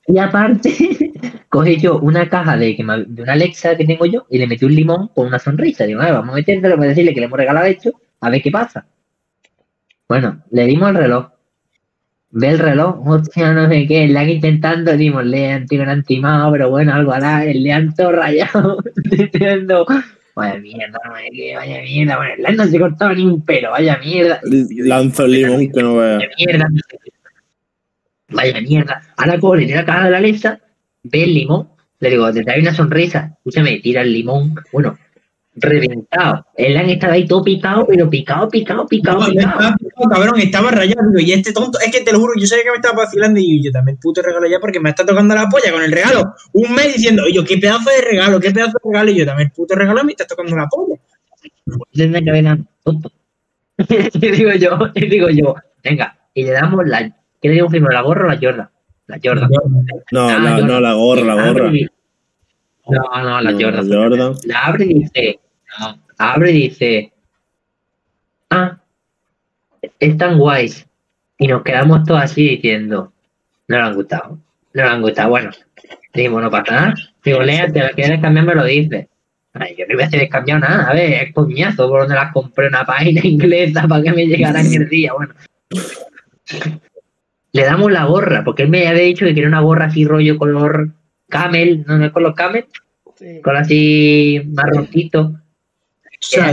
Y 0.07 0.19
aparte, 0.19 0.71
cogí 1.49 1.77
yo 1.79 1.99
una 2.01 2.29
caja 2.29 2.57
de, 2.57 2.75
que 2.77 2.83
me- 2.85 3.05
de 3.05 3.23
una 3.23 3.35
Alexa 3.35 3.77
que 3.77 3.85
tengo 3.85 4.07
yo 4.07 4.27
y 4.31 4.39
le 4.39 4.47
metí 4.47 4.65
un 4.65 4.75
limón 4.75 5.09
con 5.15 5.27
una 5.29 5.39
sonrisa. 5.39 5.85
Digo, 5.85 6.01
"A 6.01 6.07
ver, 6.07 6.15
vamos 6.15 6.33
a 6.33 6.37
metértelo 6.37 6.77
para 6.77 6.89
decirle 6.89 7.15
que 7.15 7.21
le 7.21 7.27
hemos 7.27 7.39
regalado 7.39 7.67
esto, 7.67 7.93
a 8.21 8.31
ver 8.31 8.43
qué 8.43 8.51
pasa. 8.51 8.85
Bueno, 10.09 10.43
le 10.51 10.65
dimos 10.67 10.91
el 10.91 10.97
reloj. 10.97 11.27
Ve 12.35 12.49
el 12.49 12.59
reloj, 12.59 13.07
hostia, 13.07 13.53
no 13.53 13.69
sé 13.69 13.87
qué, 13.87 14.09
le 14.09 14.19
han 14.19 14.29
intentando, 14.31 14.97
dimos, 14.97 15.25
le 15.25 15.53
han 15.53 15.67
tirado, 15.67 15.87
le 15.87 15.93
han 15.93 16.03
timado, 16.03 16.51
pero 16.51 16.71
bueno, 16.71 16.95
algo 16.95 17.13
hará, 17.13 17.45
le 17.45 17.73
han 17.73 17.95
todo 17.95 18.13
rayado, 18.13 18.79
diciendo, 19.05 19.85
vaya 20.35 20.59
mierda, 20.59 20.99
vaya, 21.11 21.29
que- 21.31 21.55
vaya 21.57 21.83
mierda, 21.83 22.17
bueno, 22.17 22.33
el 22.49 22.57
no 22.57 22.65
se 22.65 22.79
cortaba 22.81 23.13
ni 23.15 23.27
un 23.27 23.45
pelo, 23.45 23.71
vaya 23.71 23.99
mierda, 23.99 24.41
Lanza 24.43 25.25
el 25.25 25.33
limón 25.33 25.71
que 25.71 25.83
no 25.83 25.97
vea. 25.97 26.17
vaya 26.17 26.29
mierda, 26.39 26.69
vaya 28.33 28.61
mierda. 28.61 29.03
Ahora 29.17 29.39
coge, 29.39 29.67
tira 29.67 29.81
la 29.81 29.87
caja 29.87 30.05
de 30.05 30.11
la 30.11 30.19
Alexa, 30.19 30.61
ve 31.05 31.25
el 31.25 31.35
limón, 31.35 31.69
le 32.01 32.11
digo, 32.11 32.33
te 32.33 32.43
trae 32.45 32.61
una 32.61 32.75
sonrisa, 32.75 33.33
escúchame, 33.39 33.79
tira 33.81 34.03
el 34.03 34.13
limón, 34.13 34.55
bueno, 34.73 34.99
reventado. 35.55 36.47
El 36.57 36.75
Lan 36.75 36.89
estaba 36.91 37.13
ahí 37.15 37.27
todo 37.27 37.45
picado, 37.45 37.87
pero 37.87 38.09
picado, 38.09 38.49
picado, 38.49 38.87
picado, 38.87 39.21
No, 39.21 39.27
picado. 39.27 39.51
estaba 39.51 39.77
picado, 39.77 40.09
cabrón, 40.11 40.41
estaba 40.41 40.71
rayado. 40.71 41.11
digo, 41.11 41.21
Y 41.21 41.33
este 41.33 41.53
tonto, 41.53 41.79
es 41.79 41.93
que 41.93 42.01
te 42.01 42.13
lo 42.13 42.19
juro, 42.21 42.33
yo 42.39 42.47
sabía 42.47 42.65
que 42.65 42.71
me 42.71 42.77
estaba 42.77 43.05
vacilando 43.05 43.39
y 43.39 43.63
yo 43.63 43.71
también 43.71 43.99
puto 43.99 44.23
regalo 44.23 44.49
ya 44.49 44.59
porque 44.61 44.81
me 44.81 44.91
está 44.91 45.05
tocando 45.05 45.35
la 45.35 45.49
polla 45.49 45.71
con 45.73 45.83
el 45.83 45.93
regalo. 45.93 46.35
Un 46.53 46.75
mes 46.75 46.95
diciendo, 46.95 47.25
oye, 47.25 47.45
qué 47.45 47.59
pedazo 47.59 47.91
de 47.91 48.01
regalo, 48.03 48.41
qué 48.41 48.51
pedazo 48.51 48.79
de 48.83 48.91
regalo. 48.91 49.11
Y 49.11 49.19
yo 49.19 49.27
también 49.27 49.53
puto 49.55 49.75
regalo 49.75 50.03
me 50.05 50.13
está 50.13 50.27
tocando 50.27 50.57
la 50.57 50.67
polla. 50.69 50.97
Tendrá 51.93 52.21
que 52.23 52.31
haber 52.31 52.45
nada, 52.45 52.59
tonto. 52.83 53.13
digo 54.15 54.53
yo, 54.53 54.79
digo 54.95 55.29
yo, 55.31 55.55
venga, 55.83 56.17
y 56.35 56.45
le 56.45 56.53
damos 56.53 56.87
la. 56.87 57.15
¿Qué 57.43 57.49
le 57.49 57.55
digo 57.55 57.69
primero, 57.69 57.93
la 57.93 58.01
gorra 58.03 58.27
o 58.27 58.29
la 58.29 58.39
Jordan? 58.41 58.69
La 59.09 59.19
Jordan. 59.23 59.51
No, 60.13 60.29
Ah, 60.29 60.39
la, 60.39 60.51
Jordan. 60.53 60.67
no, 60.69 60.81
la 60.81 60.93
gorra, 60.95 61.23
la 61.23 61.35
gorra. 61.35 61.71
No, 62.89 63.23
no, 63.23 63.41
la 63.41 63.51
No, 63.53 63.59
Jordan. 63.61 63.89
la 63.91 63.97
Jordan. 63.97 64.33
La 64.45 64.59
abre 64.65 64.85
y 64.87 64.95
dice, 65.01 65.41
no, 65.81 65.99
abre 66.19 66.51
y 66.53 66.55
dice, 66.69 67.13
ah, 68.51 68.79
están 69.99 70.39
guays. 70.39 70.87
Y 71.39 71.49
nos 71.49 71.63
quedamos 71.63 72.05
todos 72.05 72.21
así 72.23 72.49
diciendo, 72.51 73.13
no 73.69 73.77
le 73.77 73.83
han 73.83 73.95
gustado, 73.95 74.39
no 74.75 74.83
le 74.83 74.89
han 74.89 75.03
gustado. 75.03 75.31
Bueno, 75.31 75.51
digo, 76.15 76.41
no 76.41 76.51
pasa 76.51 76.73
nada. 76.73 76.95
Digo, 77.25 77.41
Lea, 77.43 77.73
te 77.73 77.81
la 77.81 77.91
quieres 77.91 78.21
cambiar, 78.21 78.47
me 78.47 78.55
lo 78.55 78.65
dices. 78.65 79.09
Ay, 79.55 79.75
yo 79.77 79.85
no 79.87 79.95
voy 79.95 80.05
a 80.05 80.07
hacer 80.07 80.21
descambiado 80.21 80.61
nada, 80.61 80.89
a 80.89 80.95
ver, 80.95 81.13
es 81.25 81.35
coñazo 81.35 81.87
por 81.89 82.01
donde 82.01 82.15
las 82.15 82.33
compré 82.33 82.69
una 82.69 82.85
página 82.87 83.21
inglesa 83.25 83.87
para 83.89 84.03
que 84.03 84.13
me 84.13 84.27
llegaran 84.27 84.65
el 84.73 84.89
día. 84.89 85.13
Bueno, 85.13 85.35
le 87.53 87.65
damos 87.65 87.93
la 87.93 88.05
gorra, 88.07 88.43
porque 88.45 88.63
él 88.63 88.69
me 88.71 88.87
había 88.89 89.03
dicho 89.03 89.25
que 89.25 89.35
quería 89.35 89.49
una 89.49 89.61
gorra 89.61 89.87
así 89.87 90.05
rollo 90.05 90.39
color 90.39 90.91
camel, 91.29 91.85
¿no? 91.87 91.99
¿No 91.99 92.07
es 92.07 92.13
color 92.13 92.35
camel? 92.35 92.65
Sí. 93.15 93.41
Color 93.43 93.59
así 93.59 94.43
marroncito. 94.55 95.35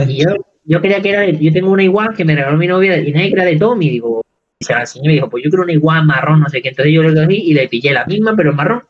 Y 0.07 0.23
yo, 0.23 0.35
yo 0.65 0.81
quería 0.81 1.01
que 1.01 1.09
era, 1.09 1.21
de- 1.21 1.37
yo 1.37 1.53
tengo 1.53 1.71
una 1.71 1.83
igual 1.83 2.13
que 2.15 2.25
me 2.25 2.35
regaló 2.35 2.57
mi 2.57 2.67
novia 2.67 2.97
y 2.97 3.13
era 3.31 3.45
de 3.45 3.57
Tommy, 3.57 3.89
digo, 3.89 4.23
y 4.59 4.65
se 4.65 4.73
la 4.73 4.81
enseñó 4.81 5.05
y 5.05 5.07
me 5.07 5.13
dijo, 5.13 5.29
pues 5.29 5.43
yo 5.43 5.49
quiero 5.49 5.63
una 5.63 5.73
igual 5.73 6.05
marrón, 6.05 6.41
no 6.41 6.49
sé 6.49 6.61
qué, 6.61 6.69
entonces 6.69 6.93
yo 6.93 7.03
le 7.03 7.13
cogí 7.13 7.37
y 7.37 7.53
le 7.53 7.67
pillé 7.69 7.93
la 7.93 8.05
misma, 8.05 8.35
pero 8.35 8.51
marrón, 8.53 8.83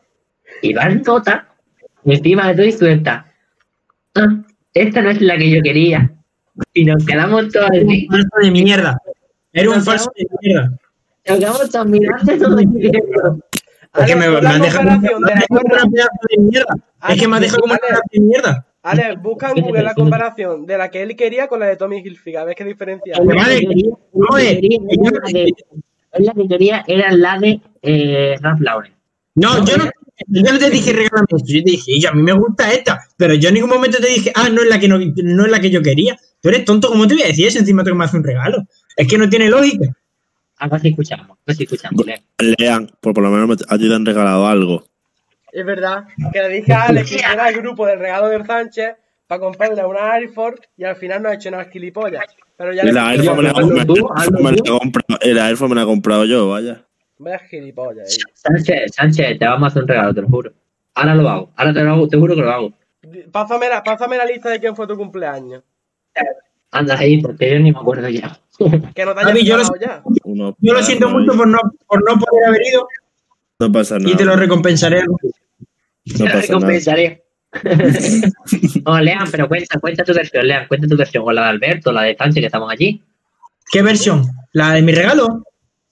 y 0.62 0.72
va 0.72 0.84
en 0.84 1.02
nota, 1.02 1.48
y 2.04 2.14
encima 2.14 2.48
de 2.48 2.54
todo 2.54 2.66
y 2.66 2.72
suelta, 2.72 3.32
ah, 4.16 4.42
esta 4.74 5.00
no 5.02 5.10
es 5.10 5.20
la 5.20 5.36
que 5.38 5.50
yo 5.50 5.62
quería, 5.62 6.10
y 6.74 6.84
nos 6.84 7.04
quedamos 7.06 7.50
todos 7.50 7.70
Era 7.72 7.84
un 7.84 8.06
falso 8.08 8.36
de 8.42 8.50
mierda. 8.50 8.98
Era 9.52 9.70
un 9.70 9.82
falso 9.82 10.10
de 10.16 10.26
mierda. 10.42 10.79
Todo 11.38 11.64
diciendo, 12.56 13.40
Es 13.98 14.06
que 14.06 14.14
me, 14.16 14.28
me 14.28 14.48
han 14.48 14.62
dejado 14.62 14.84
de 14.90 14.98
mierda. 16.38 16.74
Es 17.08 17.20
que 17.20 17.28
me 17.28 17.36
ha 17.36 17.40
dejado 17.40 17.60
como 17.60 17.72
una 17.72 17.80
pedazo 17.80 18.02
de 18.12 18.20
mierda. 18.20 18.66
Ale, 18.82 19.16
busca 19.16 19.52
en 19.54 19.62
Google 19.62 19.82
la 19.82 19.94
comparación 19.94 20.64
de 20.64 20.78
la 20.78 20.90
que 20.90 21.02
él 21.02 21.14
quería 21.16 21.48
con 21.48 21.60
la 21.60 21.66
de 21.66 21.76
Tommy 21.76 21.98
Hilfiger. 21.98 22.40
A 22.40 22.44
ver 22.44 22.54
qué 22.54 22.64
diferencia. 22.64 23.16
Vale. 23.22 23.60
No, 24.12 24.38
Era 24.38 24.54
la 26.18 26.32
que 26.32 26.48
quería 26.48 26.84
era 26.86 27.12
la 27.12 27.38
de 27.38 27.60
eh, 27.82 28.36
Ralph 28.40 28.60
Lauren. 28.60 28.92
No, 29.34 29.64
yo 29.64 29.76
no, 29.76 29.84
yo 30.28 30.52
no 30.52 30.58
te 30.58 30.70
dije 30.70 30.92
regálame 30.92 31.26
esto. 31.30 31.52
Yo 31.52 31.62
te 31.62 31.70
dije, 31.70 31.92
"Oye, 31.96 32.08
a 32.08 32.12
mí 32.12 32.22
me 32.22 32.32
gusta 32.32 32.72
esta. 32.72 33.00
Pero 33.16 33.34
yo 33.34 33.48
en 33.48 33.54
ningún 33.54 33.70
momento 33.70 33.98
te 33.98 34.08
dije, 34.08 34.32
ah, 34.34 34.48
no 34.48 34.62
es 34.62 34.68
la 34.68 34.80
que 34.80 34.88
no, 34.88 34.98
no 34.98 35.44
es 35.44 35.50
la 35.50 35.60
que 35.60 35.70
yo 35.70 35.82
quería. 35.82 36.16
Tú 36.40 36.48
eres 36.48 36.64
tonto, 36.64 36.88
¿cómo 36.88 37.06
te 37.06 37.14
voy 37.14 37.22
a 37.22 37.26
decir 37.28 37.46
eso? 37.46 37.58
Encima 37.58 37.84
tú 37.84 37.90
que 37.90 37.96
me 37.96 38.04
haces 38.04 38.14
un 38.14 38.24
regalo. 38.24 38.64
Es 38.96 39.06
que 39.06 39.18
no 39.18 39.28
tiene 39.28 39.50
lógica. 39.50 39.86
Algo 40.60 40.76
así 40.76 40.88
escuchamos, 40.88 41.26
algo 41.30 41.38
así 41.46 41.64
escuchamos. 41.64 42.06
Lea. 42.06 42.20
Lean, 42.38 42.86
por, 43.00 43.12
por 43.14 43.22
lo 43.24 43.30
menos 43.30 43.48
me- 43.48 43.54
a 43.68 43.78
ti 43.78 43.88
te 43.88 43.94
han 43.94 44.06
regalado 44.06 44.46
algo. 44.46 44.84
Es 45.52 45.64
verdad 45.66 46.04
que 46.32 46.40
le 46.40 46.48
dije 46.48 46.72
a 46.72 46.82
Ale 46.84 47.00
que 47.04 47.14
hiciera 47.16 47.48
el 47.48 47.56
grupo 47.56 47.84
del 47.86 47.98
regalo 47.98 48.28
del 48.28 48.46
Sánchez 48.46 48.94
para 49.26 49.40
comprarle 49.40 49.84
una 49.84 50.16
Air 50.16 50.28
Force 50.30 50.62
y 50.76 50.84
al 50.84 50.94
final 50.96 51.22
no 51.22 51.28
ha 51.28 51.34
hecho 51.34 51.50
nada 51.50 51.64
gilipollas. 51.64 52.24
Pero 52.56 52.72
ya 52.72 52.84
le 52.84 52.92
La 52.92 53.10
Air 53.12 53.16
puse 53.20 53.28
Force 53.30 53.36
me 53.42 53.42
la, 53.42 53.50
he 53.50 53.54
comprado, 53.54 55.18
la 55.22 55.48
Air 55.48 55.56
Force 55.56 55.68
me 55.70 55.74
la 55.74 55.82
he 55.82 55.86
comprado 55.86 56.24
yo, 56.24 56.48
vaya. 56.50 56.84
Vaya 57.18 57.38
gilipollas. 57.40 58.16
eh. 58.16 58.22
Sánchez, 58.34 58.92
Sánchez, 58.94 59.38
te 59.38 59.44
vamos 59.46 59.64
a 59.64 59.66
hacer 59.68 59.82
un 59.82 59.88
regalo, 59.88 60.14
te 60.14 60.20
lo 60.22 60.28
juro. 60.28 60.52
Ahora 60.94 61.14
lo 61.14 61.28
hago, 61.28 61.50
ahora 61.56 61.72
te 61.72 61.82
lo 61.82 61.92
hago, 61.92 62.08
te 62.08 62.16
juro 62.18 62.34
que 62.36 62.42
lo 62.42 62.50
hago. 62.50 62.72
Pásame 63.32 63.68
la, 63.68 63.82
pásame 63.82 64.16
la 64.18 64.24
lista 64.26 64.50
de 64.50 64.60
quién 64.60 64.76
fue 64.76 64.86
tu 64.86 64.96
cumpleaños. 64.96 65.62
Anda 66.72 66.96
ahí, 66.98 67.20
porque 67.20 67.50
yo 67.52 67.58
ni 67.58 67.72
me 67.72 67.78
acuerdo 67.78 68.08
ya. 68.08 68.38
Que 68.94 69.04
no 69.04 69.14
te 69.14 69.44
yo 69.44 69.56
lo- 69.56 69.62
pagado 69.64 69.80
ya. 69.80 70.02
Uno- 70.24 70.56
Yo 70.60 70.72
lo 70.74 70.82
siento 70.82 71.08
mucho 71.08 71.32
por 71.36 71.48
no, 71.48 71.58
por 71.86 72.02
no 72.08 72.18
poder 72.18 72.44
haber 72.48 72.60
ido 72.70 72.86
No 73.58 73.72
pasa 73.72 73.98
nada. 73.98 74.10
y 74.10 74.16
te 74.16 74.24
lo 74.24 74.36
recompensaré. 74.36 75.02
No 75.04 75.16
Te 76.04 76.12
pasa 76.12 76.24
nada. 76.24 76.40
recompensaré. 76.42 77.22
oh, 78.84 78.98
Lean, 79.00 79.28
pero 79.30 79.48
cuenta, 79.48 79.78
cuenta 79.80 80.04
tu 80.04 80.14
versión, 80.14 80.46
Lean, 80.46 80.68
cuenta 80.68 80.86
tu 80.86 80.96
versión, 80.96 81.24
o 81.26 81.32
la 81.32 81.42
de 81.44 81.48
Alberto, 81.48 81.90
la 81.92 82.02
de 82.02 82.16
Sánchez, 82.16 82.40
que 82.42 82.46
estamos 82.46 82.70
allí. 82.70 83.02
¿Qué 83.72 83.82
versión? 83.82 84.24
¿La 84.52 84.72
de 84.74 84.82
mi 84.82 84.92
regalo? 84.92 85.44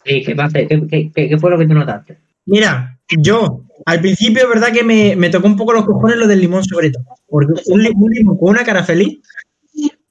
Sí, 0.05 0.23
¿qué, 0.25 0.35
pasa? 0.35 0.59
¿Qué, 0.61 0.67
qué, 0.89 1.11
qué, 1.15 1.29
qué 1.29 1.39
fue 1.39 1.51
lo 1.51 1.59
que 1.59 1.67
tú 1.67 1.75
notaste? 1.75 2.17
Mira, 2.47 2.99
yo 3.19 3.63
al 3.87 4.01
principio 4.01 4.43
es 4.45 4.49
verdad 4.49 4.73
que 4.73 4.83
me, 4.85 5.17
me 5.17 5.31
tocó 5.31 5.47
un 5.47 5.57
poco 5.57 5.73
los 5.73 5.85
cojones 5.85 6.17
lo 6.17 6.27
del 6.27 6.41
limón 6.41 6.65
sobre 6.65 6.91
todo. 6.91 7.05
Porque 7.29 7.53
un 7.67 7.83
limón 7.83 8.39
con 8.39 8.51
una 8.51 8.65
cara 8.65 8.83
feliz. 8.85 9.19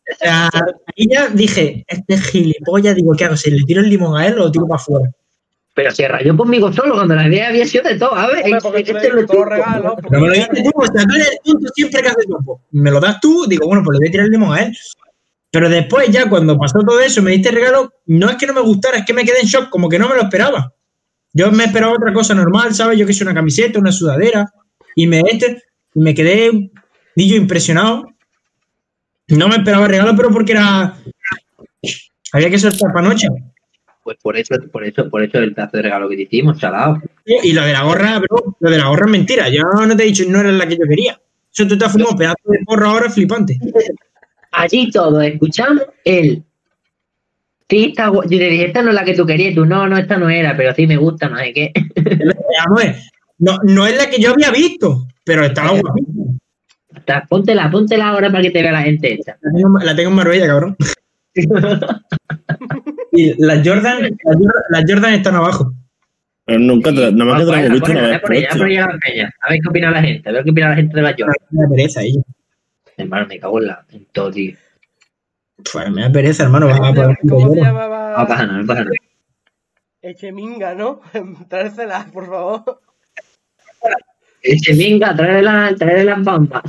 O 0.10 0.16
sea, 0.18 0.50
ahí 0.54 1.08
ya 1.10 1.28
dije, 1.28 1.84
este 1.88 2.14
es 2.14 2.24
gilipollas, 2.28 2.96
digo, 2.96 3.14
¿qué 3.18 3.26
hago? 3.26 3.36
¿Si 3.36 3.52
le 3.52 3.64
tiro 3.66 3.82
el 3.82 3.90
limón 3.90 4.18
a 4.18 4.28
él 4.28 4.36
o 4.36 4.46
lo 4.46 4.52
tiro 4.52 4.68
para 4.68 4.82
afuera? 4.82 5.10
Pero 5.74 5.92
se 5.92 6.08
rayó 6.08 6.36
conmigo 6.36 6.74
solo 6.74 6.96
cuando 6.96 7.14
la 7.14 7.28
idea 7.28 7.50
había 7.50 7.66
sido 7.68 7.84
de 7.84 8.00
todo. 8.00 8.16
A 8.16 8.28
ver, 8.28 8.46
Hombre, 8.46 8.60
porque 8.64 8.80
este 8.80 9.08
es 9.08 9.14
lo 9.14 9.28
chulo. 9.28 9.46
regalos. 9.46 9.94
Pero 10.10 10.22
me 10.22 10.28
lo 10.28 10.34
dices 10.34 10.50
tú, 10.64 10.72
o 10.76 10.86
sea, 10.86 11.06
tú 11.06 11.16
eres 11.16 11.30
el 11.30 11.38
tonto 11.44 11.70
siempre 11.76 12.02
que 12.02 12.08
haces 12.08 12.26
topo. 12.28 12.62
Me 12.72 12.90
lo 12.90 13.00
das 13.00 13.20
tú, 13.20 13.46
digo, 13.48 13.68
bueno, 13.68 13.84
pues 13.84 13.96
le 13.96 14.00
voy 14.00 14.08
a 14.08 14.12
tirar 14.12 14.26
el 14.26 14.32
limón 14.32 14.58
a 14.58 14.64
él. 14.64 14.78
Pero 15.52 15.70
después, 15.70 16.10
ya 16.10 16.30
cuando 16.30 16.58
pasó 16.58 16.80
todo 16.80 17.00
eso, 17.00 17.22
me 17.22 17.32
diste 17.32 17.50
el 17.50 17.56
regalo, 17.56 17.94
no 18.08 18.30
es 18.30 18.38
que 18.38 18.48
no 18.48 18.54
me 18.54 18.62
gustara, 18.62 18.98
es 18.98 19.06
que 19.06 19.14
me 19.14 19.24
quedé 19.24 19.42
en 19.42 19.48
shock, 19.48 19.70
como 19.70 19.88
que 19.88 20.00
no 20.00 20.10
me 20.10 20.16
lo 20.16 20.24
esperaba. 20.24 20.74
Yo 21.34 21.52
me 21.52 21.66
esperaba 21.66 21.94
otra 21.94 22.12
cosa 22.12 22.34
normal, 22.34 22.74
¿sabes? 22.74 22.98
Yo 22.98 23.06
que 23.06 23.14
soy 23.14 23.26
una 23.28 23.36
camiseta, 23.36 23.78
una 23.80 23.92
sudadera, 23.92 24.52
y 24.96 25.06
me 25.06 25.20
este, 25.20 25.62
y 25.94 26.00
me 26.00 26.16
quedé, 26.16 26.72
digo, 27.16 27.36
impresionado. 27.36 28.06
No 29.30 29.48
me 29.48 29.58
esperaba 29.58 29.88
regalo, 29.88 30.16
pero 30.16 30.30
porque 30.30 30.54
era. 30.54 30.98
Había 32.32 32.50
que 32.50 32.60
soltar 32.60 32.94
para 32.94 33.08
noche. 33.08 33.28
Pues 34.04 34.18
por 34.22 34.38
eso, 34.38 34.56
por 34.72 34.86
eso, 34.86 35.10
por 35.10 35.22
eso 35.22 35.38
el 35.40 35.54
pedazo 35.54 35.78
de 35.78 35.84
regalo 35.84 36.08
que 36.08 36.16
te 36.16 36.22
hicimos, 36.24 36.58
chalado. 36.60 37.02
Y 37.26 37.52
lo 37.52 37.64
de 37.64 37.74
la 37.74 37.84
gorra, 37.84 38.20
bro, 38.20 38.56
lo 38.60 38.70
de 38.70 38.78
la 38.78 38.88
gorra 38.88 39.06
es 39.06 39.12
mentira. 39.12 39.50
Yo 39.50 39.64
no 39.64 39.98
te 39.98 40.04
he 40.04 40.06
dicho, 40.06 40.24
no 40.30 40.40
era 40.40 40.52
la 40.52 40.66
que 40.66 40.78
yo 40.78 40.86
quería. 40.88 41.20
Eso 41.54 41.68
tú 41.68 41.78
te 41.78 41.86
has 41.86 41.92
fumado 41.92 42.12
un 42.12 42.18
pedazo 42.18 42.38
de 42.46 42.60
porro 42.66 42.90
ahora 42.90 43.10
flipante. 43.10 43.58
Allí 44.52 44.90
todos 44.92 45.24
escuchamos 45.24 45.84
el. 46.06 46.44
Sí, 47.70 47.88
está 47.90 48.06
Yo 48.06 48.22
le 48.30 48.50
dije, 48.50 48.68
esta 48.68 48.82
no 48.82 48.90
es 48.90 48.96
la 48.96 49.04
que 49.04 49.14
tú 49.14 49.26
querías. 49.26 49.54
Tú, 49.54 49.66
no, 49.66 49.88
no, 49.88 49.98
esta 49.98 50.18
no 50.18 50.30
era, 50.30 50.56
pero 50.56 50.74
sí 50.74 50.88
me 50.88 50.96
gusta, 50.96 51.28
no 51.28 51.38
sé 51.38 51.54
qué. 51.54 51.74
No, 53.40 53.60
no 53.64 53.86
es 53.86 53.96
la 53.96 54.10
que 54.10 54.20
yo 54.20 54.32
había 54.32 54.50
visto, 54.50 55.06
pero 55.24 55.46
estaba 55.46 55.70
guapísima. 55.70 56.27
Está- 57.08 57.26
Póntela, 57.26 57.72
póntela 57.72 58.10
ahora 58.10 58.30
para 58.30 58.42
que 58.44 58.52
te 58.52 58.62
vea 58.62 58.72
la 58.74 58.82
gente 58.82 59.14
esta. 59.14 59.38
La 59.42 59.52
tengo, 59.54 59.80
la 59.80 59.96
tengo 59.96 60.10
en 60.10 60.16
Marbella, 60.16 60.48
cabrón. 60.48 60.76
Y 63.12 63.34
las 63.44 63.66
Jordan, 63.68 64.02
las 64.02 64.12
Jordan, 64.24 64.52
las 64.70 64.84
Jordan 64.88 65.14
están 65.14 65.36
abajo. 65.36 65.74
Pero 66.46 66.60
nunca 66.60 66.92
nada 66.92 67.12
más 67.12 67.40
que 67.40 67.46
te 67.46 67.52
la 67.52 67.70
visto 67.70 67.92
una 67.92 68.02
vez. 68.02 68.20
por 68.22 68.34
ella, 68.34 68.50
por 68.58 68.70
ella 68.70 68.88
la. 68.88 69.34
A 69.42 69.50
ver 69.50 69.60
qué 69.62 69.70
opina 69.70 69.92
la 69.92 70.02
gente, 70.02 70.30
a 70.30 70.32
ver 70.34 70.44
qué 70.44 70.52
opina 70.52 70.70
la 70.70 70.76
gente 70.76 70.96
de 70.96 71.02
la 71.02 71.10
Jordan. 71.18 71.36
Me 71.52 71.64
da 71.64 71.70
pereza, 71.70 72.02
ella. 72.02 72.22
Hermano, 72.98 73.28
me 73.28 73.40
cago 73.40 73.60
en 73.62 73.68
la. 73.68 73.86
En 73.92 74.06
todo, 74.12 74.32
tío. 74.32 74.54
Pues 75.72 75.92
me 75.92 76.02
da 76.02 76.12
pereza, 76.12 76.44
hermano. 76.44 76.68
vas 76.68 76.76
a 76.76 76.80
¿Cómo 76.80 76.94
se- 76.94 77.02
poner 77.02 77.18
¿Cómo 77.22 77.40
se 77.40 77.46
Jordan. 77.48 77.64
No 77.74 77.80
llamaba? 77.80 78.28
pasa 78.28 78.46
nada, 78.46 78.60
no 78.60 78.66
pasa 78.68 78.84
nada. 78.84 78.96
Echeminga, 80.02 80.76
¿no? 80.76 81.02
Tráesela, 81.50 82.06
por 82.14 82.28
favor. 82.28 82.82
Ese 84.48 84.74
venga, 84.76 85.16
trae 85.16 85.42
la, 85.42 85.74
trae 85.78 86.04
las 86.04 86.24
bambas. 86.24 86.64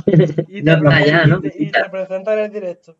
Y 0.47 0.61
No 0.61 0.73
está 0.73 1.05
ya, 1.05 1.25
¿no? 1.25 1.37
y 1.37 1.49
te- 1.49 1.63
y 1.63 1.71
te 1.71 1.89
presenta 1.89 2.33
en 2.33 2.39
el 2.39 2.51
directo. 2.51 2.97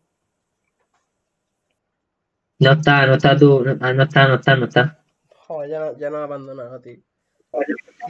No 2.58 2.72
está, 2.72 3.06
no 3.06 3.14
está 3.14 3.36
tú, 3.36 3.62
no, 3.64 3.76
ah, 3.80 3.92
no 3.92 4.02
está, 4.02 4.28
no 4.28 4.34
está, 4.36 4.56
no 4.56 4.66
está. 4.66 4.98
Joder, 5.46 5.70
ya 5.70 5.80
no, 5.80 5.98
ya 5.98 6.10
no 6.10 6.16
ha 6.18 6.24
abandonado, 6.24 6.80
tío. 6.80 6.98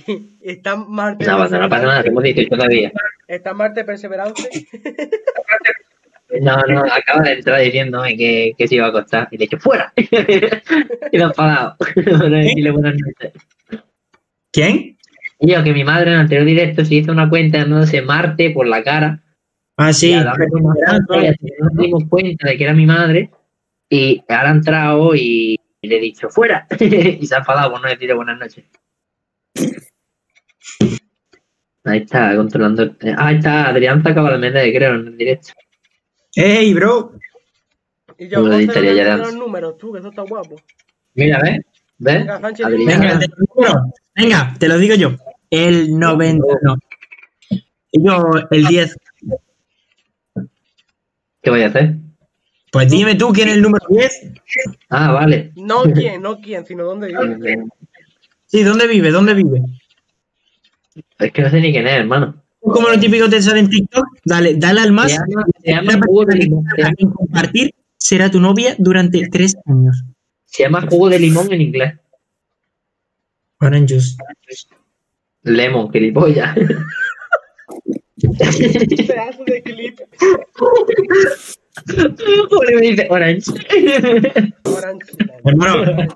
Está 0.43 0.77
Marte. 0.77 1.25
No 1.25 1.39
pasa, 1.39 1.59
no 1.59 1.69
pasa 1.69 1.87
nada, 1.87 2.03
tenemos 2.03 2.23
18 2.23 2.49
todavía. 2.51 2.93
Está 3.27 3.55
Marte 3.55 3.85
perseverante. 3.85 4.43
No, 6.41 6.57
no, 6.69 6.83
acaba 6.93 7.23
de 7.23 7.33
entrar 7.33 7.61
diciéndome 7.61 8.17
que, 8.17 8.53
que 8.57 8.69
se 8.69 8.75
iba 8.77 8.87
a 8.87 8.91
acostar. 8.91 9.29
Y 9.31 9.39
le 9.39 9.45
he 9.45 9.47
dicho, 9.49 9.59
¡fuera! 9.59 9.93
y 9.97 11.19
lo 11.19 11.25
ha 11.25 11.29
enfadado. 11.29 11.77
Para 11.79 12.29
decirle 12.29 12.71
buenas 12.71 12.95
noches. 12.95 13.33
¿Quién? 14.53 14.97
Yo, 15.41 15.65
que 15.65 15.73
mi 15.73 15.85
madre 15.85 16.09
en 16.11 16.15
el 16.17 16.21
anterior 16.21 16.47
directo 16.47 16.85
se 16.85 16.97
hizo 16.97 17.13
una 17.13 17.29
cuenta 17.29 17.59
llamándose 17.59 18.03
Marte 18.03 18.51
por 18.51 18.67
la 18.67 18.83
cara. 18.83 19.23
Ah, 19.77 19.93
sí. 19.93 20.11
y 20.11 20.15
así 20.15 21.47
nos 21.59 21.75
dimos 21.77 22.05
cuenta 22.09 22.49
de 22.49 22.59
que 22.59 22.65
era 22.65 22.75
mi 22.75 22.85
madre. 22.85 23.31
Y 23.89 24.23
ahora 24.29 24.51
ha 24.51 24.53
entrado 24.53 25.15
y, 25.15 25.59
y 25.81 25.89
le 25.89 25.97
he 25.97 26.01
dicho, 26.01 26.29
¡fuera! 26.29 26.67
y 26.79 27.27
se 27.27 27.35
ha 27.35 27.39
enfadado 27.39 27.73
por 27.73 27.81
no 27.83 27.89
decirle 27.89 28.15
buenas 28.15 28.39
noches. 28.39 28.65
Ahí 31.85 32.01
está, 32.01 32.37
controlando. 32.37 32.83
el- 32.83 32.97
Ah, 33.17 33.29
ahí 33.29 33.37
está, 33.37 33.69
Adrián 33.69 34.03
sacaba 34.03 34.31
la 34.31 34.39
meta 34.39 34.59
de 34.59 34.75
creo 34.75 34.95
en 34.97 35.07
el 35.09 35.17
directo. 35.17 35.53
¡Ey, 36.35 36.75
bro! 36.75 37.15
Y 38.19 38.29
yo, 38.29 38.47
ya 38.47 38.73
te 38.73 38.81
de 38.83 39.17
los 39.17 39.35
números, 39.35 39.79
tú, 39.79 39.93
que 39.93 40.01
eso 40.01 40.11
está 40.11 40.23
guapo. 40.23 40.57
Mira, 41.15 41.41
¿ves? 41.43 41.61
¿Ves? 41.99 42.19
Venga, 42.19 42.41
Sánchez, 42.41 42.67
Adrián. 42.67 43.01
Venga, 43.01 43.19
venga, 44.15 44.55
te 44.59 44.69
lo 44.69 44.79
digo 44.79 44.95
yo. 44.95 45.17
El 45.51 45.99
90, 45.99 46.45
no. 46.63 46.77
Y 47.93 48.05
yo, 48.05 48.25
el 48.51 48.67
10. 48.67 48.97
¿Qué 51.43 51.51
voy 51.51 51.63
a 51.63 51.69
hacer? 51.69 51.97
Pues 52.71 52.89
dime 52.91 53.17
tú 53.17 53.33
quién 53.33 53.49
es 53.49 53.55
el 53.55 53.63
número 53.63 53.85
10. 53.89 54.33
Ah, 54.91 55.13
vale. 55.13 55.53
No 55.57 55.83
quién, 55.83 56.23
no 56.23 56.41
quién, 56.41 56.65
sino 56.65 56.85
dónde 56.85 57.09
vive. 57.09 57.65
Sí, 58.47 58.63
¿dónde 58.63 58.87
vive? 58.87 59.11
¿Dónde 59.11 59.35
vive? 59.35 59.61
Es 61.19 61.33
que 61.33 61.43
no 61.43 61.51
sé 61.51 61.61
ni 61.61 61.73
quién 61.73 61.87
es, 61.87 61.95
hermano. 61.95 62.43
Como 62.61 62.89
lo 62.89 63.01
típico 63.01 63.29
te 63.29 63.41
sale 63.41 63.61
en 63.61 63.71
TikTok, 63.71 64.05
dale, 64.25 64.55
dale 64.57 64.81
al 64.83 64.93
más. 64.93 65.11
Se 65.11 65.19
llama, 65.19 65.47
se 65.63 65.71
llama 65.71 66.01
jugo 66.07 66.25
de 66.27 66.37
limón. 66.37 66.65
Compartir 67.15 67.75
será 67.97 68.31
tu 68.31 68.39
novia 68.39 68.75
durante 68.79 69.27
tres 69.29 69.57
años. 69.67 70.05
se 70.45 70.65
llama 70.65 70.87
jugo 70.89 71.09
de 71.09 71.19
limón 71.19 71.53
en 71.53 71.61
inglés. 71.61 71.95
Orange 73.61 73.95
juice. 73.95 74.17
Lemon, 75.43 75.91
gilipollas. 75.93 76.55
Pedazo 79.07 79.45
de 79.45 79.63
clip. 79.63 80.01
Porque 82.51 82.75
me 82.77 82.81
dice 82.83 83.07
orange. 83.11 83.51
Orange. 84.65 85.07
Hermano, 85.45 86.09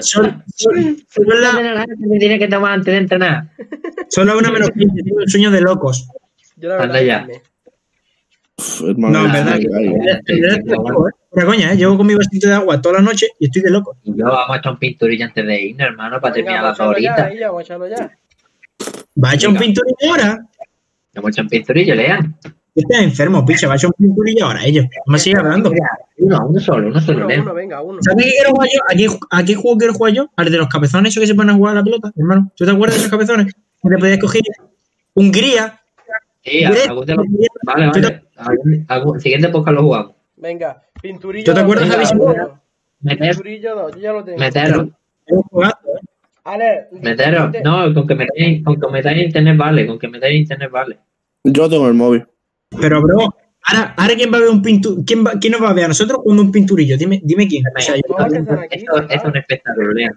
son, 0.00 0.42
son- 0.54 0.96
son 1.08 1.24
la- 1.40 1.84
Me 1.98 2.18
tiene 2.18 2.38
que 2.38 2.48
tomar 2.48 2.72
antes 2.74 2.92
de 2.94 2.98
entrenar. 2.98 3.50
son 4.08 4.26
las 4.26 4.36
una 4.36 4.50
menos 4.50 4.70
15, 4.70 5.02
tengo 5.02 5.16
un 5.18 5.28
sueño 5.28 5.50
de 5.50 5.60
locos. 5.60 6.08
Yo 6.56 6.68
la 6.68 6.74
Anda 6.82 6.86
verdad 7.00 7.06
ya. 7.06 7.26
que 7.26 7.32
me- 7.32 7.38
Pff, 7.38 7.42
hermano, 7.42 7.51
No, 8.96 9.24
en 9.26 9.32
verdad. 9.32 9.58
¿eh? 9.58 10.62
Fuera 11.30 11.46
coña, 11.46 11.72
¿eh? 11.72 11.76
Llevo 11.76 11.96
con 11.96 12.06
mi 12.06 12.14
vasito 12.14 12.46
de 12.48 12.54
agua 12.54 12.80
toda 12.80 12.96
la 12.96 13.02
noche 13.02 13.26
y 13.38 13.46
estoy 13.46 13.62
de 13.62 13.70
loco. 13.70 13.96
Y 14.04 14.10
yo 14.16 14.24
vamos 14.26 14.54
a 14.54 14.58
echar 14.58 14.72
un 14.72 14.78
pinturillo 14.78 15.24
antes 15.24 15.46
de 15.46 15.60
irnos, 15.62 15.86
hermano, 15.88 16.20
para 16.20 16.34
Venga, 16.34 16.46
terminar 16.46 16.64
la 16.64 16.74
favorita. 16.74 17.24
ahí 17.26 17.38
ya, 17.38 17.46
vamos 17.48 17.60
a 17.60 17.64
echarlo 17.64 17.88
ya. 17.88 18.10
¿Va 19.22 19.30
a 19.30 19.34
echar 19.34 19.50
un 19.50 19.56
pinturillo 19.56 19.96
ahora? 20.10 20.46
Vamos 21.14 21.28
a 21.28 21.30
echar 21.30 21.44
un 21.44 21.48
pinturillo, 21.48 21.94
Lea. 21.94 22.20
Estás 22.74 23.02
enfermo, 23.02 23.44
picha. 23.44 23.66
Va 23.66 23.74
a 23.74 23.76
echar 23.76 23.90
un 23.98 24.06
pinturillo 24.06 24.46
ahora, 24.46 24.64
ellos. 24.64 24.86
No 25.06 25.12
me 25.12 25.18
sigue 25.18 25.38
hablando. 25.38 25.70
Uno, 26.18 26.46
uno 26.48 26.60
solo, 26.60 26.88
uno 26.88 27.00
solo, 27.00 27.26
Uno, 27.26 27.42
uno, 27.42 27.54
venga, 27.54 27.82
uno. 27.82 27.98
¿Sabes 28.02 28.24
qué 28.24 28.30
quiero 28.30 28.50
jugar 28.50 28.68
yo? 28.72 28.80
¿A 28.88 28.94
qué, 28.94 29.18
a 29.30 29.44
qué 29.44 29.54
juego 29.54 29.78
quiero 29.78 29.94
jugar 29.94 30.12
yo? 30.14 30.30
Al 30.36 30.50
de 30.50 30.58
los 30.58 30.68
cabezones, 30.68 31.12
esos 31.12 31.22
que 31.22 31.26
se 31.26 31.34
ponen 31.34 31.54
a 31.54 31.56
jugar 31.58 31.72
a 31.76 31.78
la 31.80 31.84
pelota, 31.84 32.12
hermano. 32.16 32.50
¿Tú 32.56 32.64
te 32.64 32.70
acuerdas 32.70 32.96
de 32.96 33.00
esos 33.00 33.10
cabezones? 33.10 33.52
Que 33.82 33.88
te 33.88 33.98
podías 33.98 34.18
coger 34.18 34.42
Hungría. 35.14 35.78
Sí, 36.44 36.64
algún 36.64 37.06
de 37.06 37.14
los- 37.14 37.26
Vale, 37.64 37.86
vale. 37.88 38.22
Algún- 38.36 38.84
algún- 38.88 39.20
Siguiente 39.20 39.48
podcast 39.48 39.74
lo 39.76 39.82
jugamos. 39.82 40.12
Venga, 40.36 40.82
pinturillo. 41.00 41.44
¿Tú 41.44 41.54
te 41.54 41.60
acuerdas, 41.60 41.88
Javi. 41.88 42.04
Meter, 43.00 43.28
Pinturillo 43.30 43.74
dos, 43.74 43.92
yo 43.96 44.00
ya 44.00 44.12
lo 44.12 44.24
tengo. 44.24 44.38
jugado, 45.50 45.74
¿eh? 45.86 46.00
Ale, 46.44 46.88
meteros. 47.00 47.52
te- 47.52 47.62
No, 47.62 47.92
con 47.94 48.06
que 48.06 48.14
metáis, 48.16 48.64
con 48.64 48.80
que 48.80 48.88
metáis 48.88 49.22
internet 49.24 49.56
vale, 49.56 49.86
con 49.86 49.98
que 49.98 50.08
metáis 50.08 50.40
internet 50.40 50.70
vale. 50.70 50.98
Yo 51.44 51.68
tengo 51.68 51.86
el 51.88 51.94
móvil. 51.94 52.24
Pero, 52.80 53.00
bro, 53.02 53.34
ahora, 53.64 53.94
ahora 53.96 54.14
¿quién 54.16 54.32
va 54.32 54.38
a 54.38 54.40
ver 54.40 54.50
un 54.50 54.62
pinturillo? 54.62 55.04
¿Quién, 55.06 55.24
va- 55.24 55.32
¿Quién 55.40 55.52
nos 55.52 55.62
va 55.62 55.70
a 55.70 55.74
ver 55.74 55.84
a 55.84 55.88
nosotros 55.88 56.18
jugando 56.22 56.42
un 56.42 56.52
pinturillo? 56.52 56.96
Dime, 56.96 57.20
dime 57.22 57.46
quién. 57.46 57.64
O 57.66 57.80
sea, 57.80 57.94
yo- 57.96 58.02
No, 58.08 58.26
que 58.28 58.36
están 58.38 58.58
aquí, 58.58 58.76
Esto, 58.78 58.96
esto 59.00 59.14
es 59.14 59.24
un 59.24 59.36
espectáculo, 59.36 59.92
Lea. 59.92 60.10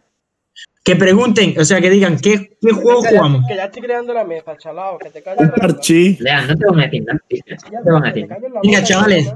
Que 0.85 0.95
pregunten, 0.95 1.59
o 1.59 1.65
sea, 1.65 1.81
que 1.81 1.89
digan, 1.89 2.17
¿qué, 2.19 2.57
qué 2.61 2.71
juego 2.71 3.01
que 3.01 3.09
ya- 3.11 3.17
jugamos? 3.17 3.45
Que 3.47 3.55
ya 3.55 3.65
estoy 3.65 3.81
creando 3.81 4.13
la 4.13 4.23
mesa, 4.23 4.55
chalao, 4.55 4.99
que 4.99 5.09
te 5.09 5.23
calles. 5.23 5.49
Archie. 5.59 6.15
Lea, 6.19 6.45
no 6.45 6.55
te 6.55 6.65
van 6.65 6.79
a 6.79 6.83
decir 6.83 7.03
nada. 7.03 7.19
tío. 7.27 7.39
Ya, 7.47 7.55
No 7.79 7.83
te 7.83 7.91
van 7.91 8.05
a 8.05 8.39
la 8.49 8.61
Venga, 8.63 8.83
chavales. 8.83 9.33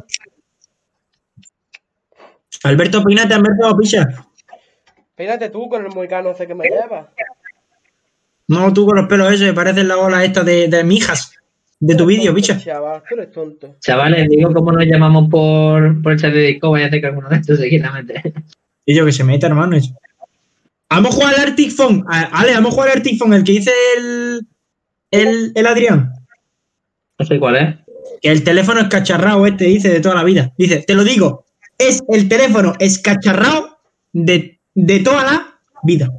Alberto, 2.64 3.04
pínate, 3.04 3.34
Alberto, 3.34 3.78
picha. 3.78 4.08
Peínate 5.16 5.50
tú 5.50 5.68
con 5.68 5.86
el 5.86 5.92
moicano 5.92 6.30
ese 6.32 6.46
que 6.48 6.54
me 6.56 6.66
llevas. 6.66 7.08
No, 8.48 8.72
tú 8.74 8.86
con 8.86 8.96
los 8.98 9.08
pelos 9.08 9.32
esos, 9.34 9.54
pareces 9.54 9.86
la 9.86 9.98
ola 9.98 10.24
esta 10.24 10.44
de, 10.44 10.68
de 10.68 10.84
mijas 10.84 11.34
de 11.80 11.96
tu 11.96 12.06
vídeo, 12.06 12.34
picha. 12.34 12.58
Chaval, 12.60 13.02
tú 13.08 13.16
eres 13.16 13.32
tonto. 13.32 13.76
Chavales, 13.80 14.28
digo 14.30 14.54
cómo 14.54 14.72
nos 14.72 14.86
llamamos 14.86 15.30
por, 15.30 16.02
por 16.02 16.12
el 16.14 16.20
chat 16.20 16.34
de 16.34 16.42
Discord, 16.42 16.72
vaya 16.74 16.86
a 16.86 16.88
hacer 16.90 17.02
que 17.02 17.08
alguno 17.08 17.30
de 17.30 17.36
estos 17.38 17.60
seguidamente. 17.60 18.34
Y 18.86 18.96
yo 18.96 19.06
que 19.06 19.12
se 19.12 19.24
meta, 19.24 19.48
hermano. 19.48 19.76
eso. 19.78 19.94
Vamos 20.90 21.12
a 21.12 21.16
jugar 21.16 21.36
al 21.36 21.42
Arctic 21.50 21.72
Phone. 21.72 22.04
Ale, 22.08 22.54
vamos 22.54 22.72
a 22.72 22.74
jugar 22.74 22.90
al 22.90 22.98
Arctic 22.98 23.20
Phone, 23.20 23.34
el 23.34 23.44
que 23.44 23.52
dice 23.54 23.72
el, 23.98 24.48
el, 25.12 25.52
el 25.56 25.68
Adrián. 25.68 26.12
No 27.20 27.26
sé 27.26 27.40
cuál 27.40 27.56
es. 27.58 27.76
Que 28.22 28.32
el 28.32 28.44
teléfono 28.44 28.80
escacharrado 28.82 29.46
este 29.46 29.66
dice 29.66 29.90
de 29.90 30.00
toda 30.02 30.16
la 30.16 30.24
vida. 30.24 30.52
Dice, 30.58 30.84
te 30.86 30.96
lo 30.96 31.04
digo, 31.04 31.46
es 31.78 32.02
el 32.10 32.28
teléfono 32.28 32.74
escacharrado 32.80 33.78
de, 34.14 34.60
de 34.74 35.00
toda 35.02 35.24
la 35.24 35.60
vida. 35.84 36.10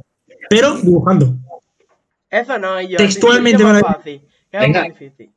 Pero 0.49 0.77
dibujando. 0.77 1.35
Eso 2.29 2.57
no, 2.57 2.81
yo. 2.81 2.97
Textualmente 2.97 3.61
es 3.61 3.69
lo- 3.69 3.79
fácil. 3.79 4.21
Es 4.51 4.59
Venga. 4.61 4.83
difícil. 4.83 5.29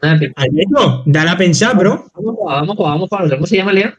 Alberto, 0.00 1.02
dale 1.06 1.30
a 1.30 1.36
pensar, 1.36 1.76
bro. 1.76 2.10
Vamos 2.14 2.32
a 2.32 2.36
jugar, 2.36 2.60
vamos 2.60 2.74
a 2.74 2.76
jugar, 2.76 2.92
vamos 2.92 3.12
a 3.12 3.16
jugar. 3.16 3.30
¿Cómo 3.36 3.46
se 3.46 3.56
llama, 3.56 3.72
Lea? 3.72 3.98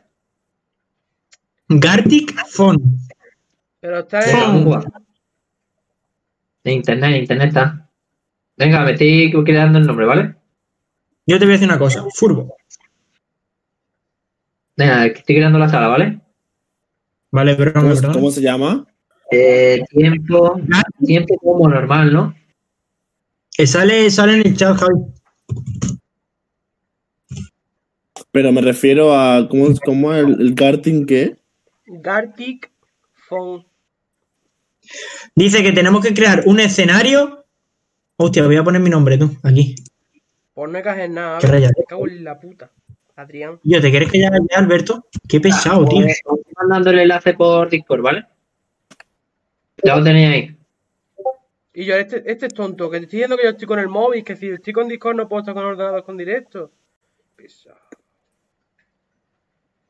Gartic 1.69 2.35
Phone. 2.49 2.99
Pero 3.85 3.99
está 3.99 4.19
en. 4.31 4.67
internet, 6.73 7.11
en 7.11 7.21
internet 7.21 7.47
está. 7.49 7.87
Venga, 8.57 8.83
me 8.83 8.93
estoy 8.93 9.31
creando 9.43 9.77
el 9.77 9.85
nombre, 9.85 10.07
¿vale? 10.07 10.35
Yo 11.27 11.37
te 11.37 11.45
voy 11.45 11.51
a 11.51 11.57
decir 11.57 11.69
una 11.69 11.77
cosa. 11.77 12.03
Furbo. 12.15 12.57
Venga, 14.75 15.03
que 15.13 15.19
estoy 15.19 15.35
creando 15.35 15.59
la 15.59 15.69
sala, 15.69 15.87
¿vale? 15.87 16.19
Vale, 17.29 17.53
pero 17.53 17.73
¿Cómo, 17.73 17.89
perdón. 17.89 18.13
cómo 18.13 18.31
se 18.31 18.41
llama? 18.41 18.87
Eh, 19.31 19.83
tiempo, 19.91 20.59
tiempo 21.05 21.37
como 21.37 21.69
normal, 21.69 22.11
¿no? 22.11 22.35
Que 23.55 23.67
sale, 23.67 24.09
sale 24.09 24.39
en 24.41 24.47
el 24.47 24.57
chat, 24.57 24.77
Javi. 24.77 24.99
Pero 28.31 28.51
me 28.51 28.61
refiero 28.61 29.13
a. 29.13 29.47
¿Cómo, 29.47 29.67
cómo 29.85 30.11
es 30.11 30.25
el, 30.25 30.41
el 30.41 30.55
karting 30.55 31.05
qué? 31.05 31.37
Gartic 31.85 32.71
Phone. 33.29 33.74
Dice 35.35 35.63
que 35.63 35.71
tenemos 35.71 36.03
que 36.03 36.13
crear 36.13 36.43
un 36.45 36.59
escenario. 36.59 37.45
Hostia, 38.17 38.45
voy 38.45 38.55
a 38.55 38.63
poner 38.63 38.81
mi 38.81 38.89
nombre 38.89 39.17
tú, 39.17 39.35
aquí. 39.43 39.75
Por 40.53 40.69
no 40.69 40.81
caer 40.81 41.09
nada. 41.09 41.39
Qué. 41.39 41.47
Me 41.47 41.71
cago 41.87 42.07
en 42.07 42.23
la 42.23 42.39
puta. 42.39 42.71
Adrián. 43.15 43.59
Yo, 43.63 43.81
¿te 43.81 43.91
quieres 43.91 44.11
que 44.11 44.19
ya, 44.19 44.29
ya, 44.29 44.59
Alberto? 44.59 45.07
Qué 45.27 45.39
pesado, 45.39 45.85
tío. 45.85 46.01
Pues, 46.01 46.17
estoy 46.17 46.41
mandando 46.57 46.89
el 46.91 46.99
enlace 46.99 47.33
por 47.33 47.69
Discord, 47.69 48.01
¿vale? 48.01 48.25
Ya 49.83 49.95
lo 49.95 50.03
tenéis 50.03 50.29
ahí. 50.29 50.57
Y 51.73 51.85
yo, 51.85 51.95
este, 51.95 52.23
este 52.29 52.47
es 52.47 52.53
tonto, 52.53 52.89
que 52.89 52.99
te 52.99 53.03
estoy 53.03 53.17
diciendo 53.17 53.37
que 53.37 53.43
yo 53.43 53.49
estoy 53.49 53.67
con 53.67 53.79
el 53.79 53.89
móvil, 53.89 54.23
que 54.23 54.35
si 54.35 54.49
estoy 54.49 54.73
con 54.73 54.87
Discord 54.87 55.15
no 55.15 55.27
puedo 55.27 55.41
estar 55.41 55.53
con 55.53 55.65
ordenador 55.65 56.03
con 56.03 56.17
directo. 56.17 56.71
Pesado. 57.35 57.77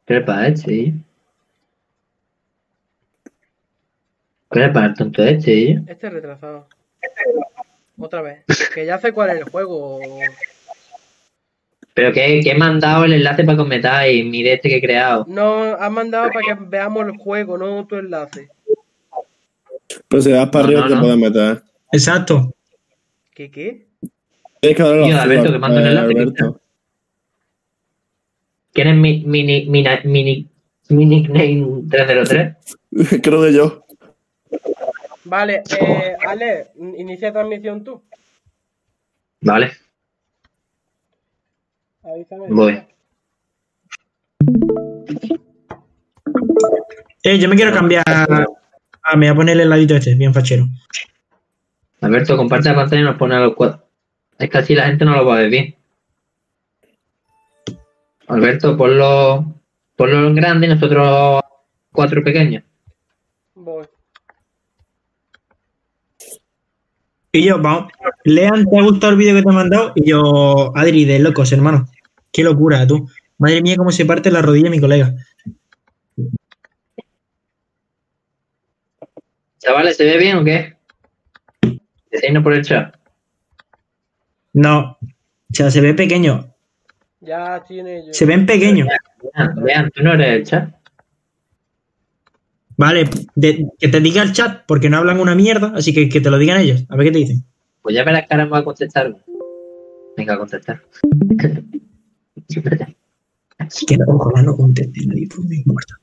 ¿Qué 0.05 0.13
le 0.15 0.21
pasa 4.59 4.63
a 4.63 4.63
este? 4.63 4.63
tío? 4.63 4.63
¿Qué 4.63 4.67
le 4.67 4.69
pasa 4.69 4.85
al 4.85 4.93
tonto 4.95 5.23
este, 5.23 5.51
tío? 5.55 5.81
Este 5.87 6.07
es 6.07 6.13
retrasado. 6.13 6.67
Otra 7.97 8.21
vez. 8.21 8.43
Que 8.73 8.85
ya 8.85 8.97
sé 8.99 9.11
cuál 9.11 9.29
es 9.31 9.37
el 9.37 9.43
juego. 9.45 9.99
Pero 11.93 12.11
que, 12.11 12.41
que 12.43 12.51
he 12.51 12.57
mandado 12.57 13.05
el 13.05 13.13
enlace 13.13 13.43
para 13.45 13.57
comentar 13.57 14.09
y 14.09 14.23
mire 14.23 14.53
este 14.53 14.67
que 14.67 14.77
he 14.77 14.81
creado. 14.81 15.25
No, 15.29 15.75
has 15.75 15.91
mandado 15.91 16.29
para 16.31 16.45
que 16.45 16.65
veamos 16.67 17.05
el 17.05 17.17
juego, 17.17 17.57
no 17.57 17.87
tu 17.87 17.95
enlace. 17.95 18.49
Pero 20.09 20.21
si 20.21 20.31
das 20.31 20.49
para 20.49 20.63
No, 20.63 20.67
arriba 20.67 20.81
no, 20.81 20.87
te 20.87 20.95
no. 20.95 21.01
puedes 21.01 21.17
meter. 21.17 21.63
Exacto. 21.91 22.53
¿Qué 23.33 23.49
qué? 23.49 23.85
Tienes 24.59 24.77
que 24.77 24.83
darle 24.83 25.05
Tío, 25.05 25.21
Alberto, 25.21 25.51
que 25.53 25.59
mando 25.59 25.79
el 25.79 25.85
eh, 25.85 25.89
enlace, 25.89 26.07
Alberto. 26.19 26.61
¿Quién 28.73 28.87
es 28.89 28.95
mi 28.97 29.23
mini, 29.25 29.65
mini, 29.67 29.89
mini, 30.03 30.49
mi 30.89 31.05
nickname 31.05 31.83
303? 31.89 33.21
Creo 33.21 33.41
que 33.41 33.53
yo. 33.53 33.84
Vale, 35.25 35.63
eh, 35.81 36.15
Ale, 36.27 36.67
inicia 36.75 37.33
transmisión 37.33 37.83
tú. 37.83 38.03
Vale, 39.41 39.71
Avísame. 42.03 42.47
voy. 42.49 42.83
Eh, 47.23 47.39
yo 47.39 47.49
me 47.49 47.55
quiero 47.55 47.73
cambiar. 47.73 48.03
Ah, 48.07 49.15
me 49.15 49.27
voy 49.27 49.27
a 49.27 49.35
poner 49.35 49.59
el 49.59 49.69
ladito 49.69 49.95
este, 49.95 50.13
bien 50.13 50.33
fachero. 50.33 50.67
Alberto, 52.01 52.37
comparte 52.37 52.69
la 52.69 52.75
pantalla 52.75 53.01
y 53.01 53.05
nos 53.05 53.17
pone 53.17 53.35
a 53.35 53.39
los 53.39 53.55
cuatro. 53.55 53.83
Es 54.37 54.49
que 54.49 54.57
así 54.57 54.75
la 54.75 54.85
gente 54.85 55.05
no 55.05 55.15
lo 55.15 55.25
va 55.25 55.37
a 55.37 55.39
ver 55.41 55.49
bien. 55.49 55.75
Alberto, 58.27 58.77
ponlo, 58.77 59.55
ponlo 59.95 60.27
en 60.27 60.35
grande 60.35 60.67
y 60.67 60.69
nosotros 60.69 61.41
cuatro 61.91 62.23
pequeños. 62.23 62.63
Voy. 63.55 63.85
Y 67.37 67.43
yo, 67.43 67.59
vamos. 67.59 67.91
Lean, 68.23 68.65
¿te 68.65 68.79
ha 68.79 68.83
gustado 68.83 69.11
el 69.11 69.19
vídeo 69.19 69.35
que 69.35 69.43
te 69.43 69.49
he 69.49 69.53
mandado? 69.53 69.91
Y 69.95 70.09
yo, 70.09 70.71
Adri, 70.73 71.03
de 71.03 71.19
locos, 71.19 71.51
hermano. 71.51 71.85
Qué 72.31 72.43
locura, 72.43 72.87
tú. 72.87 73.09
Madre 73.37 73.61
mía, 73.61 73.75
cómo 73.75 73.91
se 73.91 74.05
parte 74.05 74.31
la 74.31 74.41
rodilla 74.41 74.69
mi 74.69 74.79
colega. 74.79 75.13
Chavales, 79.59 79.97
¿se 79.97 80.05
ve 80.05 80.17
bien 80.17 80.37
o 80.37 80.43
qué? 80.45 80.77
Decidnos 82.09 82.41
por 82.41 82.53
el 82.53 82.63
chat. 82.63 82.95
No. 84.53 84.97
O 85.01 85.53
sea, 85.53 85.69
se 85.69 85.81
ve 85.81 85.93
pequeño. 85.93 86.55
Ya 87.19 87.61
tiene 87.67 88.07
yo. 88.07 88.13
Se 88.13 88.25
ven 88.25 88.45
pequeños. 88.45 88.87
Vean, 89.33 89.55
vean, 89.55 89.91
tú 89.91 90.03
no 90.03 90.13
eres 90.13 90.27
el 90.27 90.45
chat. 90.45 90.69
Vale, 92.77 93.09
de- 93.35 93.67
que 93.79 93.87
te 93.87 93.99
diga 94.01 94.21
el 94.21 94.33
chat, 94.33 94.63
porque 94.67 94.89
no 94.89 94.97
hablan 94.97 95.19
una 95.19 95.33
mierda, 95.35 95.71
así 95.75 95.93
que 95.93 96.09
que 96.09 96.19
te 96.21 96.29
lo 96.29 96.37
digan 96.37 96.59
ellos. 96.59 96.83
A 96.89 96.95
ver 96.95 97.07
qué 97.07 97.11
te 97.13 97.17
dicen. 97.19 97.43
Pues 97.81 97.95
ya 97.95 98.03
verás 98.03 98.27
que 98.27 98.33
ahora 98.33 98.45
me 98.45 98.51
va 98.51 98.57
a 98.59 98.63
contestar. 98.63 99.15
Venga, 100.17 100.33
a 100.33 100.37
contestar. 100.37 100.81
Que 103.87 103.97
no, 103.97 104.05
ojalá 104.07 104.41
no 104.43 104.55
conteste 104.57 105.05
nadie, 105.05 105.27
pues 105.33 105.47
me 105.47 105.55
importa. 105.57 105.95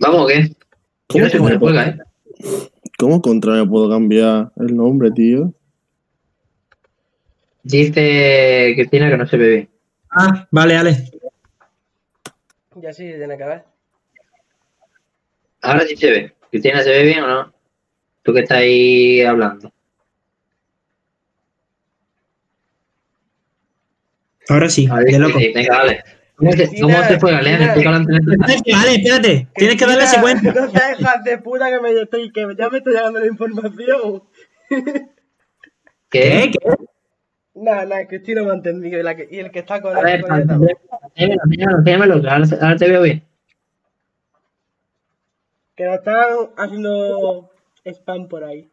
Vamos, 0.00 0.20
¿o 0.22 0.26
qué? 0.26 0.48
Yo 0.48 0.54
¿Cómo, 1.08 1.24
no 1.24 1.30
sé 1.30 1.38
cómo 1.38 1.48
se 1.48 1.58
contra- 1.58 1.58
juega, 1.58 1.88
¿eh? 1.88 1.98
¿Cómo 2.98 3.22
contra 3.22 3.52
me 3.54 3.66
puedo 3.66 3.88
cambiar 3.88 4.52
el 4.56 4.76
nombre, 4.76 5.10
tío? 5.10 5.52
Dice 7.62 8.72
Cristina 8.76 9.10
que 9.10 9.16
no 9.16 9.26
se 9.26 9.36
ve 9.36 9.48
bien. 9.48 9.68
Ah, 10.10 10.46
vale, 10.50 10.76
Ale. 10.76 11.10
Ya 12.80 12.92
sí, 12.92 13.04
tiene 13.04 13.36
que 13.36 13.44
ver. 13.44 13.64
Ahora 15.62 15.80
sí 15.86 15.96
se 15.96 16.10
ve. 16.10 16.34
Cristina, 16.50 16.82
¿se 16.82 16.90
ve 16.90 17.02
bien 17.02 17.22
o 17.24 17.26
no? 17.26 17.52
Tú 18.22 18.32
que 18.32 18.40
estás 18.40 18.58
ahí 18.58 19.20
hablando. 19.22 19.72
Ahora 24.48 24.68
sí, 24.70 24.86
A 24.90 24.96
ver, 24.96 25.04
de 25.06 25.18
loco. 25.18 25.38
sí, 25.38 25.52
venga, 25.54 25.76
dale. 25.76 26.04
¿Cómo 26.36 26.50
Cristina, 26.52 27.06
cómo 27.08 27.20
juega, 27.20 27.42
Lean? 27.42 27.56
Cristina. 27.56 27.66
Explícalo 27.66 27.96
antes 27.96 28.26
de 28.26 28.34
empezar. 28.34 28.80
Ale, 28.80 28.94
espérate. 28.94 29.48
Tienes 29.56 29.76
que 29.76 29.86
darle 29.86 30.06
secuencia. 30.06 30.52
No 30.54 30.66
hijas 30.66 31.24
de 31.24 31.38
puta 31.38 31.70
que 31.70 31.80
me 31.80 32.00
estoy, 32.00 32.32
que 32.32 32.46
ya 32.56 32.70
me 32.70 32.78
estoy 32.78 32.94
llegando 32.94 33.18
la 33.18 33.26
información. 33.26 34.22
¿Qué? 36.10 36.50
¿Qué? 36.52 36.58
Nada, 37.60 37.84
nada, 37.84 38.06
Cristina 38.06 38.42
me 38.42 38.50
ha 38.50 38.54
entendido. 38.54 38.98
Y, 38.98 39.02
la 39.02 39.16
que- 39.16 39.28
y 39.30 39.38
el 39.38 39.50
que 39.50 39.58
está 39.60 39.80
con 39.80 39.96
A 39.96 40.00
ver, 40.00 40.16
él, 40.16 40.22
con 40.22 40.46
que 40.46 40.52
ahora, 41.94 42.44
ahora 42.60 42.76
te 42.76 42.88
veo 42.88 43.02
bien. 43.02 43.22
Que 45.74 45.84
nos 45.84 45.96
están 45.96 46.24
haciendo 46.56 47.50
spam 47.84 48.28
por 48.28 48.44
ahí. 48.44 48.68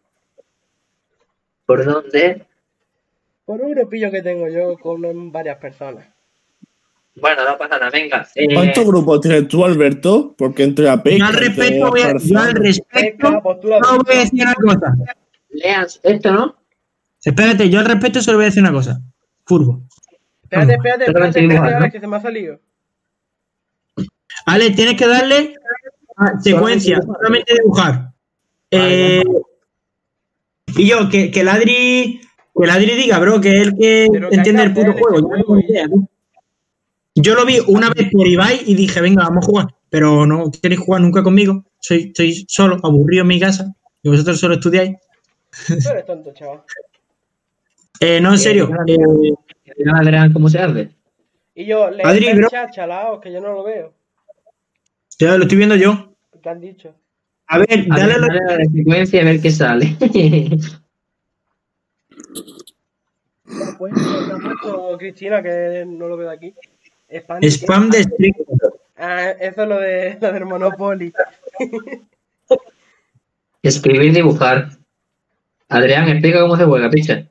¿Por 1.66 1.84
dónde? 1.86 2.46
Por 3.46 3.62
un 3.62 3.72
grupillo 3.72 4.12
que 4.12 4.22
tengo 4.22 4.48
yo 4.48 4.78
con 4.78 5.32
varias 5.32 5.58
personas. 5.58 6.08
Bueno, 7.16 7.44
no 7.46 7.58
pasa 7.58 7.78
nada, 7.78 7.90
venga. 7.92 8.28
Eh, 8.36 8.54
¿Cuántos 8.54 8.86
grupos 8.86 9.22
tienes 9.22 9.48
tú, 9.48 9.64
Alberto? 9.64 10.36
Porque 10.38 10.64
entre 10.64 10.90
a 10.90 11.02
Yo 11.02 11.26
al 11.26 11.34
respecto, 11.34 11.90
voy 11.90 12.02
a, 12.02 12.14
yo 12.18 12.40
al 12.40 12.54
respecto, 12.56 13.30
no 13.32 13.42
voy 13.42 14.16
a 14.16 14.20
decir 14.20 14.42
una 14.44 14.54
cosa. 14.56 14.94
lean 15.50 15.88
esto, 16.04 16.32
¿no? 16.34 16.56
Espérate, 17.26 17.70
yo 17.70 17.80
al 17.80 17.86
respecto 17.86 18.22
solo 18.22 18.38
voy 18.38 18.46
a 18.46 18.50
decir 18.50 18.62
una 18.62 18.72
cosa. 18.72 19.02
Furbo. 19.46 19.82
Espérate, 20.44 20.74
espérate, 20.74 21.06
espérate, 21.06 21.40
espérate, 21.42 21.70
¿no? 21.70 21.76
ahora 21.76 21.90
que 21.90 22.00
se 22.00 22.08
me 22.08 22.16
ha 22.16 22.22
salido. 22.22 22.60
Ale, 24.46 24.72
tienes 24.72 24.96
que 24.96 25.08
darle 25.08 25.56
a 26.18 26.40
secuencia, 26.40 27.02
solamente 27.02 27.54
dibujar. 27.56 28.12
Vale, 28.72 29.18
Eh, 29.20 29.24
y 30.78 30.88
yo, 30.88 31.10
que, 31.10 31.32
que 31.32 31.42
el 31.42 31.48
Adri, 31.50 32.22
que 32.56 32.64
el 32.64 32.70
Adri 32.70 32.96
diga, 32.96 33.18
bro, 33.20 33.42
que 33.42 33.62
es 33.62 33.68
el 33.68 33.76
que 33.76 34.06
entiende 34.32 34.64
el 34.64 34.74
puto 34.74 34.94
juego. 34.94 35.30
Yo 37.16 37.34
lo 37.34 37.46
vi 37.46 37.60
una 37.68 37.90
vez 37.90 38.10
por 38.12 38.28
Ibai 38.28 38.62
y 38.66 38.76
dije, 38.76 39.02
venga, 39.02 39.24
vamos 39.24 39.46
a 39.46 39.48
jugar. 39.48 39.68
Pero 39.90 40.26
no 40.26 40.52
queréis 40.52 40.82
jugar 40.82 41.02
nunca 41.02 41.24
conmigo. 41.24 41.64
Soy, 41.80 42.08
estoy 42.08 42.46
solo, 42.48 42.78
aburrido 42.84 43.22
en 43.22 43.28
mi 43.28 43.40
casa. 43.40 43.74
Y 44.04 44.10
vosotros 44.10 44.40
solo 44.40 44.56
estudiáis. 44.56 44.98
Tú 45.68 45.90
eres 45.90 46.06
tonto, 46.06 46.34
chaval. 46.34 46.62
Eh, 48.00 48.20
no, 48.22 48.32
en 48.32 48.38
serio. 48.40 48.70
eh, 48.88 48.98
digan 49.78 49.96
a 49.96 50.00
Adrián 50.00 50.34
cómo 50.34 50.50
se 50.50 50.60
hace. 50.60 50.90
Y 51.54 51.66
yo, 51.66 51.90
le 51.90 52.04
Adri, 52.04 52.28
el 52.28 52.38
bro. 52.40 52.50
chat, 52.50 52.72
chalao, 52.72 53.22
que 53.22 53.32
yo 53.32 53.40
no 53.42 53.54
lo 53.54 53.64
veo. 53.64 53.94
ya 55.20 55.38
lo 55.38 55.44
estoy 55.44 55.58
viendo 55.58 55.76
yo. 55.76 56.14
¿Qué 56.44 56.50
han 56.50 56.60
dicho? 56.62 56.94
A 57.48 57.60
ver, 57.60 57.86
A 57.92 57.98
dale 57.98 58.14
ver, 58.20 58.42
a 58.50 58.58
la 58.58 58.66
secuencia 58.66 59.18
y 59.18 59.22
a 59.22 59.26
ver 59.26 59.42
qué 59.42 59.52
sale. 59.52 59.96
Pues, 63.78 63.94
Cristina, 64.98 65.42
que 65.44 65.86
no 65.88 66.08
lo 66.08 66.18
veo 66.18 66.30
aquí. 66.30 66.54
Spam. 67.10 67.44
spam 67.44 67.90
de 67.92 68.04
stream. 68.04 68.34
Ah, 68.98 69.30
eso 69.40 69.62
es 69.64 69.68
lo, 69.70 69.80
de, 69.80 70.18
lo 70.20 70.32
del 70.32 70.46
Monopoly. 70.46 71.14
Escribir, 73.62 74.14
dibujar. 74.14 74.70
Adrián, 75.70 76.08
explica 76.10 76.42
cómo 76.42 76.58
se 76.58 76.66
juega, 76.66 76.90
picha. 76.90 77.28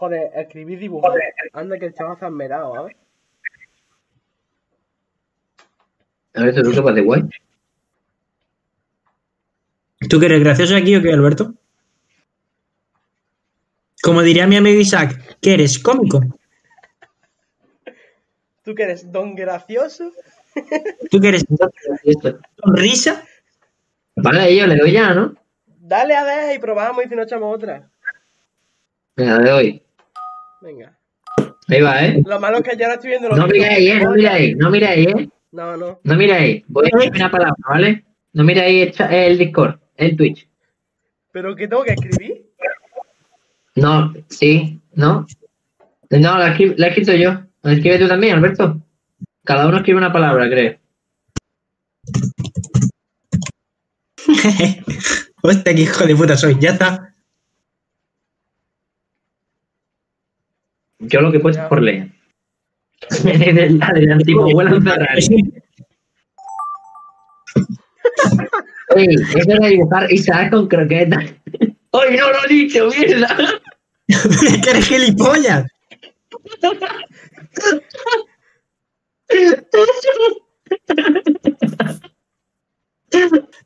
Joder, 0.00 0.30
escribir 0.34 0.78
dibujar. 0.78 1.12
Anda 1.52 1.78
que 1.78 1.84
el 1.84 1.94
chaval 1.94 2.18
se 2.18 2.24
ha 2.24 2.30
merado, 2.30 2.74
¿sabes? 2.74 2.96
A 6.34 6.42
ver, 6.42 6.54
¿tú 6.54 6.70
qué 6.70 6.80
pasa 6.80 6.94
de 6.94 7.02
guay? 7.02 7.22
¿Tú 10.08 10.18
que 10.18 10.24
eres 10.24 10.40
gracioso 10.40 10.74
aquí 10.74 10.96
o 10.96 11.02
qué, 11.02 11.12
Alberto? 11.12 11.52
Como 14.02 14.22
diría 14.22 14.46
mi 14.46 14.56
amigo 14.56 14.80
Isaac, 14.80 15.36
¿que 15.38 15.52
eres 15.52 15.78
cómico? 15.78 16.20
¿Tú 18.64 18.74
que 18.74 18.84
eres 18.84 19.12
don 19.12 19.34
gracioso? 19.34 20.12
¿Tú 21.10 21.20
que 21.20 21.28
eres 21.28 21.44
Esto. 22.04 22.38
sonrisa? 22.56 23.22
Vale, 24.16 24.56
yo 24.56 24.66
le 24.66 24.76
doy 24.76 24.92
ya, 24.92 25.12
¿no? 25.12 25.34
Dale 25.66 26.16
a 26.16 26.24
ver 26.24 26.56
y 26.56 26.58
probamos 26.58 27.04
y 27.04 27.08
si 27.10 27.14
no 27.14 27.24
echamos 27.24 27.54
otra. 27.54 27.90
Venga, 29.14 29.38
le 29.38 29.50
doy. 29.50 29.89
Venga. 30.62 30.96
Ahí 31.68 31.80
va, 31.80 32.04
¿eh? 32.04 32.22
Lo 32.26 32.40
malo 32.40 32.58
es 32.58 32.64
que 32.64 32.76
ya 32.76 32.88
no 32.88 32.94
estoy 32.94 33.10
viendo 33.10 33.28
los 33.28 33.38
No 33.38 33.46
miráis, 33.46 33.90
¿eh? 33.90 34.00
No 34.00 34.10
miráis, 34.12 34.56
no 34.56 34.70
miráis, 34.70 35.06
¿eh? 35.08 35.28
No, 35.52 35.76
no. 35.76 36.00
No 36.02 36.14
miráis. 36.16 36.64
Voy 36.68 36.84
a 36.84 36.88
escribir 36.88 37.16
una 37.16 37.30
palabra, 37.30 37.56
¿vale? 37.68 38.04
No 38.32 38.44
miráis 38.44 38.86
el, 38.88 38.92
cha- 38.92 39.08
el 39.26 39.38
Discord, 39.38 39.78
el 39.96 40.16
Twitch. 40.16 40.48
¿Pero 41.32 41.54
qué 41.56 41.68
tengo 41.68 41.84
que 41.84 41.92
escribir? 41.92 42.46
No, 43.76 44.12
sí, 44.28 44.80
no. 44.94 45.26
No, 46.10 46.38
la, 46.38 46.56
escri- 46.56 46.74
la 46.76 46.86
he 46.86 46.88
escrito 46.90 47.14
yo. 47.14 47.40
¿La 47.62 47.72
escribes 47.72 48.00
tú 48.00 48.08
también, 48.08 48.36
Alberto? 48.36 48.80
Cada 49.44 49.66
uno 49.68 49.78
escribe 49.78 49.98
una 49.98 50.12
palabra, 50.12 50.48
creo. 50.48 50.76
Hostia, 55.42 55.74
qué 55.74 55.80
hijo 55.82 56.04
de 56.06 56.16
puta 56.16 56.36
soy. 56.36 56.56
Ya 56.60 56.70
está. 56.70 57.09
Yo 61.10 61.20
lo 61.20 61.30
que 61.30 61.38
he 61.38 61.40
puesto 61.40 61.62
es 61.62 61.68
por 61.68 61.82
leer. 61.82 62.08
antiguo 64.12 64.44
abuelo 64.50 64.76
en 64.76 64.82
Ferrari. 64.84 65.26
Ey, 68.96 69.14
eso 69.14 69.60
de 69.60 69.68
dibujar 69.68 70.12
Isaac 70.12 70.50
con 70.50 70.68
croquetas. 70.68 71.24
¡Ay, 71.92 72.16
no 72.16 72.30
lo 72.30 72.44
he 72.44 72.48
dicho, 72.48 72.88
mierda! 72.88 73.36
que 74.64 74.70
eres 74.70 74.86
gilipollas. 74.88 75.64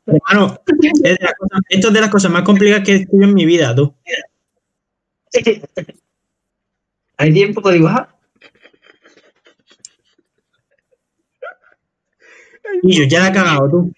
Hermano, 0.05 0.59
es 1.03 1.03
de 1.03 1.17
las 1.21 1.33
cosas- 1.35 1.59
esto 1.69 1.87
es 1.87 1.93
de 1.93 2.01
las 2.01 2.09
cosas 2.09 2.31
más 2.31 2.43
complicadas 2.43 2.83
que 2.83 2.91
he 2.93 2.95
escrito 2.95 3.23
en 3.23 3.33
mi 3.33 3.45
vida, 3.45 3.75
tú. 3.75 3.93
¿Hay 7.17 7.33
tiempo 7.33 7.61
para 7.61 7.75
dibujar? 7.75 8.09
Y 12.83 12.95
yo 12.97 13.03
ya 13.05 13.19
la 13.21 13.27
he 13.29 13.33
cagado, 13.33 13.69
tú. 13.69 13.93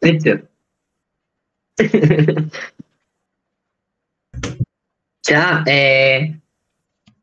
Hecho. 0.00 0.48
Ya, 5.28 5.62
eh, 5.66 6.40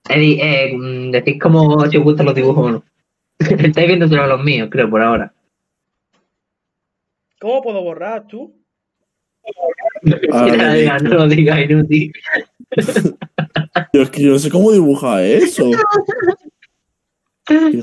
eh, 0.10 0.74
mm, 0.78 1.12
decís 1.12 1.40
cómo 1.41 1.86
si 1.90 1.98
os 1.98 2.03
gustan 2.03 2.28
los 2.28 2.36
dibujos 2.36 2.66
o 2.68 2.72
no. 2.72 2.84
Estáis 3.68 3.88
viendo 3.88 4.07
solo 4.07 4.27
los 4.27 4.43
míos, 4.43 4.69
creo, 4.72 4.89
por 4.89 5.01
ahora. 5.01 5.34
¿Cómo 7.39 7.61
puedo 7.61 7.81
borrar 7.81 8.27
tú? 8.27 8.55
Ah, 10.31 10.47
Ya, 10.47 10.76
ya, 10.77 10.97
no 10.99 11.09
lo 11.15 11.27
digas, 11.27 11.59
inútil. 11.59 12.13
Yo 13.93 14.01
es 14.03 14.09
que 14.09 14.22
yo 14.23 14.31
no 14.31 14.39
sé 14.39 14.49
cómo 14.49 14.72
dibujar 14.72 15.23
eso. 15.23 15.69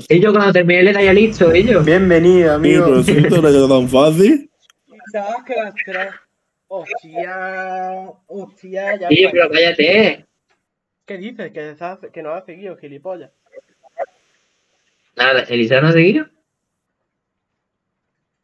Y 0.09 0.19
yo 0.19 0.31
cuando 0.31 0.53
terminé 0.53 0.81
le 0.81 0.93
daría 0.93 1.13
listo, 1.13 1.51
ellos. 1.51 1.85
Bienvenido, 1.85 2.59
pero 2.61 2.85
amigo. 2.85 3.03
si 3.03 3.11
esto 3.11 3.39
no 3.41 3.49
era 3.49 3.67
tan 3.67 3.87
fácil. 3.87 4.49
Quizás 4.87 5.43
que 5.45 5.55
las 5.55 5.73
tres. 5.85 6.07
Hostia. 6.67 8.09
Hostia, 8.25 8.95
ya. 8.95 9.07
Fue. 9.09 9.29
pero 9.31 9.49
cállate. 9.51 10.25
¿Qué 11.05 11.17
dices? 11.17 11.51
Que, 11.51 11.75
que 12.11 12.23
nos 12.23 12.41
ha 12.41 12.45
seguido, 12.45 12.77
gilipollas. 12.77 13.31
Nada, 15.19 15.41
¿Elisa 15.49 15.81
no 15.81 15.89
ha 15.89 15.91
seguido? 15.91 16.25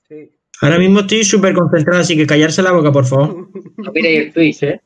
Sí. 0.10 0.30
Ahora 0.62 0.78
mismo 0.78 1.00
estoy 1.00 1.24
súper 1.24 1.54
concentrado, 1.54 2.02
así 2.02 2.18
que 2.18 2.28
callarse 2.28 2.62
la 2.62 2.74
boca, 2.74 2.92
por 2.92 3.06
favor. 3.06 3.50
No 3.78 3.92
miréis 3.94 4.20
el 4.28 4.34
Twitch, 4.34 4.64
¿eh? 4.64 4.82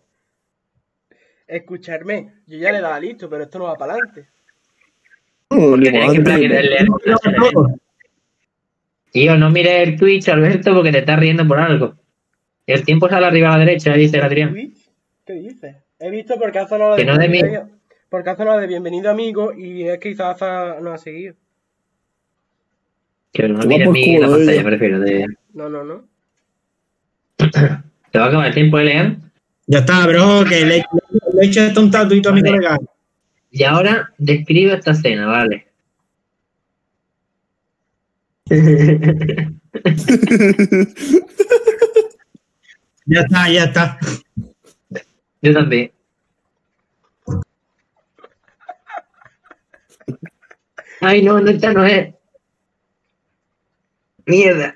Escucharme, 1.47 2.33
yo 2.45 2.59
ya 2.59 2.71
le 2.71 2.79
daba 2.79 2.99
listo, 2.99 3.27
pero 3.27 3.43
esto 3.43 3.57
no 3.57 3.65
va 3.65 3.75
para 3.75 3.93
adelante. 3.93 4.27
Tío, 9.11 9.35
no 9.35 9.49
mires 9.49 9.87
el 9.87 9.97
Twitch, 9.97 10.29
Alberto, 10.29 10.75
porque 10.75 10.91
te 10.91 10.99
estás 10.99 11.19
riendo 11.19 11.47
por 11.47 11.59
algo. 11.59 11.95
El 12.67 12.85
tiempo 12.85 13.09
sale 13.09 13.25
arriba 13.25 13.49
a 13.49 13.57
la 13.57 13.65
derecha, 13.65 13.93
dice 13.93 14.17
el 14.17 14.23
Adrián. 14.23 14.51
¿Twitch? 14.51 14.77
¿Qué 15.25 15.33
dices? 15.33 15.75
He 15.97 16.11
visto 16.11 16.35
porque 16.39 16.59
hace 16.59 16.77
lo 16.77 16.95
de, 16.95 17.03
no 17.03 17.17
de 17.17 17.27
bienvenido- 17.27 17.67
porque 18.09 18.29
de 18.35 18.67
bienvenido 18.67 19.09
amigo 19.09 19.53
y 19.53 19.87
es 19.87 19.97
que 19.99 20.11
quizás 20.11 20.39
no 20.81 20.91
ha 20.91 20.97
seguido. 20.99 21.33
Que 23.33 23.47
no 23.47 23.59
por 23.59 23.91
mi 23.91 24.17
la 24.17 24.27
pantalla, 24.27 24.63
prefiero. 24.63 24.99
De... 24.99 25.25
No, 25.53 25.69
no, 25.69 25.83
no. 25.83 26.03
¿Te 27.37 28.19
va 28.19 28.25
a 28.25 28.27
acabar 28.27 28.47
el 28.47 28.53
tiempo, 28.53 28.79
Elian? 28.79 29.31
Ya 29.67 29.79
está, 29.79 30.07
bro, 30.07 30.43
que 30.45 30.65
le, 30.65 30.77
le 30.77 30.83
he 31.41 31.45
hecho 31.45 31.61
esto 31.61 31.81
un 31.81 31.91
tatuito 31.91 32.29
a 32.29 32.33
mi 32.33 32.41
colega. 32.41 32.77
Y 33.51 33.63
ahora 33.63 34.11
describe 34.17 34.73
esta 34.73 34.91
escena, 34.91 35.27
vale. 35.27 35.67
Ya 43.11 43.21
está, 43.21 43.49
ya 43.49 43.63
está. 43.63 43.97
Yo 45.41 45.51
también. 45.51 45.91
Ay, 51.01 51.23
no, 51.23 51.39
no, 51.39 51.49
esta 51.49 51.73
no 51.73 51.85
es. 51.85 52.13
Mierda. 54.29 54.75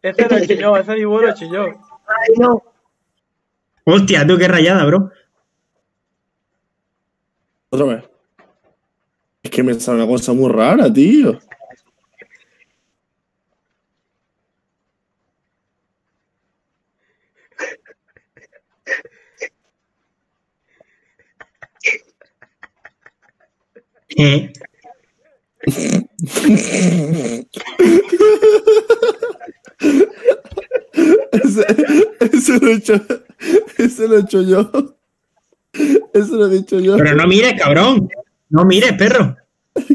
Ese 0.00 0.22
hecho 0.22 0.54
yo, 0.54 0.76
ese 0.78 0.94
dibujo 0.94 1.20
lo 1.20 1.34
yo. 1.34 1.64
Ay, 2.06 2.34
no. 2.38 2.62
Hostia, 3.84 4.26
tú 4.26 4.38
qué 4.38 4.48
rayada, 4.48 4.82
bro. 4.86 5.10
Otra 7.68 7.86
vez. 7.86 8.04
Es 9.42 9.50
que 9.50 9.62
me 9.62 9.74
sale 9.74 9.98
una 10.02 10.06
cosa 10.06 10.32
muy 10.32 10.50
rara, 10.50 10.90
tío. 10.90 11.38
Eh, 24.16 24.52
Ese, 31.32 31.66
ese 32.20 32.58
lo 32.60 32.68
he 32.68 32.74
hecho. 32.74 32.94
Ese 33.78 34.08
lo 34.08 34.16
he 34.16 34.20
hecho 34.20 34.42
yo. 34.42 34.70
Ese 36.12 36.32
lo 36.32 36.46
he 36.46 36.50
dicho 36.50 36.78
yo. 36.80 36.96
pero 36.96 37.14
no 37.14 37.26
mires, 37.26 37.60
cabrón. 37.60 38.08
No 38.48 38.64
mires, 38.64 38.92
perro. 38.92 39.36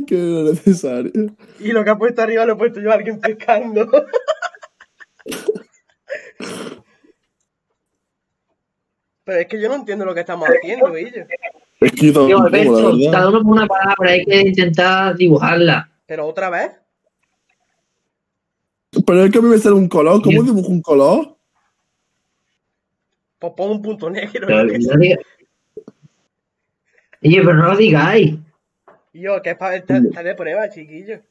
Que 0.07 0.15
no 0.15 0.43
necesario. 0.43 1.11
Y 1.59 1.71
lo 1.71 1.83
que 1.83 1.89
ha 1.89 1.97
puesto 1.97 2.21
arriba 2.21 2.45
lo 2.45 2.53
he 2.53 2.57
puesto 2.57 2.81
yo 2.81 2.91
a 2.91 2.95
alguien 2.95 3.19
pescando. 3.19 3.89
Pero 9.23 9.39
es 9.39 9.47
que 9.47 9.61
yo 9.61 9.69
no 9.69 9.75
entiendo 9.75 10.05
lo 10.05 10.13
que 10.13 10.21
estamos 10.21 10.49
haciendo, 10.49 10.95
ellos. 10.95 11.27
Es 11.79 11.91
que 11.93 12.11
yo 12.11 12.37
tampoco, 12.43 12.91
la 12.91 13.11
cada 13.11 13.29
uno 13.29 13.41
con 13.41 13.51
una 13.51 13.65
palabra, 13.67 14.11
hay 14.11 14.25
que 14.25 14.41
intentar 14.41 15.15
dibujarla. 15.15 15.89
Pero 16.05 16.27
otra 16.27 16.49
vez. 16.49 16.71
Pero 19.05 19.23
es 19.23 19.31
que 19.31 19.37
a 19.37 19.41
mí 19.41 19.47
me 19.49 19.57
sale 19.57 19.75
un 19.75 19.87
color. 19.87 20.21
¿Cómo 20.21 20.43
dibujo 20.43 20.67
un 20.69 20.81
color? 20.81 21.37
Pues 23.37 23.53
pon 23.55 23.71
un 23.71 23.81
punto 23.81 24.09
negro. 24.09 24.45
Pero 24.47 24.63
no 24.65 24.73
diga- 24.97 25.19
Oye, 27.21 27.41
pero 27.41 27.53
no 27.53 27.67
lo 27.71 27.77
digáis. 27.77 28.35
Yo, 29.13 29.41
que 29.41 29.51
es 29.51 29.57
para 29.57 29.75
estar 29.77 30.05
estar 30.05 30.23
de 30.23 30.35
prueba, 30.35 30.69
chiquillo. 30.69 31.21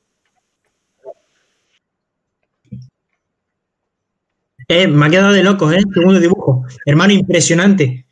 Eh, 4.69 4.87
me 4.87 5.07
ha 5.07 5.11
quedado 5.11 5.33
de 5.33 5.43
locos, 5.43 5.73
¿eh? 5.73 5.81
Segundo 5.95 6.21
dibujo. 6.21 6.65
Hermano, 6.85 7.13
impresionante. 7.13 8.05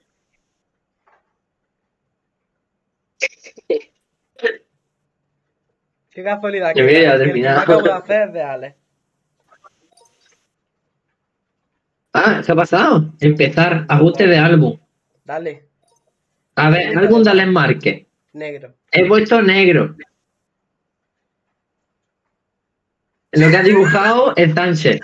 Qué 6.17 6.25
casualidad. 6.25 6.73
Que 6.73 6.87
que 6.87 7.19
terminar. 7.19 7.59
acabo 7.59 7.83
de 7.83 7.93
hacer 7.93 8.33
de 8.33 8.43
Alex. 8.43 8.75
Ah, 12.15 12.41
¿qué 12.43 12.53
ha 12.53 12.55
pasado? 12.55 13.13
Empezar, 13.21 13.85
ajuste 13.87 14.27
de 14.27 14.39
álbum. 14.39 14.79
Dale, 15.27 15.67
A 16.55 16.71
ver, 16.71 16.97
álbum 16.97 17.23
de 17.23 17.31
Alex 17.31 17.49
Márquez. 17.49 18.07
negro. 18.33 18.75
He 18.93 19.07
puesto 19.07 19.43
negro. 19.43 19.95
Lo 23.33 23.51
que 23.51 23.57
ha 23.59 23.63
dibujado 23.63 24.33
es 24.37 24.55
Sánchez. 24.55 24.99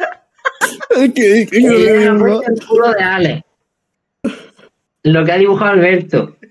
Y 0.97 2.07
ha 2.07 2.15
puesto 2.15 2.51
el 2.51 2.67
culo 2.67 2.91
de. 2.93 3.45
Lo 5.03 5.27
que 5.27 5.33
ha 5.33 5.37
dibujado 5.37 5.73
Alberto. 5.73 6.39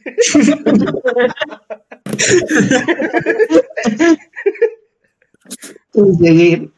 Seguir. 5.93 6.71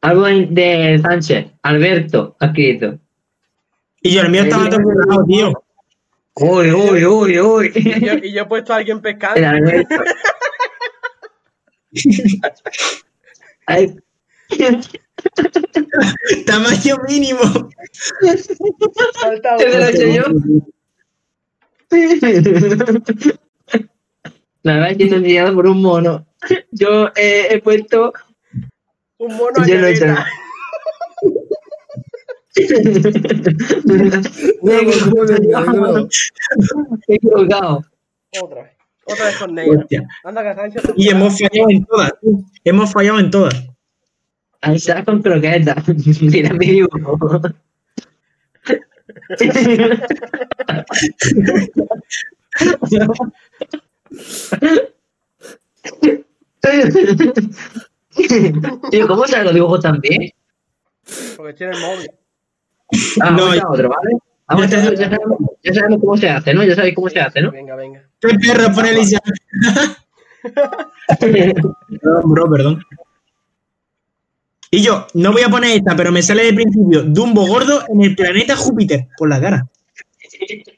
Algo 0.00 0.24
de- 0.26 0.98
Sánchez. 1.02 1.46
Alberto 1.62 2.36
ha 2.40 2.46
escrito. 2.46 2.98
Y 4.00 4.14
yo, 4.14 4.22
el 4.22 4.30
mío 4.30 4.42
estaba 4.42 4.68
todo 4.68 4.80
cerrado, 4.80 5.24
tío. 5.26 5.52
Uy, 6.34 6.72
uy, 6.72 7.04
uy, 7.04 7.40
uy. 7.40 7.72
Y 7.74 8.04
yo, 8.04 8.14
y 8.14 8.32
yo 8.32 8.42
he 8.42 8.46
puesto 8.46 8.72
a 8.72 8.76
alguien 8.76 8.96
El 8.96 9.02
pescando. 9.02 9.46
Alberto. 9.48 9.94
Ay. 13.66 13.94
Tamaño 16.46 16.96
mínimo. 17.08 17.40
Falta 19.20 19.56
¿Qué 19.58 19.66
me 19.66 19.78
lo 19.78 19.84
he 19.84 20.14
yo? 20.14 20.24
La 24.62 24.74
verdad 24.74 24.90
es 24.92 24.96
que 24.96 25.04
estoy 25.04 25.18
enviado 25.18 25.54
por 25.54 25.66
un 25.66 25.82
mono. 25.82 26.26
Yo 26.70 27.08
eh, 27.16 27.48
he 27.50 27.60
puesto. 27.60 28.12
Un 29.18 29.36
mono 29.36 29.66
Yo 29.66 29.76
lo 29.78 29.86
he 29.86 29.92
equivocado. 37.08 37.84
Otra 38.40 38.62
vez. 38.62 38.72
Otra 39.04 39.26
vez 39.26 39.36
con 39.36 39.54
negro. 39.54 39.80
Hostia. 39.80 40.06
Anda 40.24 40.42
que 40.42 40.54
Sánchez. 40.54 40.82
Y 40.96 41.08
hemos 41.10 41.38
fallado 41.38 41.70
en 41.70 41.84
todas. 41.84 42.12
Hemos 42.64 42.92
fallado 42.92 43.18
en 43.20 43.30
todas. 43.30 43.68
Ahí 44.60 44.76
está 44.76 45.04
con 45.04 45.22
croquetas. 45.22 45.84
Mira 46.20 46.52
mi 46.52 46.66
dibujo. 46.66 47.40
Tío, 58.90 59.08
¿cómo 59.08 59.26
se 59.26 59.42
los 59.42 59.54
dibujos 59.54 59.80
también? 59.80 60.30
Porque 61.36 61.54
tiene 61.54 61.72
el 61.76 61.80
móvil. 61.80 62.10
Ah, 63.20 63.30
No, 63.30 63.36
vamos 63.38 63.52
a 63.52 63.56
ya- 63.56 63.68
otro, 63.68 63.88
¿vale? 63.88 64.16
Vamos 64.48 64.70
ya 64.70 64.78
a 64.78 64.82
te- 64.82 64.88
otro, 64.88 65.00
ya, 65.00 65.10
sabemos, 65.10 65.38
ya 65.62 65.74
sabemos 65.74 65.98
cómo 66.00 66.16
se 66.16 66.28
hace, 66.28 66.54
¿no? 66.54 66.64
Ya 66.64 66.74
sabéis 66.74 66.94
cómo 66.94 67.08
se 67.08 67.20
hace, 67.20 67.40
¿no? 67.40 67.50
Venga, 67.50 67.74
venga. 67.76 68.02
¿Qué 68.20 68.28
perro 68.38 68.72
pone 68.74 68.90
Elisa? 68.90 69.18
Perdón, 71.20 71.74
bro, 72.24 72.50
perdón. 72.50 72.82
Y 74.70 74.82
yo, 74.82 75.06
no 75.14 75.32
voy 75.32 75.42
a 75.42 75.48
poner 75.48 75.76
esta, 75.76 75.94
pero 75.96 76.10
me 76.12 76.22
sale 76.22 76.44
de 76.44 76.52
principio 76.54 77.02
Dumbo 77.02 77.46
gordo 77.46 77.82
en 77.88 78.02
el 78.02 78.16
planeta 78.16 78.56
Júpiter, 78.56 79.08
por 79.16 79.28
la 79.28 79.40
cara. 79.40 79.66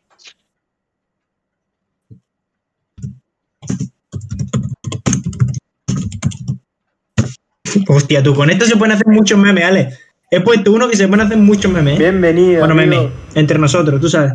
Hostia, 7.89 8.23
tú 8.23 8.35
con 8.35 8.51
esto 8.51 8.65
se 8.65 8.77
pueden 8.77 8.93
hacer 8.93 9.07
muchos 9.07 9.39
memes, 9.39 9.65
Ale. 9.65 9.89
He 10.31 10.41
puesto 10.41 10.73
uno 10.73 10.89
que 10.89 10.97
se 10.97 11.07
pueden 11.09 11.27
hacer 11.27 11.39
muchos 11.39 11.71
memes. 11.71 11.95
¿eh? 11.95 11.99
Bienvenido. 11.99 12.61
Bueno, 12.61 12.75
amigo. 12.81 13.03
memes, 13.03 13.13
entre 13.35 13.59
nosotros, 13.59 14.01
tú 14.01 14.09
sabes. 14.09 14.33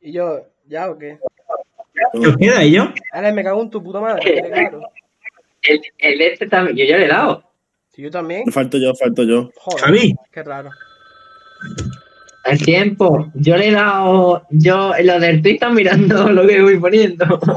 Y 0.00 0.12
yo, 0.12 0.46
¿ya 0.66 0.90
o 0.90 0.98
qué? 0.98 1.18
¿Qué 2.12 2.28
os 2.28 2.36
queda, 2.36 2.62
y 2.64 2.72
yo? 2.72 2.92
Ahora 3.12 3.32
me 3.32 3.42
cago 3.42 3.62
en 3.62 3.70
tu 3.70 3.82
puta 3.82 4.00
madre. 4.00 4.22
El, 5.66 5.80
el 5.96 6.20
este 6.20 6.46
también, 6.46 6.76
yo 6.76 6.84
ya 6.84 6.98
le 6.98 7.06
he 7.06 7.08
dado. 7.08 7.42
Si 7.88 8.02
yo 8.02 8.10
también. 8.10 8.52
Falto 8.52 8.76
yo, 8.76 8.94
falto 8.94 9.22
yo. 9.22 9.50
Joder, 9.56 9.82
Javi. 9.82 10.14
qué 10.30 10.42
raro. 10.42 10.70
El 12.44 12.62
tiempo. 12.62 13.32
Yo 13.34 13.56
le 13.56 13.68
he 13.68 13.72
dado. 13.72 14.46
Yo, 14.50 14.92
lo 15.02 15.18
del 15.18 15.40
tweet 15.42 15.54
está 15.54 15.70
mirando 15.70 16.30
lo 16.32 16.46
que 16.46 16.60
voy 16.62 16.78
poniendo. 16.78 17.40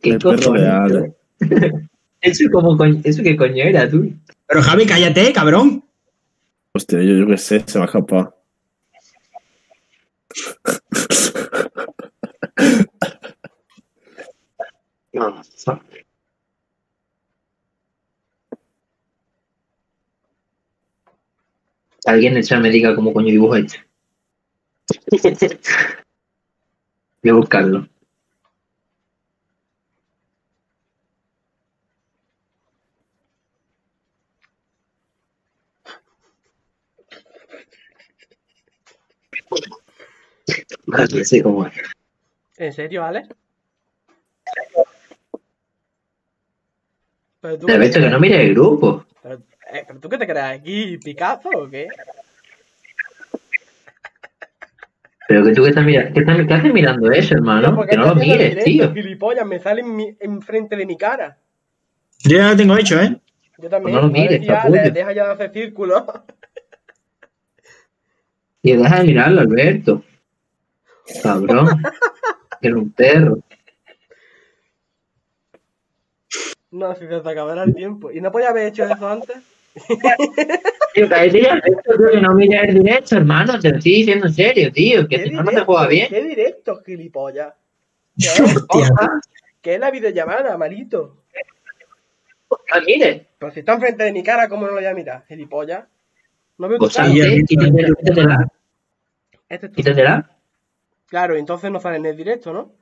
¿Qué 0.00 0.10
El 0.10 0.18
perro? 0.18 0.52
Ale. 0.52 1.12
Eso, 2.20 2.44
como 2.50 2.76
coño, 2.76 3.00
eso 3.04 3.22
qué 3.22 3.36
coño 3.36 3.62
era, 3.62 3.88
tú. 3.88 4.12
Pero 4.48 4.60
Javi, 4.60 4.86
cállate, 4.86 5.32
cabrón. 5.32 5.84
Hostia, 6.72 7.00
yo, 7.00 7.14
yo 7.14 7.28
qué 7.28 7.38
sé, 7.38 7.62
se 7.64 7.78
me 7.78 7.84
ha 7.84 7.86
escapado. 7.86 8.34
Alguien 22.08 22.32
en 22.32 22.38
el 22.38 22.44
chat 22.44 22.58
me 22.62 22.70
diga 22.70 22.94
cómo 22.94 23.12
coño 23.12 23.30
dibujo 23.30 23.56
este. 23.56 23.84
Voy 27.22 27.30
a 27.30 27.34
buscarlo. 27.34 27.86
No 40.86 41.24
sé 41.24 41.42
cómo 41.42 41.66
es. 41.66 41.74
¿En 42.56 42.72
serio, 42.72 43.04
Alex? 43.04 43.28
Pero 47.40 47.58
tú, 47.58 47.66
Te 47.66 47.72
qué 47.72 47.76
he 47.76 47.78
te 47.78 47.84
visto 47.84 48.00
que 48.00 48.08
no 48.08 48.18
mire 48.18 48.42
el 48.46 48.54
grupo. 48.54 49.04
Pero, 49.98 50.00
eh, 50.00 50.00
¿pero 50.00 50.00
tú 50.00 50.08
qué 50.08 50.18
te 50.18 50.26
crees 50.26 50.60
aquí, 50.60 50.98
Picasso 50.98 51.48
o 51.54 51.68
qué? 51.68 51.88
Pero 55.28 55.44
que 55.44 55.52
tú 55.52 55.62
que 55.62 55.68
estás 55.68 55.84
mirando, 55.84 56.12
¿qué, 56.14 56.20
estás- 56.20 56.46
qué 56.46 56.54
haces 56.54 56.72
mirando 56.72 57.10
eso, 57.12 57.34
hermano? 57.34 57.74
¿por 57.74 57.84
qué 57.84 57.90
Que 57.90 57.96
no 57.98 58.06
lo 58.06 58.14
mires, 58.14 58.50
directo, 58.64 58.64
tío. 58.64 58.94
Gilipollas, 58.94 59.46
me 59.46 59.58
sale 59.58 59.82
en 59.82 59.94
mi- 59.94 60.16
enfrente 60.20 60.74
de 60.76 60.86
mi 60.86 60.96
cara. 60.96 61.36
Yo 62.24 62.38
ya 62.38 62.50
lo 62.50 62.56
tengo 62.56 62.76
hecho, 62.78 63.00
¿eh? 63.00 63.20
Yo 63.58 63.68
también. 63.68 63.82
Pues 63.82 63.94
no 63.94 64.00
lo 64.02 64.08
mires, 64.08 64.46
capullo. 64.46 64.82
le 64.82 64.90
deja 64.90 65.12
ya 65.12 65.26
de 65.26 65.32
hacer 65.32 65.52
círculos. 65.52 66.02
Y 68.60 68.72
deja 68.76 68.98
de 68.98 69.04
mirarlo, 69.04 69.40
Alberto. 69.40 70.02
Cabrón. 71.22 71.68
que 72.60 72.66
era 72.68 72.76
un 72.76 72.90
perro. 72.90 73.38
No, 76.72 76.92
si 76.96 77.06
se 77.06 77.20
te 77.20 77.30
acabará 77.30 77.62
el 77.62 77.74
tiempo. 77.74 78.10
¿Y 78.10 78.20
no 78.20 78.32
podía 78.32 78.48
haber 78.50 78.66
hecho 78.66 78.84
eso 78.84 79.08
antes? 79.08 79.36
Tío, 80.94 81.06
ya, 81.06 81.52
Alberto, 81.52 81.96
tío, 81.96 82.10
que 82.10 82.20
no 82.20 82.34
mires 82.34 82.68
el 82.68 82.82
directo, 82.82 83.16
hermano. 83.16 83.58
Te 83.60 83.70
lo 83.70 83.76
estoy 83.76 83.92
diciendo 83.92 84.26
en 84.26 84.32
serio, 84.32 84.72
tío. 84.72 85.06
Que 85.06 85.16
¿Qué 85.16 85.24
si 85.24 85.30
no, 85.30 85.42
no 85.42 85.50
te 85.50 85.60
juega 85.60 85.86
bien. 85.86 86.08
¿Qué 86.08 86.22
directo, 86.22 86.82
gilipollas? 86.84 87.54
¿Qué. 88.16 88.82
¿Qué 89.60 89.74
es 89.74 89.80
la 89.80 89.90
videollamada, 89.90 90.56
malito? 90.56 91.24
No 92.50 92.80
mires. 92.84 93.26
Pero 93.38 93.52
si 93.52 93.60
está 93.60 93.74
enfrente 93.74 94.04
de 94.04 94.12
mi 94.12 94.22
cara, 94.22 94.48
¿cómo 94.48 94.62
no 94.62 94.68
lo 94.68 94.74
voy 94.74 94.86
a 94.86 94.94
mirar? 94.94 95.24
Gilipollas. 95.28 95.84
No 96.58 96.68
veo 96.68 96.78
Pues 96.78 96.96
quítatela. 96.96 98.48
Este 99.48 99.70
Quítatela. 99.70 100.36
Claro, 101.06 101.36
entonces 101.36 101.70
no 101.70 101.80
sale 101.80 101.96
en 101.96 102.06
el 102.06 102.16
directo, 102.16 102.52
¿no? 102.52 102.72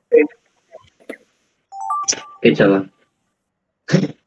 Qué 2.41 2.53
chaval. 2.53 2.91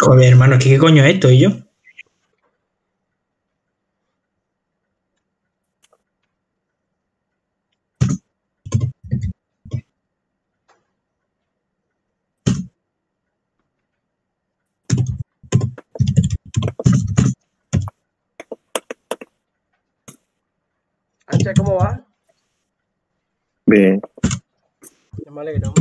Joder, 0.00 0.32
hermano, 0.32 0.58
¿qué, 0.58 0.70
¿qué 0.70 0.78
coño 0.78 1.04
es 1.04 1.14
esto, 1.14 1.30
y 1.30 1.40
yo? 1.40 1.50
Ancha, 21.26 21.54
¿cómo 21.54 21.76
va? 21.76 22.04
Bien. 23.66 24.00
Me 25.30 25.40
alegro. 25.40 25.72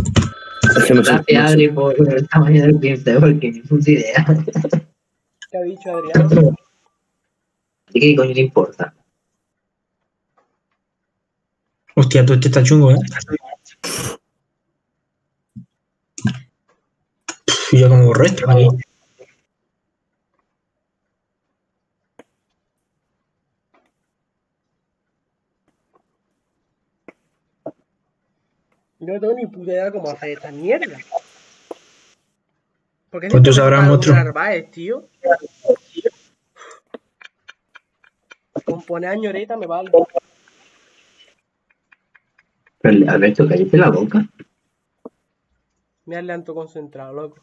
Gracias. 0.75 1.51
Adri, 1.51 1.69
por 1.69 1.95
el 1.97 2.27
tamaño 2.27 2.63
del 2.63 2.79
cliente, 2.79 3.19
porque 3.19 3.51
ni 3.51 3.61
puta 3.61 3.91
idea. 3.91 4.25
¿Qué 5.51 5.57
ha 5.57 5.61
dicho 5.61 5.97
Adrián? 5.97 6.55
¿Y 7.93 7.99
qué 7.99 8.15
coño 8.15 8.33
le 8.33 8.41
importa? 8.41 8.93
Hostia, 11.95 12.25
tú 12.25 12.33
este 12.33 12.47
está 12.47 12.63
chungo, 12.63 12.91
¿eh? 12.91 12.95
Pff, 17.45 17.73
yo 17.73 17.89
como 17.89 18.05
borro 18.05 18.25
esto. 18.25 18.45
Yo 29.01 29.15
no 29.15 29.19
tengo 29.19 29.33
ni 29.33 29.47
puta 29.47 29.71
idea 29.71 29.85
de 29.85 29.91
cómo 29.93 30.11
hacer 30.11 30.29
esta 30.29 30.51
mierda. 30.51 30.99
¿Por 33.09 33.19
qué 33.19 33.29
Pues 33.29 33.55
sabrás, 33.55 33.79
me 33.81 33.87
pagan 33.87 33.89
monstruo. 33.89 34.15
Narváez, 34.15 34.69
tío? 34.69 35.07
Con 38.63 38.83
poner 38.83 39.09
añoreta 39.09 39.57
me 39.57 39.65
vale. 39.65 39.91
Pero, 42.79 43.11
Alberto, 43.11 43.47
cállate 43.47 43.77
la 43.77 43.89
boca. 43.89 44.23
Me 46.05 46.17
has 46.17 46.23
leanto 46.23 46.53
concentrado, 46.53 47.13
loco. 47.13 47.39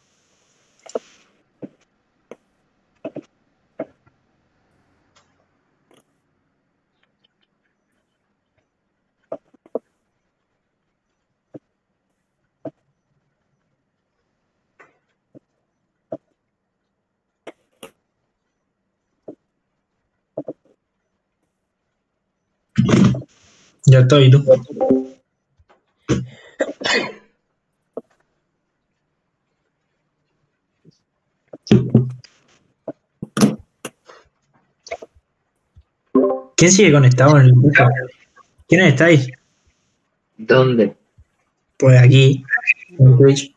Ya 23.89 24.01
estoy, 24.01 24.29
tú. 24.29 24.45
¿Quién 36.55 36.71
sigue 36.71 36.91
conectado 36.91 37.37
en 37.37 37.45
el 37.45 37.51
grupo? 37.53 37.69
¿Quiénes 38.67 38.93
estáis? 38.93 39.31
¿Dónde? 40.37 40.95
Pues 41.77 41.99
aquí, 41.99 42.43
en 42.99 43.17
Twitch. 43.17 43.55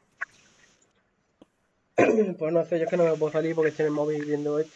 Pues 1.95 2.53
no 2.53 2.65
sé, 2.65 2.79
yo 2.79 2.85
es 2.85 2.91
que 2.91 2.97
no 2.97 3.05
me 3.05 3.17
puedo 3.17 3.33
salir 3.33 3.55
porque 3.55 3.69
estoy 3.69 3.85
en 3.85 3.89
el 3.89 3.95
móvil 3.95 4.25
viendo 4.25 4.59
esto. 4.59 4.73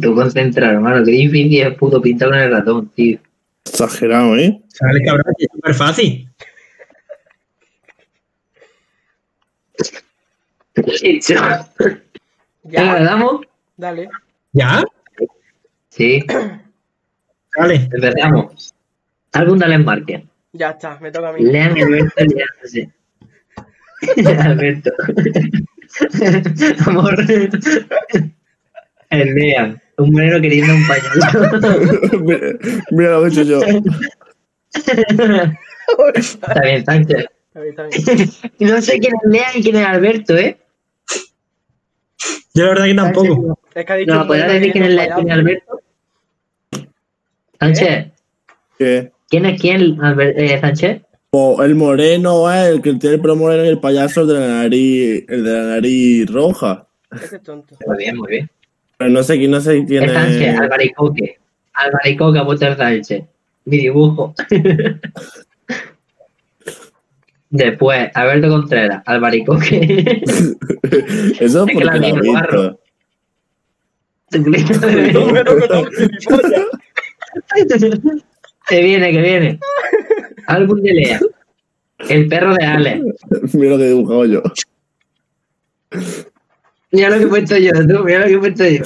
Tú 0.00 0.14
concentrar, 0.14 0.74
hermano. 0.74 1.04
Qué 1.04 1.10
difícil 1.12 1.66
es 1.66 1.74
puto 1.74 2.00
pintar 2.00 2.28
con 2.30 2.38
el 2.38 2.50
ratón, 2.50 2.88
tío. 2.90 3.18
Exagerado, 3.64 4.36
¿eh? 4.36 4.60
Sale 4.68 5.04
cabrón, 5.04 5.32
que 5.38 5.44
es 5.44 5.50
súper 5.52 5.74
fácil. 5.74 6.28
¿Ya 10.78 10.82
le 10.84 11.20
Ya, 12.64 13.00
damos? 13.02 13.40
dale. 13.76 14.08
¿Ya? 14.52 14.82
Sí, 15.90 16.24
Vale. 17.56 17.74
empezamos. 17.92 18.74
Álbum 19.32 19.58
de 19.58 19.64
Alan 19.64 19.84
Marker. 19.84 20.24
Ya 20.52 20.70
está, 20.70 20.98
me 21.00 21.10
toca 21.10 21.30
a 21.30 21.32
mí. 21.32 21.42
Lean 21.44 21.72
Alberto 21.76 22.24
liándose. 22.24 22.90
Alberto. 24.42 24.90
Amor. 26.86 27.16
El 29.10 29.34
Lean. 29.34 29.80
Un 29.96 30.12
moreno 30.12 30.40
queriendo 30.40 30.74
un 30.74 30.86
pañuelo. 30.86 32.20
mira, 32.22 32.40
mira 32.90 33.10
lo 33.12 33.22
que 33.22 33.28
he 33.28 33.30
hecho 33.30 33.42
yo. 33.42 33.60
Está 36.14 36.60
bien, 36.62 36.84
Sánchez. 36.84 37.26
Está 37.48 37.60
bien, 37.60 37.74
está 37.78 38.12
bien. 38.14 38.30
No 38.60 38.80
sé 38.82 38.98
quién 39.00 39.14
es 39.14 39.30
Lean 39.30 39.50
y 39.56 39.62
quién 39.62 39.76
es 39.76 39.86
Alberto, 39.86 40.36
¿eh? 40.36 40.58
Yo 42.54 42.64
la 42.64 42.68
verdad 42.70 42.84
que 42.86 42.94
tampoco. 42.94 43.60
Es 43.74 43.84
que 43.86 43.92
ha 43.92 43.96
dicho 43.96 44.14
¿No 44.14 44.26
podrías 44.26 44.46
Moreno 44.48 44.56
y 44.56 44.68
decir 44.68 44.72
quién 44.72 44.84
es 44.84 44.94
la- 44.94 45.14
quién 45.14 45.28
es. 45.28 45.34
Alberto? 45.34 45.80
Sánchez, 47.60 48.06
¿Qué? 48.78 49.12
¿quién 49.28 49.46
es 49.46 49.60
quién, 49.60 50.00
Albert- 50.00 50.38
eh, 50.38 50.60
Sánchez? 50.60 51.02
O 51.30 51.62
el 51.62 51.74
moreno, 51.74 52.50
eh, 52.52 52.68
el 52.68 52.82
que 52.82 52.94
tiene 52.94 53.16
el 53.16 53.20
pelo 53.20 53.36
moreno 53.36 53.64
y 53.64 53.68
el 53.68 53.80
payaso 53.80 54.22
el 54.22 54.28
de 54.28 54.34
la 54.34 54.46
nariz, 54.62 55.24
el 55.28 55.44
de 55.44 55.52
la 55.52 55.62
nariz 55.64 56.30
roja. 56.30 56.86
Ese 57.10 57.36
es 57.36 57.42
tonto. 57.42 57.76
Muy 57.86 57.96
bien, 57.98 58.16
muy 58.16 58.28
bien. 58.28 58.50
Pero 58.98 59.10
no 59.10 59.22
sé 59.22 59.38
quién, 59.38 59.52
no 59.52 59.60
sé 59.60 59.84
quién 59.86 60.04
Es 60.04 60.12
Sánchez. 60.12 60.58
Albaricoque. 60.58 61.38
Albaricoque, 61.72 62.66
el 62.66 62.76
Sánchez. 62.76 63.24
Mi 63.64 63.78
dibujo. 63.78 64.34
Después, 67.50 68.10
Alberto 68.14 68.48
Contreras, 68.48 69.02
Albaricoque. 69.06 70.22
Eso 71.40 71.64
Es 71.64 71.72
porque 71.72 71.84
la 71.84 71.98
visto. 71.98 72.74
Gilipollas. 75.90 76.66
que 78.68 78.82
viene, 78.82 79.12
que 79.12 79.22
viene. 79.22 79.58
Álbum 80.46 80.82
de 80.82 80.92
Lea. 80.92 81.20
El 82.08 82.28
perro 82.28 82.54
de 82.54 82.64
Ale. 82.64 83.02
Mira 83.54 83.70
lo 83.70 83.78
que 83.78 83.84
he 83.84 83.88
dibujado 83.88 84.26
yo. 84.26 84.42
Mira 86.90 87.10
lo 87.10 87.18
que 87.18 87.24
he 87.24 87.28
puesto 87.28 87.56
yo, 87.58 87.70
tú, 87.86 88.02
mira 88.04 88.20
lo 88.20 88.26
que 88.26 88.32
he 88.34 88.38
puesto 88.38 88.64
yo. 88.66 88.82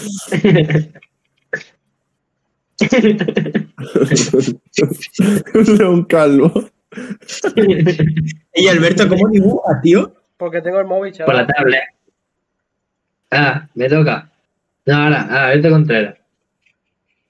Es 2.80 5.80
un 5.80 6.04
calvo. 6.04 6.52
Y 8.54 8.68
Alberto, 8.68 9.08
¿cómo 9.08 9.28
dibuja, 9.28 9.80
tío? 9.82 10.14
Porque 10.36 10.60
tengo 10.60 10.80
el 10.80 10.86
móvil, 10.86 11.12
Por 11.24 11.34
la 11.34 11.46
chaval. 11.46 11.54
tablet. 11.56 11.82
Ah, 13.30 13.68
me 13.74 13.88
toca. 13.88 14.30
No, 14.86 14.94
ahora, 14.96 15.26
ah, 15.30 15.46
Alberto 15.48 15.70
Contreras. 15.70 16.18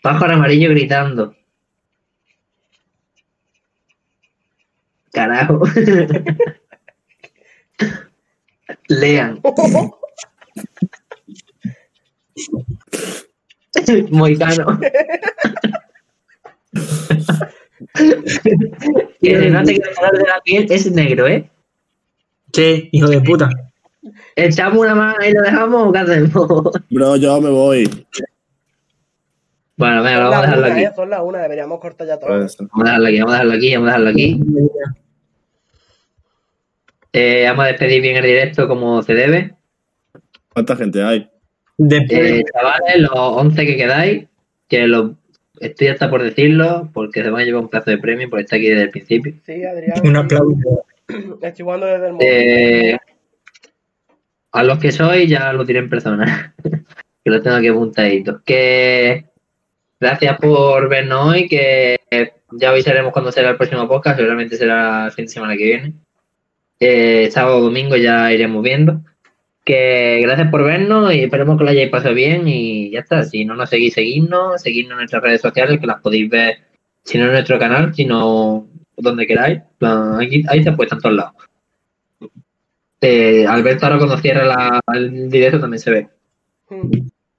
Pájaro 0.02 0.34
amarillo 0.34 0.70
gritando. 0.70 1.36
Carajo. 5.12 5.60
Lean. 8.88 9.40
Moicano. 14.10 14.78
el 19.20 19.42
enlace 19.44 19.74
que 19.74 19.88
el 19.88 19.94
color 19.94 20.18
de 20.18 20.24
la 20.24 20.40
piel 20.44 20.66
es 20.70 20.90
negro, 20.90 21.26
¿eh? 21.26 21.50
¿Qué? 22.52 22.88
Hijo 22.92 23.08
de 23.08 23.20
puta. 23.20 23.50
¿Echamos 24.36 24.78
una 24.78 24.94
mano 24.94 25.16
y 25.24 25.32
lo 25.32 25.42
dejamos 25.42 25.88
o 25.88 25.92
qué 25.92 25.98
hacemos? 25.98 26.72
Bro, 26.90 27.16
yo 27.16 27.40
me 27.40 27.50
voy. 27.50 28.06
Bueno, 29.76 30.02
venga, 30.02 30.28
vamos 30.28 30.36
a 30.36 30.40
dejarlo 30.42 30.66
aquí. 30.66 30.84
son 30.94 31.10
las 31.10 31.20
una, 31.22 31.38
deberíamos 31.40 31.80
cortar 31.80 32.06
ya 32.06 32.18
todo. 32.18 32.28
Pues, 32.28 32.56
Vamos 32.58 32.80
a 32.80 32.84
dejarlo 32.84 33.08
aquí, 33.08 33.20
vamos 33.20 33.32
a 33.32 33.36
dejarlo 33.36 33.54
aquí, 33.54 33.74
vamos 33.74 33.88
a 33.88 33.90
dejarlo 33.90 34.10
aquí. 34.10 34.40
Eh, 37.14 37.44
vamos 37.46 37.64
a 37.64 37.68
despedir 37.68 38.02
bien 38.02 38.16
el 38.16 38.24
directo 38.24 38.68
como 38.68 39.02
se 39.02 39.14
debe. 39.14 39.54
¿Cuánta 40.52 40.76
gente 40.76 41.02
hay? 41.02 41.28
Después, 41.78 42.20
Eh, 42.20 42.44
chavales, 42.52 42.98
los 42.98 43.10
11 43.14 43.66
que 43.66 43.76
quedáis, 43.76 44.26
que 44.68 44.86
los 44.86 45.12
estoy 45.60 45.88
hasta 45.88 46.10
por 46.10 46.22
decirlo, 46.22 46.90
porque 46.92 47.22
se 47.22 47.30
van 47.30 47.42
a 47.42 47.44
llevar 47.44 47.62
un 47.62 47.68
plazo 47.68 47.90
de 47.90 47.98
premio 47.98 48.28
por 48.28 48.40
estar 48.40 48.58
aquí 48.58 48.68
desde 48.68 48.82
el 48.84 48.90
principio. 48.90 49.34
Sí, 49.44 49.64
Adrián. 49.64 50.06
un 50.06 50.16
aplauso. 50.16 50.84
Estoy 51.42 51.64
jugando 51.64 51.86
desde 51.86 52.08
el. 52.08 52.16
Eh, 52.20 52.98
a 54.52 54.62
los 54.62 54.78
que 54.78 54.92
sois 54.92 55.28
ya 55.28 55.52
lo 55.52 55.64
diré 55.64 55.78
en 55.80 55.88
persona, 55.90 56.54
que 57.24 57.30
lo 57.30 57.40
tengo 57.42 57.56
aquí 57.56 57.68
apuntadito. 57.68 58.42
Que 58.44 59.26
gracias 59.98 60.36
por 60.38 60.88
vernos 60.88 61.26
hoy, 61.28 61.48
que 61.48 61.96
ya 62.52 62.70
avisaremos 62.70 63.12
cuándo 63.12 63.32
será 63.32 63.50
el 63.50 63.56
próximo 63.56 63.88
podcast, 63.88 64.18
seguramente 64.18 64.56
será 64.56 65.06
el 65.06 65.12
fin 65.12 65.24
de 65.24 65.30
semana 65.30 65.56
que 65.56 65.64
viene. 65.64 65.92
Eh, 66.80 67.30
sábado 67.30 67.58
o 67.58 67.62
domingo 67.62 67.96
ya 67.96 68.32
iremos 68.32 68.62
viendo. 68.62 69.00
Que 69.64 70.20
gracias 70.22 70.48
por 70.50 70.64
vernos 70.64 71.14
y 71.14 71.20
esperemos 71.20 71.56
que 71.56 71.64
lo 71.64 71.70
hayáis 71.70 71.90
pasado 71.90 72.14
bien 72.14 72.48
y 72.48 72.90
ya 72.90 73.00
está. 73.00 73.22
Si 73.24 73.44
no 73.44 73.54
nos 73.54 73.70
seguís, 73.70 73.94
seguidnos, 73.94 74.60
seguidnos 74.60 74.92
en 74.92 74.96
nuestras 74.98 75.22
redes 75.22 75.40
sociales, 75.40 75.78
que 75.78 75.86
las 75.86 76.00
podéis 76.00 76.28
ver, 76.28 76.58
si 77.04 77.18
no 77.18 77.26
en 77.26 77.32
nuestro 77.32 77.58
canal, 77.58 77.94
sino 77.94 78.66
donde 78.96 79.26
queráis. 79.26 79.60
Aquí, 80.20 80.42
ahí 80.48 80.64
se 80.64 80.72
puesto 80.72 80.96
en 80.96 81.00
todos 81.00 81.14
lados. 81.14 81.32
Eh, 83.00 83.46
Alberto 83.46 83.86
ahora 83.86 83.98
cuando 83.98 84.18
cierre 84.18 84.46
la- 84.46 84.80
el 84.94 85.28
directo 85.28 85.60
también 85.60 85.80
se 85.80 85.90
ve. 85.90 86.08
Hmm. 86.68 86.90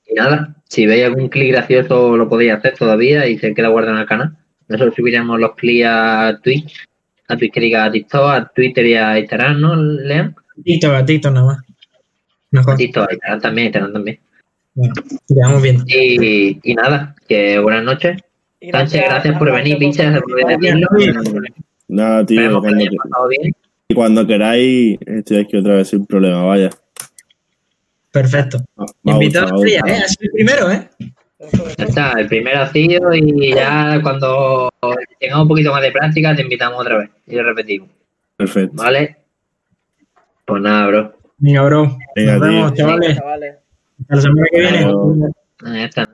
Y 0.06 0.14
nada, 0.14 0.56
si 0.68 0.86
veis 0.86 1.06
algún 1.06 1.30
clic 1.30 1.52
gracioso 1.52 2.18
lo 2.18 2.28
podéis 2.28 2.54
hacer 2.54 2.76
todavía 2.78 3.28
y 3.28 3.38
se 3.38 3.54
queda 3.54 3.70
guardado 3.70 3.96
en 3.96 4.02
el 4.02 4.08
canal. 4.08 4.38
Nosotros 4.68 4.96
subiremos 4.96 5.40
los 5.40 5.56
clics 5.56 5.86
a 5.88 6.40
Twitch, 6.44 6.86
a 7.28 7.38
Twitch 7.38 7.54
que 7.54 7.60
diga 7.60 7.86
a 7.86 7.92
TikTok, 7.92 8.30
a 8.30 8.52
Twitter 8.54 8.86
y 8.86 8.94
a 8.96 9.20
Instagram, 9.20 9.60
¿no, 9.62 9.76
Leon? 9.76 10.36
Tito, 10.64 10.92
gatito, 10.92 11.32
nada 11.32 11.46
más. 11.48 11.58
Mejor. 12.54 12.78
TikTok, 12.78 13.10
a 13.10 13.14
Instagram 13.14 13.42
también, 13.42 13.66
Instagram 13.68 13.94
también. 13.94 14.20
Bueno, 14.76 14.94
ya 15.28 15.48
vamos 15.48 15.62
viendo. 15.64 15.84
Y, 15.88 16.60
y 16.64 16.76
nada, 16.76 17.16
que 17.28 17.58
buenas 17.58 17.84
noches. 17.84 18.22
Y 18.60 18.70
Sánchez, 18.70 19.04
gracias 19.10 19.38
por 19.40 19.52
venir, 19.52 19.78
decirlo. 19.80 20.22
Nada, 21.88 22.26
tío. 22.26 22.50
Lo 22.50 22.62
Cuando, 23.96 24.26
queráis, 24.26 25.00
estoy 25.06 25.38
aquí 25.40 25.58
otra 25.58 25.76
vez 25.76 25.90
sin 25.90 26.06
problema, 26.06 26.44
vaya. 26.44 26.70
Perfecto. 28.12 28.64
Me 29.02 29.12
ha 29.12 29.16
Invitado 29.16 29.56
estrella, 29.56 29.82
¿eh? 29.88 30.04
Ha 30.04 30.08
sido 30.08 30.22
el 30.22 30.32
primero, 30.32 30.72
¿eh? 30.72 30.90
Ya 31.78 31.86
está, 31.86 32.12
el 32.12 32.28
primero 32.28 32.62
ha 32.62 32.72
sido 32.72 33.14
y 33.16 33.54
ya 33.54 34.00
cuando 34.02 34.70
tengamos 35.20 35.44
un 35.44 35.50
poquito 35.50 35.72
más 35.72 35.82
de 35.82 35.92
práctica 35.92 36.36
te 36.36 36.44
invitamos 36.44 36.80
otra 36.80 37.00
vez 37.00 37.10
y 37.26 37.36
lo 37.36 37.44
repetimos. 37.44 37.90
Perfecto. 38.38 38.76
¿Vale? 38.76 39.18
Pues 40.46 40.62
nada, 40.62 40.88
bro. 40.88 41.23
Venga, 41.44 41.62
bro. 41.64 41.98
Venga, 42.16 42.38
Nos 42.38 42.48
vemos, 42.48 42.74
chavales. 42.74 43.18
Chavales. 43.18 43.56
Hasta 44.00 44.16
la 44.16 44.22
semana 44.22 44.48
que 44.50 44.60
viene. 44.62 44.94
Ya 45.66 45.84
está. 45.84 46.13